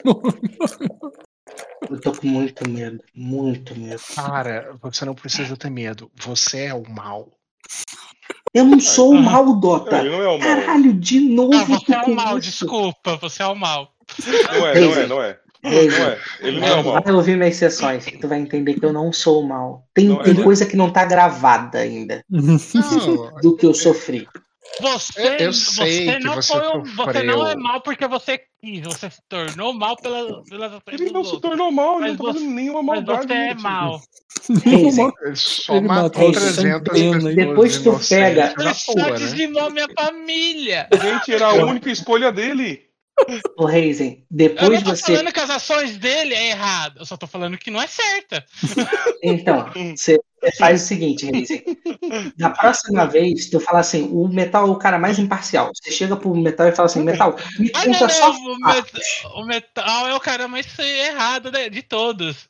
[1.89, 3.03] Eu tô com muito medo.
[3.13, 4.01] Muito medo.
[4.15, 6.11] Cara, você não precisa ter medo.
[6.15, 7.29] Você é o mal.
[8.53, 9.97] Eu não sou o mal, Dota.
[9.97, 10.47] Não, ele não é o mal.
[10.47, 11.53] Caralho, de novo.
[11.55, 12.49] Ah, você é o mal, isso.
[12.49, 13.91] desculpa, você é o mal.
[14.53, 15.39] Não é, não é, não é.
[15.63, 16.47] Não Razer, é.
[16.47, 17.03] Ele não é o mal.
[17.03, 19.87] Vai ouvir minhas sessões que tu vai entender que eu não sou o mal.
[19.93, 20.43] Tem, Não é, tem não é.
[20.43, 22.57] coisa que não tá gravada ainda Não,
[23.41, 24.27] do que eu sofri.
[24.81, 28.41] Você, Eu- eu sei você não você foi um- você não é mal porque você
[28.61, 32.17] quis, você se tornou mal pela, pelas ações Ele não se tornou mal, ele Mas
[32.19, 33.27] não tá fazendo nenhuma Mas maldade.
[33.27, 34.01] você é mal.
[34.65, 36.57] Ele só Ele matou matou 300
[36.99, 37.23] centenas.
[37.23, 39.17] pessoas Depois tu inocentes pega- Ele só toa, né?
[39.17, 40.89] dizimou minha família.
[41.01, 42.84] Gente, era a única escolha dele.
[43.57, 45.13] O Razen, Eu depois não tô você.
[45.15, 48.45] falando que as ações dele é errado, eu só tô falando que não é certa.
[49.23, 50.19] Então, você
[50.57, 51.63] faz o seguinte, Razen.
[52.37, 55.71] Da próxima vez, tu fala assim: o metal é o cara mais imparcial.
[55.73, 58.59] Você chega pro metal e fala assim: metal, me Ah, não, conta só, não, o,
[58.59, 62.49] met- o metal é o cara mais errado de, de todos.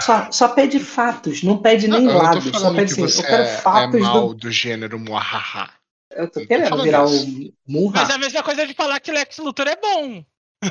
[0.00, 2.52] só, só pede fatos, não pede nem Não, eu lado.
[2.52, 4.34] tô Só pede assim: você eu quero é, é fatos mal do.
[4.34, 5.70] do gênero muahaha.
[6.16, 7.26] Eu tô tô querendo virar isso.
[7.66, 8.00] o Munra.
[8.00, 10.24] Mas é a mesma coisa de falar que Lex Luthor é bom.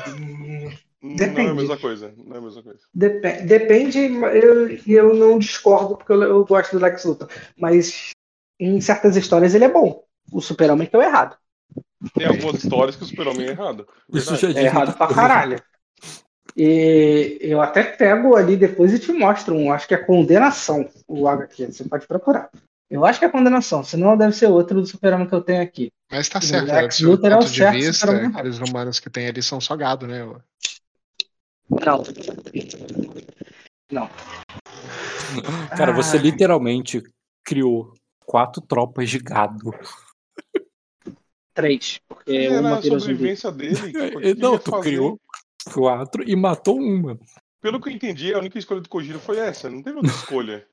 [0.08, 0.70] Hum,
[1.02, 1.50] Não é Depende.
[1.50, 2.14] a mesma coisa.
[2.16, 2.80] Não é a mesma coisa.
[2.92, 8.10] Depe- Depende, eu, eu não discordo porque eu, eu gosto do Lex Luthor, mas
[8.58, 10.04] em certas histórias ele é bom.
[10.32, 11.36] O Super-Homem que é o errado.
[12.14, 13.86] Tem algumas histórias que o super-homem é errado.
[14.12, 14.40] Isso Verdade.
[14.40, 15.62] já É diz errado pra caralho.
[16.56, 21.28] E eu até pego ali depois e te mostro um, acho que é condenação, o
[21.28, 22.50] HQ, você pode procurar.
[22.88, 25.90] Eu acho que é condenação, senão deve ser outro do super-homem que eu tenho aqui.
[26.10, 29.00] Mas tá certo, Lex do seu Luthor é o ponto de certo, vista, aqueles humanos
[29.00, 30.24] que tem ali são só gado, né?
[31.68, 32.04] Não.
[33.90, 34.08] Não.
[35.76, 36.20] Cara, você Ah.
[36.20, 37.02] literalmente
[37.44, 37.92] criou
[38.24, 39.72] quatro tropas de gado.
[41.54, 42.00] Três.
[42.08, 43.12] Porque Era uma a virou zumbi.
[43.14, 43.92] sobrevivência dele.
[43.92, 44.82] que- Não, tu fazer.
[44.90, 45.20] criou
[45.72, 47.18] quatro e matou uma.
[47.60, 49.68] Pelo que eu entendi, a única escolha do Kojiro foi essa.
[49.70, 50.66] Não teve outra escolha.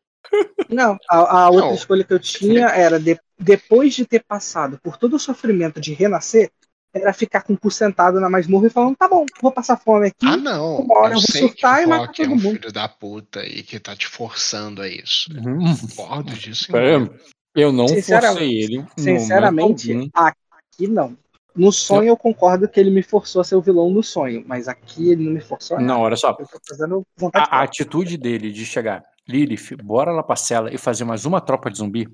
[0.70, 1.76] Não, a, a outra Não.
[1.76, 5.94] escolha que eu tinha era, de- depois de ter passado por todo o sofrimento de
[5.94, 6.50] renascer,
[6.94, 10.08] era ficar com o cu sentado na masmorra e falando, tá bom, vou passar fome
[10.08, 10.26] aqui.
[10.26, 10.78] Ah, não.
[10.82, 12.56] uma hora eu eu vou sei surtar que e matar Rock é todo um mundo.
[12.60, 15.30] filho da puta e que tá te forçando a isso.
[15.34, 16.72] Hum, Concordo disso.
[16.72, 17.10] pera,
[17.56, 18.86] eu não forcei ele.
[18.98, 21.18] Sinceramente, aqui não.
[21.56, 24.68] No sonho eu concordo que ele me forçou a ser o vilão no sonho, mas
[24.68, 25.94] aqui ele não me forçou a nada.
[25.94, 26.30] Não, olha só.
[26.40, 30.74] Eu tô fazendo vontade A, a atitude dele de chegar, Lilith, bora lá pra cela
[30.74, 32.08] e fazer mais uma tropa de zumbi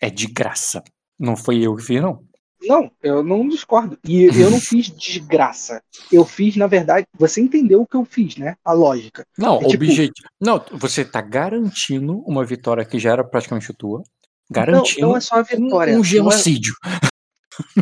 [0.00, 0.82] é de graça.
[1.18, 2.20] Não foi eu que fiz, não.
[2.60, 3.96] Não, eu não discordo.
[4.04, 5.80] E eu não fiz desgraça.
[6.12, 8.56] Eu fiz, na verdade, você entendeu o que eu fiz, né?
[8.64, 9.24] A lógica.
[9.38, 10.12] Não, É tipo- objetivo.
[10.40, 13.98] Não, você tá garantindo uma vitória que já era praticamente tua.
[13.98, 14.04] Não,
[14.50, 15.92] Garantindo não é só a vitória.
[15.92, 16.74] um, um Não é- genocídio.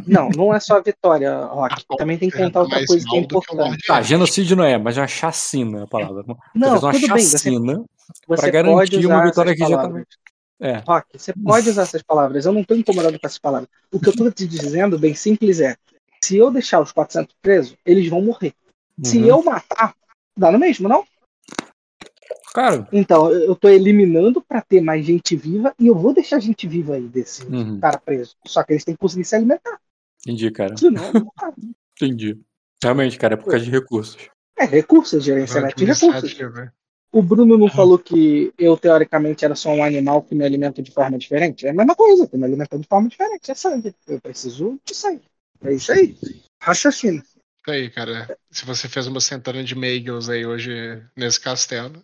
[0.06, 1.82] Não, não é só a vitória, Rock.
[1.90, 3.86] Ah, Também tem que Fernando, contar outra coisa que é que importante.
[3.86, 6.24] Tá, genocídio não é, mas é uma chacina a palavra.
[6.54, 7.50] Não, tudo bem, você,
[8.26, 10.04] pra garantir uma vitória que já tava.
[10.58, 10.78] É.
[10.86, 12.46] Rock, você pode usar essas palavras.
[12.46, 13.68] Eu não tô incomodado com essas palavras.
[13.92, 15.76] O que eu tô te dizendo, bem simples, é:
[16.24, 18.54] se eu deixar os 400 presos, eles vão morrer.
[19.02, 19.26] Se Uhum.
[19.26, 19.94] eu matar,
[20.36, 21.04] dá no mesmo, não?
[22.54, 26.66] Cara, Então, eu tô eliminando pra ter mais gente viva e eu vou deixar gente
[26.66, 28.34] viva aí desse uhum, cara preso.
[28.46, 29.78] Só que eles têm que conseguir se alimentar.
[30.22, 30.74] entendi, cara.
[30.82, 31.12] Não.
[32.00, 32.40] Entendi.
[32.82, 34.28] Realmente, cara, é por causa de recursos.
[34.58, 36.34] é recursos, gerenciamento de recursos.
[37.12, 40.90] O Bruno não falou que eu, teoricamente, era só um animal que me alimenta de
[40.90, 41.66] forma diferente?
[41.66, 43.50] É a mesma coisa, que me alimenta de forma diferente.
[43.50, 43.94] É sangue.
[44.06, 45.22] Eu preciso de sangue.
[45.64, 46.16] É isso aí.
[46.62, 47.22] Raciocínio.
[47.22, 48.36] Isso aí, cara.
[48.50, 52.02] Se você fez uma centena de Meagles aí hoje nesse castelo.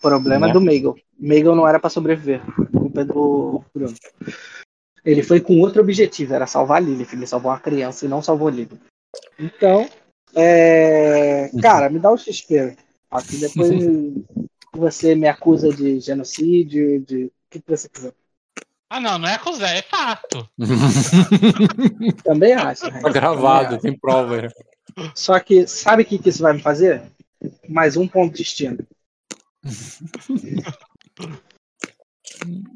[0.00, 0.52] Problema Né?
[0.52, 0.96] do Meigel.
[1.18, 2.40] Meigel não era pra sobreviver.
[2.60, 3.94] A culpa é do Bruno.
[5.04, 7.12] Ele foi com outro objetivo, era salvar a Lilith.
[7.12, 8.78] Ele salvou uma criança e não salvou a Lilith.
[9.38, 9.88] Então,
[10.34, 11.50] é...
[11.60, 12.76] cara, me dá o XP.
[13.12, 13.74] Aqui depois
[14.74, 18.14] você me acusa de genocídio, de o que que você quiser.
[18.88, 20.48] Ah, não, não é acusar, é fato.
[22.24, 22.90] Também acho.
[22.90, 23.00] né?
[23.00, 24.42] Tá gravado, Também tem prova.
[24.42, 24.48] né?
[25.14, 27.02] Só que sabe o que, que isso vai me fazer?
[27.68, 28.78] Mais um ponto de destino.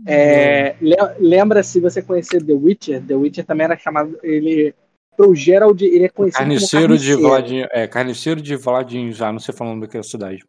[0.06, 3.02] É, le- lembra se você conhecer The Witcher?
[3.04, 4.18] The Witcher também era chamado.
[4.22, 4.74] Ele.
[5.16, 7.28] Pro Gerald, ele é conhecido Carniceiro como de carniceiro.
[7.28, 7.68] Vladimir.
[7.72, 10.44] É, carniceiro de Vladimir, já não sei falando daquela cidade.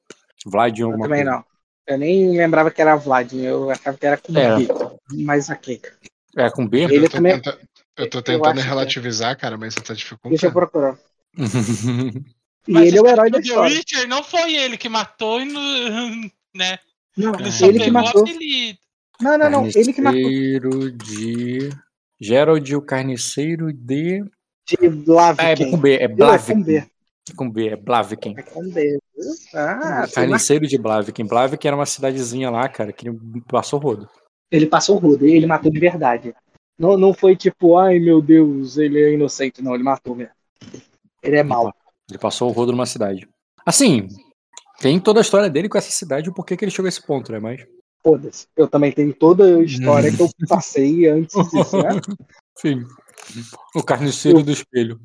[0.46, 1.38] Vladimir Eu alguma também coisa.
[1.38, 1.46] não.
[1.88, 4.58] Eu nem lembrava que era Vladimir, eu achava que era com É.
[4.58, 4.68] B.
[5.24, 5.82] Mas ok.
[6.36, 6.84] É com B?
[6.84, 7.58] Ele eu, tô também- tenta-
[7.98, 8.64] eu tô eu tentando que é.
[8.64, 10.30] relativizar, cara, mas você tá dificultando.
[10.32, 10.98] Deixa eu procurar.
[12.68, 13.78] E Mas ele é o herói da que história.
[13.78, 15.62] Witcher não foi ele que matou e não,
[16.54, 16.78] né?
[17.16, 18.22] Não, Ele ele que matou.
[18.24, 18.80] apelido.
[19.22, 19.66] Não, não, não.
[19.74, 20.22] Ele que matou.
[20.22, 21.70] Carniceiro de.
[22.20, 24.22] Gerald, o carniceiro de.
[24.68, 25.72] De Ah, é Blaviken.
[25.72, 26.64] com B, é Não, é com Blaviken.
[27.52, 27.68] B.
[27.70, 28.36] É Blaviken.
[28.38, 29.00] É com B.
[29.54, 30.08] Ah, lá.
[30.08, 31.26] Carniceiro de Blaviken.
[31.26, 33.10] Blaviken era uma cidadezinha lá, cara, que
[33.50, 34.10] passou rodo.
[34.52, 36.36] Ele passou o rudo, ele matou de verdade.
[36.78, 39.62] Não, não foi tipo, ai meu Deus, ele é inocente.
[39.64, 40.34] Não, ele matou mesmo.
[41.24, 41.74] Ele é mau.
[42.10, 43.28] Ele passou o rodo numa cidade.
[43.66, 44.08] Assim,
[44.80, 46.90] tem toda a história dele com essa cidade e o porquê que ele chegou a
[46.90, 47.40] esse ponto, né?
[47.40, 47.66] Mas,
[48.04, 48.48] Foda-se.
[48.56, 51.90] Eu também tenho toda a história que eu passei antes disso, né?
[52.58, 52.86] enfim.
[53.76, 55.00] O carniceiro do espelho.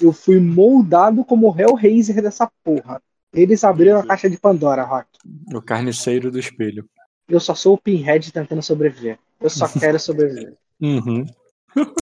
[0.00, 3.02] Eu fui moldado como Hellraiser dessa porra.
[3.32, 5.08] Eles abriram a caixa de Pandora, Rock.
[5.54, 6.88] O carniceiro do espelho.
[7.28, 9.18] Eu só sou o Pinhead tentando sobreviver.
[9.40, 10.56] Eu só quero sobreviver.
[10.80, 11.26] Uhum.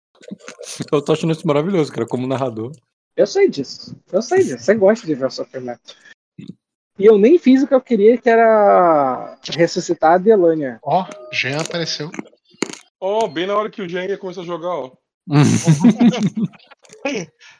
[0.91, 2.71] Eu tô achando isso maravilhoso, cara, como narrador.
[3.15, 3.95] Eu sei disso.
[4.11, 4.59] Eu sei disso.
[4.59, 5.95] Você gosta de ver o sofrimento.
[6.97, 10.79] E eu nem fiz o que eu queria, que era ressuscitar a Delania.
[10.83, 12.11] Ó, Jean apareceu.
[12.99, 14.91] Ó, bem na hora que o Jean ia começar a jogar, ó.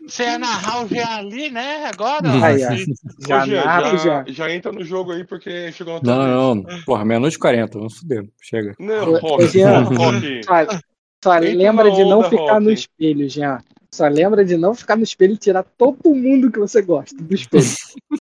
[0.07, 1.85] Você ia narrar o Jean ali, né?
[1.85, 2.27] Agora.
[2.27, 2.41] Hum.
[2.41, 3.27] ó.
[3.27, 4.25] Já narra, já, já.
[4.27, 6.83] já entra no jogo aí porque chegou na tua Não, não.
[6.85, 8.27] Porra, meia-noite e 40, vamos fuder.
[8.41, 8.75] Chega.
[8.79, 9.83] Não, Rock, Jean.
[9.83, 10.43] Rock.
[10.43, 10.79] Só,
[11.23, 12.73] só lembra de não onda, ficar no Rock.
[12.79, 13.59] espelho, Jean.
[13.93, 17.33] Só lembra de não ficar no espelho e tirar todo mundo que você gosta do
[17.33, 17.65] espelho.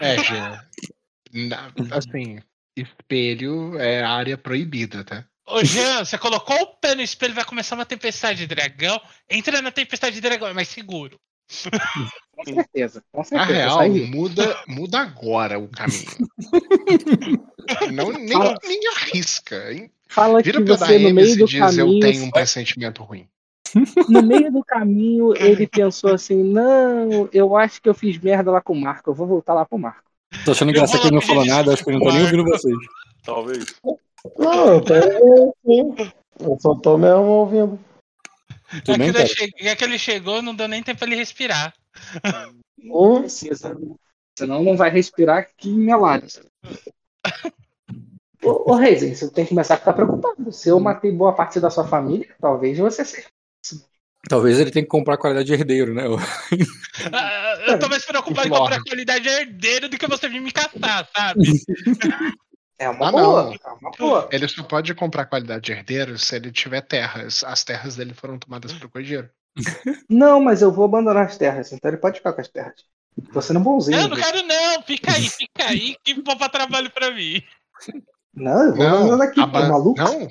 [0.00, 0.58] É, Jean.
[1.34, 2.38] Na- assim,
[2.74, 5.22] espelho é área proibida, tá?
[5.48, 9.00] Ô, Jean, você colocou o pé no espelho vai começar uma tempestade de dragão.
[9.30, 11.18] Entra na tempestade de dragão, é mais seguro.
[12.34, 13.02] Com certeza.
[13.12, 13.52] Com Na certeza.
[13.52, 16.04] real, Sai- muda, muda agora o caminho.
[17.92, 19.72] Não, nem, Fala- nem arrisca.
[19.72, 19.90] hein?
[20.08, 22.00] Fala que Vira pra você no meio do diz eu caminho.
[22.00, 23.28] tenho um pressentimento ruim.
[24.08, 28.60] No meio do caminho, ele pensou assim: não, eu acho que eu fiz merda lá
[28.60, 30.08] com o Marco, eu vou voltar lá pro Marco.
[30.44, 32.22] Tô achando Eu engraçado que ele não falou nada, acho que ele não tá nem
[32.22, 32.76] ouvindo vocês.
[33.24, 33.74] Talvez.
[34.38, 34.94] Não, eu tô
[35.64, 35.94] sim.
[36.40, 37.78] Eu só tô mesmo ouvindo.
[38.88, 41.72] É, bem, que che- é que ele chegou, não deu nem tempo pra ele respirar.
[42.78, 43.76] Hum, Precisa.
[44.38, 46.40] Senão não vai respirar aqui em Melares.
[48.42, 50.52] Ô, ô Reisen, você tem que começar a ficar preocupado.
[50.52, 53.28] Se eu matei boa parte da sua família, talvez você seja.
[54.28, 56.02] Talvez ele tenha que comprar a qualidade de herdeiro, né?
[57.12, 61.08] Ah, eu tô mais preocupado em comprar qualidade herdeiro do que você vir me caçar,
[61.16, 61.40] sabe?
[62.78, 63.42] É uma Ah, boa.
[63.44, 63.52] não.
[63.52, 64.28] É uma boa.
[64.32, 67.42] Ele só pode comprar qualidade de herdeiro se ele tiver terras.
[67.44, 69.30] As terras dele foram tomadas por coijeiro.
[70.10, 72.74] Não, mas eu vou abandonar as terras, então ele pode ficar com as terras.
[73.32, 73.96] Tô sendo bonzinho.
[73.98, 74.82] Não, não quero não.
[74.82, 77.42] Fica aí, fica aí, que poupa trabalho pra mim.
[78.34, 79.98] Não, eu vou Não, abandonar aqui, aba- pô, maluco.
[79.98, 80.28] não,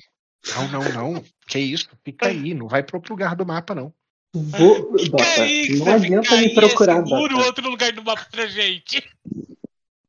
[0.56, 1.24] não, não, não.
[1.48, 1.90] Que isso?
[2.04, 3.92] Fica aí, não vai pro outro lugar do mapa, não.
[4.36, 4.96] Vou...
[5.00, 7.48] Fica Dota, aí, não adianta fica me aí, procurar, é seguro Dota.
[7.48, 9.04] outro lugar do mapa pra gente.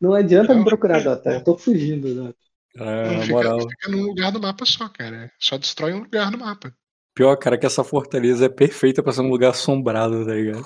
[0.07, 0.61] Não adianta Não.
[0.61, 1.31] me procurar, Dota.
[1.33, 2.37] Eu tô fugindo, Dota.
[2.77, 3.61] É, Não, na fica, moral.
[3.61, 5.33] fica num lugar do mapa só, cara.
[5.39, 6.73] Só destrói um lugar no mapa.
[7.15, 10.65] Pior, cara, que essa fortaleza é perfeita pra ser um lugar assombrado, tá ligado?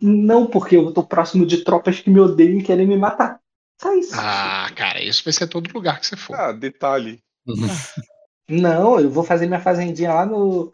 [0.00, 3.40] Não, porque eu tô próximo de tropas que me odeiam e querem me matar.
[3.80, 4.12] Só isso.
[4.14, 6.34] Ah, cara, isso vai ser todo lugar que você for.
[6.34, 7.20] Ah, detalhe.
[8.48, 10.72] Não, eu vou fazer minha fazendinha lá no,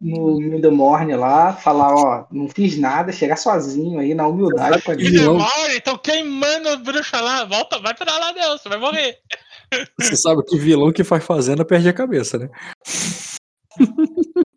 [0.00, 4.94] no Mildemorne lá, falar, ó, não fiz nada, chegar sozinho aí na humildade com a
[4.94, 5.10] E.
[5.10, 5.34] Não.
[5.34, 9.18] demora, então queimando a bruxa lá, volta, vai pra lá não, você vai morrer.
[9.98, 12.48] Você sabe que vilão que faz fazenda perde a cabeça, né?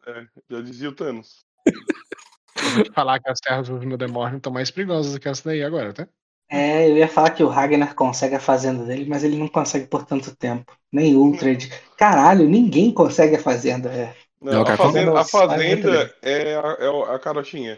[0.07, 1.39] É, já dizia o Thanos.
[1.65, 5.43] Eu vou te falar que as terras do Mildemorne estão mais perigosas do que essa
[5.43, 6.07] daí agora, tá?
[6.49, 9.87] É, eu ia falar que o Ragnar consegue a fazenda dele, mas ele não consegue
[9.87, 10.77] por tanto tempo.
[10.91, 11.69] Nem Ultrad.
[11.97, 13.89] Caralho, ninguém consegue a fazenda.
[13.89, 14.13] É.
[14.41, 17.77] Não, Não, a fazenda, a é fazenda é a, é a carochinha.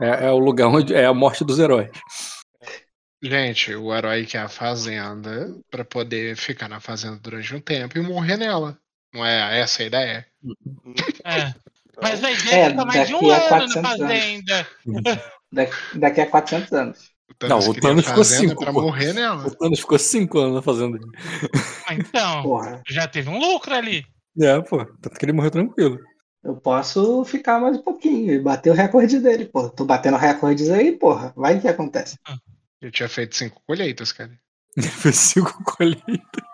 [0.00, 1.90] É, é o lugar onde é a morte dos heróis.
[3.22, 8.02] Gente, o herói quer a fazenda pra poder ficar na fazenda durante um tempo e
[8.02, 8.76] morrer nela.
[9.14, 10.26] Não é essa a ideia?
[11.24, 11.54] É.
[12.02, 14.24] Mas vai ver É, tá mais de um daqui a ano 400 na anos.
[14.24, 14.68] fazenda.
[15.52, 17.12] Daqui, daqui a 400 anos.
[17.30, 18.82] O Não, o Thanos ficou fazenda cinco, pra pô.
[18.82, 19.46] morrer nela.
[19.46, 20.98] O Thanos ficou cinco anos na fazenda.
[21.86, 24.04] Ah, Então, Porra, já teve um lucro ali.
[24.40, 24.84] É, pô.
[24.84, 25.98] Tanto que ele morreu tranquilo.
[26.42, 29.68] eu posso ficar mais um pouquinho e bater o recorde dele, pô.
[29.70, 31.32] Tô batendo recordes aí, porra.
[31.36, 32.16] Vai que acontece.
[32.80, 34.32] Eu tinha feito cinco colheitas, cara.
[35.00, 36.44] Foi cinco colheitas.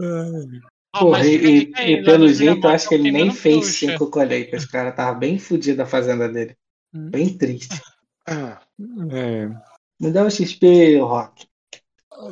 [0.00, 3.72] Ai, mas e, e- e lá pelo jeito, acho que ele nem fez bruxa.
[3.78, 4.92] cinco colheitas, cara.
[4.92, 6.56] Tava bem fudido a fazenda dele.
[6.94, 7.10] Hum.
[7.10, 7.80] Bem triste.
[8.28, 9.48] É.
[10.00, 11.46] Me dá um XP, Rock.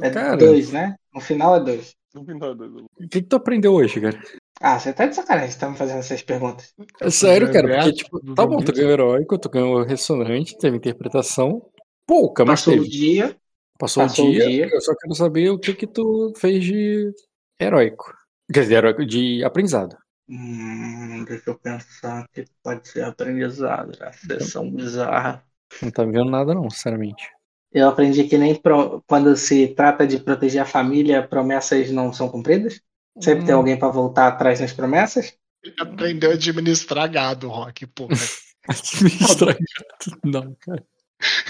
[0.01, 0.97] É Cara, dois, né?
[1.13, 1.95] No final é dois.
[2.15, 4.19] Do- o que, que tu aprendeu hoje, cara?
[4.61, 6.75] Ah, você tá de sacanagem, você tá me fazendo essas perguntas.
[7.01, 10.77] É sério, cara, porque, Verso tipo, tá bom, tu ganhou heróico, tu ganhou ressonante, teve
[10.77, 11.63] interpretação.
[12.07, 12.89] Pouca, mas Passou o teve.
[12.89, 13.37] dia,
[13.79, 14.73] Passou, passou o o dia, dia.
[14.73, 17.13] Eu só quero saber o que que tu fez de
[17.61, 18.05] heróico.
[18.53, 19.97] Quer dizer, heróico de aprendizado.
[20.29, 23.93] Hum, deixa eu pensar que pode ser aprendizado.
[24.03, 25.45] A sessão bizarra.
[25.83, 27.29] Não tá vendo nada, não, sinceramente.
[27.75, 32.29] Eu aprendi que nem pro- quando se trata de proteger a família, promessas não são
[32.29, 32.81] cumpridas.
[33.21, 33.59] Sempre tem Hum.
[33.59, 35.35] alguém pra voltar atrás nas promessas.
[35.63, 38.09] Ele aprendeu a administrar gado, Rock, pô.
[38.69, 40.19] Administrar gato.
[40.25, 40.85] Não, cara.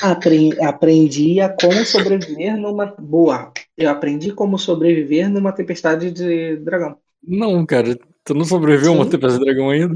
[0.03, 2.87] Apre- Aprendi a como sobreviver numa.
[2.99, 3.53] Boa.
[3.77, 6.99] Eu aprendi como sobreviver numa tempestade de dragão.
[7.23, 7.99] Não, cara.
[8.25, 9.11] Tu não sobreviveu a uma Sim.
[9.11, 9.95] tempestade de dragão ainda?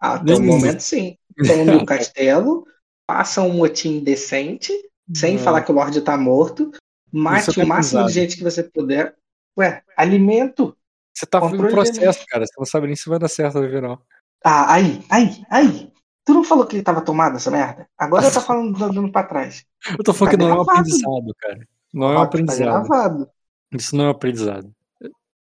[0.00, 1.16] Até o momento, sim.
[1.46, 2.64] Tome o castelo,
[3.10, 4.72] faça um motim decente,
[5.14, 5.42] sem Não.
[5.44, 6.70] falar que o Lorde tá morto,
[7.12, 9.14] mate Isso é o máximo de gente que você puder.
[9.58, 10.76] Ué, alimento.
[11.14, 12.44] Você tá Controle processo, cara.
[12.46, 14.02] Você não sabe nem se vai dar certo no final.
[14.44, 15.92] Ah, aí, aí, aí.
[16.24, 17.88] Tu não falou que tava tomada essa merda?
[17.96, 19.64] Agora tá falando dando pra trás.
[19.90, 20.80] Eu tô falando Tá que não é um gravado.
[20.80, 21.68] aprendizado, cara.
[21.94, 22.88] Não é um tá aprendizado.
[22.88, 23.28] gravado.
[23.72, 24.72] Isso não é um aprendizado.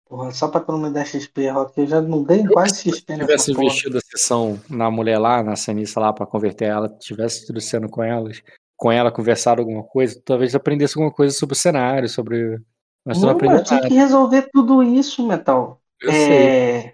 [0.08, 3.14] Porra, só pra tu não me dar XP, Rock, eu já não ganho quase XP
[3.14, 3.64] Se tivesse porra.
[3.66, 7.88] investido a sessão na mulher lá, na cenista lá, pra converter ela, tivesse tido cena
[7.90, 8.43] com elas,
[8.83, 12.59] com ela conversado alguma coisa, talvez aprendesse alguma coisa sobre o cenário, sobre.
[13.05, 13.87] Mas não Não, aprendeu eu tinha nada.
[13.87, 15.81] que resolver tudo isso, Metal.
[16.01, 16.33] Eu sei.
[16.33, 16.93] É...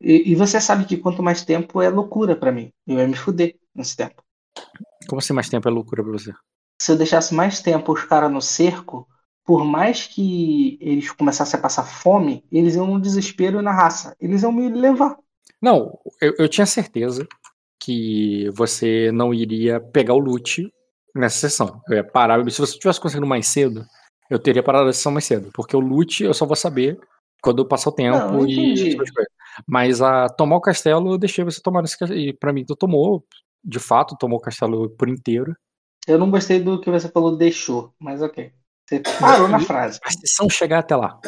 [0.00, 2.72] E, e você sabe que quanto mais tempo é loucura pra mim.
[2.86, 4.22] Eu ia me fuder nesse tempo.
[5.08, 6.32] Como assim mais tempo é loucura pra você?
[6.80, 9.08] Se eu deixasse mais tempo os caras no cerco,
[9.44, 14.14] por mais que eles começassem a passar fome, eles iam no desespero e na raça.
[14.20, 15.16] Eles iam me levar.
[15.60, 17.26] Não, eu, eu tinha certeza
[17.80, 20.72] que você não iria pegar o loot
[21.14, 21.80] nessa sessão.
[21.88, 22.38] Eu ia parar.
[22.50, 23.86] Se você tivesse conseguido mais cedo,
[24.30, 25.50] eu teria parado a sessão mais cedo.
[25.52, 26.98] Porque o loot eu só vou saber
[27.42, 28.96] quando passar o tempo Não, e.
[29.66, 32.20] Mas a tomar o castelo, eu deixei você tomar esse castelo.
[32.20, 33.24] E pra mim, tu tomou,
[33.62, 35.54] de fato, tomou o castelo por inteiro.
[36.06, 38.52] Eu não gostei do que você falou, deixou, mas ok.
[38.88, 40.00] Você parou na frase.
[40.04, 41.20] A sessão chegar até lá.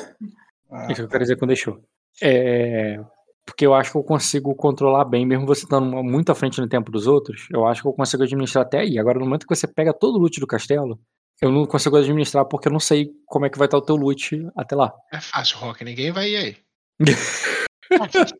[0.71, 1.81] Ah, Isso que eu quero dizer com deixou.
[2.21, 3.01] É.
[3.47, 6.69] Porque eu acho que eu consigo controlar bem, mesmo você estando muito à frente no
[6.69, 8.99] tempo dos outros, eu acho que eu consigo administrar até aí.
[8.99, 10.99] Agora, no momento que você pega todo o loot do castelo,
[11.43, 13.97] eu não consigo administrar porque eu não sei como é que vai estar o teu
[13.97, 14.93] loot até lá.
[15.13, 15.85] É fácil, Rock.
[15.85, 16.57] Ninguém vai ir aí.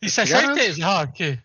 [0.00, 1.38] Isso é certeza, Rock.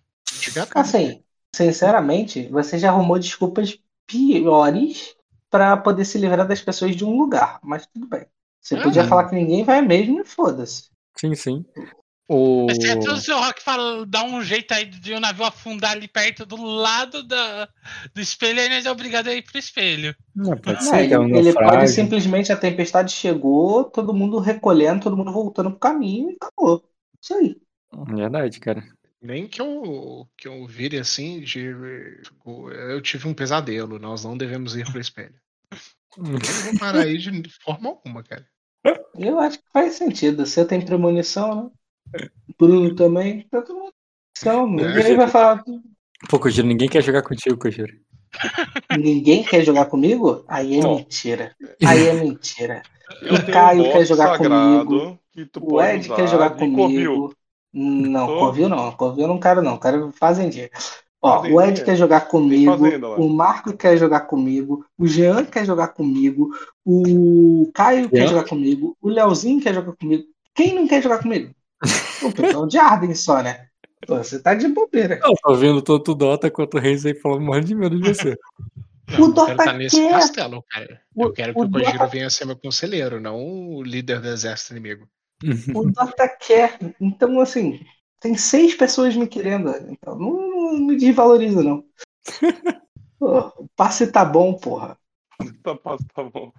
[0.75, 5.15] Assim, sinceramente, você já arrumou desculpas piores
[5.49, 8.25] pra poder se livrar das pessoas de um lugar, mas tudo bem.
[8.61, 9.09] Você Ah, podia não.
[9.09, 10.89] falar que ninguém vai mesmo e foda-se.
[11.15, 11.65] Sim, sim.
[12.29, 12.65] O...
[12.65, 16.09] Mas se o seu Rock fala, dá um jeito aí de o navio afundar ali
[16.09, 17.69] perto do lado da,
[18.13, 20.13] do espelho, aí nós é obrigado a ir pro espelho.
[20.35, 25.03] Não, pode ser, que é um ele pode simplesmente, a tempestade chegou, todo mundo recolhendo,
[25.03, 26.83] todo mundo voltando pro caminho e acabou.
[27.21, 27.55] Isso aí.
[28.13, 28.83] Verdade, cara.
[29.21, 31.73] Nem que eu, que eu vire assim de.
[32.45, 35.35] Eu tive um pesadelo, nós não devemos ir pro espelho.
[36.17, 38.43] Eu não vou parar aí de forma alguma, cara.
[39.15, 40.43] Eu acho que faz sentido.
[40.43, 41.71] Você tem premonição, né?
[42.57, 43.45] Bruno também.
[43.49, 43.93] Tá todo mundo.
[44.39, 45.63] Então, ninguém vai falar.
[46.29, 47.93] Pô, Kojiro, ninguém quer jogar contigo, Kojiro.
[48.97, 50.43] Ninguém quer jogar comigo?
[50.47, 51.55] Aí é mentira.
[51.85, 52.81] Aí é mentira.
[53.21, 55.17] Eu O Caio um quer jogar comigo.
[55.31, 57.33] que tu O Ed usar quer jogar comigo.
[57.73, 58.39] Não, Tô.
[58.39, 58.91] Covil não.
[58.91, 59.77] Covil eu não quero, não.
[59.77, 60.71] Quero fazendeiro.
[61.21, 61.85] Ó, o Ed Fazendinha.
[61.85, 62.71] quer jogar comigo.
[62.77, 63.07] fazenda.
[63.09, 64.85] O Marco quer jogar comigo.
[64.97, 66.49] O Jean quer jogar comigo.
[66.85, 68.27] O Caio quer Jean?
[68.27, 68.97] jogar comigo.
[69.01, 70.23] O Leozinho quer jogar comigo.
[70.53, 71.53] Quem não quer jogar comigo?
[72.23, 73.67] O pessoal de Arden só, né?
[74.05, 75.19] Pô, você tá de bobeira.
[75.23, 78.13] Eu tô vendo tanto o Dota quanto o Reis aí falando mais de medo de
[78.13, 78.33] você.
[78.33, 80.11] O eu quero Dota estar nesse quer.
[80.11, 81.01] castelo, cara.
[81.15, 84.19] Eu O- quero que o o Kojiro Dota- venha ser meu conselheiro, não o líder
[84.21, 85.07] do exército inimigo.
[85.73, 86.77] O Dota quer.
[86.99, 87.79] Então, assim,
[88.19, 89.69] tem seis pessoas me querendo.
[89.89, 90.33] Então, não,
[90.73, 91.83] não me desvaloriza, não.
[93.19, 94.97] Pô, o passe tá bom, porra.
[95.63, 96.51] Tá, tá, tá bom.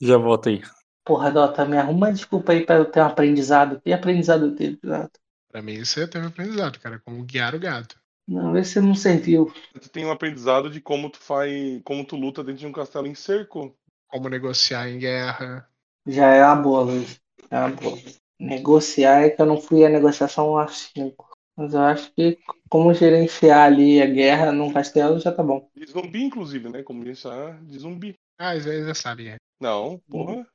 [0.00, 0.62] Já volto aí.
[1.04, 3.80] Porra, Dota, me arruma uma desculpa aí pra eu ter um aprendizado.
[3.80, 5.20] Que aprendizado eu teve, Dota?
[5.50, 6.98] Pra mim, você teve aprendizado, cara.
[7.04, 7.94] Como guiar o gado.
[8.26, 9.52] Não, esse não serviu.
[9.80, 11.52] Tu tem um aprendizado de como tu faz.
[11.84, 13.76] como tu luta dentro de um castelo em cerco.
[14.08, 15.68] Como negociar em guerra.
[16.06, 17.20] Já é uma boa, Luiz.
[17.50, 17.98] É uma boa.
[18.40, 21.34] Negociar é que eu não fui a negociação a 5.
[21.56, 25.68] Mas eu acho que como gerenciar ali a guerra num castelo já tá bom.
[25.76, 26.82] De zumbi, inclusive, né?
[26.82, 27.28] Como isso
[27.62, 28.14] de zumbi.
[28.38, 29.36] Ah, isso aí já sabe, é.
[29.60, 30.46] Não, porra.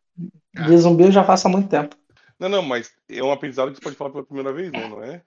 [0.56, 0.64] Ah.
[0.64, 1.95] De zumbi eu já faço há muito tempo.
[2.39, 4.88] Não, não, mas é um aprendizado que você pode falar pela primeira vez, né?
[4.88, 5.22] Não é?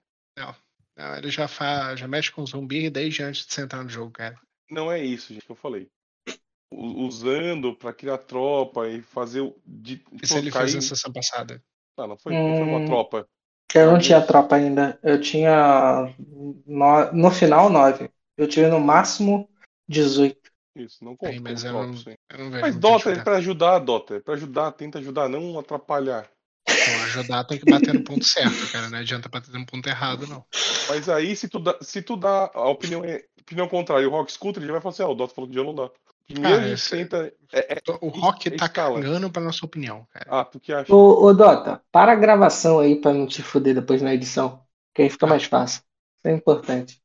[0.95, 1.95] Não, ele já, fa...
[1.95, 4.35] já mexe com zumbi desde antes de você entrar no jogo, cara.
[4.69, 5.89] Não é isso, gente, que eu falei.
[6.71, 9.55] U- Usando pra criar tropa e fazer o.
[9.65, 11.61] De, Isso ele fez na sessão passada.
[11.97, 12.85] Não, não foi, não foi uma Hum.
[12.85, 13.27] tropa.
[13.73, 14.99] Eu não tinha tropa ainda.
[15.01, 16.13] Eu tinha.
[16.65, 18.09] No, no final, 9.
[18.37, 19.49] Eu tive no máximo
[19.87, 20.39] 18.
[20.75, 21.31] Isso, não conta.
[21.31, 24.15] Aí, mas eu não, eu não vejo Mas Dota é pra ajudar, Dota.
[24.15, 26.27] É pra ajudar, tenta ajudar, não atrapalhar.
[26.67, 28.89] Então, ajudar tem que bater no ponto certo, cara.
[28.89, 30.43] Não adianta bater no ponto errado, não.
[30.89, 34.09] Mas aí, se tu dá, se tu dá a opinião, é, opinião contrária e o
[34.09, 35.89] Rock escuta, ele já vai falar assim: ah, o Dota falou que já não dá.
[36.25, 37.33] Primeiro esse- tenta.
[37.51, 38.95] é- é- O Rock tá escala.
[39.01, 40.25] cagando pra nossa opinião, cara.
[40.29, 40.93] ah, tu que acha?
[40.93, 44.63] Ô, ô Dota, para a gravação aí pra não te fuder depois na edição.
[44.95, 45.81] Que aí fica mais fácil.
[46.17, 47.02] Isso é importante.